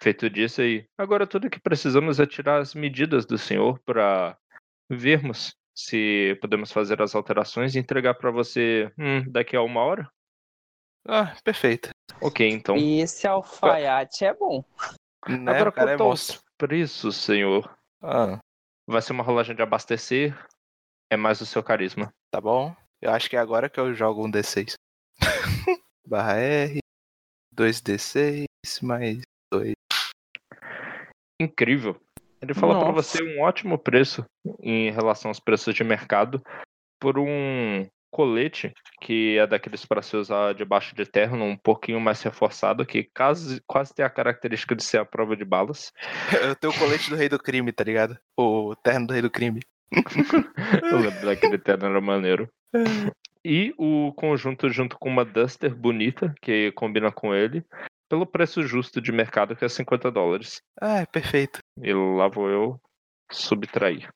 feito 0.00 0.28
disso 0.30 0.60
aí. 0.62 0.86
Agora 0.96 1.26
tudo 1.26 1.50
que 1.50 1.60
precisamos 1.60 2.18
é 2.18 2.26
tirar 2.26 2.58
as 2.60 2.74
medidas 2.74 3.26
do 3.26 3.36
senhor 3.36 3.78
para 3.84 4.36
vermos 4.90 5.54
se 5.74 6.36
podemos 6.40 6.72
fazer 6.72 7.00
as 7.02 7.14
alterações 7.14 7.74
e 7.74 7.78
entregar 7.78 8.14
para 8.14 8.30
você 8.30 8.90
hum, 8.98 9.22
daqui 9.30 9.54
a 9.54 9.62
uma 9.62 9.80
hora. 9.80 10.10
Ah, 11.06 11.36
perfeito. 11.44 11.90
Ok, 12.20 12.48
então. 12.48 12.76
E 12.76 13.00
esse 13.00 13.26
alfaiate 13.26 14.24
é 14.24 14.34
bom. 14.34 14.64
Né? 15.28 15.52
Agora 15.52 15.68
o 15.68 15.72
cara 15.72 15.90
é 15.92 15.94
quanto 15.94 16.02
aos 16.02 16.10
monstro. 16.30 16.40
preços, 16.56 17.16
senhor, 17.16 17.78
Ah, 18.02 18.38
vai 18.86 19.00
ser 19.02 19.12
uma 19.12 19.22
rolagem 19.22 19.54
de 19.54 19.62
abastecer. 19.62 20.36
É 21.10 21.16
mais 21.16 21.40
o 21.40 21.46
seu 21.46 21.62
carisma. 21.62 22.12
tá 22.30 22.40
bom. 22.40 22.74
Eu 23.00 23.12
acho 23.12 23.30
que 23.30 23.36
é 23.36 23.38
agora 23.38 23.70
que 23.70 23.78
eu 23.78 23.94
jogo 23.94 24.26
um 24.26 24.30
D6. 24.30 24.74
Barra 26.08 26.36
R. 26.38 26.78
2D6 27.54 28.46
mais 28.82 29.20
2. 29.52 29.74
incrível. 31.38 32.00
Ele 32.40 32.54
fala 32.54 32.78
pra 32.78 32.92
Nossa. 32.92 33.18
você 33.18 33.22
um 33.22 33.42
ótimo 33.42 33.76
preço 33.78 34.24
em 34.62 34.90
relação 34.90 35.28
aos 35.28 35.38
preços 35.38 35.74
de 35.74 35.84
mercado 35.84 36.42
por 36.98 37.18
um 37.18 37.86
colete 38.10 38.72
que 39.02 39.36
é 39.36 39.46
daqueles 39.46 39.84
para 39.84 40.00
se 40.00 40.16
usar 40.16 40.54
debaixo 40.54 40.94
de 40.94 41.04
terno, 41.04 41.44
um 41.44 41.56
pouquinho 41.56 42.00
mais 42.00 42.22
reforçado, 42.22 42.86
que 42.86 43.10
quase, 43.14 43.60
quase 43.66 43.94
tem 43.94 44.04
a 44.04 44.10
característica 44.10 44.74
de 44.74 44.82
ser 44.82 44.98
a 45.00 45.04
prova 45.04 45.36
de 45.36 45.44
balas. 45.44 45.92
Eu 46.42 46.56
tenho 46.56 46.72
o 46.72 46.78
colete 46.78 47.10
do 47.10 47.16
rei 47.16 47.28
do 47.28 47.38
crime, 47.38 47.70
tá 47.70 47.84
ligado? 47.84 48.18
O 48.38 48.74
terno 48.76 49.08
do 49.08 49.12
rei 49.12 49.20
do 49.20 49.30
crime. 49.30 49.60
Eu 50.90 51.00
lembro 51.00 51.26
daquele 51.26 51.58
terno, 51.58 51.86
era 51.86 52.00
maneiro. 52.00 52.48
E 53.50 53.72
o 53.78 54.12
conjunto 54.12 54.68
junto 54.68 54.98
com 54.98 55.08
uma 55.08 55.24
Duster 55.24 55.74
bonita, 55.74 56.34
que 56.42 56.70
combina 56.72 57.10
com 57.10 57.34
ele, 57.34 57.64
pelo 58.06 58.26
preço 58.26 58.62
justo 58.62 59.00
de 59.00 59.10
mercado, 59.10 59.56
que 59.56 59.64
é 59.64 59.68
50 59.70 60.10
dólares. 60.10 60.60
Ah, 60.78 61.06
perfeito. 61.10 61.60
E 61.82 61.90
lá 61.94 62.28
vou 62.28 62.50
eu 62.50 62.80
subtrair. 63.32 64.12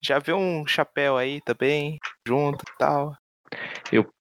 Já 0.00 0.20
viu 0.20 0.36
um 0.36 0.64
chapéu 0.64 1.16
aí 1.16 1.40
também, 1.40 1.98
junto 2.24 2.62
e 2.62 2.78
tal. 2.78 3.16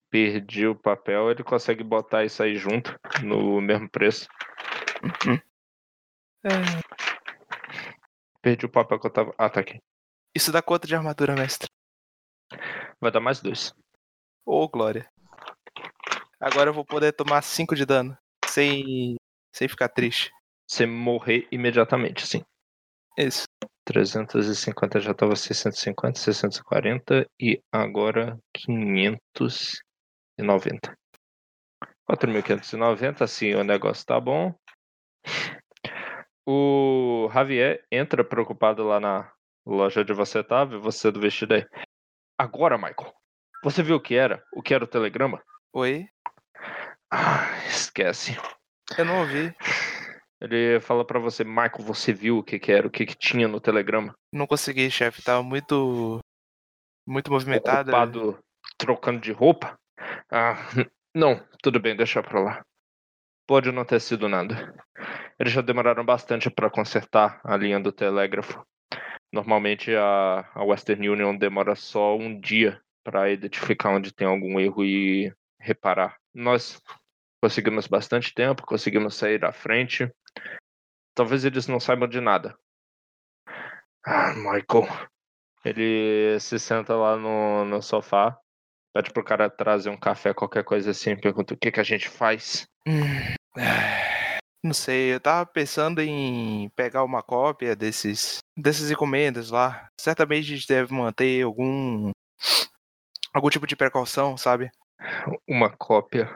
perdi 0.09 0.65
o 0.65 0.75
papel, 0.75 1.29
ele 1.29 1.43
consegue 1.43 1.83
botar 1.83 2.25
isso 2.25 2.41
aí 2.41 2.55
junto 2.55 2.99
no 3.23 3.61
mesmo 3.61 3.87
preço. 3.87 4.27
É, 6.43 6.49
Perdi 8.41 8.65
o 8.65 8.69
papel 8.69 8.99
que 8.99 9.05
eu 9.05 9.11
tava. 9.11 9.35
Ah, 9.37 9.49
tá 9.49 9.59
aqui. 9.59 9.79
Isso 10.35 10.51
dá 10.51 10.59
quanto 10.59 10.87
de 10.87 10.95
armadura, 10.95 11.35
mestre? 11.35 11.69
Vai 12.99 13.11
dar 13.11 13.19
mais 13.19 13.39
dois. 13.41 13.75
Ô, 14.45 14.67
glória. 14.67 15.09
Agora 16.39 16.69
eu 16.69 16.73
vou 16.73 16.85
poder 16.85 17.13
tomar 17.13 17.41
5 17.41 17.75
de 17.75 17.85
dano. 17.85 18.17
Sem. 18.45 19.15
Sem 19.53 19.67
ficar 19.67 19.89
triste. 19.89 20.31
Você 20.67 20.85
morrer 20.85 21.47
imediatamente, 21.51 22.25
sim. 22.25 22.43
Isso. 23.17 23.43
350 23.85 24.99
já 24.99 25.13
tava 25.15 25.35
650, 25.35 26.19
640 26.19 27.27
e 27.39 27.59
agora 27.71 28.37
590. 28.53 30.95
4.590, 32.07 33.23
assim 33.23 33.55
o 33.55 33.63
negócio 33.63 34.05
tá 34.05 34.19
bom. 34.19 34.53
O 36.47 37.29
Javier 37.33 37.83
entra 37.91 38.23
preocupado 38.23 38.83
lá 38.83 38.99
na 38.99 39.31
loja 39.65 40.01
onde 40.01 40.13
você 40.13 40.43
tava 40.43 40.75
e 40.75 40.79
você 40.79 41.11
do 41.11 41.19
vestido 41.19 41.53
aí. 41.53 41.65
Agora, 42.37 42.77
Michael, 42.77 43.13
você 43.63 43.83
viu 43.83 43.97
o 43.97 44.01
que 44.01 44.15
era? 44.15 44.43
O 44.53 44.61
que 44.61 44.73
era 44.73 44.83
o 44.83 44.87
telegrama? 44.87 45.41
Oi? 45.73 46.07
Ah, 47.11 47.49
esquece. 47.67 48.37
Eu 48.97 49.05
não 49.05 49.19
ouvi. 49.19 49.53
Ele 50.41 50.79
fala 50.79 51.05
pra 51.05 51.19
você, 51.19 51.43
Michael, 51.43 51.79
você 51.79 52.13
viu 52.13 52.37
o 52.37 52.43
que, 52.43 52.57
que 52.57 52.71
era, 52.71 52.87
o 52.87 52.89
que, 52.89 53.05
que 53.05 53.15
tinha 53.15 53.47
no 53.47 53.59
telegrama? 53.59 54.15
Não 54.31 54.47
consegui, 54.47 54.89
chefe. 54.89 55.21
Tava 55.21 55.43
muito. 55.43 56.19
Muito 57.05 57.31
movimentado. 57.31 57.89
Ocupado 57.89 58.39
trocando 58.77 59.19
de 59.19 59.31
roupa? 59.31 59.77
Ah, 60.31 60.55
não, 61.13 61.45
tudo 61.61 61.79
bem, 61.79 61.95
deixa 61.95 62.23
pra 62.23 62.39
lá. 62.39 62.61
Pode 63.47 63.71
não 63.71 63.83
ter 63.83 63.99
sido 63.99 64.29
nada. 64.29 64.73
Eles 65.39 65.51
já 65.51 65.61
demoraram 65.61 66.05
bastante 66.05 66.49
pra 66.49 66.69
consertar 66.69 67.41
a 67.43 67.57
linha 67.57 67.79
do 67.79 67.91
telégrafo. 67.91 68.63
Normalmente 69.33 69.93
a, 69.95 70.49
a 70.53 70.63
Western 70.63 71.09
Union 71.09 71.35
demora 71.35 71.75
só 71.75 72.15
um 72.15 72.39
dia 72.39 72.81
pra 73.03 73.29
identificar 73.29 73.89
onde 73.91 74.13
tem 74.13 74.27
algum 74.27 74.59
erro 74.59 74.83
e 74.83 75.33
reparar. 75.59 76.17
Nós 76.33 76.81
conseguimos 77.41 77.87
bastante 77.87 78.33
tempo, 78.33 78.65
conseguimos 78.65 79.15
sair 79.15 79.43
à 79.45 79.51
frente. 79.51 80.11
Talvez 81.15 81.45
eles 81.45 81.67
não 81.67 81.79
saibam 81.79 82.07
de 82.07 82.19
nada. 82.21 82.57
Ah, 84.05 84.33
Michael. 84.33 84.87
Ele 85.65 86.39
se 86.39 86.57
senta 86.57 86.95
lá 86.95 87.17
no, 87.17 87.65
no 87.65 87.81
sofá, 87.81 88.37
pede 88.93 89.11
pro 89.11 89.23
cara 89.23 89.49
trazer 89.49 89.89
um 89.89 89.99
café, 89.99 90.33
qualquer 90.33 90.63
coisa 90.63 90.91
assim, 90.91 91.19
pergunta 91.19 91.53
o 91.53 91.57
que, 91.57 91.71
que 91.71 91.79
a 91.79 91.83
gente 91.83 92.07
faz. 92.07 92.65
Hum, 92.87 93.35
Não 94.63 94.73
sei, 94.73 95.13
eu 95.13 95.19
tava 95.19 95.45
pensando 95.45 96.01
em 96.01 96.69
pegar 96.75 97.03
uma 97.03 97.21
cópia 97.21 97.75
desses 97.75 98.39
dessas 98.57 98.91
encomendas 98.91 99.49
lá. 99.49 99.87
Certamente 99.99 100.51
a 100.51 100.55
gente 100.55 100.67
deve 100.67 100.93
manter 100.93 101.43
algum 101.43 102.11
algum 103.33 103.49
tipo 103.49 103.67
de 103.67 103.75
precaução, 103.75 104.37
sabe? 104.37 104.71
Uma 105.47 105.69
cópia. 105.69 106.29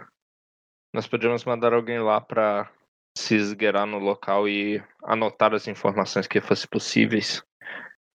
Nós 0.93 1.07
podemos 1.07 1.43
mandar 1.43 1.73
alguém 1.73 1.99
lá 1.99 2.21
pra 2.21 2.71
se 3.17 3.35
esgueirar 3.35 3.85
no 3.85 3.99
local 3.99 4.47
e 4.47 4.83
anotar 5.03 5.53
as 5.53 5.67
informações 5.67 6.27
que 6.27 6.41
fossem 6.41 6.67
possíveis. 6.69 7.43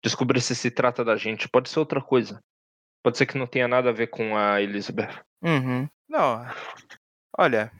Descobrir 0.03 0.41
se 0.41 0.55
se 0.55 0.71
trata 0.71 1.05
da 1.05 1.17
gente. 1.17 1.49
Pode 1.49 1.69
ser 1.69 1.79
outra 1.79 2.01
coisa. 2.01 2.41
Pode 3.03 3.19
ser 3.19 3.27
que 3.27 3.39
não 3.39 3.47
tenha 3.47 3.69
nada 3.69 3.91
a 3.91 3.93
ver 3.93 4.09
com 4.09 4.37
a 4.37 4.61
Elizabeth. 4.61 5.23
Uhum. 5.43 5.89
Não. 6.09 6.45
Olha, 7.37 7.73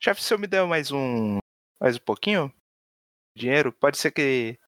chefe, 0.00 0.22
se 0.22 0.32
eu 0.32 0.38
me 0.38 0.46
der 0.46 0.66
mais 0.66 0.90
um. 0.90 1.38
mais 1.80 1.96
um 1.96 2.00
pouquinho 2.00 2.52
dinheiro, 3.36 3.72
pode 3.72 3.98
ser 3.98 4.12
que 4.12 4.58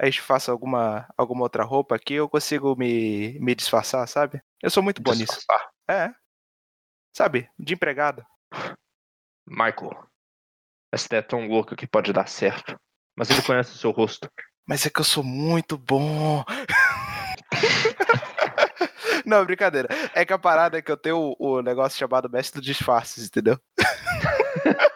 a 0.00 0.06
gente 0.06 0.22
faça 0.22 0.50
alguma, 0.50 1.06
alguma 1.14 1.42
outra 1.42 1.62
roupa 1.62 1.94
aqui, 1.94 2.14
eu 2.14 2.26
consigo 2.26 2.74
me, 2.74 3.38
me 3.38 3.54
disfarçar, 3.54 4.08
sabe? 4.08 4.40
Eu 4.62 4.70
sou 4.70 4.82
muito 4.82 5.02
bom 5.02 5.12
nisso. 5.12 5.38
É. 5.90 6.10
Sabe? 7.14 7.50
De 7.58 7.74
empregado. 7.74 8.24
Michael. 9.46 10.08
Essa 10.90 11.04
ideia 11.06 11.20
é 11.20 11.22
tão 11.22 11.46
louca 11.46 11.76
que 11.76 11.86
pode 11.86 12.14
dar 12.14 12.26
certo. 12.28 12.80
Mas 13.14 13.28
ele 13.28 13.42
conhece 13.42 13.74
o 13.74 13.78
seu 13.78 13.90
rosto. 13.90 14.26
Mas 14.66 14.86
é 14.86 14.90
que 14.90 15.00
eu 15.00 15.04
sou 15.04 15.22
muito 15.22 15.76
bom. 15.76 16.42
Não, 19.26 19.44
brincadeira. 19.44 19.88
É 20.14 20.24
que 20.24 20.32
a 20.32 20.38
parada 20.38 20.78
é 20.78 20.82
que 20.82 20.90
eu 20.90 20.96
tenho 20.96 21.36
o, 21.38 21.56
o 21.58 21.60
negócio 21.62 21.98
chamado 21.98 22.30
mestre 22.30 22.58
dos 22.58 22.66
disfarces, 22.66 23.26
entendeu? 23.26 23.60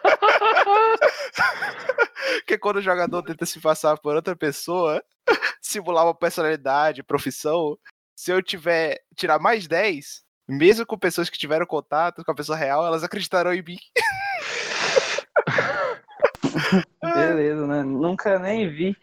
que 2.45 2.57
quando 2.57 2.77
o 2.77 2.81
jogador 2.81 3.23
tenta 3.23 3.45
se 3.45 3.59
passar 3.59 3.97
por 3.97 4.15
outra 4.15 4.35
pessoa, 4.35 5.03
simular 5.61 6.05
uma 6.05 6.15
personalidade, 6.15 7.03
profissão, 7.03 7.77
se 8.15 8.31
eu 8.31 8.41
tiver 8.41 9.01
tirar 9.15 9.39
mais 9.39 9.67
10, 9.67 10.23
mesmo 10.47 10.85
com 10.85 10.97
pessoas 10.97 11.29
que 11.29 11.37
tiveram 11.37 11.65
contato 11.65 12.23
com 12.23 12.31
a 12.31 12.35
pessoa 12.35 12.57
real, 12.57 12.85
elas 12.85 13.03
acreditarão 13.03 13.53
em 13.53 13.63
mim. 13.63 13.77
Beleza, 17.01 17.67
né? 17.67 17.83
Nunca 17.83 18.39
nem 18.39 18.69
vi. 18.69 18.95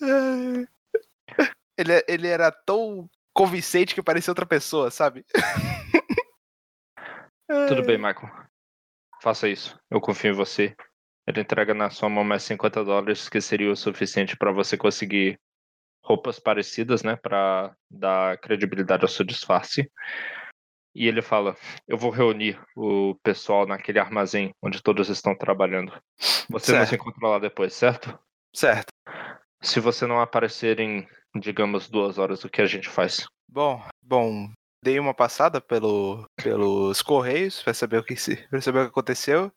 Ele, 1.76 2.04
ele 2.06 2.28
era 2.28 2.52
tão 2.52 3.10
convincente 3.32 3.96
que 3.96 4.02
parecia 4.02 4.30
outra 4.30 4.46
pessoa, 4.46 4.92
sabe? 4.92 5.26
Tudo 7.66 7.84
bem, 7.84 7.98
Michael. 7.98 8.30
Faça 9.20 9.48
isso. 9.48 9.76
Eu 9.90 10.00
confio 10.00 10.30
em 10.30 10.36
você. 10.36 10.76
Ele 11.26 11.40
entrega 11.40 11.72
na 11.72 11.90
sua 11.90 12.08
mão 12.08 12.22
mais 12.22 12.42
50 12.42 12.84
dólares, 12.84 13.28
que 13.28 13.40
seria 13.40 13.70
o 13.70 13.76
suficiente 13.76 14.36
para 14.36 14.52
você 14.52 14.76
conseguir 14.76 15.38
roupas 16.04 16.38
parecidas, 16.38 17.02
né? 17.02 17.16
Para 17.16 17.74
dar 17.90 18.38
credibilidade 18.38 19.04
ao 19.04 19.08
seu 19.08 19.24
disfarce. 19.24 19.90
E 20.94 21.08
ele 21.08 21.22
fala: 21.22 21.56
Eu 21.88 21.96
vou 21.96 22.10
reunir 22.10 22.60
o 22.76 23.16
pessoal 23.22 23.66
naquele 23.66 23.98
armazém 23.98 24.52
onde 24.62 24.82
todos 24.82 25.08
estão 25.08 25.34
trabalhando. 25.34 25.92
Você 26.50 26.72
Certo. 26.72 26.94
encontra 26.94 27.28
lá 27.28 27.38
depois, 27.38 27.72
certo? 27.72 28.16
Certo. 28.54 28.92
Se 29.62 29.80
você 29.80 30.06
não 30.06 30.20
aparecer 30.20 30.78
em, 30.78 31.08
digamos, 31.34 31.88
duas 31.88 32.18
horas, 32.18 32.44
o 32.44 32.50
que 32.50 32.60
a 32.60 32.66
gente 32.66 32.88
faz? 32.88 33.26
Bom, 33.48 33.82
bom, 34.02 34.52
dei 34.84 35.00
uma 35.00 35.14
passada 35.14 35.60
pelo, 35.60 36.24
pelos 36.36 37.00
correios 37.00 37.62
para 37.62 37.72
saber 37.72 37.98
o 37.98 38.04
que 38.04 38.14
se, 38.14 38.46
saber 38.60 38.80
o 38.80 38.82
que 38.82 38.90
aconteceu. 38.90 39.50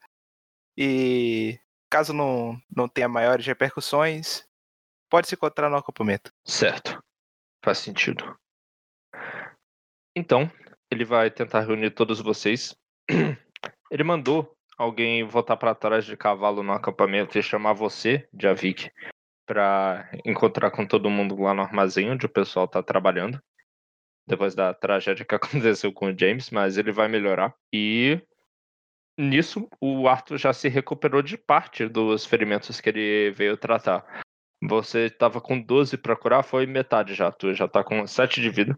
E 0.77 1.59
caso 1.89 2.13
não, 2.13 2.61
não 2.73 2.87
tenha 2.87 3.09
maiores 3.09 3.45
repercussões, 3.45 4.45
pode 5.09 5.27
se 5.27 5.35
encontrar 5.35 5.69
no 5.69 5.77
acampamento. 5.77 6.31
Certo. 6.45 7.01
Faz 7.63 7.79
sentido. 7.79 8.37
Então, 10.15 10.51
ele 10.91 11.03
vai 11.03 11.29
tentar 11.29 11.61
reunir 11.61 11.91
todos 11.91 12.19
vocês. 12.19 12.75
Ele 13.89 14.03
mandou 14.03 14.53
alguém 14.77 15.23
voltar 15.23 15.55
para 15.55 15.73
trás 15.73 16.05
de 16.05 16.17
cavalo 16.17 16.61
no 16.61 16.73
acampamento 16.73 17.37
e 17.37 17.43
chamar 17.43 17.73
você, 17.73 18.27
Javik, 18.37 18.91
para 19.45 20.09
encontrar 20.25 20.71
com 20.71 20.85
todo 20.85 21.09
mundo 21.09 21.41
lá 21.41 21.53
no 21.53 21.61
armazém 21.61 22.11
onde 22.11 22.25
o 22.25 22.29
pessoal 22.29 22.67
tá 22.67 22.83
trabalhando. 22.83 23.41
Depois 24.27 24.53
da 24.53 24.73
tragédia 24.73 25.25
que 25.25 25.35
aconteceu 25.35 25.93
com 25.93 26.07
o 26.07 26.17
James, 26.17 26.49
mas 26.51 26.77
ele 26.77 26.91
vai 26.91 27.07
melhorar. 27.07 27.55
E 27.73 28.21
nisso, 29.17 29.67
o 29.81 30.07
Arthur 30.07 30.37
já 30.37 30.53
se 30.53 30.67
recuperou 30.67 31.21
de 31.21 31.37
parte 31.37 31.87
dos 31.87 32.25
ferimentos 32.25 32.79
que 32.79 32.89
ele 32.89 33.31
veio 33.31 33.57
tratar. 33.57 34.21
Você 34.63 35.05
estava 35.05 35.39
com 35.39 35.59
12 35.59 35.97
pra 35.97 36.15
curar, 36.15 36.43
foi 36.43 36.65
metade 36.65 37.13
já. 37.13 37.31
Tu 37.31 37.53
já 37.53 37.67
tá 37.67 37.83
com 37.83 38.05
7 38.07 38.41
de 38.41 38.49
vida. 38.49 38.77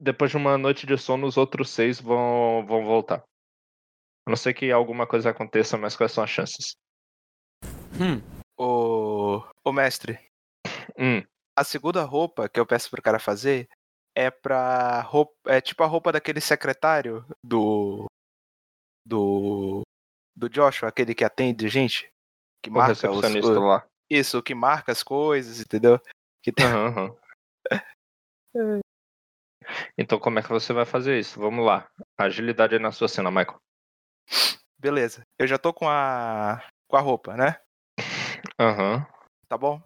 Depois 0.00 0.30
de 0.30 0.36
uma 0.36 0.58
noite 0.58 0.86
de 0.86 0.96
sono, 0.98 1.26
os 1.26 1.36
outros 1.36 1.70
6 1.70 2.00
vão, 2.00 2.64
vão 2.66 2.84
voltar. 2.84 3.22
A 4.26 4.30
não 4.30 4.36
ser 4.36 4.54
que 4.54 4.70
alguma 4.70 5.06
coisa 5.06 5.30
aconteça, 5.30 5.76
mas 5.76 5.96
quais 5.96 6.12
são 6.12 6.24
as 6.24 6.30
chances? 6.30 6.76
Hum, 8.00 8.20
O, 8.58 9.42
o 9.64 9.72
mestre, 9.72 10.18
Hum, 10.98 11.22
a 11.56 11.64
segunda 11.64 12.02
roupa 12.02 12.48
que 12.48 12.58
eu 12.58 12.66
peço 12.66 12.90
pro 12.90 13.02
cara 13.02 13.18
fazer 13.18 13.68
é 14.14 14.30
pra 14.30 15.00
roupa, 15.00 15.32
é 15.46 15.60
tipo 15.60 15.82
a 15.82 15.86
roupa 15.86 16.12
daquele 16.12 16.40
secretário 16.40 17.24
do 17.42 18.06
do 19.04 19.82
do 20.36 20.48
Joshua, 20.48 20.88
aquele 20.88 21.14
que 21.14 21.24
atende 21.24 21.68
gente, 21.68 22.10
que 22.62 22.68
o 22.68 22.72
marca 22.72 23.10
os, 23.10 23.24
o- 23.24 23.60
lá. 23.60 23.86
isso, 24.10 24.42
que 24.42 24.54
marca 24.54 24.90
as 24.90 25.02
coisas, 25.02 25.60
entendeu? 25.60 26.00
Que 26.42 26.52
tem 26.52 26.66
Aham, 26.66 27.14
aham. 28.54 28.80
Então 29.96 30.18
como 30.18 30.38
é 30.38 30.42
que 30.42 30.48
você 30.48 30.72
vai 30.72 30.84
fazer 30.84 31.18
isso? 31.18 31.38
Vamos 31.40 31.64
lá. 31.64 31.88
Agilidade 32.18 32.74
aí 32.74 32.80
na 32.80 32.92
sua 32.92 33.08
cena, 33.08 33.30
Michael. 33.30 33.58
Beleza. 34.78 35.22
Eu 35.38 35.46
já 35.46 35.56
tô 35.58 35.72
com 35.72 35.88
a 35.88 36.62
com 36.88 36.96
a 36.96 37.00
roupa, 37.00 37.36
né? 37.36 37.60
Aham. 38.58 39.06
Tá 39.48 39.56
bom? 39.56 39.80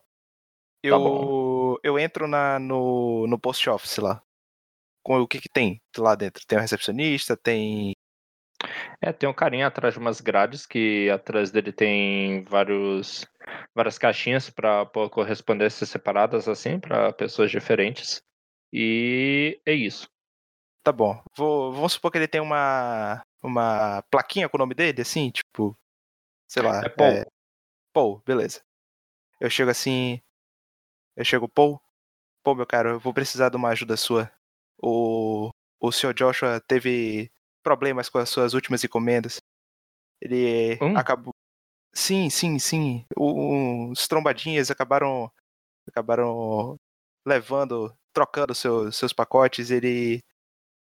Eu 0.83 0.99
bom. 0.99 1.77
eu 1.83 1.99
entro 1.99 2.27
na 2.27 2.59
no 2.59 3.27
no 3.27 3.39
post 3.39 3.69
office 3.69 3.99
lá. 3.99 4.23
Com 5.03 5.21
o 5.21 5.29
que 5.29 5.41
que 5.41 5.49
tem 5.49 5.81
lá 5.97 6.15
dentro? 6.15 6.45
Tem 6.47 6.59
o 6.59 6.61
recepcionista, 6.61 7.37
tem 7.37 7.93
É, 9.01 9.13
tem 9.13 9.29
um 9.29 9.35
carinha 9.35 9.67
atrás 9.67 9.95
de 9.95 10.01
umas 10.01 10.21
grades 10.21 10.67
que 10.67 11.09
atrás 11.11 11.51
dele 11.51 11.73
tem 11.73 12.43
vários 12.45 13.25
várias 13.75 13.97
caixinhas 13.97 14.51
para 14.51 14.85
correspondências 15.11 15.89
separadas 15.89 16.49
assim 16.49 16.81
para 16.81 17.13
pessoas 17.13 17.51
diferentes. 17.51 18.21
E 18.73 19.61
é 19.65 19.73
isso. 19.73 20.09
Tá 20.83 20.93
bom. 20.93 21.23
Vou, 21.37 21.73
vamos 21.73 21.93
supor 21.93 22.11
que 22.11 22.19
ele 22.19 22.29
tem 22.29 22.41
uma 22.41 23.23
uma 23.43 24.03
plaquinha 24.11 24.49
com 24.49 24.57
o 24.57 24.59
nome 24.59 24.75
dele, 24.75 25.03
assim, 25.03 25.31
tipo, 25.31 25.79
sei 26.49 26.63
lá. 26.63 26.83
É 26.85 26.89
Paul. 26.89 27.25
Paul, 27.93 28.23
beleza. 28.27 28.63
Eu 29.41 29.49
chego 29.49 29.71
assim, 29.71 30.21
eu 31.17 31.25
chego 31.25 31.49
Paul. 31.49 31.81
Paul, 32.43 32.57
meu 32.57 32.67
caro, 32.67 32.91
eu 32.91 33.01
vou 33.01 33.15
precisar 33.15 33.49
de 33.49 33.57
uma 33.57 33.71
ajuda 33.71 33.97
sua. 33.97 34.31
O 34.83 35.51
o 35.81 35.93
Sr. 35.93 36.13
Joshua 36.13 36.61
teve 36.67 37.31
problemas 37.63 38.09
com 38.09 38.19
as 38.19 38.29
suas 38.29 38.55
últimas 38.55 38.83
encomendas. 38.85 39.41
Ele 40.21 40.79
Hum? 40.83 40.97
acabou. 40.97 41.35
Sim, 41.95 42.31
sim, 42.31 42.59
sim. 42.59 43.05
Os 43.17 44.07
trombadinhas 44.09 44.71
acabaram 44.71 45.31
acabaram 45.89 46.77
levando, 47.27 47.95
trocando 48.13 48.55
seus, 48.55 48.97
seus 48.97 49.13
pacotes. 49.13 49.71
Ele 49.71 50.21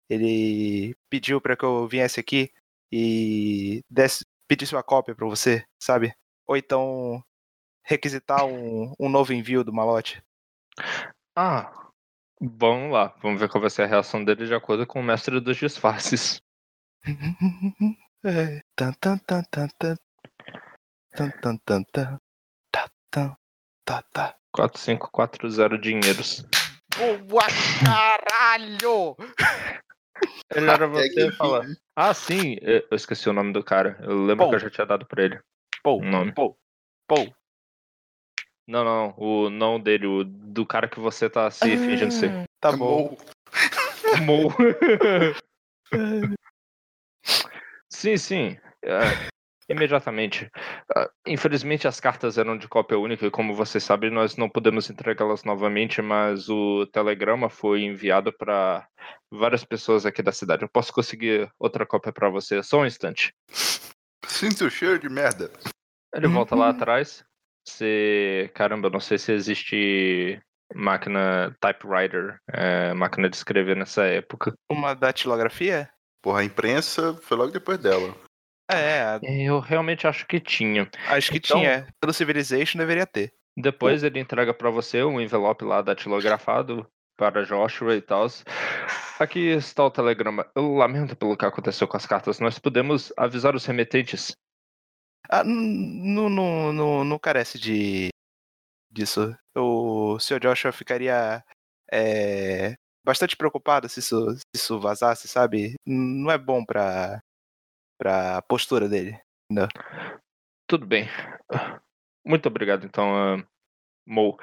ele 0.08 0.94
pediu 1.10 1.40
para 1.40 1.56
que 1.56 1.64
eu 1.64 1.86
viesse 1.88 2.20
aqui 2.20 2.52
e 2.92 3.82
desse, 3.90 4.24
pedisse 4.48 4.74
uma 4.74 4.82
cópia 4.82 5.14
para 5.14 5.26
você, 5.26 5.64
sabe? 5.82 6.14
Ou 6.46 6.56
então 6.56 7.22
requisitar 7.84 8.44
um, 8.46 8.92
um 8.98 9.08
novo 9.08 9.32
envio 9.32 9.64
do 9.64 9.72
malote. 9.72 10.22
Ah, 11.34 11.90
vamos 12.40 12.92
lá. 12.92 13.14
Vamos 13.22 13.40
ver 13.40 13.48
qual 13.48 13.60
vai 13.60 13.70
ser 13.70 13.82
a 13.82 13.86
reação 13.86 14.24
dele 14.24 14.46
de 14.46 14.54
acordo 14.54 14.86
com 14.86 15.00
o 15.00 15.02
mestre 15.02 15.40
dos 15.40 15.56
disfarces. 15.56 16.40
É, 18.24 18.60
tan, 18.74 18.92
tan, 18.94 19.18
tan, 19.18 19.42
tan, 19.50 19.68
tan. 19.78 19.96
Tan, 21.14 21.30
tan, 21.40 21.56
tan, 21.64 21.84
tan. 21.92 22.18
Tá, 22.72 22.90
tan, 23.10 23.36
tá, 23.84 24.02
tá. 24.12 24.36
4540 24.52 25.78
dinheiros. 25.78 26.44
Boa, 27.28 27.44
caralho! 27.84 29.16
Ele 30.52 30.68
era 30.68 30.88
você 30.88 31.30
falar. 31.32 31.66
Ah, 31.94 32.12
sim, 32.12 32.56
eu 32.60 32.88
esqueci 32.90 33.28
o 33.28 33.32
nome 33.32 33.52
do 33.52 33.62
cara. 33.62 33.96
Eu 34.00 34.24
lembro 34.24 34.38
Paul. 34.38 34.50
que 34.50 34.56
eu 34.56 34.60
já 34.60 34.70
tinha 34.70 34.86
dado 34.86 35.06
pra 35.06 35.22
ele. 35.22 35.40
Paul, 35.84 36.00
o 36.00 36.04
nome. 36.04 36.32
Paul, 36.32 36.58
Paul. 37.06 37.32
Não, 38.66 38.84
não, 38.84 39.14
o 39.16 39.48
não 39.48 39.78
dele, 39.78 40.06
o 40.08 40.24
do 40.24 40.66
cara 40.66 40.88
que 40.88 40.98
você 40.98 41.30
tá 41.30 41.48
se 41.52 41.76
fingindo 41.76 42.10
ser. 42.10 42.48
Tá 42.60 42.72
bom. 42.72 43.16
Mo. 44.22 44.52
sim, 47.88 48.16
sim. 48.16 48.58
É, 48.84 49.28
imediatamente. 49.68 50.50
Ah, 50.94 51.08
infelizmente, 51.26 51.88
as 51.88 52.00
cartas 52.00 52.38
eram 52.38 52.56
de 52.56 52.68
cópia 52.68 52.98
única 52.98 53.26
e, 53.26 53.30
como 53.30 53.54
você 53.54 53.80
sabe, 53.80 54.10
nós 54.10 54.36
não 54.36 54.48
podemos 54.48 54.88
entregá-las 54.90 55.44
novamente, 55.44 56.00
mas 56.00 56.48
o 56.48 56.86
telegrama 56.86 57.48
foi 57.48 57.82
enviado 57.82 58.32
para 58.32 58.86
várias 59.30 59.64
pessoas 59.64 60.06
aqui 60.06 60.22
da 60.22 60.32
cidade. 60.32 60.62
Eu 60.62 60.68
posso 60.68 60.92
conseguir 60.92 61.50
outra 61.58 61.84
cópia 61.84 62.12
para 62.12 62.28
você? 62.28 62.62
Só 62.62 62.80
um 62.80 62.86
instante. 62.86 63.34
Sinto 64.26 64.66
o 64.66 64.70
cheiro 64.70 64.98
de 64.98 65.08
merda. 65.08 65.50
Ele 66.14 66.28
volta 66.28 66.54
lá 66.54 66.70
atrás. 66.70 67.24
Você. 67.66 68.50
Caramba, 68.54 68.86
eu 68.86 68.92
não 68.92 69.00
sei 69.00 69.18
se 69.18 69.32
existe 69.32 70.40
máquina 70.74 71.56
typewriter, 71.60 72.38
é, 72.52 72.92
máquina 72.94 73.28
de 73.28 73.36
escrever 73.36 73.76
nessa 73.76 74.04
época. 74.04 74.54
Uma 74.70 74.94
datilografia? 74.94 75.88
Porra, 76.26 76.40
a 76.40 76.44
imprensa 76.44 77.14
foi 77.22 77.36
logo 77.36 77.52
depois 77.52 77.78
dela. 77.78 78.12
É, 78.68 79.20
Eu 79.22 79.60
realmente 79.60 80.08
acho 80.08 80.26
que 80.26 80.40
tinha. 80.40 80.90
acho 81.06 81.30
que 81.30 81.38
Então- 81.38 81.60
tinha. 81.60 81.86
Pelo 82.00 82.12
Civilization 82.12 82.78
deveria 82.78 83.06
ter. 83.06 83.32
Depois 83.56 84.02
ele 84.02 84.18
entrega 84.18 84.52
para 84.52 84.68
você 84.68 85.04
um 85.04 85.20
envelope 85.20 85.64
lá 85.64 85.82
datilografado 85.82 86.84
para 87.16 87.44
Joshua 87.44 87.94
e 87.94 88.00
tal. 88.02 88.26
Aqui 89.20 89.50
está 89.50 89.84
o 89.84 89.90
telegrama. 89.90 90.44
Eu 90.56 90.74
lamento 90.74 91.14
pelo 91.14 91.36
que 91.36 91.44
aconteceu 91.44 91.86
com 91.86 91.96
as 91.96 92.06
cartas. 92.06 92.40
Nós 92.40 92.58
podemos 92.58 93.12
avisar 93.16 93.54
os 93.54 93.64
remetentes. 93.64 94.32
Ah, 95.30 95.44
não, 95.44 96.28
não, 96.28 96.72
não, 96.72 97.04
não 97.04 97.18
carece 97.20 97.56
de 97.56 98.08
disso. 98.90 99.32
O 99.56 100.18
Sr. 100.18 100.40
Joshua 100.40 100.72
ficaria 100.72 101.40
é, 101.92 102.74
bastante 103.06 103.36
preocupado 103.36 103.88
se 103.88 104.00
isso, 104.00 104.32
se 104.32 104.42
isso 104.56 104.80
vazasse, 104.80 105.28
sabe? 105.28 105.76
Não 105.86 106.28
é 106.28 106.36
bom 106.36 106.64
pra, 106.64 107.20
pra 107.96 108.42
postura 108.42 108.88
dele. 108.88 109.16
Tudo 110.68 110.84
bem. 110.84 111.08
Muito 112.26 112.48
obrigado, 112.48 112.84
então, 112.84 113.16
ah, 113.16 113.46
Mo. 114.04 114.36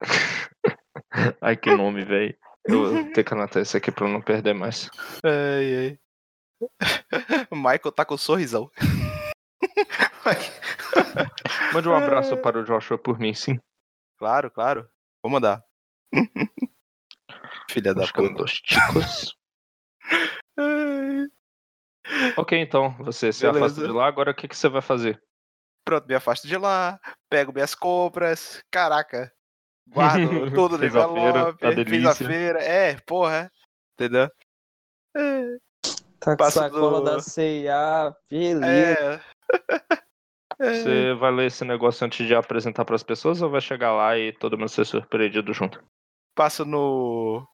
Ai, 1.40 1.56
que 1.56 1.74
nome, 1.74 2.04
velho. 2.04 2.36
Eu 2.64 3.12
tenho 3.12 3.24
que 3.24 3.34
anotar 3.34 3.62
isso 3.62 3.76
aqui 3.76 3.92
pra 3.92 4.06
eu 4.06 4.10
não 4.10 4.20
perder 4.20 4.52
mais. 4.52 4.90
Ai, 5.24 5.76
ai. 5.76 5.98
O 7.50 7.56
Michael 7.56 7.92
tá 7.92 8.04
com 8.04 8.14
um 8.14 8.18
sorrisão. 8.18 8.70
Mande 11.72 11.88
um 11.88 11.94
abraço 11.94 12.36
para 12.42 12.58
o 12.58 12.64
Joshua 12.64 12.98
por 12.98 13.18
mim, 13.18 13.32
sim. 13.32 13.58
Claro, 14.18 14.50
claro. 14.50 14.90
Vou 15.22 15.30
mandar. 15.30 15.64
Filha 17.70 17.94
da 17.94 18.06
puta. 18.12 18.44
Ai. 20.58 21.26
Ok, 22.36 22.58
então, 22.58 22.90
você 22.98 23.32
se 23.32 23.42
Beleza. 23.46 23.66
afasta 23.66 23.86
de 23.86 23.92
lá. 23.92 24.06
Agora, 24.06 24.32
o 24.32 24.34
que, 24.34 24.48
que 24.48 24.56
você 24.56 24.68
vai 24.68 24.82
fazer? 24.82 25.22
Pronto, 25.84 26.06
me 26.06 26.14
afasto 26.14 26.46
de 26.46 26.56
lá, 26.56 26.98
pego 27.30 27.52
minhas 27.52 27.74
compras, 27.74 28.62
caraca. 28.70 29.32
Guardo 29.88 30.52
tudo 30.54 30.78
no 30.78 30.84
envelope, 30.84 31.58
tá 31.58 31.72
fiz 31.84 32.06
a 32.06 32.14
feira. 32.14 32.62
É, 32.62 32.96
porra. 33.06 33.50
Entendeu? 33.94 34.28
É, 35.16 35.56
Tá 36.20 36.36
com 36.36 36.50
sacola 36.50 36.98
do- 37.00 37.04
da 37.04 37.20
CIA, 37.20 38.14
beleza. 38.30 38.66
é. 38.66 39.20
É. 40.62 40.74
Você 40.74 41.14
vai 41.14 41.32
ler 41.32 41.46
esse 41.46 41.64
negócio 41.64 42.04
antes 42.06 42.26
de 42.26 42.34
apresentar 42.34 42.84
para 42.84 42.94
as 42.94 43.02
pessoas 43.02 43.40
ou 43.40 43.48
vai 43.48 43.62
chegar 43.62 43.94
lá 43.94 44.18
e 44.18 44.30
todo 44.30 44.58
mundo 44.58 44.68
ser 44.68 44.84
surpreendido 44.84 45.54
junto? 45.54 45.82
Passo 46.36 46.66
no. 46.66 47.48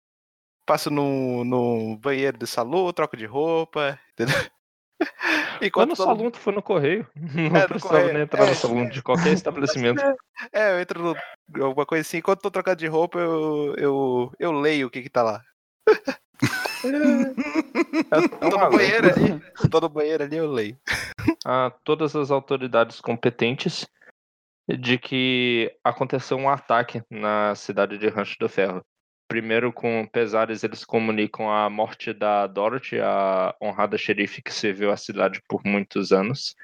Passo 0.66 0.90
no, 0.90 1.44
no 1.44 1.96
banheiro 1.96 2.36
do 2.36 2.46
salão, 2.46 2.92
troco 2.92 3.16
de 3.16 3.24
roupa, 3.24 3.98
entendeu? 4.12 4.36
Mas 4.98 5.62
Enquanto 5.62 5.90
no 5.90 5.96
todo 5.96 6.06
salão 6.06 6.30
tu 6.30 6.38
foi 6.38 6.52
no 6.54 6.62
correio. 6.62 7.06
Não 7.14 7.56
É, 7.56 7.62
no 7.62 7.68
precisava 7.68 7.98
correio. 7.98 8.12
nem 8.14 8.22
entrar 8.22 8.44
É. 8.44 8.48
no 8.48 8.54
salão 8.54 8.88
de 8.88 9.02
qualquer 9.02 9.32
estabelecimento. 9.34 10.02
É, 10.52 10.72
eu 10.72 10.80
entro 10.80 11.02
no, 11.02 11.62
alguma 11.64 11.86
coisa 11.86 12.02
assim, 12.02 12.16
enquanto 12.18 12.40
tô 12.42 12.50
trocando 12.50 12.76
de 12.78 12.86
roupa, 12.86 13.18
eu, 13.18 13.74
eu, 13.76 14.32
eu 14.38 14.52
leio 14.52 14.88
o 14.88 14.90
que 14.90 15.02
que 15.02 15.08
tá 15.10 15.22
lá. 15.22 15.40
Eu 18.10 18.50
tô 18.50 18.58
no 18.58 18.70
banheiro 18.70 19.08
ali, 19.08 19.42
tô 19.70 19.80
no 19.80 19.88
banheiro 19.88 20.24
ali, 20.24 20.36
eu 20.36 20.50
leio. 20.50 20.78
a 21.44 21.70
todas 21.84 22.14
as 22.16 22.30
autoridades 22.30 23.00
competentes 23.00 23.86
de 24.68 24.98
que 24.98 25.72
aconteceu 25.84 26.36
um 26.36 26.48
ataque 26.48 27.02
na 27.10 27.54
cidade 27.54 27.98
de 27.98 28.08
Rancho 28.08 28.36
do 28.38 28.48
Ferro. 28.48 28.82
Primeiro, 29.28 29.72
com 29.72 30.06
pesares, 30.06 30.62
eles 30.62 30.84
comunicam 30.84 31.50
a 31.50 31.68
morte 31.68 32.12
da 32.12 32.46
Dorothy, 32.46 33.00
a 33.00 33.54
honrada 33.60 33.98
xerife 33.98 34.40
que 34.40 34.52
serviu 34.52 34.90
a 34.90 34.96
cidade 34.96 35.42
por 35.48 35.62
muitos 35.64 36.12
anos, 36.12 36.54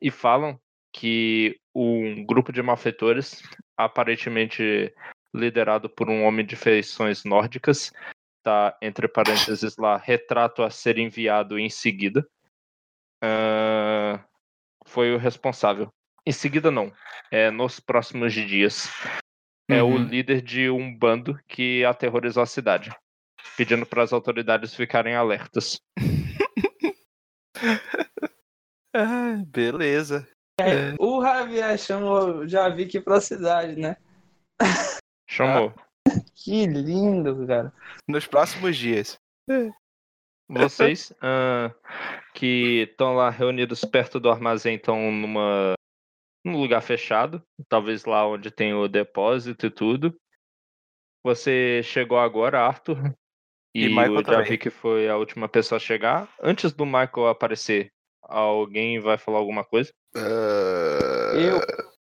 e 0.00 0.10
falam 0.10 0.58
que 0.92 1.58
um 1.74 2.24
grupo 2.24 2.52
de 2.52 2.62
malfeitores, 2.62 3.42
aparentemente 3.76 4.92
liderado 5.34 5.88
por 5.88 6.08
um 6.08 6.24
homem 6.24 6.44
de 6.44 6.56
feições 6.56 7.24
nórdicas, 7.24 7.92
tá 8.42 8.76
entre 8.82 9.06
parênteses 9.06 9.76
lá, 9.76 9.96
retrato 9.96 10.62
a 10.62 10.70
ser 10.70 10.98
enviado 10.98 11.58
em 11.58 11.70
seguida, 11.70 12.26
ah, 13.22 14.24
foi 14.84 15.14
o 15.14 15.18
responsável. 15.18 15.88
Em 16.26 16.32
seguida, 16.32 16.70
não. 16.70 16.92
É 17.30 17.50
nos 17.50 17.78
próximos 17.78 18.32
dias. 18.32 18.88
É 19.72 19.82
o 19.82 19.86
Uhum. 19.88 20.04
líder 20.04 20.42
de 20.42 20.68
um 20.70 20.96
bando 20.96 21.38
que 21.48 21.84
aterrorizou 21.84 22.42
a 22.42 22.46
cidade, 22.46 22.94
pedindo 23.56 23.86
para 23.86 24.02
as 24.02 24.12
autoridades 24.12 24.74
ficarem 24.74 25.14
alertas. 25.14 25.80
Ah, 28.94 29.42
beleza. 29.46 30.28
O 30.98 31.22
Javier 31.22 31.78
chamou 31.78 32.46
já 32.46 32.68
vi 32.68 32.84
que 32.86 33.00
pra 33.00 33.20
cidade, 33.22 33.74
né? 33.76 33.96
Chamou. 35.28 35.72
Que 36.34 36.66
lindo, 36.66 37.46
cara. 37.46 37.72
Nos 38.06 38.26
próximos 38.26 38.76
dias. 38.76 39.18
Vocês 40.50 41.10
ah, 41.22 41.72
que 42.34 42.88
estão 42.90 43.14
lá 43.14 43.30
reunidos 43.30 43.82
perto 43.82 44.20
do 44.20 44.28
armazém 44.28 44.74
estão 44.74 45.10
numa 45.10 45.72
num 46.44 46.60
lugar 46.60 46.82
fechado, 46.82 47.42
talvez 47.68 48.04
lá 48.04 48.26
onde 48.26 48.50
tem 48.50 48.74
o 48.74 48.88
depósito 48.88 49.66
e 49.66 49.70
tudo. 49.70 50.14
Você 51.24 51.82
chegou 51.84 52.18
agora, 52.18 52.60
Arthur, 52.60 53.14
E 53.74 53.84
e, 53.84 53.88
Michael 53.88 54.16
o 54.16 54.22
também. 54.22 54.44
Javi 54.44 54.58
que 54.58 54.70
foi 54.70 55.08
a 55.08 55.16
última 55.16 55.48
pessoa 55.48 55.76
a 55.76 55.80
chegar. 55.80 56.28
Antes 56.42 56.72
do 56.72 56.84
Michael 56.84 57.28
aparecer, 57.28 57.92
alguém 58.22 58.98
vai 59.00 59.16
falar 59.16 59.38
alguma 59.38 59.64
coisa? 59.64 59.92
Ah, 60.16 61.32
Eu. 61.34 61.60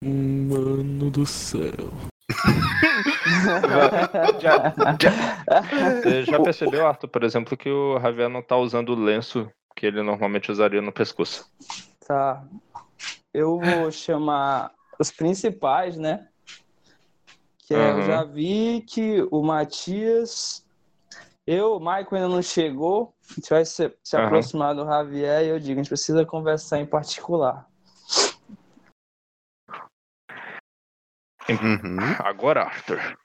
Mano 0.05 1.11
do 1.11 1.25
céu. 1.27 1.93
Já, 4.41 4.75
Você 6.03 6.25
já 6.25 6.41
percebeu, 6.41 6.87
Arthur, 6.87 7.09
por 7.09 7.23
exemplo, 7.23 7.57
que 7.57 7.71
o 7.71 8.01
Javier 8.01 8.29
não 8.29 8.43
tá 8.43 8.57
usando 8.57 8.89
o 8.91 9.01
lenço 9.01 9.49
que 9.77 9.87
ele 9.87 10.03
normalmente 10.03 10.51
usaria 10.51 10.83
no 10.83 10.93
pescoço. 10.93 11.47
Tá. 12.07 12.43
Eu 13.35 13.59
vou 13.59 13.91
chamar 13.91 14.75
os 14.99 15.11
principais, 15.11 15.97
né? 15.97 16.29
Que 17.59 17.75
é, 17.75 17.91
eu 17.91 18.03
Aham. 18.03 18.03
já 18.03 18.25
vi 18.25 18.83
que 18.83 19.27
o 19.31 19.43
Matias. 19.43 20.67
Eu, 21.47 21.77
o 21.77 21.81
Michael 21.81 22.09
ainda 22.13 22.29
não 22.29 22.43
chegou. 22.43 23.15
A 23.31 23.35
gente 23.35 23.51
vai 23.51 23.65
se, 23.65 23.97
se 24.03 24.17
Aham. 24.17 24.27
aproximar 24.27 24.75
do 24.75 24.85
Javier 24.85 25.45
e 25.45 25.49
eu 25.49 25.59
digo, 25.59 25.81
a 25.81 25.83
gente 25.83 25.89
precisa 25.89 26.27
conversar 26.27 26.79
em 26.79 26.87
particular. 26.87 27.69
uhum. 31.49 31.99
Agora, 32.21 32.63
Arthur. 32.65 33.19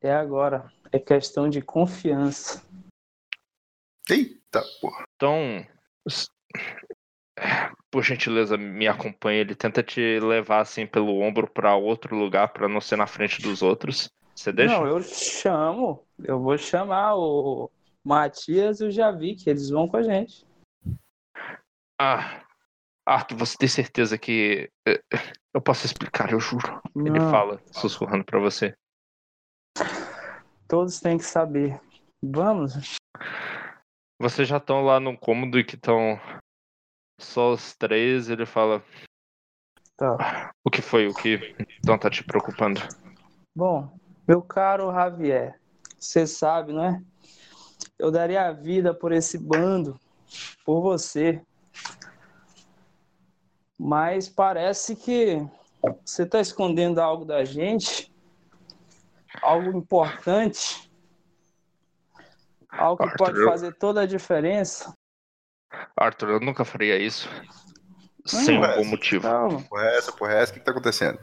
É 0.00 0.12
agora. 0.12 0.70
É 0.92 0.98
questão 0.98 1.48
de 1.48 1.62
confiança. 1.62 2.62
Eita, 4.08 4.62
porra. 4.80 5.04
Então, 5.16 5.66
por 7.96 8.04
gentileza, 8.04 8.58
me 8.58 8.86
acompanhe. 8.86 9.40
Ele 9.40 9.54
tenta 9.54 9.82
te 9.82 10.20
levar 10.20 10.60
assim 10.60 10.86
pelo 10.86 11.18
ombro 11.18 11.48
pra 11.48 11.76
outro 11.76 12.14
lugar 12.14 12.48
pra 12.52 12.68
não 12.68 12.78
ser 12.78 12.96
na 12.96 13.06
frente 13.06 13.40
dos 13.40 13.62
outros. 13.62 14.10
Você 14.34 14.52
deixa? 14.52 14.74
Não, 14.78 14.86
eu 14.86 15.02
chamo. 15.02 16.06
Eu 16.22 16.38
vou 16.38 16.58
chamar 16.58 17.14
o 17.14 17.70
Matias 18.04 18.80
e 18.80 18.84
o 18.84 18.90
Javi, 18.90 19.34
que 19.34 19.48
eles 19.48 19.70
vão 19.70 19.88
com 19.88 19.96
a 19.96 20.02
gente. 20.02 20.46
Ah, 21.98 22.44
Arthur, 23.06 23.38
você 23.38 23.56
tem 23.56 23.68
certeza 23.68 24.18
que 24.18 24.70
eh, 24.86 25.00
eu 25.54 25.62
posso 25.62 25.86
explicar? 25.86 26.30
Eu 26.30 26.38
juro. 26.38 26.78
Ele 26.94 27.18
Não, 27.18 27.30
fala, 27.30 27.62
sussurrando 27.72 28.26
pra 28.26 28.38
você. 28.38 28.74
Todos 30.68 31.00
têm 31.00 31.16
que 31.16 31.24
saber. 31.24 31.80
Vamos. 32.22 32.98
Vocês 34.20 34.46
já 34.46 34.58
estão 34.58 34.84
lá 34.84 35.00
no 35.00 35.16
cômodo 35.16 35.58
e 35.58 35.64
que 35.64 35.76
estão 35.76 36.20
só 37.18 37.52
os 37.52 37.74
três. 37.74 38.28
Ele 38.28 38.46
fala: 38.46 38.82
Tá. 39.96 40.52
O 40.62 40.70
que 40.70 40.82
foi? 40.82 41.06
O 41.06 41.14
que 41.14 41.54
então 41.78 41.98
tá 41.98 42.10
te 42.10 42.22
preocupando? 42.22 42.80
Bom, 43.54 43.90
meu 44.28 44.42
caro 44.42 44.92
Javier, 44.92 45.58
você 45.98 46.26
sabe, 46.26 46.72
não 46.72 46.84
é? 46.84 47.02
Eu 47.98 48.10
daria 48.10 48.46
a 48.46 48.52
vida 48.52 48.92
por 48.92 49.10
esse 49.12 49.38
bando, 49.38 49.98
por 50.64 50.82
você. 50.82 51.42
Mas 53.78 54.28
parece 54.28 54.94
que 54.94 55.46
você 56.04 56.24
está 56.24 56.40
escondendo 56.40 57.00
algo 57.00 57.24
da 57.24 57.44
gente, 57.44 58.12
algo 59.42 59.78
importante, 59.78 60.90
algo 62.68 63.08
que 63.08 63.16
pode 63.16 63.42
fazer 63.44 63.74
toda 63.74 64.02
a 64.02 64.06
diferença. 64.06 64.95
Arthur, 65.96 66.30
eu 66.30 66.40
nunca 66.40 66.64
faria 66.64 66.98
isso. 66.98 67.28
Sem 68.24 68.58
um 68.58 68.60
Não, 68.60 68.68
bom 68.68 68.76
mas- 68.78 68.86
motivo. 68.88 69.22
Calma. 69.22 69.62
Porra 69.62 69.84
é 69.84 69.98
essa, 69.98 70.12
porra 70.12 70.32
é 70.34 70.42
essa? 70.42 70.50
O 70.50 70.54
que, 70.54 70.60
que 70.60 70.66
tá 70.66 70.72
acontecendo? 70.72 71.18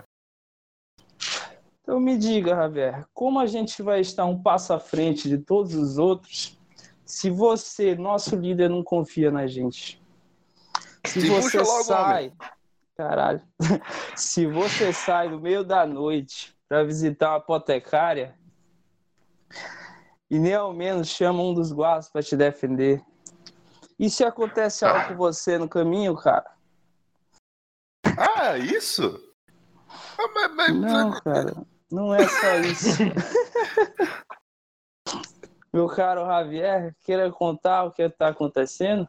Então 1.82 2.00
me 2.00 2.18
diga, 2.18 2.56
Javier, 2.56 3.06
como 3.14 3.40
a 3.40 3.46
gente 3.46 3.82
vai 3.84 4.00
estar 4.00 4.26
um 4.26 4.42
passo 4.42 4.72
à 4.74 4.80
frente 4.80 5.28
de 5.28 5.38
todos 5.38 5.76
os 5.76 5.98
outros 5.98 6.58
se 7.06 7.30
você, 7.30 7.94
nosso 7.96 8.36
líder, 8.36 8.70
não 8.70 8.82
confia 8.84 9.30
na 9.30 9.46
gente? 9.46 10.02
Se 11.06 11.22
Sim, 11.22 11.28
você 11.30 11.64
sai, 11.84 12.32
caralho, 12.96 13.42
se 14.16 14.48
você 14.48 14.94
sai 14.94 15.28
no 15.28 15.40
meio 15.42 15.64
da 15.66 15.86
noite 15.86 16.56
para 16.70 16.84
visitar 16.86 17.32
uma 17.32 17.38
apotecária 17.38 18.34
e 20.30 20.40
nem 20.40 20.54
ao 20.54 20.74
menos 20.74 21.10
chama 21.10 21.44
um 21.44 21.54
dos 21.54 21.72
guardas 21.74 22.10
para 22.10 22.24
te 22.24 22.36
defender, 22.38 23.04
e 24.00 24.10
se 24.10 24.24
acontece 24.24 24.86
algo 24.86 25.08
com 25.10 25.16
você 25.16 25.58
no 25.58 25.68
caminho, 25.70 26.16
cara? 26.16 26.52
Ah, 28.18 28.58
isso? 28.58 29.20
Ah, 29.90 30.28
mas- 30.34 30.56
mas- 30.56 30.76
Não, 30.76 31.22
cara, 31.22 31.54
não 31.92 32.14
é 32.14 32.28
só 32.28 32.56
isso. 32.58 32.98
Meu 35.74 35.88
caro 35.88 36.26
Javier, 36.26 36.96
queira 37.02 37.32
contar 37.32 37.84
o 37.86 37.92
que 37.92 38.04
está 38.04 38.28
acontecendo? 38.28 39.08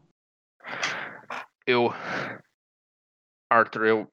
Eu. 1.66 1.90
Arthur, 3.50 3.84
eu. 3.86 4.12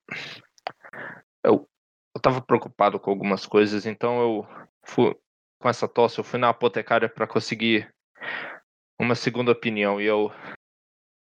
Eu. 1.44 1.68
Eu 2.14 2.22
tava 2.22 2.42
preocupado 2.42 3.00
com 3.00 3.10
algumas 3.10 3.46
coisas, 3.46 3.86
então 3.86 4.20
eu 4.22 4.46
fui. 4.84 5.16
Com 5.62 5.70
essa 5.70 5.88
tosse, 5.88 6.18
eu 6.18 6.24
fui 6.24 6.40
na 6.40 6.50
apotecária 6.50 7.08
pra 7.08 7.28
conseguir 7.28 7.94
uma 9.00 9.16
segunda 9.16 9.52
opinião. 9.52 10.02
E 10.02 10.06
eu. 10.06 10.30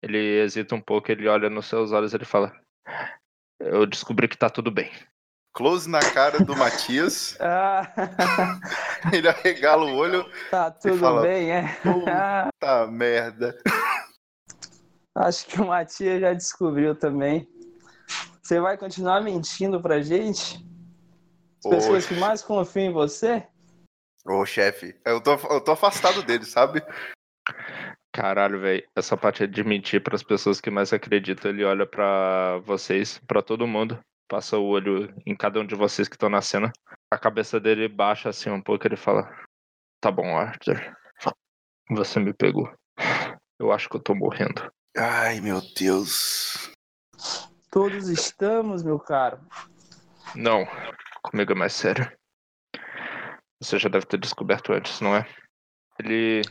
Ele 0.02 0.18
hesita 0.41 0.76
um 0.76 0.82
pouco, 0.82 1.11
ele 1.11 1.28
olha 1.28 1.49
nos 1.49 1.65
seus 1.65 1.91
olhos 1.91 2.14
e 2.14 2.15
ele 2.18 2.26
fala: 2.26 2.53
Eu 3.60 3.86
descobri 3.86 4.28
que 4.28 4.38
tá 4.38 4.49
tudo 4.49 4.69
bem. 4.69 4.91
Close 5.53 5.90
na 5.90 5.99
cara 5.99 6.38
do 6.44 6.56
Matias, 6.56 7.36
Ah, 7.41 7.91
ele 9.11 9.28
arregala 9.28 9.86
o 9.86 9.95
olho. 9.95 10.24
tá 10.52 10.69
tudo 10.69 10.99
fala, 10.99 11.24
bem, 11.24 11.52
é? 11.52 11.64
Puta 11.82 12.88
merda. 12.88 13.57
Acho 15.18 15.48
que 15.48 15.60
o 15.60 15.65
Matias 15.65 16.22
já 16.22 16.32
descobriu 16.34 16.94
também. 16.94 17.49
Você 18.44 18.60
vai 18.61 18.78
continuar 18.78 19.22
mentindo 19.22 19.82
pra 19.82 19.99
gente? 19.99 20.64
As 21.65 21.69
pessoas 21.69 22.06
que 22.06 22.14
mais 22.14 22.44
confiam 22.44 22.86
em 22.86 22.94
você? 22.94 23.45
Ô, 24.24 24.45
chefe, 24.45 24.95
eu 25.03 25.19
tô, 25.19 25.34
eu 25.34 25.60
tô 25.60 25.72
afastado 25.72 26.22
dele, 26.22 26.45
sabe? 26.45 26.84
Caralho, 28.18 28.60
velho, 28.60 28.84
essa 28.95 29.15
parte 29.15 29.44
é 29.44 29.48
de 29.48 29.64
mentir 29.64 30.02
pras 30.02 30.23
pessoas 30.23 30.60
que 30.60 30.72
mais 30.72 30.91
acreditam. 30.91 31.52
Ele 31.52 31.64
olha 31.64 31.85
pra 31.85 32.57
vocês, 32.65 33.19
pra 33.27 33.44
todo 33.44 33.68
mundo, 33.68 33.99
passa 34.27 34.57
o 34.57 34.65
olho 34.65 35.14
em 35.23 35.35
cada 35.35 35.60
um 35.60 35.65
de 35.68 35.76
vocês 35.76 36.07
que 36.07 36.15
estão 36.15 36.27
na 36.27 36.41
cena. 36.41 36.73
A 37.14 37.18
cabeça 37.19 37.60
dele 37.60 37.88
baixa 37.88 38.30
assim 38.30 38.49
um 38.49 38.60
pouco, 38.60 38.88
ele 38.88 38.98
fala: 38.98 39.30
Tá 40.02 40.10
bom, 40.10 40.35
Arthur. 40.35 40.98
Você 41.91 42.19
me 42.19 42.34
pegou. 42.34 42.68
Eu 43.60 43.72
acho 43.72 43.88
que 43.88 43.98
eu 43.98 44.02
tô 44.02 44.15
morrendo. 44.15 44.68
Ai, 44.98 45.39
meu 45.39 45.61
Deus. 45.80 46.72
Todos 47.69 48.10
estamos, 48.10 48.81
meu 48.81 48.99
caro. 48.99 49.39
Não, 50.35 50.65
comigo 51.22 51.52
é 51.52 51.56
mais 51.56 51.73
sério. 51.73 52.11
Você 53.61 53.77
já 53.77 53.88
deve 53.88 54.07
ter 54.07 54.18
descoberto 54.18 54.73
antes, 54.73 55.02
não 55.02 55.15
é? 55.15 55.23
Ele 55.99 56.41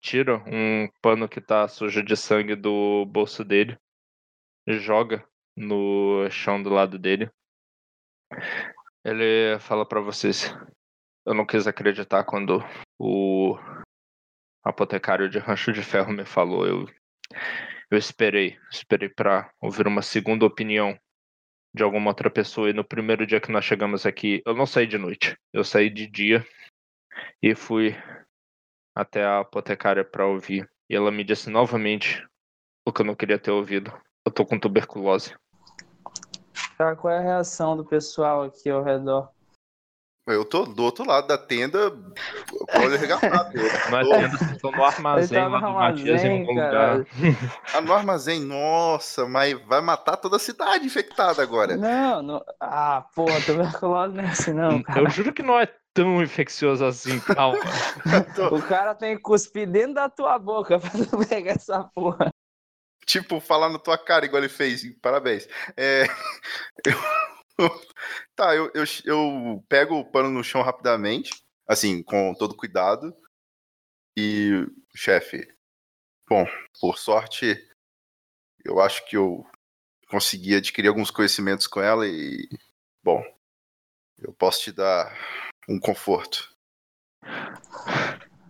tira 0.00 0.36
um 0.46 0.88
pano 1.02 1.28
que 1.28 1.40
tá 1.40 1.66
sujo 1.68 2.02
de 2.02 2.16
sangue 2.16 2.54
do 2.54 3.04
bolso 3.06 3.44
dele, 3.44 3.78
joga 4.66 5.24
no 5.56 6.28
chão 6.30 6.62
do 6.62 6.70
lado 6.70 6.98
dele. 6.98 7.30
Ele 9.04 9.58
fala 9.60 9.86
pra 9.86 10.00
vocês: 10.00 10.54
Eu 11.26 11.34
não 11.34 11.46
quis 11.46 11.66
acreditar 11.66 12.24
quando 12.24 12.62
o 12.98 13.56
apotecário 14.64 15.28
de 15.28 15.38
Rancho 15.38 15.72
de 15.72 15.82
Ferro 15.82 16.12
me 16.12 16.24
falou. 16.24 16.66
Eu, 16.66 16.86
eu 17.90 17.98
esperei, 17.98 18.58
esperei 18.70 19.08
pra 19.08 19.50
ouvir 19.60 19.86
uma 19.86 20.02
segunda 20.02 20.44
opinião 20.44 20.98
de 21.74 21.82
alguma 21.82 22.10
outra 22.10 22.30
pessoa. 22.30 22.70
E 22.70 22.74
no 22.74 22.84
primeiro 22.84 23.26
dia 23.26 23.40
que 23.40 23.52
nós 23.52 23.64
chegamos 23.64 24.04
aqui, 24.04 24.42
eu 24.44 24.54
não 24.54 24.66
saí 24.66 24.86
de 24.86 24.98
noite, 24.98 25.36
eu 25.52 25.64
saí 25.64 25.88
de 25.88 26.06
dia 26.06 26.46
e 27.42 27.54
fui 27.54 27.96
até 28.98 29.24
a 29.24 29.38
apotecária 29.40 30.04
para 30.04 30.26
ouvir. 30.26 30.68
E 30.90 30.96
ela 30.96 31.12
me 31.12 31.22
disse 31.22 31.48
novamente 31.48 32.26
o 32.84 32.92
que 32.92 33.02
eu 33.02 33.06
não 33.06 33.14
queria 33.14 33.38
ter 33.38 33.52
ouvido. 33.52 33.92
Eu 34.26 34.32
tô 34.32 34.44
com 34.44 34.58
tuberculose. 34.58 35.36
Cara, 36.76 36.96
qual 36.96 37.14
é 37.14 37.18
a 37.18 37.22
reação 37.22 37.76
do 37.76 37.84
pessoal 37.84 38.42
aqui 38.42 38.68
ao 38.68 38.82
redor? 38.82 39.30
Eu 40.26 40.44
tô 40.44 40.64
do 40.64 40.82
outro 40.82 41.06
lado 41.06 41.26
da 41.28 41.38
tenda, 41.38 41.90
com 41.90 42.80
o 42.80 42.84
olho 42.84 42.96
arregalado. 42.96 43.56
Não 43.88 44.58
Tô- 44.60 44.72
no 44.72 44.84
armazém 44.84 45.38
tá 45.38 45.46
lá 45.46 45.60
no 45.60 45.74
Matias 45.74 46.24
em 46.24 46.40
algum 46.40 46.60
armazém, 46.60 47.06
lugar. 47.06 47.06
Ah, 47.72 47.80
no 47.80 47.94
armazém, 47.94 48.40
nossa, 48.40 49.26
mas 49.26 49.58
vai 49.66 49.80
matar 49.80 50.16
toda 50.16 50.36
a 50.36 50.40
cidade 50.40 50.84
infectada 50.84 51.40
agora. 51.40 51.76
Não, 51.76 52.20
não. 52.20 52.44
Ah, 52.60 53.06
porra, 53.14 53.40
tuberculose 53.40 54.14
não 54.16 54.24
é 54.24 54.26
assim, 54.28 54.52
não, 54.52 54.82
cara. 54.82 55.00
Eu 55.00 55.10
juro 55.10 55.32
que 55.32 55.42
não 55.42 55.58
é 55.58 55.66
tão 56.02 56.22
infeccioso 56.22 56.84
assim, 56.84 57.18
calma. 57.20 57.58
O 58.52 58.62
cara 58.62 58.94
tem 58.94 59.16
que 59.16 59.22
cuspir 59.22 59.68
dentro 59.68 59.94
da 59.94 60.08
tua 60.08 60.38
boca 60.38 60.78
pra 60.78 60.90
tu 60.90 61.28
pegar 61.28 61.52
essa 61.52 61.84
porra. 61.94 62.30
Tipo, 63.04 63.40
falar 63.40 63.68
na 63.68 63.78
tua 63.78 63.98
cara 63.98 64.24
igual 64.24 64.42
ele 64.42 64.48
fez. 64.48 64.82
Parabéns. 65.00 65.48
É, 65.76 66.04
eu- 66.86 67.88
Tá, 68.36 68.54
eu, 68.54 68.70
eu, 68.72 68.84
eu 69.04 69.64
pego 69.68 69.96
o 69.96 70.04
pano 70.08 70.30
no 70.30 70.44
chão 70.44 70.62
rapidamente, 70.62 71.42
assim, 71.66 72.00
com 72.04 72.32
todo 72.34 72.56
cuidado. 72.56 73.12
E, 74.16 74.64
chefe, 74.94 75.52
bom, 76.28 76.46
por 76.80 76.96
sorte, 76.96 77.56
eu 78.64 78.80
acho 78.80 79.04
que 79.06 79.16
eu 79.16 79.44
consegui 80.08 80.54
adquirir 80.54 80.86
alguns 80.86 81.10
conhecimentos 81.10 81.66
com 81.66 81.80
ela 81.80 82.06
e, 82.06 82.48
bom, 83.02 83.20
eu 84.18 84.32
posso 84.32 84.62
te 84.62 84.70
dar 84.72 85.12
um 85.68 85.78
conforto. 85.78 86.50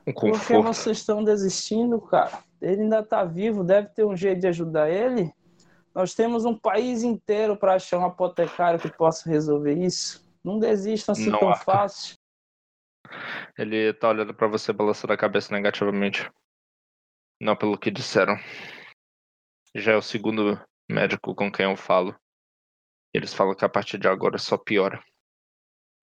Um 0.07 0.13
Por 0.13 0.15
que 0.15 0.31
conforto. 0.31 0.63
vocês 0.63 0.99
estão 0.99 1.23
desistindo, 1.25 2.01
cara? 2.01 2.43
Ele 2.61 2.83
ainda 2.83 3.03
tá 3.03 3.25
vivo, 3.25 3.65
deve 3.65 3.89
ter 3.89 4.05
um 4.05 4.17
jeito 4.17 4.41
de 4.41 4.47
ajudar 4.47 4.89
ele. 4.89 5.33
Nós 5.95 6.15
temos 6.15 6.45
um 6.45 6.57
país 6.57 7.03
inteiro 7.03 7.57
para 7.57 7.75
achar 7.75 7.99
um 7.99 8.05
apotecário 8.05 8.79
que 8.81 8.91
possa 8.91 9.29
resolver 9.29 9.75
isso. 9.75 10.27
Não 10.45 10.59
desistam 10.59 11.13
assim 11.13 11.31
Não, 11.31 11.39
tão 11.39 11.49
Arthur. 11.51 11.65
fácil. 11.65 12.15
Ele 13.57 13.93
tá 13.95 14.09
olhando 14.09 14.35
pra 14.35 14.47
você 14.47 14.73
balançando 14.73 15.13
a 15.13 15.17
cabeça 15.17 15.53
negativamente. 15.53 16.31
Não 17.41 17.57
pelo 17.57 17.79
que 17.79 17.91
disseram. 17.91 18.37
Já 19.75 19.93
é 19.93 19.97
o 19.97 20.03
segundo 20.03 20.61
médico 20.89 21.35
com 21.35 21.51
quem 21.51 21.67
eu 21.67 21.77
falo. 21.77 22.15
Eles 23.13 23.35
falam 23.35 23.55
que 23.55 23.65
a 23.65 23.69
partir 23.69 23.99
de 23.99 24.09
agora 24.09 24.39
só 24.39 24.57
piora. 24.57 25.03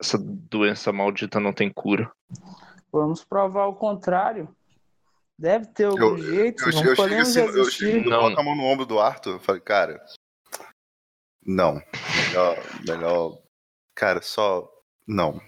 Essa 0.02 0.18
doença 0.18 0.92
maldita 0.92 1.40
não 1.40 1.54
tem 1.54 1.72
cura. 1.72 2.12
Vamos 2.92 3.24
provar 3.24 3.68
o 3.68 3.76
contrário. 3.76 4.54
Deve 5.38 5.66
ter 5.68 5.86
algum 5.86 6.02
Eu- 6.02 6.18
jeito, 6.18 6.64
Eu, 6.64 6.72
não 6.72 6.80
eu 6.80 6.84
chego 6.84 6.96
podemos 6.96 7.38
assim, 7.38 7.40
eu 7.60 7.66
chego, 7.70 8.10
Não. 8.10 8.20
coloco 8.22 8.40
a 8.40 8.44
mão 8.44 8.56
no 8.56 8.64
ombro 8.64 8.86
do 8.86 9.00
Arthur, 9.00 9.32
eu 9.34 9.40
falei, 9.40 9.62
cara, 9.62 10.02
não, 11.46 11.82
melhor, 12.28 12.58
melhor, 12.88 13.38
cara, 13.94 14.22
só, 14.22 14.70
não. 15.08 15.42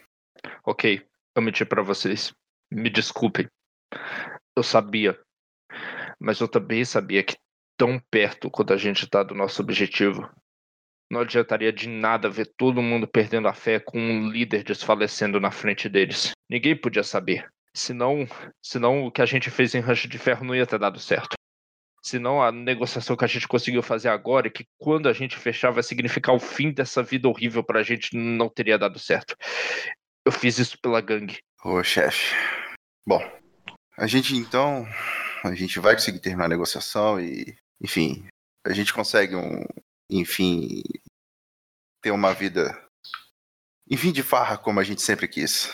Ok, 0.65 1.05
eu 1.35 1.41
menti 1.41 1.63
pra 1.65 1.81
vocês. 1.81 2.33
Me 2.71 2.89
desculpem. 2.89 3.47
Eu 4.55 4.61
sabia. 4.63 5.17
Mas 6.19 6.39
eu 6.41 6.47
também 6.49 6.83
sabia 6.83 7.23
que 7.23 7.37
tão 7.77 7.99
perto 8.11 8.51
quando 8.51 8.73
a 8.73 8.77
gente 8.77 9.07
tá 9.09 9.23
do 9.23 9.33
nosso 9.33 9.61
objetivo. 9.61 10.29
Não 11.09 11.21
adiantaria 11.21 11.71
de 11.71 11.87
nada 11.87 12.29
ver 12.29 12.51
todo 12.57 12.81
mundo 12.81 13.07
perdendo 13.07 13.47
a 13.47 13.53
fé 13.53 13.79
com 13.79 13.97
um 13.97 14.29
líder 14.29 14.63
desfalecendo 14.63 15.39
na 15.39 15.51
frente 15.51 15.87
deles. 15.87 16.31
Ninguém 16.49 16.75
podia 16.75 17.03
saber. 17.03 17.47
Senão, 17.73 18.27
senão 18.61 19.05
o 19.05 19.11
que 19.11 19.21
a 19.21 19.25
gente 19.25 19.49
fez 19.49 19.73
em 19.73 19.79
Rancho 19.79 20.07
de 20.07 20.17
Ferro 20.17 20.43
não 20.43 20.55
ia 20.55 20.65
ter 20.65 20.79
dado 20.79 20.99
certo. 20.99 21.35
Senão 22.03 22.41
a 22.41 22.51
negociação 22.51 23.15
que 23.15 23.25
a 23.25 23.27
gente 23.27 23.47
conseguiu 23.47 23.83
fazer 23.83 24.09
agora, 24.09 24.49
que 24.49 24.65
quando 24.77 25.07
a 25.09 25.13
gente 25.13 25.37
fechar 25.37 25.71
vai 25.71 25.83
significar 25.83 26.33
o 26.33 26.39
fim 26.39 26.71
dessa 26.71 27.03
vida 27.03 27.27
horrível 27.27 27.63
pra 27.63 27.83
gente, 27.83 28.15
não 28.15 28.49
teria 28.49 28.77
dado 28.77 28.97
certo. 28.97 29.35
Eu 30.25 30.31
fiz 30.31 30.57
isso 30.57 30.77
pela 30.81 31.01
gangue. 31.01 31.39
Ô, 31.63 31.83
chefe, 31.83 32.35
bom, 33.05 33.21
a 33.97 34.07
gente 34.07 34.35
então, 34.35 34.87
a 35.43 35.53
gente 35.53 35.79
vai 35.79 35.95
conseguir 35.95 36.19
terminar 36.19 36.45
a 36.45 36.49
negociação 36.49 37.19
e, 37.19 37.55
enfim, 37.81 38.25
a 38.65 38.73
gente 38.73 38.93
consegue 38.93 39.35
um, 39.35 39.63
enfim, 40.09 40.81
ter 42.01 42.11
uma 42.11 42.33
vida, 42.33 42.71
enfim, 43.89 44.11
de 44.11 44.23
farra 44.23 44.57
como 44.57 44.79
a 44.79 44.83
gente 44.83 45.01
sempre 45.01 45.27
quis. 45.27 45.71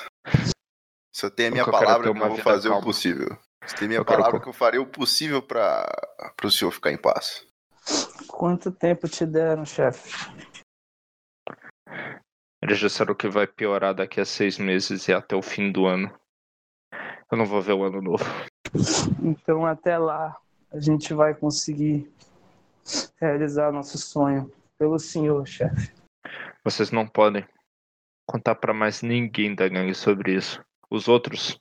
Se 1.16 1.26
eu 1.26 1.32
tenho 1.32 1.50
a 1.50 1.52
minha 1.52 1.62
Eu 1.62 1.66
quero 1.66 1.78
palavra 1.78 2.08
eu 2.08 2.14
vou 2.14 2.38
fazer 2.38 2.70
calma. 2.70 2.82
o 2.82 2.86
possível. 2.86 3.38
Se 3.66 3.76
tem 3.76 3.88
minha 3.88 4.00
Eu 4.00 4.06
quero 4.06 4.18
palavra 4.20 4.40
co- 4.40 4.44
que 4.44 4.50
eu 4.50 4.54
farei 4.54 4.80
o 4.80 4.86
possível 4.88 5.42
para 5.42 5.88
o 6.44 6.50
senhor 6.52 6.72
ficar 6.72 6.92
em 6.92 6.98
paz. 6.98 7.46
Quanto 8.28 8.72
tempo 8.72 9.08
te 9.08 9.26
deram, 9.26 9.64
chefe? 9.66 10.10
Eles 12.62 12.80
disseram 12.80 13.14
que 13.14 13.28
vai 13.28 13.46
piorar 13.46 13.94
daqui 13.94 14.20
a 14.22 14.26
seis 14.26 14.58
meses 14.58 15.08
e 15.08 15.14
até 15.14 15.36
o 15.36 15.42
fim 15.42 15.72
do 15.72 15.86
ano. 15.86 16.12
Eu 17.32 17.38
não 17.38 17.46
vou 17.46 17.62
ver 17.62 17.74
o 17.74 17.84
ano 17.84 18.02
novo. 18.02 18.24
Então 19.22 19.66
até 19.66 19.98
lá 19.98 20.38
a 20.72 20.80
gente 20.80 21.14
vai 21.14 21.34
conseguir 21.36 22.12
realizar 23.20 23.72
nosso 23.72 23.98
sonho 23.98 24.52
pelo 24.78 25.00
senhor, 25.00 25.46
chefe. 25.48 25.94
Vocês 26.64 26.92
não 26.92 27.08
podem 27.08 27.46
contar 28.26 28.56
pra 28.56 28.74
mais 28.74 29.02
ninguém 29.02 29.54
da 29.56 29.68
gangue 29.68 29.94
sobre 29.94 30.36
isso. 30.36 30.64
Os 30.90 31.08
outros, 31.08 31.60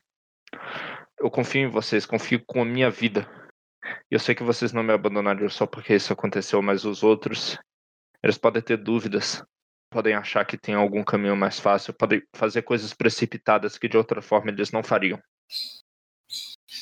eu 1.18 1.30
confio 1.30 1.62
em 1.62 1.70
vocês, 1.70 2.06
confio 2.06 2.44
com 2.44 2.62
a 2.62 2.64
minha 2.64 2.90
vida. 2.90 3.28
Eu 4.10 4.18
sei 4.18 4.34
que 4.34 4.42
vocês 4.42 4.72
não 4.72 4.82
me 4.82 4.92
abandonariam 4.92 5.48
só 5.48 5.66
porque 5.66 5.94
isso 5.94 6.12
aconteceu, 6.12 6.62
mas 6.62 6.84
os 6.84 7.02
outros, 7.02 7.58
eles 8.22 8.38
podem 8.38 8.62
ter 8.62 8.76
dúvidas, 8.76 9.42
podem 9.90 10.14
achar 10.14 10.44
que 10.44 10.56
tem 10.56 10.74
algum 10.74 11.02
caminho 11.02 11.36
mais 11.36 11.58
fácil, 11.58 11.92
podem 11.94 12.22
fazer 12.34 12.62
coisas 12.62 12.94
precipitadas 12.94 13.76
que 13.76 13.88
de 13.88 13.96
outra 13.96 14.22
forma 14.22 14.50
eles 14.50 14.70
não 14.70 14.82
fariam. 14.82 15.20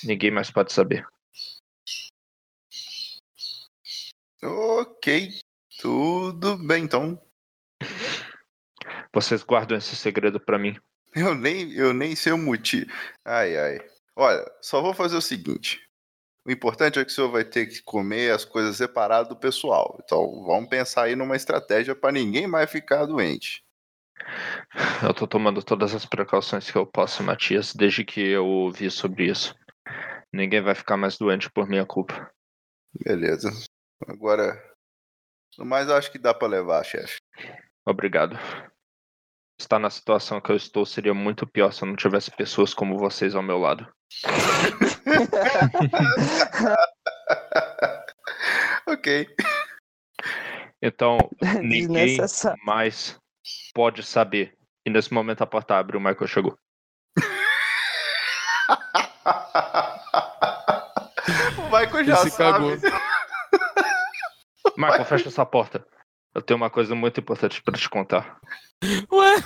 Ninguém 0.05 0.31
mais 0.31 0.51
pode 0.51 0.73
saber. 0.73 1.07
Ok, 4.43 5.31
tudo 5.81 6.57
bem 6.57 6.85
então. 6.85 7.21
Vocês 9.13 9.43
guardam 9.43 9.77
esse 9.77 9.95
segredo 9.95 10.41
pra 10.41 10.59
mim. 10.59 10.77
Eu 11.15 11.35
nem, 11.35 11.73
eu 11.73 11.93
nem 11.93 12.15
sei 12.17 12.33
o 12.33 12.39
motivo. 12.39 12.91
Ai, 13.25 13.57
ai. 13.57 13.79
Olha, 14.17 14.45
só 14.63 14.81
vou 14.81 14.95
fazer 14.95 15.17
o 15.17 15.21
seguinte. 15.21 15.81
O 16.47 16.51
importante 16.51 16.99
é 16.99 17.05
que 17.05 17.11
o 17.11 17.15
senhor 17.15 17.31
vai 17.31 17.45
ter 17.45 17.67
que 17.67 17.83
comer 17.83 18.33
as 18.33 18.45
coisas 18.45 18.77
separadas 18.77 19.29
do 19.29 19.37
pessoal. 19.37 19.99
Então 20.03 20.43
vamos 20.45 20.71
pensar 20.71 21.05
aí 21.05 21.15
numa 21.15 21.37
estratégia 21.37 21.95
para 21.95 22.13
ninguém 22.13 22.47
mais 22.47 22.71
ficar 22.71 23.05
doente. 23.05 23.63
Eu 25.03 25.13
tô 25.13 25.27
tomando 25.27 25.63
todas 25.63 25.95
as 25.95 26.07
precauções 26.07 26.71
que 26.71 26.77
eu 26.77 26.87
posso, 26.87 27.23
Matias, 27.23 27.75
desde 27.75 28.05
que 28.05 28.21
eu 28.21 28.47
ouvi 28.47 28.91
sobre 28.91 29.31
isso. 29.31 29.55
Ninguém 30.33 30.63
vai 30.63 30.75
ficar 30.75 30.97
mais 30.97 31.19
doente 31.19 31.51
por 31.51 31.69
minha 31.69 31.85
culpa. 31.85 32.31
Beleza. 33.05 33.51
Agora, 34.07 34.63
no 35.59 35.65
mais 35.65 35.89
eu 35.89 35.97
acho 35.97 36.11
que 36.11 36.19
dá 36.19 36.33
para 36.33 36.49
levar, 36.49 36.85
chefe. 36.85 37.19
Obrigado. 37.87 38.39
Estar 39.61 39.79
na 39.79 39.91
situação 39.91 40.41
que 40.41 40.51
eu 40.51 40.57
estou 40.57 40.87
seria 40.87 41.13
muito 41.13 41.47
pior 41.47 41.71
se 41.73 41.83
eu 41.83 41.89
não 41.89 41.97
tivesse 41.97 42.31
pessoas 42.31 42.73
como 42.73 42.99
vocês 42.99 43.35
ao 43.35 43.43
meu 43.43 43.59
lado. 43.59 43.87
ok. 48.87 49.27
Então, 50.83 51.19
ninguém 51.63 52.17
mais 52.65 53.19
pode 53.75 54.03
saber. 54.03 54.57
E 54.87 54.91
nesse 54.91 55.13
momento 55.13 55.43
a 55.43 55.47
porta 55.47 55.77
abre 55.77 55.95
o 55.97 56.01
Michael 56.01 56.27
chegou. 56.27 56.59
o 61.59 61.63
Michael 61.65 62.05
já 62.05 62.17
se 62.17 62.31
sabe. 62.31 62.81
cagou. 62.81 63.00
Michael, 64.77 65.05
fecha 65.05 65.29
essa 65.29 65.45
porta. 65.47 65.85
Eu 66.35 66.43
tenho 66.43 66.57
uma 66.57 66.71
coisa 66.71 66.95
muito 66.95 67.19
importante 67.21 67.63
pra 67.63 67.77
te 67.77 67.89
contar. 67.89 68.39
Ué, 69.13 69.37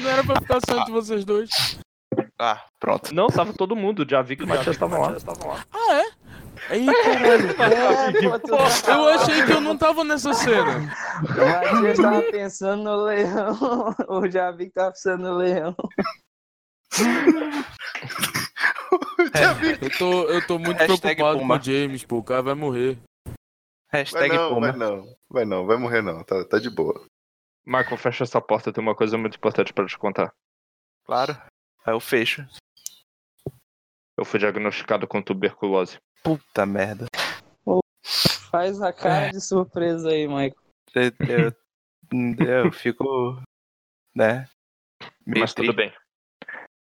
não 0.00 0.10
era 0.10 0.24
pra 0.24 0.40
ficar 0.40 0.60
só 0.66 0.80
entre 0.80 0.92
vocês 0.92 1.24
dois. 1.24 1.50
Ah, 2.38 2.64
pronto. 2.78 3.12
Não, 3.14 3.26
tava 3.26 3.52
todo 3.52 3.74
mundo. 3.74 4.06
Já 4.08 4.22
vi 4.22 4.36
que 4.36 4.44
o 4.44 4.46
Matias 4.46 4.76
estavam 4.76 5.00
lá. 5.00 5.16
Ah, 5.72 5.94
é? 5.94 6.04
Aí, 6.70 6.86
caralho. 6.86 7.48
É, 7.58 8.38
pô, 8.38 8.56
Eu 8.92 9.08
achei 9.08 9.44
que 9.44 9.52
eu 9.52 9.60
não 9.60 9.76
tava 9.76 10.04
nessa 10.04 10.32
cena. 10.32 10.94
Mas 11.82 11.98
eu 11.98 12.04
tava 12.04 12.22
pensando 12.22 12.84
no 12.84 12.96
leão. 13.04 13.94
Vi 14.56 14.66
que 14.66 14.72
tava 14.72 14.92
pensando 14.92 15.22
no 15.22 15.36
leão. 15.36 15.74
Vi. 19.60 19.78
Eu 19.80 19.90
tô, 19.98 20.22
eu 20.24 20.46
tô 20.46 20.58
muito 20.58 20.78
Hashtag 20.78 21.00
preocupado 21.00 21.38
Puma. 21.38 21.58
com 21.58 21.62
o 21.62 21.64
James, 21.64 22.04
pô. 22.04 22.18
O 22.18 22.22
cara 22.24 22.42
vai 22.42 22.54
morrer. 22.54 22.98
Vai 23.90 24.02
Hashtag 24.02 24.36
não, 24.36 24.54
Puma. 24.54 24.72
vai 24.72 24.78
não. 24.78 25.16
Vai 25.28 25.44
não, 25.44 25.66
vai 25.66 25.76
morrer 25.76 26.02
não. 26.02 26.22
Tá, 26.22 26.44
tá 26.44 26.58
de 26.58 26.68
boa. 26.68 27.06
Michael, 27.64 27.96
fecha 27.96 28.24
essa 28.24 28.40
porta. 28.40 28.72
Tenho 28.72 28.86
uma 28.86 28.94
coisa 28.94 29.16
muito 29.16 29.36
importante 29.36 29.72
pra 29.72 29.86
te 29.86 29.98
contar. 29.98 30.32
Claro. 31.04 31.32
Aí 31.84 31.94
eu 31.94 32.00
fecho. 32.00 32.46
Eu 34.16 34.24
fui 34.24 34.38
diagnosticado 34.38 35.06
com 35.06 35.22
tuberculose. 35.22 35.98
Puta 36.22 36.66
merda. 36.66 37.06
Faz 38.50 38.80
a 38.80 38.92
cara 38.92 39.30
de 39.30 39.40
surpresa 39.40 40.10
aí, 40.10 40.26
Michael. 40.26 40.56
Eu, 40.94 41.52
eu, 42.48 42.64
eu 42.64 42.72
fico. 42.72 43.42
Né? 44.14 44.48
Mas 45.26 45.52
tudo 45.52 45.72
bem. 45.72 45.94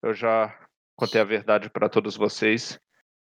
Eu 0.01 0.13
já 0.13 0.53
contei 0.97 1.21
a 1.21 1.25
verdade 1.25 1.69
pra 1.69 1.89
todos 1.89 2.17
vocês. 2.17 2.77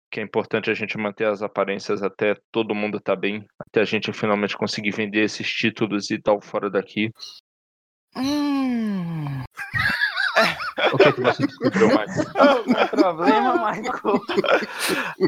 Que 0.09 0.19
é 0.19 0.23
importante 0.23 0.69
a 0.69 0.73
gente 0.73 0.97
manter 0.97 1.25
as 1.27 1.41
aparências 1.41 2.01
até 2.01 2.35
todo 2.51 2.73
mundo 2.75 2.99
tá 2.99 3.15
bem. 3.15 3.45
Até 3.59 3.81
a 3.81 3.85
gente 3.85 4.11
finalmente 4.13 4.55
conseguir 4.57 4.91
vender 4.91 5.23
esses 5.23 5.49
títulos 5.49 6.09
e 6.11 6.21
tal 6.21 6.39
fora 6.41 6.69
daqui. 6.69 7.11
Hum. 8.15 9.43
O 10.93 10.97
que, 10.97 11.11
que 11.11 11.21
você 11.21 11.45
descobriu 11.47 11.87
mais? 11.93 12.15
Não 12.35 12.87
problema, 12.87 13.71
Michael. 13.71 14.21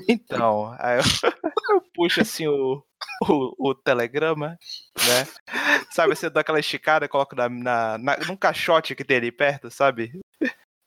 Então, 0.07 0.75
aí 0.79 0.99
eu, 0.99 1.03
eu 1.75 1.81
puxo 1.95 2.21
assim 2.21 2.47
o, 2.47 2.83
o, 3.27 3.69
o 3.71 3.75
telegrama, 3.75 4.49
né? 5.07 5.27
Sabe, 5.91 6.15
você 6.15 6.29
dá 6.29 6.41
aquela 6.41 6.59
esticada, 6.59 7.07
coloco 7.09 7.35
na, 7.35 7.49
na, 7.49 7.97
na- 7.97 8.17
num 8.27 8.35
caixote 8.37 8.95
que 8.95 9.03
tem 9.03 9.17
ali 9.17 9.31
perto, 9.31 9.71
sabe? 9.71 10.19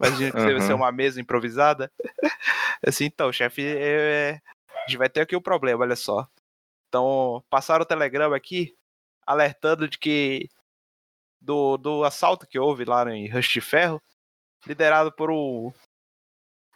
Imagina 0.02 0.32
que 0.32 0.44
deve 0.44 0.60
ser 0.62 0.72
uma 0.72 0.90
mesa 0.90 1.20
improvisada. 1.20 1.90
Assim, 2.86 3.04
então, 3.04 3.32
chefe, 3.32 3.62
é, 3.64 4.40
a 4.74 4.80
gente 4.80 4.98
vai 4.98 5.08
ter 5.08 5.20
aqui 5.20 5.36
o 5.36 5.40
problema, 5.40 5.82
olha 5.82 5.96
só. 5.96 6.26
Então, 6.88 7.42
passaram 7.48 7.82
o 7.82 7.86
telegrama 7.86 8.36
aqui, 8.36 8.74
alertando 9.26 9.88
de 9.88 9.98
que 9.98 10.48
do, 11.40 11.76
do 11.76 12.04
assalto 12.04 12.46
que 12.46 12.58
houve 12.58 12.84
lá 12.84 13.08
em 13.14 13.28
Rush 13.28 13.48
de 13.48 13.60
Ferro, 13.60 14.02
liderado 14.66 15.12
por 15.12 15.30
um, 15.30 15.72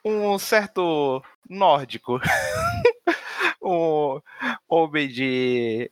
um 0.04 0.38
certo 0.38 1.22
nórdico. 1.48 2.20
um 3.62 4.20
homem 4.68 5.08
de 5.08 5.90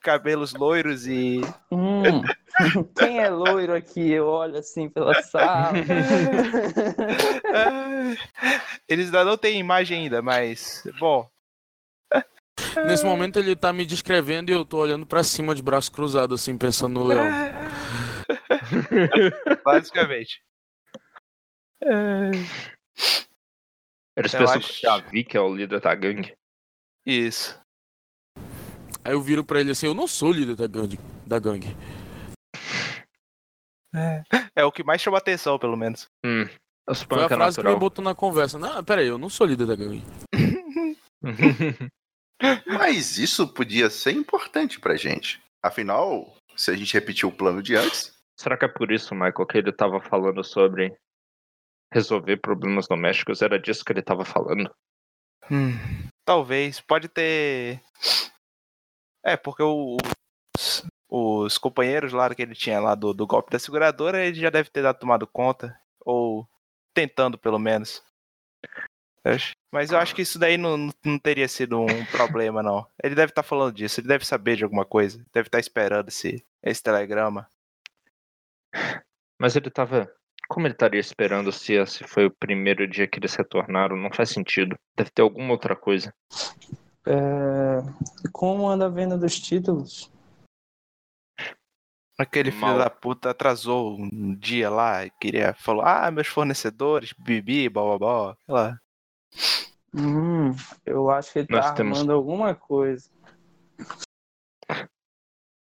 cabelos 0.00 0.54
loiros 0.54 1.06
e. 1.06 1.40
Hum, 1.70 2.22
quem 2.98 3.18
é 3.20 3.28
loiro 3.30 3.74
aqui? 3.74 4.10
Eu 4.10 4.26
olho 4.26 4.58
assim 4.58 4.88
pela 4.88 5.14
sala. 5.22 5.72
Eles 8.88 9.06
ainda 9.06 9.24
não 9.24 9.36
têm 9.36 9.58
imagem 9.58 10.02
ainda, 10.04 10.22
mas. 10.22 10.82
Bom, 10.98 11.28
Nesse 12.86 13.04
momento 13.04 13.38
ele 13.38 13.56
tá 13.56 13.72
me 13.72 13.86
descrevendo 13.86 14.50
e 14.50 14.54
eu 14.54 14.64
tô 14.66 14.78
olhando 14.78 15.06
pra 15.06 15.22
cima 15.24 15.54
de 15.54 15.62
braço 15.62 15.90
cruzado, 15.90 16.34
assim, 16.34 16.58
pensando 16.58 17.00
no 17.00 17.06
leão. 17.06 17.24
basicamente. 19.64 20.42
Eles 24.16 24.34
Eu 24.34 24.40
pensam 24.40 24.56
acho- 24.56 24.80
que 24.80 24.86
a 24.86 24.98
Vicky 24.98 25.36
é 25.36 25.40
o 25.40 25.54
líder 25.54 25.80
da 25.80 25.94
gangue. 25.94 26.34
Isso. 27.06 27.58
Aí 29.02 29.12
eu 29.12 29.22
viro 29.22 29.42
pra 29.42 29.60
ele 29.60 29.70
assim, 29.70 29.86
eu 29.86 29.94
não 29.94 30.06
sou 30.06 30.30
líder 30.30 30.56
da 30.56 30.66
gangue. 30.66 30.98
Da 31.26 31.38
gangue. 31.38 31.74
É 34.54 34.64
o 34.64 34.70
que 34.72 34.84
mais 34.84 35.00
chama 35.00 35.18
atenção, 35.18 35.58
pelo 35.58 35.76
menos. 35.76 36.06
Hum, 36.24 36.46
Foi 37.08 37.22
a 37.22 37.26
é 37.26 37.28
frase 37.28 37.56
que 37.56 37.62
me 37.62 37.70
natural. 37.70 37.78
botou 37.78 38.04
na 38.04 38.14
conversa. 38.14 38.58
Não, 38.58 38.82
pera 38.84 39.00
aí, 39.00 39.08
eu 39.08 39.18
não 39.18 39.28
sou 39.28 39.46
líder 39.46 39.66
da 39.66 39.76
gangue. 39.76 40.02
Mas 42.66 43.18
isso 43.18 43.52
podia 43.52 43.90
ser 43.90 44.12
importante 44.12 44.80
pra 44.80 44.96
gente. 44.96 45.42
Afinal, 45.62 46.34
se 46.56 46.70
a 46.70 46.76
gente 46.76 46.94
repetir 46.94 47.28
o 47.28 47.32
plano 47.32 47.62
de 47.62 47.74
antes, 47.76 48.18
Será 48.38 48.56
que 48.56 48.64
é 48.64 48.68
por 48.68 48.90
isso, 48.90 49.14
Michael, 49.14 49.46
que 49.46 49.58
ele 49.58 49.70
tava 49.70 50.00
falando 50.00 50.42
sobre 50.42 50.96
resolver 51.92 52.38
problemas 52.38 52.88
domésticos? 52.88 53.42
Era 53.42 53.60
disso 53.60 53.84
que 53.84 53.92
ele 53.92 54.00
tava 54.00 54.24
falando? 54.24 54.74
Hum, 55.50 55.72
talvez. 56.24 56.80
Pode 56.80 57.06
ter. 57.10 57.82
É, 59.22 59.36
porque 59.36 59.62
o- 59.62 59.98
os, 61.10 61.46
os 61.46 61.58
companheiros 61.58 62.12
lá 62.12 62.32
que 62.34 62.42
ele 62.42 62.54
tinha 62.54 62.80
lá 62.80 62.94
do, 62.94 63.12
do 63.12 63.26
golpe 63.26 63.50
da 63.50 63.58
seguradora, 63.58 64.24
ele 64.24 64.40
já 64.40 64.50
deve 64.50 64.70
ter 64.70 64.82
dado 64.82 64.98
tomado 64.98 65.26
conta. 65.26 65.76
Ou 66.04 66.48
tentando, 66.94 67.36
pelo 67.38 67.58
menos. 67.58 68.02
Acho- 69.24 69.52
Mas 69.70 69.90
eu 69.92 69.98
acho 69.98 70.14
que 70.14 70.22
isso 70.22 70.38
daí 70.38 70.56
não, 70.56 70.90
não- 71.04 71.18
teria 71.18 71.46
sido 71.48 71.78
um 71.80 71.86
problema, 72.10 72.62
não. 72.62 72.86
Ele 73.02 73.14
deve 73.14 73.30
estar 73.32 73.42
falando 73.42 73.74
disso, 73.74 74.00
ele 74.00 74.08
deve 74.08 74.24
saber 74.24 74.56
de 74.56 74.64
alguma 74.64 74.84
coisa. 74.84 75.24
Deve 75.32 75.48
estar 75.48 75.58
esperando 75.58 76.08
esse, 76.08 76.44
esse 76.62 76.82
telegrama. 76.82 77.46
Mas 79.38 79.56
ele 79.56 79.70
tava. 79.70 80.10
Como 80.48 80.66
ele 80.66 80.74
estaria 80.74 80.98
esperando 81.00 81.52
se 81.52 81.74
esse 81.74 82.02
foi 82.04 82.26
o 82.26 82.30
primeiro 82.30 82.86
dia 82.88 83.06
que 83.06 83.18
eles 83.20 83.34
retornaram? 83.34 83.96
Não 83.96 84.10
faz 84.12 84.30
sentido. 84.30 84.76
Deve 84.96 85.10
ter 85.10 85.22
alguma 85.22 85.52
outra 85.52 85.76
coisa. 85.76 86.12
É... 87.06 87.78
Como 88.32 88.68
anda 88.68 88.86
a 88.86 88.88
venda 88.88 89.16
dos 89.16 89.38
títulos? 89.38 90.10
Aquele 92.20 92.50
filho 92.50 92.66
Mal. 92.66 92.78
da 92.78 92.90
puta 92.90 93.30
atrasou 93.30 93.98
um 93.98 94.34
dia 94.34 94.68
lá 94.68 95.06
e 95.06 95.10
queria. 95.20 95.54
Falou: 95.54 95.82
Ah, 95.82 96.10
meus 96.10 96.26
fornecedores, 96.26 97.14
bibi, 97.18 97.68
blá 97.68 97.82
blá 97.82 97.98
blá. 97.98 98.36
Sei 98.44 98.54
lá. 98.54 98.80
Hum, 99.94 100.54
eu 100.84 101.10
acho 101.10 101.32
que 101.32 101.38
ele 101.40 101.48
Nós 101.50 101.64
tá 101.66 101.72
temos- 101.74 101.98
armando 101.98 102.12
alguma 102.12 102.54
coisa. 102.54 103.08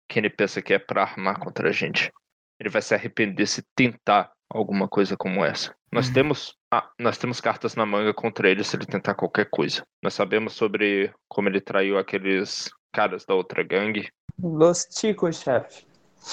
Que 0.10 0.20
ele 0.20 0.30
pensa 0.30 0.62
que 0.62 0.74
é 0.74 0.80
pra 0.80 1.04
armar 1.04 1.40
contra 1.40 1.70
a 1.70 1.72
gente. 1.72 2.12
Ele 2.60 2.70
vai 2.70 2.82
se 2.82 2.96
arrepender 2.96 3.46
se 3.48 3.62
tentar 3.76 4.32
alguma 4.50 4.88
coisa 4.88 5.16
como 5.16 5.44
essa. 5.46 5.76
Nós 5.92 6.10
temos. 6.10 6.56
ah, 6.72 6.90
nós 7.00 7.18
temos 7.18 7.40
cartas 7.40 7.76
na 7.76 7.86
manga 7.86 8.14
contra 8.14 8.50
ele 8.50 8.64
se 8.64 8.76
ele 8.76 8.86
tentar 8.86 9.14
qualquer 9.16 9.50
coisa. 9.50 9.86
Nós 10.02 10.14
sabemos 10.14 10.54
sobre 10.54 11.14
como 11.28 11.50
ele 11.50 11.62
traiu 11.62 11.98
aqueles 11.98 12.70
caras 12.92 13.26
da 13.26 13.36
outra 13.36 13.64
gangue. 13.64 14.10
Los 14.42 14.88
Chicos, 14.92 15.40
chefe. 15.42 15.86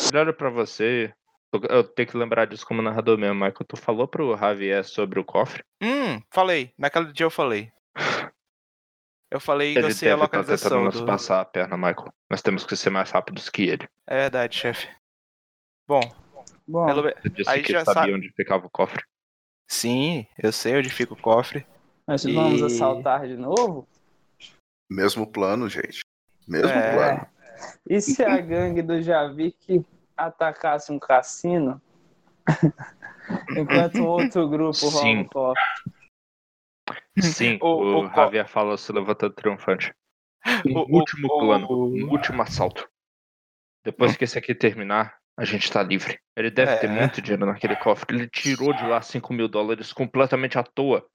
Ele 0.09 0.19
olha 0.19 0.33
pra 0.33 0.51
você. 0.51 1.13
Eu, 1.71 1.85
tenho 1.85 2.09
que 2.09 2.17
lembrar 2.17 2.47
disso 2.47 2.67
como 2.67 2.83
narrador 2.83 3.17
mesmo, 3.17 3.35
Michael. 3.37 3.65
Tu 3.69 3.77
falou 3.77 4.09
pro 4.09 4.37
Javier 4.37 4.85
sobre 4.85 5.21
o 5.21 5.25
cofre? 5.25 5.63
Hum, 5.81 6.21
falei. 6.33 6.73
Naquele 6.77 7.13
dia 7.13 7.25
eu 7.27 7.31
falei. 7.31 7.71
Eu 9.31 9.41
falei 9.41 9.73
que 9.73 9.79
Ele 9.79 9.89
eu 9.89 9.91
sei 9.93 10.11
a 10.11 10.15
estar 10.15 10.27
tentando 10.29 10.43
localização 10.43 10.85
nos 10.85 11.01
do. 11.01 11.07
passar 11.07 11.41
a 11.41 11.45
perna, 11.45 11.77
Michael. 11.77 12.13
Nós 12.31 12.43
temos 12.43 12.65
que 12.65 12.77
ser 12.77 12.91
mais 12.91 13.11
rápidos 13.11 13.49
que 13.49 13.63
ele. 13.69 13.89
É 14.07 14.17
verdade, 14.17 14.57
chefe. 14.57 14.89
Bom, 15.89 16.01
Bom, 16.67 16.87
pelo... 16.87 17.03
Você 17.03 17.31
disse 17.31 17.51
Aí 17.51 17.63
que 17.63 17.73
já 17.73 17.85
sabia 17.85 18.03
sabe- 18.03 18.15
onde 18.15 18.33
ficava 18.33 18.67
o 18.67 18.71
cofre. 18.71 19.03
sim, 19.69 20.27
eu 20.39 20.53
sei 20.53 20.77
onde 20.77 20.89
fica 20.91 21.13
o 21.15 21.21
cofre. 21.21 21.67
vamos 22.07 22.61
e- 22.61 22.65
assaltar 22.65 23.27
de 23.27 23.37
novo? 23.37 23.89
Mesmo 24.91 25.27
plano, 25.31 25.69
gente. 25.69 26.05
Mesmo 26.47 26.69
É. 26.69 26.95
plano. 26.95 27.27
E 27.89 28.01
se 28.01 28.25
a 28.25 28.41
gangue 28.41 28.83
do 28.83 29.01
Javik 29.03 29.85
atacasse 30.17 30.93
um 30.93 30.99
cassino? 30.99 31.81
Enquanto 33.57 33.97
um 33.97 34.07
outro 34.07 34.49
grupo 34.49 34.75
Sim. 34.75 35.23
o 35.23 35.29
cofre. 35.29 35.63
Sim, 37.21 37.59
O- 37.63 37.67
o, 37.67 38.01
o 38.07 38.15
Javier 38.15 38.47
fala 38.49 38.77
se 38.77 38.93
levantando 38.93 39.35
triunfante. 39.35 39.95
Um 40.67 40.79
O- 40.79 40.97
último 40.99 41.27
o- 41.29 41.39
plano, 41.39 41.69
um 41.71 42.11
último 42.11 42.43
assalto. 42.43 42.89
Depois 43.85 44.17
que 44.17 44.25
esse 44.25 44.39
aqui 44.39 44.55
terminar, 44.55 45.17
a 45.37 45.45
gente 45.45 45.71
tá 45.71 45.83
livre. 45.83 46.19
Ele 46.37 46.51
deve 46.51 46.77
ter 46.77 46.89
É. 46.89 46.91
muito 46.91 47.21
dinheiro 47.23 47.47
naquele 47.47 47.77
cofre. 47.77 48.15
Ele 48.17 48.29
tirou 48.29 48.73
de 48.73 48.87
lá 48.87 49.01
5 49.01 49.33
mil 49.33 49.49
dólares 49.49 49.93
completamente 49.93 50.59
à 50.59 50.63
toa. 50.63 51.07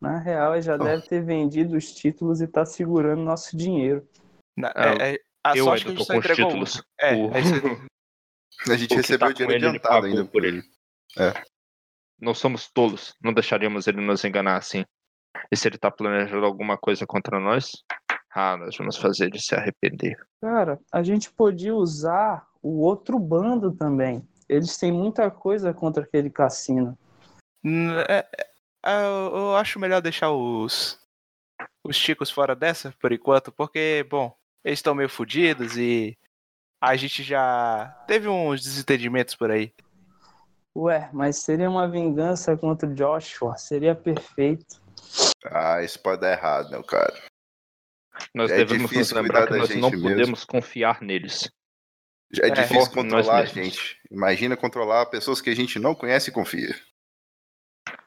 Na 0.00 0.18
real, 0.18 0.52
ele 0.52 0.62
já 0.62 0.76
deve 0.76 1.06
ter 1.08 1.22
vendido 1.22 1.76
os 1.76 1.92
títulos 1.92 2.40
e 2.40 2.46
tá 2.46 2.64
segurando 2.66 3.22
nosso 3.22 3.56
dinheiro. 3.56 4.06
Na- 4.56 4.72
Ah, 4.74 4.94
é- 5.00 5.14
é- 5.14 5.18
a 5.44 5.56
eu 5.56 5.64
sorte 5.64 5.84
que 5.84 5.88
a 5.88 5.90
ainda 5.90 5.98
gente 5.98 5.98
tô 5.98 6.04
só 6.04 6.12
com 6.12 6.18
os 6.18 6.24
entregou 6.24 6.44
um. 6.46 6.48
títulos. 6.64 6.82
É, 7.00 7.14
O- 7.14 7.34
é 7.34 7.40
isso 7.40 7.54
aí. 7.54 7.60
A 8.70 8.76
gente 8.76 8.94
recebeu 8.94 9.18
tá 9.18 9.26
o 9.26 9.32
dinheiro 9.34 9.52
ele, 9.52 9.58
ele 9.64 9.68
adiantado 9.68 9.94
pagou 9.94 10.08
ainda. 10.18 10.24
por 10.24 10.44
ele. 10.44 10.62
Não 12.20 12.32
somos 12.34 12.68
tolos. 12.70 13.14
Não 13.22 13.32
deixaríamos 13.32 13.86
ele 13.86 14.00
nos 14.00 14.24
enganar 14.24 14.56
assim. 14.56 14.84
E 15.50 15.56
se 15.56 15.68
ele 15.68 15.76
tá 15.76 15.90
planejando 15.90 16.46
alguma 16.46 16.78
coisa 16.78 17.04
contra 17.06 17.38
nós? 17.40 17.72
Ah, 18.32 18.56
nós 18.56 18.76
vamos 18.76 18.96
fazer 18.96 19.26
ele 19.26 19.38
se 19.38 19.54
arrepender. 19.54 20.16
Cara, 20.40 20.80
a 20.92 21.02
gente 21.02 21.30
podia 21.32 21.74
usar 21.74 22.46
o 22.62 22.80
outro 22.80 23.18
bando 23.18 23.72
também. 23.72 24.26
Eles 24.48 24.76
têm 24.78 24.92
muita 24.92 25.30
coisa 25.30 25.74
contra 25.74 26.04
aquele 26.04 26.30
cassino. 26.30 26.96
N- 27.62 27.92
é- 28.08 28.26
é, 28.86 29.04
eu, 29.06 29.36
eu 29.36 29.56
acho 29.56 29.78
melhor 29.78 30.00
deixar 30.00 30.30
os 30.30 30.98
os 31.86 31.96
chicos 31.96 32.30
fora 32.30 32.56
dessa 32.56 32.92
por 32.98 33.12
enquanto, 33.12 33.52
porque, 33.52 34.06
bom, 34.08 34.34
eles 34.64 34.78
estão 34.78 34.94
meio 34.94 35.08
fodidos 35.08 35.76
e 35.76 36.16
a 36.80 36.96
gente 36.96 37.22
já 37.22 37.86
teve 38.06 38.28
uns 38.28 38.62
desentendimentos 38.62 39.34
por 39.34 39.50
aí. 39.50 39.72
Ué, 40.76 41.08
mas 41.12 41.36
seria 41.38 41.70
uma 41.70 41.88
vingança 41.88 42.56
contra 42.56 42.88
o 42.88 42.94
Joshua. 42.94 43.56
Seria 43.56 43.94
perfeito. 43.94 44.82
Ah, 45.44 45.82
isso 45.82 46.00
pode 46.00 46.20
dar 46.22 46.32
errado, 46.32 46.70
meu 46.70 46.82
cara. 46.82 47.14
Nós 48.34 48.50
É 48.50 48.56
devemos 48.56 48.90
nos 48.90 49.10
lembrar 49.12 49.46
que 49.46 49.56
nós 49.56 49.70
não 49.76 49.90
mesmo. 49.90 50.08
podemos 50.08 50.44
confiar 50.44 51.00
neles. 51.02 51.48
É, 52.40 52.48
É, 52.48 52.50
difícil 52.50 52.90
controlar 52.92 53.40
a 53.40 53.44
gente. 53.44 54.00
Imagina 54.10 54.56
controlar 54.56 55.06
pessoas 55.06 55.40
que 55.40 55.50
a 55.50 55.54
gente 55.54 55.78
não 55.78 55.94
conhece 55.94 56.30
e 56.30 56.32
confia. 56.32 56.74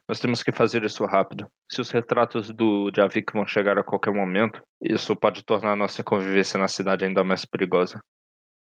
Nós 0.08 0.18
temos 0.20 0.42
que 0.42 0.50
fazer 0.50 0.82
isso 0.84 1.04
rápido. 1.04 1.46
Se 1.70 1.82
os 1.82 1.90
retratos 1.90 2.50
do 2.50 2.90
Javik 2.94 3.30
vão 3.32 3.46
chegar 3.46 3.78
a 3.78 3.84
qualquer 3.84 4.12
momento, 4.12 4.62
isso 4.80 5.14
pode 5.14 5.44
tornar 5.44 5.72
a 5.72 5.76
nossa 5.76 6.02
convivência 6.02 6.58
na 6.58 6.66
cidade 6.66 7.04
ainda 7.04 7.22
mais 7.22 7.44
perigosa. 7.44 8.00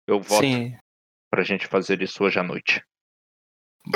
Eu 0.06 0.22
voto 0.22 0.40
Sim. 0.40 0.74
pra 1.30 1.42
gente 1.42 1.66
fazer 1.66 2.00
isso 2.00 2.24
hoje 2.24 2.38
à 2.38 2.42
noite. 2.42 2.82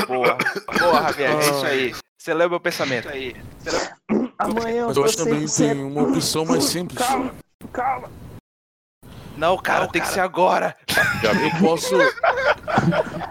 Boa. 0.06 0.36
Boa, 0.78 1.02
Javier. 1.04 1.30
É 1.30 1.38
isso 1.40 1.66
aí. 1.66 1.94
Você 2.20 2.34
leu 2.34 2.50
meu 2.50 2.60
pensamento. 2.60 3.09
aí. 3.09 3.34
Amanhã 4.38 4.86
Mas 4.88 4.96
eu 4.98 5.04
acho 5.04 5.16
também 5.16 5.46
tem 5.46 5.82
uma 5.82 6.02
opção 6.02 6.44
mais 6.44 6.64
simples. 6.64 6.98
Calma, 6.98 7.34
calma. 7.72 8.10
Não, 9.38 9.56
cara, 9.56 9.88
tem 9.88 10.02
que 10.02 10.09
ser 10.09 10.20
agora. 10.20 10.76
Eu 11.22 11.60
posso. 11.60 11.94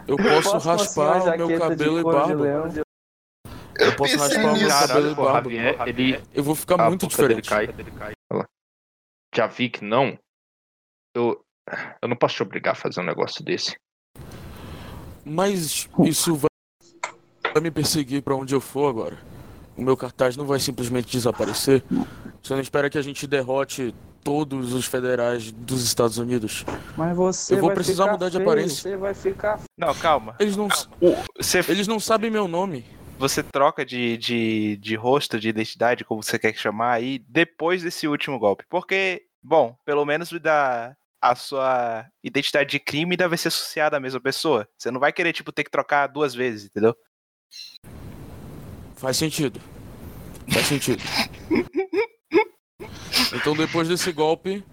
Eu 0.07 0.18
posso, 0.18 0.52
Posso 0.53 0.68
raspar 0.68 1.36
o 1.36 1.48
meu 1.48 1.60
cabelo 1.60 1.99
e 1.99 2.03
barba. 2.03 2.84
Eu 3.82 3.95
posso 3.95 4.18
raspar 4.18 4.53
o 4.53 4.68
cabelo 4.68 5.12
o 5.12 5.16
barba. 5.16 5.49
Javier, 5.49 5.78
ele 5.88 6.22
Eu 6.34 6.44
vou 6.44 6.56
ficar 6.56 6.80
a 6.80 6.90
muito 6.90 7.08
boca 7.08 7.28
dele 7.28 7.41
diferente. 7.41 7.98
cai. 7.98 8.14
Fala. 8.32 8.48
Javik, 9.36 9.84
não. 9.84 10.18
Eu, 11.16 11.44
eu 12.02 12.08
não 12.08 12.16
posso 12.16 12.36
te 12.36 12.44
obrigar 12.44 12.74
a 12.74 12.76
fazer 12.76 13.02
um 13.02 13.06
negócio 13.06 13.44
desse. 13.44 13.76
Mas 15.26 15.88
isso 16.06 16.36
vai 16.36 16.48
vai 17.53 17.62
me 17.62 17.72
perseguir 17.72 18.22
pra 18.22 18.34
onde 18.36 18.56
eu 18.56 18.62
for 18.62 18.88
agora. 18.90 19.18
O 19.76 19.82
meu 19.82 19.98
cartaz 19.98 20.38
não 20.38 20.45
vai 20.45 20.60
simplesmente 20.60 21.12
desaparecer. 21.12 21.84
Você 22.41 22.53
não 22.53 22.62
espera 22.62 22.90
que 22.90 22.98
a 22.98 23.02
gente 23.02 23.28
derrote 23.28 23.94
todos 24.24 24.74
os 24.74 24.86
federais 24.86 25.52
dos 25.52 25.84
Estados 25.84 26.18
Unidos? 26.18 26.64
Mas 26.95 27.16
você 27.16 27.56
Eu 27.56 27.60
vou 27.60 27.68
vai 27.68 27.76
precisar 27.76 28.03
ficar 28.03 28.14
mudar 28.14 28.30
de 28.30 28.38
feio, 28.38 28.48
aparência. 28.49 28.90
Você 28.90 28.95
vai 28.98 29.14
ficar 29.14 29.60
Não, 29.78 29.94
calma. 29.95 30.36
Eles 30.40 30.56
não, 30.56 30.70
Você, 31.38 31.60
eles 31.68 31.88
não 31.88 31.99
sabem 31.99 32.32
meu 32.32 32.48
nome. 32.48 32.86
Você 33.22 33.43
troca 33.43 33.85
de, 33.85 34.18
de, 34.18 34.77
de 34.77 34.95
rosto, 34.95 35.39
de 35.39 35.49
identidade, 35.49 36.03
como 36.03 36.23
você 36.23 36.38
quer 36.38 36.53
chamar 36.56 36.93
aí, 36.93 37.19
depois 37.30 37.84
desse 37.84 38.07
último 38.07 38.39
golpe. 38.39 38.65
Porque, 38.69 39.22
bom, 39.41 39.77
pelo 39.85 40.06
menos 40.06 40.31
da 40.41 40.95
a 41.22 41.35
sua 41.35 42.07
identidade 42.23 42.72
de 42.72 42.80
crime 42.80 43.15
deve 43.15 43.38
ser 43.38 43.49
associada 43.49 43.95
à 43.95 43.99
mesma 43.99 44.19
pessoa. 44.19 44.68
Você 44.76 44.89
não 44.89 44.99
vai 44.99 45.14
querer, 45.14 45.31
tipo, 45.34 45.52
ter 45.52 45.64
que 45.64 45.69
trocar 45.69 46.07
duas 46.07 46.34
vezes, 46.34 46.65
entendeu? 46.65 46.95
Faz 48.95 49.18
sentido. 49.18 49.61
Faz 50.52 50.65
sentido. 50.65 51.02
Então 53.34 53.56
depois 53.56 53.88
desse 53.88 54.11
golpe, 54.11 54.64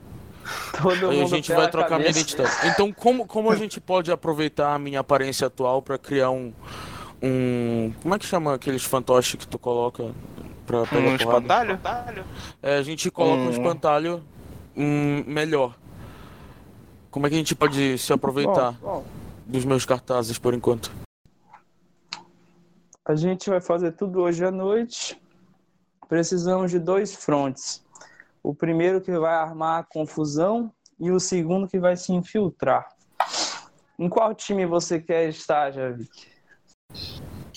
todo 0.80 1.10
aí 1.10 1.22
a 1.22 1.26
gente 1.26 1.52
vai 1.52 1.70
trocar 1.70 1.98
minha 1.98 2.12
cabeça. 2.12 2.20
identidade. 2.20 2.68
Então 2.68 2.92
como, 2.92 3.24
como 3.26 3.50
a 3.50 3.56
gente 3.56 3.80
pode 3.80 4.10
aproveitar 4.10 4.74
a 4.74 4.78
minha 4.78 5.00
aparência 5.00 5.46
atual 5.46 5.80
pra 5.80 5.96
criar 5.96 6.30
um. 6.30 6.52
Um. 7.22 7.92
Como 8.02 8.14
é 8.14 8.18
que 8.18 8.26
chama 8.26 8.54
aqueles 8.54 8.84
fantoches 8.84 9.34
que 9.36 9.46
tu 9.46 9.58
coloca 9.58 10.12
pra 10.66 10.86
pegar 10.86 11.08
Um 11.10 11.18
porrada? 11.18 11.74
espantalho? 11.74 12.24
É, 12.62 12.76
a 12.78 12.82
gente 12.82 13.10
coloca 13.10 13.42
um 13.42 13.46
Um- 13.46 13.50
espantalho 13.50 14.24
hum, 14.76 15.24
melhor. 15.26 15.76
Como 17.10 17.26
é 17.26 17.30
que 17.30 17.34
a 17.34 17.38
gente 17.38 17.54
pode 17.54 17.96
se 17.98 18.12
aproveitar 18.12 18.72
Bom, 18.72 18.86
bom, 19.00 19.04
dos 19.46 19.64
meus 19.64 19.84
cartazes 19.84 20.38
por 20.38 20.54
enquanto? 20.54 20.90
a 23.04 23.14
gente 23.16 23.48
vai 23.48 23.60
fazer 23.60 23.92
tudo 23.92 24.20
hoje 24.20 24.44
à 24.44 24.50
noite. 24.50 25.18
Precisamos 26.08 26.70
de 26.70 26.78
dois 26.78 27.14
frontes. 27.14 27.82
O 28.42 28.54
primeiro 28.54 29.00
que 29.00 29.10
vai 29.18 29.34
armar 29.34 29.80
a 29.80 29.82
confusão 29.82 30.70
e 31.00 31.10
o 31.10 31.18
segundo 31.18 31.66
que 31.66 31.78
vai 31.78 31.96
se 31.96 32.12
infiltrar. 32.12 32.86
Em 33.98 34.08
qual 34.08 34.34
time 34.34 34.64
você 34.66 35.00
quer 35.00 35.28
estar, 35.28 35.70
Javik? 35.72 36.28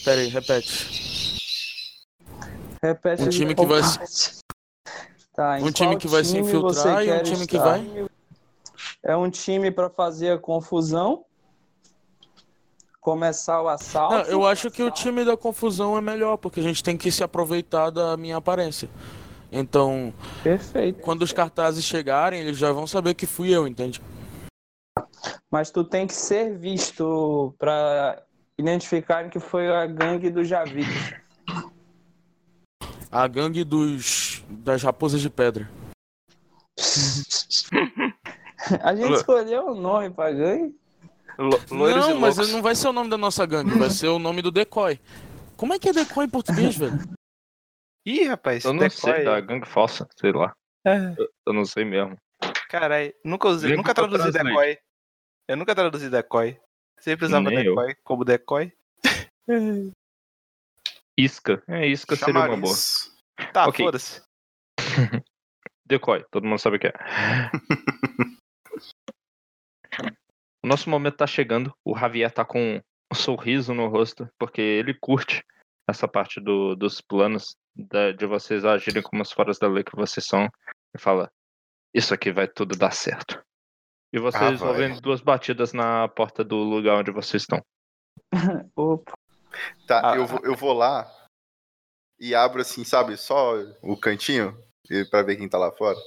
Pera 0.03 0.21
aí, 0.21 0.27
repete. 0.27 2.11
Repete 2.81 3.23
Um 3.23 3.29
time 3.29 3.55
que 3.55 3.65
vai 3.65 3.81
comparte. 3.81 4.41
Tá, 5.33 5.57
em 5.57 5.63
Um 5.63 5.71
time 5.71 5.95
que 5.95 6.09
vai 6.09 6.25
se 6.25 6.33
time 6.33 6.45
infiltrar 6.45 6.97
você 6.97 7.05
e 7.05 7.13
um 7.13 7.23
time 7.23 7.47
que 7.47 7.55
estar? 7.55 7.69
vai. 7.69 8.07
É 9.01 9.15
um 9.15 9.29
time 9.29 9.71
para 9.71 9.89
fazer 9.89 10.31
a 10.31 10.37
confusão 10.37 11.23
começar 12.99 13.61
o 13.61 13.69
assalto. 13.69 14.15
Não, 14.15 14.21
eu 14.23 14.45
acho 14.45 14.69
que 14.69 14.83
o 14.83 14.91
time 14.91 15.23
da 15.23 15.37
confusão 15.37 15.97
é 15.97 16.01
melhor, 16.01 16.35
porque 16.35 16.59
a 16.59 16.63
gente 16.63 16.83
tem 16.83 16.97
que 16.97 17.09
se 17.09 17.23
aproveitar 17.23 17.89
da 17.89 18.17
minha 18.17 18.35
aparência. 18.35 18.89
Então, 19.49 20.13
Perfeito. 20.43 21.01
quando 21.01 21.21
os 21.21 21.31
cartazes 21.31 21.85
chegarem, 21.85 22.41
eles 22.41 22.57
já 22.57 22.73
vão 22.73 22.85
saber 22.85 23.13
que 23.13 23.25
fui 23.25 23.55
eu, 23.55 23.65
entende? 23.65 24.01
Mas 25.49 25.71
tu 25.71 25.83
tem 25.85 26.05
que 26.05 26.13
ser 26.13 26.57
visto 26.57 27.55
pra 27.57 28.21
identificarem 28.61 29.29
que 29.29 29.39
foi 29.39 29.67
a 29.69 29.85
gangue 29.85 30.29
do 30.29 30.43
Javik. 30.43 30.87
A 33.11 33.27
gangue 33.27 33.63
dos 33.63 34.43
das 34.49 34.83
raposas 34.83 35.21
de 35.21 35.29
pedra. 35.29 35.69
A 38.83 38.95
gente 38.95 39.13
escolheu 39.13 39.67
o 39.67 39.75
nome 39.75 40.09
pra 40.11 40.31
gangue. 40.31 40.75
Lo- 41.37 41.59
Loiros 41.71 42.07
não, 42.07 42.19
mas 42.19 42.37
não 42.51 42.61
vai 42.61 42.75
ser 42.75 42.87
o 42.87 42.93
nome 42.93 43.09
da 43.09 43.17
nossa 43.17 43.45
gangue, 43.45 43.77
vai 43.77 43.89
ser 43.89 44.07
o 44.07 44.19
nome 44.19 44.41
do 44.41 44.51
decoy. 44.51 44.99
Como 45.57 45.73
é 45.73 45.79
que 45.79 45.89
é 45.89 45.93
decoy 45.93 46.25
em 46.25 46.29
português, 46.29 46.75
velho? 46.77 46.99
Ih, 48.05 48.25
rapaz, 48.27 48.63
Eu 48.63 48.73
não 48.73 48.79
decoy. 48.79 49.13
sei, 49.13 49.25
da 49.25 49.39
gangue 49.41 49.67
falsa, 49.67 50.07
sei 50.19 50.31
lá. 50.31 50.53
É. 50.85 50.97
Eu, 51.17 51.27
eu 51.47 51.53
não 51.53 51.65
sei 51.65 51.83
mesmo. 51.85 52.15
Carai, 52.69 53.13
nunca 53.25 53.47
usei, 53.47 53.75
nunca 53.75 53.93
traduzi 53.93 54.31
decoy. 54.31 54.77
Eu 55.47 55.57
nunca 55.57 55.75
traduzi 55.75 56.09
decoy. 56.09 56.57
Sempre 57.01 57.25
usava 57.25 57.49
Nem 57.49 57.65
eu. 57.65 57.75
decoy 57.75 57.95
como 58.03 58.23
decoy. 58.25 58.71
Isca. 61.17 61.61
É, 61.67 61.87
isca 61.87 62.15
seria 62.15 62.39
uma 62.41 62.47
boa. 62.57 62.75
Chamariz. 62.75 63.11
Tá, 63.53 63.67
Ok. 63.67 63.85
foda-se. 63.85 64.21
Decoy, 65.85 66.23
todo 66.31 66.47
mundo 66.47 66.59
sabe 66.59 66.77
o 66.77 66.79
que 66.79 66.87
é. 66.87 66.93
o 70.63 70.67
nosso 70.67 70.89
momento 70.89 71.17
tá 71.17 71.27
chegando. 71.27 71.73
O 71.85 71.97
Javier 71.97 72.31
tá 72.31 72.45
com 72.45 72.81
um 73.11 73.15
sorriso 73.15 73.73
no 73.73 73.87
rosto, 73.87 74.29
porque 74.39 74.61
ele 74.61 74.93
curte 74.93 75.43
essa 75.89 76.07
parte 76.07 76.39
do- 76.39 76.75
dos 76.75 77.01
planos 77.01 77.55
da- 77.75 78.11
de 78.13 78.25
vocês 78.25 78.63
agirem 78.63 79.03
como 79.03 79.21
os 79.21 79.31
foras 79.31 79.59
da 79.59 79.67
lei 79.67 79.83
que 79.83 79.95
vocês 79.95 80.25
são. 80.25 80.47
E 80.95 80.99
fala: 80.99 81.29
Isso 81.93 82.13
aqui 82.13 82.31
vai 82.31 82.47
tudo 82.47 82.77
dar 82.77 82.91
certo. 82.91 83.43
E 84.13 84.19
vocês 84.19 84.61
Ah, 84.61 84.67
ouvem 84.67 84.99
duas 84.99 85.21
batidas 85.21 85.71
na 85.73 86.07
porta 86.09 86.43
do 86.43 86.57
lugar 86.57 86.97
onde 86.99 87.11
vocês 87.11 87.43
estão. 87.43 87.61
Opa. 88.75 89.13
Tá, 89.87 90.11
Ah. 90.13 90.15
eu, 90.17 90.25
vou, 90.25 90.39
eu 90.43 90.55
vou 90.55 90.73
lá 90.73 91.09
e 92.19 92.35
abro 92.35 92.61
assim, 92.61 92.83
sabe, 92.83 93.17
só 93.17 93.53
o 93.81 93.97
cantinho 93.97 94.57
e- 94.89 95.05
pra 95.05 95.23
ver 95.23 95.37
quem 95.37 95.47
tá 95.49 95.57
lá 95.57 95.71
fora. 95.71 95.97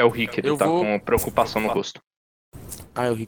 É 0.00 0.04
o 0.04 0.08
Rick, 0.10 0.38
ele 0.38 0.50
Eu 0.50 0.58
tá 0.58 0.66
vou- 0.66 0.82
com 0.82 1.00
preocupação 1.00 1.60
no 1.60 1.68
rosto. 1.68 2.00
Ah, 2.94 3.06
eu 3.06 3.14
ri. 3.14 3.26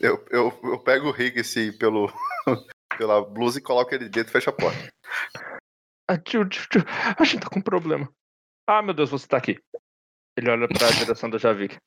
Eu, 0.00 0.24
eu, 0.30 0.60
eu 0.64 0.78
pego 0.82 1.08
o 1.08 1.12
Rick 1.12 1.38
assim 1.40 1.72
pelo, 1.76 2.08
pela 2.98 3.24
blusa 3.24 3.58
e 3.58 3.62
coloco 3.62 3.94
ele 3.94 4.08
dentro 4.08 4.30
e 4.30 4.32
fecho 4.32 4.50
a 4.50 4.52
porta. 4.52 4.88
Ah, 6.06 6.18
tio, 6.18 6.46
tio, 6.46 6.68
tio, 6.68 6.82
a 7.18 7.24
gente 7.24 7.40
tá 7.44 7.48
com 7.48 7.60
um 7.60 7.62
problema. 7.62 8.06
Ah, 8.68 8.82
meu 8.82 8.92
Deus, 8.92 9.08
você 9.08 9.26
tá 9.26 9.38
aqui. 9.38 9.58
Ele 10.36 10.50
olha 10.50 10.68
pra 10.68 10.90
direção 10.90 11.30
do 11.30 11.38
Javik. 11.38 11.78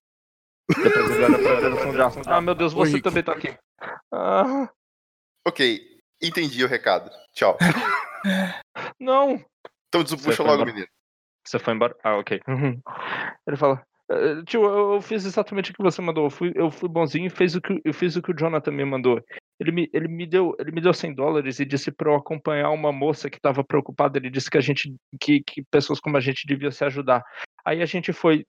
Depois 0.69 1.09
ele 1.11 1.23
olha 1.25 1.39
pra 1.39 1.55
direção 1.69 1.91
de 1.91 2.01
Arson. 2.01 2.21
Ah, 2.25 2.41
meu 2.41 2.55
Deus, 2.55 2.73
você 2.73 3.01
também 3.01 3.23
tá 3.23 3.31
aqui. 3.33 3.55
Ah, 4.13 4.69
Ok, 5.47 5.79
entendi 6.21 6.63
o 6.63 6.67
recado. 6.67 7.09
Tchau. 7.33 7.57
não. 8.99 9.43
Então 9.87 10.05
foi 10.17 10.35
logo, 10.35 10.53
embora. 10.53 10.65
menino. 10.65 10.87
Você 11.45 11.57
foi 11.59 11.73
embora? 11.73 11.95
Ah, 12.03 12.17
ok. 12.17 12.41
Uhum. 12.47 12.81
Ele 13.47 13.55
fala. 13.55 13.81
"Eh, 14.11 14.41
Tio, 14.45 14.65
eu 14.65 15.01
fiz 15.01 15.23
exatamente 15.25 15.71
o 15.71 15.73
que 15.73 15.81
você 15.81 16.01
mandou. 16.01 16.25
Eu 16.25 16.29
fui, 16.29 16.51
eu 16.55 16.69
fui 16.69 16.89
bonzinho 16.89 17.27
e 17.27 17.29
fez 17.29 17.55
o 17.55 17.61
que, 17.61 17.79
eu 17.85 17.93
fiz 17.93 18.15
o 18.17 18.21
que 18.21 18.31
o 18.31 18.35
Jonathan 18.37 18.71
me 18.71 18.83
mandou. 18.83 19.21
Ele 19.59 19.71
me, 19.71 19.89
ele, 19.93 20.07
me 20.09 20.25
deu, 20.27 20.53
ele 20.59 20.71
me 20.71 20.81
deu 20.81 20.93
100 20.93 21.13
dólares 21.15 21.59
e 21.59 21.65
disse 21.65 21.91
pra 21.91 22.11
eu 22.11 22.15
acompanhar 22.15 22.69
uma 22.71 22.91
moça 22.91 23.29
que 23.29 23.39
tava 23.39 23.63
preocupada. 23.63 24.17
Ele 24.17 24.29
disse 24.29 24.49
que 24.51 24.57
a 24.57 24.61
gente, 24.61 24.93
que, 25.19 25.41
que 25.41 25.63
pessoas 25.71 25.99
como 26.01 26.17
a 26.17 26.19
gente 26.21 26.45
devia 26.45 26.71
se 26.71 26.83
ajudar. 26.83 27.23
Aí 27.67 27.81
a 27.81 27.85
gente 27.85 28.13
foi 28.13 28.45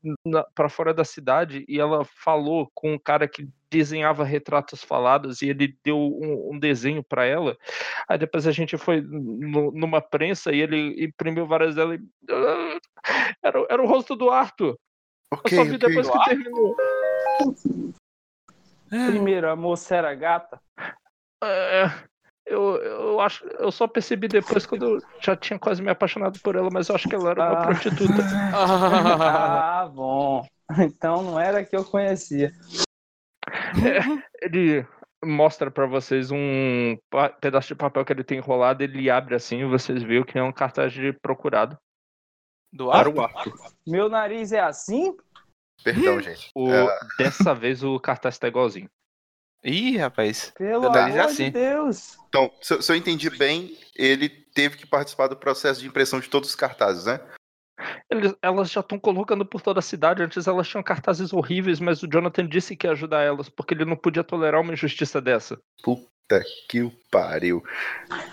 para 0.54 0.68
fora 0.68 0.94
da 0.94 1.02
cidade 1.04 1.64
e 1.68 1.80
ela 1.80 2.04
falou 2.04 2.70
com 2.72 2.92
um 2.92 2.98
cara 2.98 3.26
que 3.26 3.48
desenhava 3.68 4.22
retratos 4.22 4.84
falados 4.84 5.42
e 5.42 5.48
ele 5.48 5.76
deu 5.82 5.98
um, 5.98 6.52
um 6.54 6.58
desenho 6.58 7.02
pra 7.02 7.24
ela. 7.24 7.58
Aí 8.08 8.16
depois 8.16 8.46
a 8.46 8.52
gente 8.52 8.78
foi 8.78 9.00
nu- 9.00 9.72
numa 9.72 10.00
prensa 10.00 10.52
e 10.52 10.60
ele 10.60 11.04
imprimiu 11.04 11.48
várias 11.48 11.74
delas. 11.74 11.98
E... 11.98 12.04
Ah, 12.30 12.78
Era, 13.42 13.66
era 13.68 13.82
o 13.82 13.86
rosto 13.88 14.14
do 14.14 14.30
Arthur. 14.30 14.78
Eu 15.32 15.38
Ok, 15.38 15.58
só 15.58 15.64
vi 15.64 15.74
ok. 15.74 15.88
depois 15.88 16.08
que 16.08 16.24
terminou. 16.24 16.76
Primeiro, 18.88 19.50
a 19.50 19.56
moça 19.56 19.96
era 19.96 20.14
gata. 20.14 20.60
É, 21.42 21.86
eu, 22.48 22.76
eu 22.76 23.20
acho, 23.20 23.44
eu 23.58 23.70
só 23.70 23.86
percebi 23.86 24.28
depois 24.28 24.64
quando 24.66 24.84
eu 24.96 25.02
já 25.20 25.36
tinha 25.36 25.58
quase 25.58 25.82
me 25.82 25.90
apaixonado 25.90 26.38
por 26.40 26.56
ela, 26.56 26.68
mas 26.72 26.88
eu 26.88 26.94
acho 26.94 27.08
que 27.08 27.14
ela 27.14 27.30
era 27.30 27.50
uma 27.50 27.60
Ah. 27.60 27.66
prostituta. 27.66 28.12
Ah, 29.82 29.90
bom. 29.92 30.46
Então 30.78 31.22
não 31.22 31.40
era 31.40 31.64
que 31.64 31.74
eu 31.76 31.84
conhecia. 31.84 32.52
Ele 34.40 34.86
mostra 35.24 35.70
pra 35.70 35.86
vocês 35.86 36.30
um 36.30 36.96
pedaço 37.40 37.68
de 37.68 37.74
papel 37.74 38.04
que 38.04 38.12
ele 38.12 38.24
tem 38.24 38.38
enrolado, 38.38 38.82
ele 38.82 39.10
abre 39.10 39.34
assim 39.34 39.60
e 39.60 39.64
vocês 39.64 40.02
viram 40.02 40.24
que 40.24 40.38
é 40.38 40.42
um 40.42 40.52
cartaz 40.52 40.92
de 40.92 41.12
procurado 41.12 41.76
Do 42.72 42.88
para 42.90 43.08
Arthur. 43.24 43.54
Meu 43.86 44.08
nariz 44.08 44.52
é 44.52 44.60
assim? 44.60 45.16
Perdão, 45.82 46.20
gente. 46.20 46.50
O, 46.54 46.70
É, 46.70 46.98
Dessa 47.18 47.54
vez 47.54 47.82
o 47.82 47.98
cartaz 47.98 48.38
tá 48.38 48.46
igualzinho. 48.48 48.88
Ih, 49.64 49.96
rapaz. 49.96 50.52
Pelo 50.56 50.86
amor 50.86 51.20
assim. 51.20 51.44
de 51.46 51.50
Deus. 51.50 52.16
então, 52.28 52.50
se, 52.62 52.74
eu- 52.74 52.82
se 52.82 52.92
eu 52.92 52.96
entendi 52.96 53.28
bem, 53.30 53.76
ele 53.96 54.28
teve 54.28 54.76
que 54.76 54.86
participar 54.86 55.26
do 55.28 55.36
processo 55.36 55.80
de 55.80 55.86
impressão 55.88 56.20
de 56.20 56.28
todos 56.28 56.48
os 56.50 56.54
cartazes, 56.54 57.04
né? 57.06 57.20
Eles- 58.10 58.34
elas 58.42 58.70
já 58.70 58.80
estão 58.80 58.98
colocando 58.98 59.44
por 59.46 59.60
toda 59.60 59.78
a 59.80 59.82
cidade. 59.82 60.22
Antes 60.22 60.46
elas 60.46 60.66
tinham 60.68 60.82
cartazes 60.82 61.32
horríveis, 61.32 61.78
mas 61.80 62.02
o 62.02 62.08
Jonathan 62.10 62.46
disse 62.46 62.76
que 62.76 62.86
ia 62.86 62.92
ajudar 62.92 63.22
elas, 63.22 63.48
porque 63.48 63.74
ele 63.74 63.84
não 63.84 63.96
podia 63.96 64.24
tolerar 64.24 64.60
uma 64.60 64.72
injustiça 64.72 65.20
dessa. 65.20 65.58
Puta 65.82 66.42
que 66.68 66.82
o 66.82 66.92
pariu. 67.10 67.62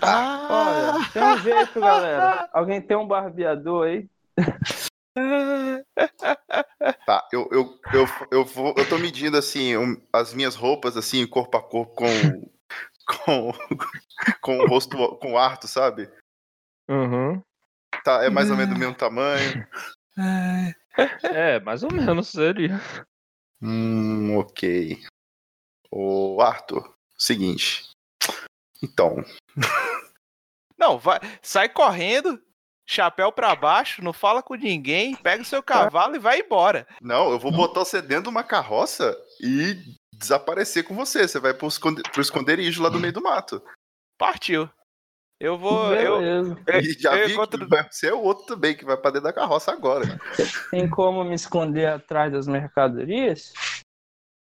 Olha, 0.02 1.08
tem 1.12 1.22
um 1.22 1.38
jeito, 1.38 1.80
galera. 1.80 2.48
Alguém 2.52 2.80
tem 2.80 2.96
um 2.96 3.06
barbeador 3.06 3.86
aí? 3.86 4.08
Tá, 7.06 7.26
eu, 7.32 7.48
eu, 7.52 7.80
eu, 7.92 8.06
eu, 8.30 8.44
vou, 8.44 8.74
eu 8.76 8.88
tô 8.88 8.98
medindo 8.98 9.36
assim 9.36 9.76
um- 9.76 10.00
as 10.12 10.34
minhas 10.34 10.54
roupas, 10.56 10.96
assim, 10.96 11.26
corpo 11.26 11.56
a 11.56 11.62
corpo 11.62 11.94
com. 11.94 12.06
com. 13.06 13.52
com 14.40 14.58
o 14.58 14.66
rosto, 14.66 15.16
com 15.18 15.32
o 15.32 15.38
Arthur, 15.38 15.68
sabe? 15.68 16.10
Uhum. 16.88 17.40
Tá, 18.04 18.24
é 18.24 18.30
mais 18.30 18.50
ou 18.50 18.56
menos 18.56 18.74
do 18.74 18.78
mesmo 18.80 18.94
tamanho. 18.94 19.66
É, 21.22 21.60
mais 21.60 21.82
ou 21.82 21.92
menos 21.92 22.28
seria. 22.28 22.80
Hum, 23.62 24.36
ok. 24.38 25.00
Ô, 25.90 26.40
Arthur, 26.40 26.92
seguinte. 27.16 27.88
Então, 28.82 29.24
Não, 30.76 30.98
vai, 30.98 31.18
sai 31.40 31.68
correndo, 31.68 32.42
chapéu 32.86 33.32
pra 33.32 33.54
baixo, 33.56 34.02
não 34.02 34.12
fala 34.12 34.42
com 34.42 34.54
ninguém, 34.54 35.14
pega 35.16 35.42
o 35.42 35.46
seu 35.46 35.62
cavalo 35.62 36.14
e 36.16 36.18
vai 36.20 36.40
embora. 36.40 36.86
não, 37.02 37.30
eu 37.30 37.38
vou 37.38 37.50
botar 37.52 37.80
você 37.80 38.00
dentro 38.00 38.24
de 38.24 38.28
uma 38.30 38.44
carroça 38.44 39.16
e 39.40 39.76
desaparecer 40.14 40.84
com 40.84 40.94
você. 40.94 41.26
Você 41.26 41.38
vai 41.40 41.52
pro, 41.52 41.66
esconde, 41.68 42.02
pro 42.10 42.22
esconderijo 42.22 42.82
lá 42.82 42.88
do 42.88 42.98
meio 43.00 43.12
do 43.12 43.20
mato. 43.22 43.62
Partiu. 44.18 44.70
Eu 45.38 45.58
vou. 45.58 45.92
Eu, 45.94 46.18
Beleza. 46.18 46.62
eu, 46.66 46.80
E 46.80 46.92
já 46.98 47.14
eu 47.18 47.26
vi 47.26 47.34
encontro- 47.34 47.58
que 47.58 47.66
vai 47.66 47.86
ser 47.90 48.14
o 48.14 48.20
outro 48.22 48.46
também 48.46 48.74
que 48.74 48.86
vai 48.86 48.96
pra 48.96 49.10
dentro 49.10 49.24
da 49.24 49.32
carroça 49.34 49.70
agora. 49.70 50.18
Tem 50.70 50.88
como 50.88 51.22
me 51.24 51.34
esconder 51.34 51.86
atrás 51.88 52.32
das 52.32 52.46
mercadorias? 52.46 53.52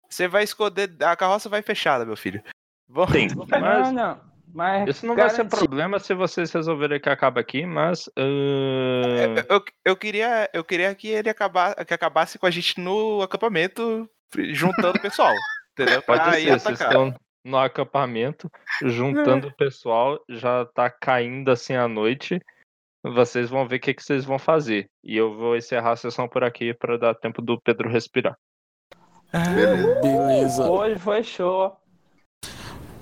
Você 0.09 0.27
vai 0.27 0.43
esconder. 0.43 0.91
A 1.01 1.15
carroça 1.15 1.47
vai 1.47 1.61
fechada, 1.61 2.05
meu 2.05 2.17
filho. 2.17 2.43
Vamos- 2.89 3.13
Tem, 3.13 3.27
mas 3.49 3.93
Não, 3.93 3.93
não. 3.93 4.30
Mas 4.53 4.89
isso 4.89 5.05
não 5.05 5.15
vai 5.15 5.29
ser 5.29 5.45
problema 5.45 5.99
se 5.99 6.13
vocês 6.13 6.51
resolverem 6.51 6.99
que 6.99 7.09
acaba 7.09 7.39
aqui, 7.39 7.65
mas. 7.65 8.09
ah, 8.17 9.45
Eu, 9.49 9.63
eu 9.85 9.95
queria, 9.95 10.49
eu 10.53 10.63
queria 10.63 10.93
que 10.93 11.07
ele 11.07 11.29
acabar, 11.29 11.73
que 11.85 11.93
acabasse 11.93 12.37
com 12.37 12.45
a 12.45 12.51
gente 12.51 12.79
no 12.79 13.21
acampamento, 13.21 14.09
juntando 14.51 14.97
o 14.97 15.01
pessoal. 15.01 15.33
Entendeu? 15.71 16.01
Pode 16.01 16.35
ser, 16.35 16.59
vocês 16.59 16.81
estão 16.81 17.15
no 17.43 17.57
acampamento, 17.57 18.49
juntando 18.83 19.47
o 19.47 19.55
pessoal, 19.55 20.19
já 20.29 20.65
tá 20.65 20.89
caindo 20.89 21.49
assim 21.49 21.75
à 21.75 21.87
noite. 21.87 22.39
Vocês 23.03 23.49
vão 23.49 23.67
ver 23.67 23.77
o 23.77 23.79
que, 23.79 23.93
que 23.95 24.03
vocês 24.03 24.23
vão 24.25 24.37
fazer. 24.37 24.87
E 25.03 25.17
eu 25.17 25.35
vou 25.35 25.55
encerrar 25.55 25.93
a 25.93 25.95
sessão 25.95 26.27
por 26.27 26.43
aqui 26.43 26.73
para 26.73 26.97
dar 26.97 27.15
tempo 27.15 27.41
do 27.41 27.59
Pedro 27.59 27.89
respirar. 27.89 28.37
Beleza. 29.31 30.01
beleza. 30.01 30.69
Hoje 30.69 30.99
foi 30.99 31.23
show. 31.23 31.75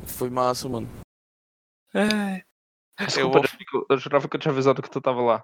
Foi 0.05 0.29
massa, 0.29 0.69
mano. 0.69 0.87
É. 1.93 2.43
Desculpa, 3.05 3.39
vou- 3.39 3.81
eu, 3.81 3.85
eu 3.91 3.97
jurava 3.97 4.27
que 4.27 4.35
eu 4.35 4.39
tinha 4.39 4.51
avisado 4.51 4.81
que 4.81 4.89
tu 4.89 4.99
tava 5.01 5.21
lá. 5.21 5.43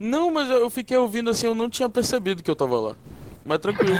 Não, 0.00 0.30
mas 0.32 0.48
eu 0.50 0.68
fiquei 0.70 0.96
ouvindo 0.96 1.30
assim, 1.30 1.46
eu 1.46 1.54
não 1.54 1.68
tinha 1.68 1.88
percebido 1.88 2.42
que 2.42 2.50
eu 2.50 2.56
tava 2.56 2.78
lá. 2.80 2.96
Mas 3.44 3.58
tranquilo. 3.58 3.94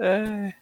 É. 0.00 0.54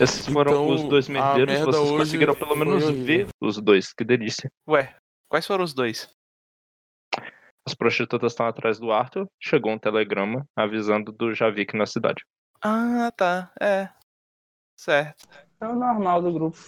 Esses 0.00 0.26
foram 0.26 0.52
Então, 0.52 0.68
os 0.74 0.82
dois 0.84 1.08
merda 1.08 1.44
vocês 1.64 1.90
conseguiram 1.90 2.34
pelo 2.34 2.56
menos 2.56 2.88
ver 2.90 3.28
os 3.40 3.58
dois, 3.60 3.92
que 3.92 4.04
delícia. 4.04 4.50
Ué, 4.68 4.96
quais 5.28 5.46
foram 5.46 5.64
os 5.64 5.74
dois? 5.74 6.08
As 7.68 7.74
prostitutas 7.74 8.32
estão 8.32 8.46
atrás 8.46 8.78
do 8.78 8.90
Arthur, 8.90 9.26
chegou 9.42 9.72
um 9.72 9.78
telegrama 9.78 10.46
avisando 10.56 11.12
do 11.12 11.34
Javik 11.34 11.76
na 11.76 11.84
cidade. 11.86 12.24
Ah, 12.62 13.12
tá. 13.14 13.52
É. 13.60 13.90
Certo. 14.78 15.28
É 15.60 15.66
o 15.66 15.74
normal 15.76 16.22
do 16.22 16.32
grupo. 16.32 16.58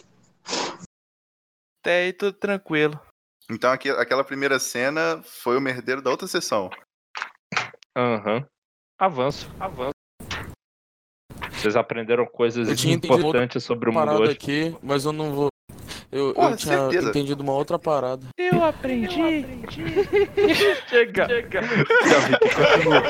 Até 1.83 2.05
aí 2.05 2.13
tudo 2.13 2.33
tranquilo. 2.35 2.99
Então 3.51 3.73
aqui- 3.73 3.91
aquela 3.91 4.23
primeira 4.23 4.57
cena 4.61 5.21
foi 5.25 5.57
o 5.57 5.61
merdeiro 5.61 6.01
da 6.01 6.11
outra 6.11 6.29
sessão. 6.29 6.71
Aham. 7.99 8.47
Avanço, 9.01 9.51
avanço. 9.59 9.91
Vocês 11.51 11.75
aprenderam 11.75 12.25
coisas 12.25 12.69
Eu 12.85 12.91
importantes 12.93 13.65
sobre 13.65 13.91
o 13.91 13.93
mundo 13.93 14.13
hoje. 14.23 14.33
aqui, 14.33 14.77
mas 14.81 15.05
eu 15.05 15.13
não 15.13 15.33
vou. 15.33 15.49
Eu, 16.13 16.33
Porra, 16.35 16.51
eu 16.51 16.57
tinha 16.57 16.79
certeza. 16.79 17.09
entendido 17.09 17.43
uma 17.43 17.53
outra 17.55 17.79
parada. 17.81 18.25
Eu 18.39 18.63
aprendi. 18.65 19.09
Chega, 20.89 21.27
chega. 21.27 21.63
Javik, 21.63 22.39
continua. 22.55 23.03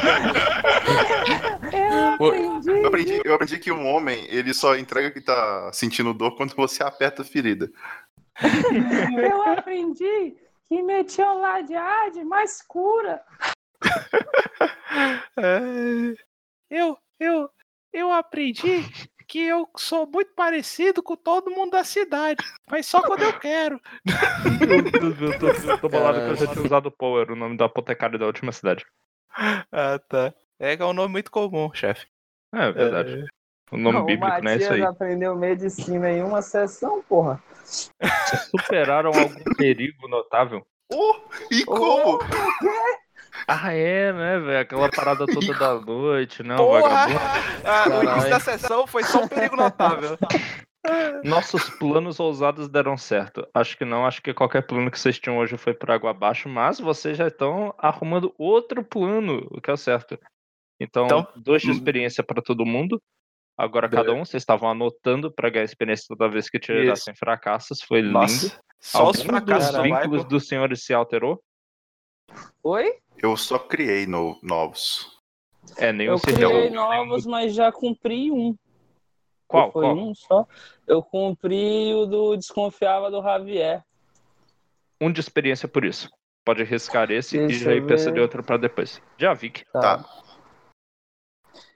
Eu 2.81 2.87
aprendi, 2.87 3.21
eu 3.25 3.35
aprendi 3.35 3.59
que 3.59 3.73
um 3.73 3.87
homem, 3.87 4.25
ele 4.31 4.55
só 4.55 4.77
entrega 4.77 5.11
que 5.11 5.21
tá 5.21 5.71
sentindo 5.75 6.15
dor 6.15 6.37
quando 6.37 6.55
você 6.55 6.83
aperta 6.83 7.21
a 7.23 7.25
ferida. 7.25 7.71
Eu 9.19 9.43
aprendi 9.43 10.37
que 10.67 10.83
metiam 10.83 11.41
ladeade 11.41 12.25
mais 12.25 12.63
cura. 12.63 13.23
É. 15.39 16.15
Eu, 16.69 16.99
eu, 17.19 17.49
eu 17.91 18.13
aprendi 18.13 18.83
que 19.27 19.39
eu 19.39 19.67
sou 19.79 20.07
muito 20.07 20.35
parecido 20.35 21.03
com 21.03 21.17
todo 21.17 21.51
mundo 21.51 21.71
da 21.71 21.83
cidade, 21.85 22.45
mas 22.71 22.87
só 22.87 23.01
quando 23.01 23.23
eu 23.23 23.39
quero. 23.41 23.81
Eu 24.61 25.39
tô, 25.39 25.47
eu 25.49 25.79
tô 25.79 25.89
bolado 25.89 26.19
que 26.19 26.27
eu 26.27 26.37
já 26.37 26.53
tinha 26.53 26.65
usado 26.67 26.91
Power, 26.91 27.31
o 27.31 27.37
nome 27.37 27.57
do 27.57 27.65
apotecário 27.65 28.19
da 28.19 28.27
última 28.27 28.53
cidade. 28.53 28.85
Ah, 29.35 29.99
tá. 29.99 30.35
É 30.59 30.77
que 30.77 30.83
é 30.83 30.87
um 30.87 30.93
nome 30.93 31.13
muito 31.13 31.31
comum, 31.31 31.73
chefe. 31.73 32.07
É, 32.55 32.69
é 32.69 32.73
verdade. 32.73 33.27
O 33.73 33.77
nome 33.79 33.97
Não, 33.97 34.03
o 34.03 34.07
bíblico 34.07 34.27
não 34.29 34.37
é 34.37 34.41
Matias 34.41 34.63
isso 34.63 34.73
aí. 34.75 34.83
aprendeu 34.83 35.35
medicina 35.35 36.11
em 36.11 36.23
uma 36.23 36.43
sessão, 36.43 37.03
porra. 37.09 37.43
Vocês 37.65 37.91
superaram 38.51 39.11
algum 39.15 39.55
perigo 39.57 40.07
notável? 40.09 40.63
Oh, 40.93 41.15
e 41.51 41.65
como? 41.65 42.19
Ah, 43.49 43.73
é, 43.73 44.13
né, 44.13 44.39
velho? 44.39 44.59
Aquela 44.61 44.91
parada 44.91 45.25
toda 45.27 45.55
da 45.55 45.75
noite, 45.81 46.43
não, 46.43 46.57
Porra! 46.59 46.83
vagabundo. 46.83 47.21
Ah, 47.65 47.85
o 47.89 48.03
início 48.05 48.31
da 48.31 48.41
sessão 48.41 48.87
foi 48.87 49.03
só 49.05 49.23
um 49.23 49.29
perigo 49.29 49.57
notável. 49.57 50.19
Nossos 51.25 51.71
planos 51.71 52.21
ousados 52.21 52.69
deram 52.69 52.97
certo. 52.99 53.47
Acho 53.55 53.77
que 53.79 53.85
não, 53.85 54.05
acho 54.05 54.21
que 54.21 54.35
qualquer 54.35 54.67
plano 54.67 54.91
que 54.91 54.99
vocês 54.99 55.19
tinham 55.19 55.39
hoje 55.39 55.57
foi 55.57 55.73
por 55.73 55.91
água 55.91 56.11
abaixo, 56.11 56.49
mas 56.49 56.79
vocês 56.79 57.17
já 57.17 57.29
estão 57.29 57.73
arrumando 57.79 58.35
outro 58.37 58.85
plano, 58.85 59.47
o 59.51 59.61
que 59.61 59.71
é 59.71 59.73
o 59.73 59.77
certo. 59.79 60.19
Então, 60.81 61.07
Então- 61.07 61.27
dois 61.37 61.63
de 61.63 61.71
experiência 61.71 62.23
para 62.23 62.43
todo 62.43 62.67
mundo. 62.67 63.01
Agora 63.57 63.89
cada 63.89 64.13
um, 64.13 64.25
vocês 64.25 64.43
estavam 64.43 64.69
anotando 64.71 65.31
para 65.31 65.51
ganhar 65.51 65.65
experiência 65.65 66.07
toda 66.09 66.29
vez 66.29 66.49
que 66.49 66.59
tirassem 66.59 67.15
fracassos. 67.15 67.81
Foi 67.83 68.01
lindo. 68.01 68.13
Nossa. 68.15 68.61
Só 68.81 69.09
os 69.11 69.19
Algum 69.21 69.29
fracassos 69.31 69.71
dos 69.71 69.77
do 69.77 69.83
vínculos 69.83 70.25
dos 70.25 70.49
senhores 70.49 70.85
se 70.85 70.93
alterou? 70.95 71.41
Oi? 72.63 72.99
Eu 73.19 73.37
só 73.37 73.59
criei 73.59 74.07
no- 74.07 74.39
novos. 74.43 75.21
É, 75.77 75.93
nenhum 75.93 76.13
Eu 76.13 76.19
se 76.19 76.27
criei 76.27 76.71
novos, 76.71 77.25
mas 77.27 77.55
já 77.55 77.71
cumpri 77.71 78.31
um. 78.33 78.57
Qual? 79.47 79.71
Foi 79.71 79.83
Qual? 79.85 79.97
um 79.97 80.15
só. 80.15 80.47
Eu 80.87 81.03
cumpri 81.03 81.95
o 81.95 82.07
do 82.07 82.37
Desconfiava 82.37 83.11
do 83.11 83.23
Javier. 83.23 83.85
Um 85.01 85.13
de 85.13 85.21
experiência 85.21 85.69
por 85.69 85.85
isso. 85.85 86.09
Pode 86.45 86.65
riscar 86.65 87.11
esse 87.13 87.37
e 87.37 87.47
Deixa 87.47 87.65
já 87.67 87.73
ir 87.75 87.83
em 87.83 87.87
ver. 87.87 88.21
outro 88.21 88.43
para 88.43 88.57
depois. 88.57 89.01
Já 89.19 89.33
vi 89.35 89.51
que. 89.51 89.65
Tá. 89.73 90.05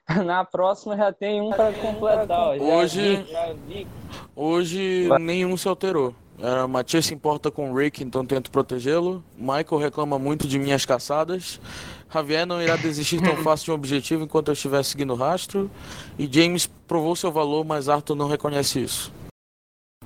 Na 0.25 0.45
próxima 0.45 0.95
já 0.95 1.11
tem 1.11 1.41
um 1.41 1.49
pra 1.49 1.71
completar. 1.73 2.57
Hoje- 2.59 3.25
vi. 3.67 3.87
Hoje 4.35 5.09
nenhum 5.19 5.57
se 5.57 5.67
alterou. 5.67 6.15
É, 6.39 6.67
Matias 6.67 7.07
se 7.07 7.13
importa 7.13 7.49
com 7.49 7.71
o 7.71 7.75
Rick, 7.75 8.03
então 8.03 8.25
tento 8.25 8.51
protegê-lo. 8.51 9.23
Michael 9.35 9.77
reclama 9.81 10.19
muito 10.19 10.47
de 10.47 10.59
minhas 10.59 10.85
caçadas. 10.85 11.59
Javier 12.13 12.45
não 12.45 12.61
irá 12.61 12.75
desistir 12.75 13.21
tão 13.21 13.35
fácil 13.43 13.65
de 13.65 13.71
um 13.71 13.73
objetivo 13.73 14.23
enquanto 14.23 14.49
eu 14.49 14.53
estiver 14.53 14.83
seguindo 14.83 15.13
o 15.13 15.15
rastro. 15.15 15.69
E 16.17 16.29
James 16.31 16.67
provou 16.87 17.15
seu 17.15 17.31
valor, 17.31 17.65
mas 17.65 17.89
Arthur 17.89 18.15
não 18.15 18.27
reconhece 18.29 18.81
isso. 18.81 19.11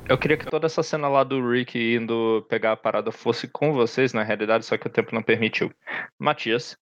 Eu 0.07 0.17
queria 0.17 0.35
que 0.37 0.45
toda 0.49 0.65
essa 0.65 0.81
cena 0.81 1.07
lá 1.07 1.23
do 1.23 1.47
Rick 1.47 1.77
indo 1.77 2.45
pegar 2.49 2.71
a 2.71 2.77
parada 2.77 3.11
fosse 3.11 3.47
com 3.47 3.71
vocês, 3.73 4.13
na 4.13 4.23
realidade, 4.23 4.65
só 4.65 4.77
que 4.77 4.87
o 4.87 4.89
tempo 4.89 5.13
não 5.13 5.21
permitiu. 5.21 5.71
Matias, 6.17 6.75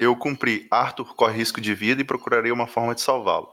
Eu 0.00 0.16
cumpri. 0.16 0.66
Arthur 0.70 1.14
corre 1.14 1.36
risco 1.36 1.60
de 1.60 1.74
vida 1.74 2.00
e 2.00 2.04
procurarei 2.04 2.50
uma 2.50 2.66
forma 2.66 2.94
de 2.94 3.02
salvá-lo. 3.02 3.52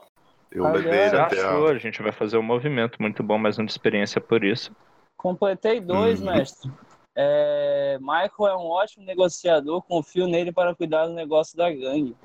Eu 0.50 0.64
Ah, 0.64 0.72
levei 0.72 0.98
ele 0.98 1.18
até 1.18 1.42
a... 1.42 1.52
a 1.52 1.78
gente 1.78 2.02
vai 2.02 2.10
fazer 2.10 2.38
um 2.38 2.42
movimento 2.42 2.96
muito 3.02 3.22
bom, 3.22 3.36
mais 3.36 3.58
um 3.58 3.66
de 3.66 3.70
experiência 3.70 4.18
por 4.18 4.42
isso. 4.42 4.72
Completei 5.18 5.78
dois, 5.78 6.20
Uhum. 6.20 6.32
mestre. 6.32 6.70
É, 7.14 7.98
Michael 8.00 8.48
é 8.48 8.56
um 8.56 8.66
ótimo 8.66 9.04
negociador, 9.04 9.82
confio 9.82 10.26
nele 10.26 10.50
para 10.50 10.74
cuidar 10.74 11.06
do 11.06 11.12
negócio 11.12 11.54
da 11.54 11.70
gangue. 11.70 12.16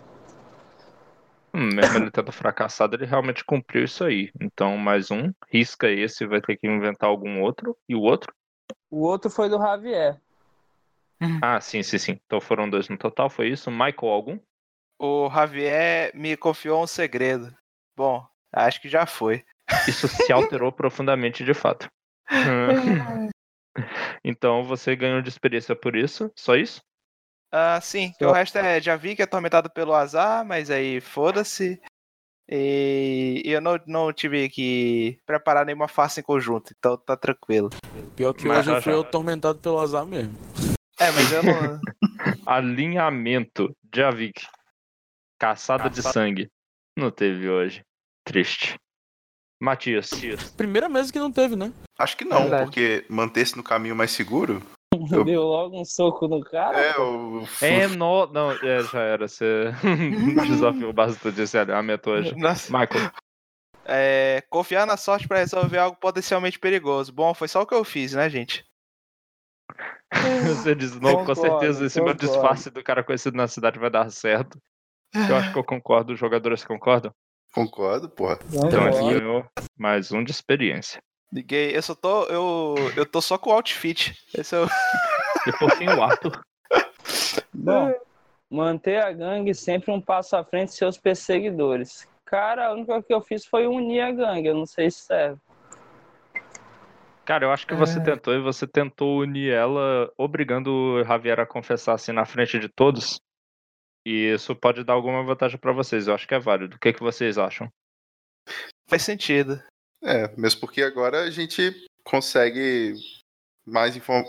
Hum, 1.54 1.74
mesmo 1.74 1.98
ele 1.98 2.10
tendo 2.12 2.32
fracassado, 2.32 2.96
ele 2.96 3.06
realmente 3.06 3.44
cumpriu 3.44 3.84
isso 3.84 4.06
aí. 4.06 4.32
Então, 4.40 4.78
mais 4.78 5.12
um, 5.12 5.34
risca 5.52 5.90
esse, 5.90 6.26
vai 6.26 6.40
ter 6.40 6.56
que 6.56 6.66
inventar 6.66 7.10
algum 7.10 7.42
outro. 7.42 7.76
E 7.90 7.94
o 7.96 8.02
outro? 8.02 8.34
O 8.90 9.02
outro 9.02 9.30
foi 9.30 9.50
do 9.50 9.58
Javier. 9.58 10.18
Ah, 11.42 11.60
sim, 11.62 11.84
sim, 11.84 11.98
sim. 11.98 12.20
Então 12.26 12.40
foram 12.42 12.70
dois 12.70 12.90
no 12.90 12.98
total, 12.98 13.30
foi 13.30 13.50
isso? 13.50 13.70
Michael, 13.72 14.12
algum? 14.12 14.40
O 15.00 15.30
Javier 15.30 16.12
me 16.16 16.38
confiou 16.38 16.84
um 16.84 16.88
segredo. 16.88 17.54
Bom, 17.96 18.26
acho 18.52 18.82
que 18.82 18.90
já 18.90 19.06
foi. 19.06 19.44
Isso 19.88 20.08
se 20.08 20.32
alterou 20.32 20.72
profundamente 20.74 21.44
de 21.44 21.54
fato. 21.54 21.88
Então 24.24 24.64
você 24.64 24.96
ganhou 24.96 25.22
de 25.22 25.30
experiência 25.30 25.76
por 25.76 25.96
isso? 25.96 26.32
Só 26.36 26.56
isso? 26.56 26.82
Ah, 27.52 27.80
sim. 27.82 28.14
que 28.18 28.26
O 28.26 28.32
resto 28.32 28.58
é 28.58 28.80
já 28.80 28.96
vi 28.96 29.16
que 29.16 29.22
é 29.22 29.26
atormentado 29.26 29.70
pelo 29.70 29.94
azar, 29.94 30.46
mas 30.46 30.70
aí 30.70 31.02
foda-se. 31.02 31.82
E 32.50 33.42
e 33.46 33.52
eu 33.52 33.62
não, 33.62 33.80
não 33.88 34.14
tive 34.14 34.50
que 34.50 35.18
preparar 35.26 35.66
nenhuma 35.66 35.88
face 35.88 36.20
em 36.20 36.24
conjunto, 36.24 36.74
então 36.78 36.98
tá 36.98 37.16
tranquilo. 37.16 37.70
Pior 38.16 38.34
que 38.34 38.48
Mas 38.48 38.60
hoje 38.60 38.72
já, 38.72 38.78
eu 38.78 38.82
fui 38.82 39.00
atormentado 39.00 39.60
pelo 39.60 39.80
azar 39.80 40.06
mesmo. 40.06 40.34
É, 41.04 41.12
mas 41.12 41.32
eu 41.32 41.44
não. 41.44 41.82
Alinhamento. 42.46 43.76
Javik. 43.94 44.42
Caçada 45.40 45.90
de 45.90 46.02
sangue. 46.02 46.50
Não 46.98 47.12
teve 47.12 47.50
hoje. 47.50 47.84
Triste. 48.26 48.76
Matias. 49.62 50.10
Primeira 50.56 50.88
mesa 50.88 51.12
que 51.12 51.20
não 51.20 51.32
teve, 51.32 51.56
né? 51.56 51.72
Acho 51.98 52.18
que 52.18 52.26
não, 52.26 52.42
Verdade. 52.42 52.64
porque 52.66 53.06
manter-se 53.10 53.56
no 53.58 53.64
caminho 53.64 53.96
mais 53.96 54.12
seguro. 54.12 54.62
Eu- 55.12 55.24
Deu 55.26 55.42
logo 55.44 55.80
um 55.80 55.86
soco 55.86 56.28
no 56.28 56.42
cara. 56.42 56.80
É, 56.80 56.98
o. 57.00 57.44
É, 57.62 57.88
no... 57.88 58.28
não, 58.28 58.52
é, 58.52 58.84
já 58.84 59.02
era. 59.02 59.28
Você 59.28 59.74
desafiou 60.48 60.94
bastante 60.94 61.42
esse 61.42 61.58
alinhamento 61.58 62.10
hoje. 62.10 62.36
Nossa. 62.40 62.72
Michael. 62.78 63.12
É, 63.86 64.42
confiar 64.50 64.86
na 64.88 64.96
sorte 64.96 65.28
pra 65.28 65.40
resolver 65.40 65.78
algo 65.78 65.98
potencialmente 66.00 66.58
perigoso. 66.58 67.12
Bom, 67.12 67.34
foi 67.34 67.48
só 67.50 67.62
o 67.62 67.66
que 67.66 67.74
eu 67.76 67.84
fiz, 67.84 68.14
né, 68.14 68.30
gente? 68.30 68.64
Você 70.48 70.76
diz, 70.76 71.00
não, 71.00 71.12
com 71.18 71.26
Concordo, 71.26 71.42
certeza 71.42 71.86
esse 71.86 72.00
meu 72.02 72.14
concordo. 72.14 72.28
disfarce 72.34 72.70
do 72.70 72.84
cara 72.84 73.04
conhecido 73.04 73.36
na 73.38 73.48
cidade 73.48 73.80
vai 73.80 73.90
dar 73.90 74.10
certo. 74.12 74.58
Eu 75.14 75.36
acho 75.36 75.52
que 75.54 75.60
eu 75.60 75.64
concordo, 75.64 76.14
os 76.14 76.20
jogadores 76.20 76.64
concordam. 76.64 77.12
Concordo, 77.54 78.10
porra. 78.10 78.40
Então 78.52 78.88
ele 78.88 79.20
ganhou 79.20 79.46
mais 79.78 80.12
um 80.12 80.24
de 80.24 80.32
experiência. 80.32 81.02
Liguei. 81.32 81.76
Eu 81.76 81.82
só 81.82 81.94
tô. 81.94 82.24
Eu, 82.26 82.76
eu 82.96 83.06
tô 83.06 83.22
só 83.22 83.38
com 83.38 83.50
o 83.52 83.54
outfit. 83.54 84.16
Esse 84.36 84.56
é 84.56 84.60
o. 84.62 84.68
Por 85.60 85.72
fim 85.72 85.88
o 85.88 86.02
Arthur. 86.02 86.42
Bom, 87.54 87.94
manter 88.50 89.04
a 89.04 89.12
gangue 89.12 89.54
sempre 89.54 89.92
um 89.92 90.02
passo 90.02 90.36
à 90.36 90.44
frente 90.44 90.70
de 90.70 90.76
seus 90.76 90.98
perseguidores. 90.98 92.08
Cara, 92.26 92.68
a 92.68 92.74
única 92.74 93.02
que 93.04 93.14
eu 93.14 93.22
fiz 93.22 93.46
foi 93.46 93.68
unir 93.68 94.02
a 94.02 94.12
gangue, 94.12 94.48
eu 94.48 94.56
não 94.56 94.66
sei 94.66 94.90
se 94.90 95.02
serve. 95.02 95.40
Cara, 97.26 97.46
eu 97.46 97.52
acho 97.52 97.66
que 97.66 97.74
você 97.74 98.04
tentou 98.04 98.34
e 98.34 98.42
você 98.42 98.68
tentou 98.68 99.20
unir 99.20 99.54
ela, 99.54 100.12
obrigando 100.18 100.72
o 100.72 101.04
Javier 101.04 101.40
a 101.40 101.46
confessar 101.46 101.94
assim 101.94 102.12
na 102.12 102.26
frente 102.26 102.60
de 102.60 102.68
todos. 102.68 103.20
E 104.06 104.34
isso 104.34 104.54
pode 104.54 104.84
dar 104.84 104.94
alguma 104.94 105.24
vantagem 105.24 105.58
pra 105.58 105.72
vocês. 105.72 106.08
Eu 106.08 106.14
acho 106.14 106.28
que 106.28 106.36
é 106.36 106.40
válido. 106.40 106.76
O 106.76 106.80
que, 106.80 106.92
que 106.92 107.00
vocês 107.00 107.38
acham? 107.38 107.72
Faz 108.90 109.04
sentido. 109.04 109.64
É, 110.04 110.28
mesmo 110.36 110.60
porque 110.60 110.84
agora 110.84 111.22
a 111.22 111.32
gente 111.32 111.88
consegue 112.04 112.94
mais 113.66 113.96
inform... 113.96 114.26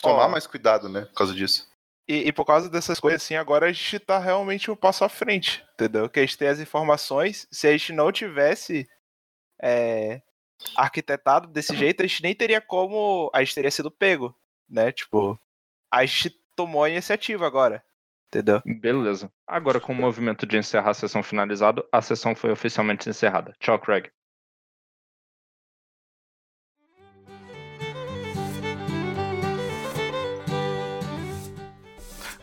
tomar 0.00 0.26
Ó. 0.26 0.28
mais 0.30 0.46
cuidado, 0.46 0.88
né? 0.88 1.02
Por 1.02 1.14
causa 1.14 1.34
disso. 1.34 1.70
E, 2.08 2.28
e 2.28 2.32
por 2.32 2.46
causa 2.46 2.70
dessas 2.70 2.98
coisas, 2.98 3.22
assim, 3.22 3.36
agora 3.36 3.66
a 3.66 3.72
gente 3.72 3.98
tá 3.98 4.18
realmente 4.18 4.70
um 4.70 4.76
passo 4.76 5.04
à 5.04 5.08
frente, 5.08 5.62
entendeu? 5.74 6.08
Que 6.08 6.20
a 6.20 6.22
gente 6.22 6.38
tem 6.38 6.48
as 6.48 6.58
informações. 6.60 7.46
Se 7.52 7.68
a 7.68 7.72
gente 7.72 7.92
não 7.92 8.10
tivesse 8.10 8.88
é, 9.60 10.22
arquitetado 10.76 11.48
desse 11.48 11.76
jeito, 11.76 12.02
a 12.02 12.06
gente 12.06 12.22
nem 12.22 12.34
teria 12.34 12.60
como. 12.60 13.30
A 13.34 13.42
gente 13.42 13.54
teria 13.54 13.70
sido 13.70 13.90
pego, 13.90 14.34
né? 14.68 14.92
Tipo, 14.92 15.38
a 15.90 16.04
gente 16.04 16.30
tomou 16.56 16.84
a 16.84 16.90
iniciativa 16.90 17.46
agora. 17.46 17.84
Entendeu? 18.28 18.62
Beleza. 18.64 19.30
Agora, 19.46 19.78
com 19.78 19.92
o 19.92 19.96
movimento 19.96 20.46
de 20.46 20.56
encerrar 20.56 20.90
a 20.90 20.94
sessão 20.94 21.22
finalizado, 21.22 21.86
a 21.92 22.00
sessão 22.00 22.34
foi 22.34 22.50
oficialmente 22.50 23.08
encerrada. 23.08 23.54
Tchau, 23.60 23.78
Craig. 23.78 24.10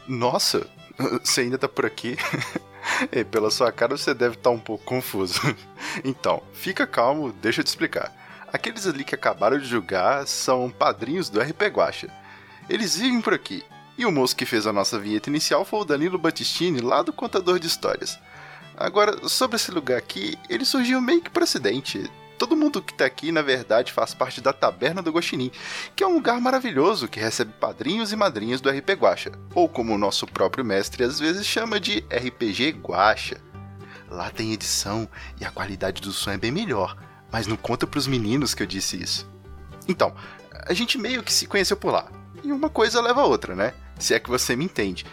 Nossa, 0.07 0.67
você 1.23 1.41
ainda 1.41 1.57
tá 1.57 1.67
por 1.67 1.85
aqui? 1.85 2.17
e 3.11 3.23
pela 3.23 3.51
sua 3.51 3.71
cara 3.71 3.97
você 3.97 4.13
deve 4.13 4.35
estar 4.35 4.49
um 4.49 4.59
pouco 4.59 4.83
confuso. 4.83 5.39
Então, 6.03 6.43
fica 6.53 6.85
calmo, 6.85 7.31
deixa 7.31 7.61
eu 7.61 7.63
te 7.63 7.67
explicar. 7.67 8.13
Aqueles 8.53 8.85
ali 8.85 9.03
que 9.03 9.15
acabaram 9.15 9.57
de 9.57 9.65
julgar 9.65 10.27
são 10.27 10.69
padrinhos 10.69 11.29
do 11.29 11.41
RP 11.41 11.63
Guacha. 11.63 12.07
Eles 12.69 12.95
vivem 12.95 13.21
por 13.21 13.33
aqui. 13.33 13.63
E 13.97 14.05
o 14.05 14.11
moço 14.11 14.35
que 14.35 14.45
fez 14.45 14.67
a 14.67 14.73
nossa 14.73 14.99
vinheta 14.99 15.29
inicial 15.29 15.65
foi 15.65 15.79
o 15.79 15.85
Danilo 15.85 16.17
Battistini, 16.17 16.79
lá 16.79 17.01
do 17.01 17.11
Contador 17.11 17.59
de 17.59 17.67
Histórias. 17.67 18.19
Agora, 18.77 19.27
sobre 19.27 19.57
esse 19.57 19.71
lugar 19.71 19.97
aqui, 19.97 20.37
ele 20.49 20.63
surgiu 20.63 21.01
meio 21.01 21.21
que 21.21 21.29
por 21.29 21.43
acidente. 21.43 22.09
Todo 22.39 22.55
mundo 22.55 22.81
que 22.81 22.93
tá 22.93 23.05
aqui, 23.05 23.33
na 23.33 23.41
verdade, 23.41 23.91
faz 23.91 24.13
parte 24.13 24.39
da 24.39 24.53
Taberna 24.53 25.01
do 25.01 25.11
Guaxinim, 25.11 25.51
que 25.93 26.05
é 26.05 26.07
um 26.07 26.13
lugar 26.13 26.39
maravilhoso 26.39 27.09
que 27.09 27.19
recebe 27.19 27.51
padrinhos 27.59 28.13
e 28.13 28.15
madrinhas 28.15 28.61
do 28.61 28.69
RP 28.69 28.91
Guacha, 28.91 29.33
ou 29.53 29.67
como 29.67 29.93
o 29.93 29.97
nosso 29.97 30.25
próprio 30.25 30.63
mestre 30.63 31.03
às 31.03 31.19
vezes 31.19 31.45
chama 31.45 31.81
de 31.81 31.99
RPG 32.09 32.79
Guacha. 32.81 33.41
Lá 34.09 34.29
tem 34.29 34.53
edição 34.53 35.05
e 35.39 35.43
a 35.43 35.51
qualidade 35.51 36.01
do 36.01 36.13
som 36.13 36.31
é 36.31 36.37
bem 36.37 36.49
melhor, 36.49 36.95
mas 37.29 37.45
não 37.45 37.57
conta 37.57 37.85
pros 37.85 38.07
meninos 38.07 38.53
que 38.53 38.63
eu 38.63 38.67
disse 38.67 38.95
isso. 38.95 39.29
Então, 39.85 40.15
a 40.65 40.73
gente 40.73 40.97
meio 40.97 41.21
que 41.21 41.33
se 41.33 41.45
conheceu 41.45 41.75
por 41.75 41.91
lá. 41.91 42.09
E 42.41 42.53
uma 42.53 42.69
coisa 42.69 43.01
leva 43.01 43.19
a 43.19 43.25
outra, 43.25 43.53
né? 43.53 43.73
Se 43.99 44.13
é 44.13 44.19
que 44.19 44.29
você 44.29 44.55
me 44.55 44.63
entende. 44.63 45.05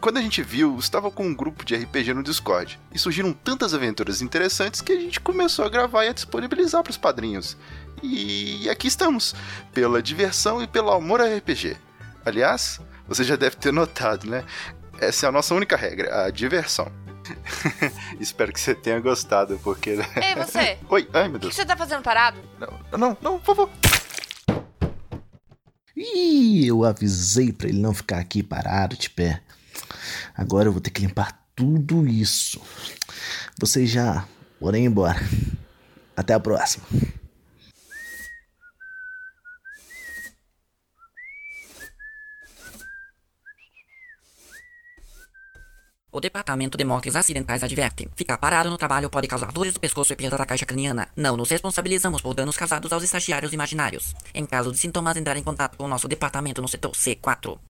Quando 0.00 0.18
a 0.18 0.22
gente 0.22 0.42
viu, 0.42 0.78
estava 0.78 1.10
com 1.10 1.26
um 1.26 1.34
grupo 1.34 1.64
de 1.64 1.74
RPG 1.74 2.14
no 2.14 2.22
Discord 2.22 2.78
e 2.94 2.98
surgiram 2.98 3.32
tantas 3.32 3.74
aventuras 3.74 4.22
interessantes 4.22 4.80
que 4.80 4.92
a 4.92 5.00
gente 5.00 5.20
começou 5.20 5.64
a 5.64 5.68
gravar 5.68 6.04
e 6.04 6.08
a 6.08 6.12
disponibilizar 6.12 6.82
para 6.82 6.90
os 6.90 6.96
padrinhos. 6.96 7.56
E 8.02 8.68
aqui 8.70 8.86
estamos, 8.86 9.34
pela 9.72 10.02
diversão 10.02 10.62
e 10.62 10.66
pelo 10.66 10.92
amor 10.92 11.20
a 11.20 11.24
RPG. 11.36 11.76
Aliás, 12.24 12.80
você 13.08 13.24
já 13.24 13.36
deve 13.36 13.56
ter 13.56 13.72
notado, 13.72 14.28
né? 14.28 14.44
Essa 14.98 15.26
é 15.26 15.28
a 15.28 15.32
nossa 15.32 15.54
única 15.54 15.76
regra, 15.76 16.24
a 16.26 16.30
diversão. 16.30 16.90
Espero 18.20 18.52
que 18.52 18.60
você 18.60 18.74
tenha 18.74 19.00
gostado, 19.00 19.58
porque. 19.64 19.90
Ei, 19.90 20.34
você! 20.36 20.78
Oi, 20.88 21.08
ai 21.12 21.24
meu 21.28 21.36
O 21.36 21.40
que 21.40 21.46
Deus. 21.46 21.54
você 21.56 21.64
tá 21.64 21.76
fazendo 21.76 22.02
parado? 22.02 22.38
Não, 22.60 22.98
não, 22.98 23.18
não, 23.20 23.38
por 23.40 23.56
favor. 23.56 23.70
Ih, 25.96 26.66
eu 26.66 26.84
avisei 26.84 27.52
pra 27.52 27.68
ele 27.68 27.80
não 27.80 27.94
ficar 27.94 28.18
aqui 28.18 28.42
parado 28.42 28.96
de 28.96 29.10
pé. 29.10 29.42
Agora 30.34 30.68
eu 30.68 30.72
vou 30.72 30.80
ter 30.80 30.90
que 30.90 31.02
limpar 31.02 31.46
tudo 31.54 32.06
isso. 32.06 32.60
Vocês 33.58 33.90
já 33.90 34.26
podem 34.60 34.84
ir 34.84 34.86
embora. 34.86 35.20
Até 36.16 36.34
a 36.34 36.40
próxima. 36.40 36.86
O 46.16 46.20
Departamento 46.20 46.78
de 46.78 46.84
Mortes 46.84 47.14
Acidentais 47.14 47.62
adverte: 47.62 48.08
ficar 48.16 48.38
parado 48.38 48.70
no 48.70 48.78
trabalho 48.78 49.10
pode 49.10 49.28
causar 49.28 49.52
dores 49.52 49.74
do 49.74 49.80
pescoço 49.80 50.14
e 50.14 50.16
perda 50.16 50.38
da 50.38 50.46
caixa 50.46 50.64
craniana. 50.64 51.08
Não 51.14 51.36
nos 51.36 51.50
responsabilizamos 51.50 52.22
por 52.22 52.32
danos 52.32 52.56
causados 52.56 52.90
aos 52.90 53.02
estagiários 53.02 53.52
imaginários. 53.52 54.14
Em 54.32 54.46
caso 54.46 54.72
de 54.72 54.78
sintomas, 54.78 55.18
entrar 55.18 55.36
em 55.36 55.42
contato 55.42 55.76
com 55.76 55.84
o 55.84 55.88
nosso 55.88 56.08
departamento 56.08 56.62
no 56.62 56.68
setor 56.68 56.92
C4. 56.92 57.58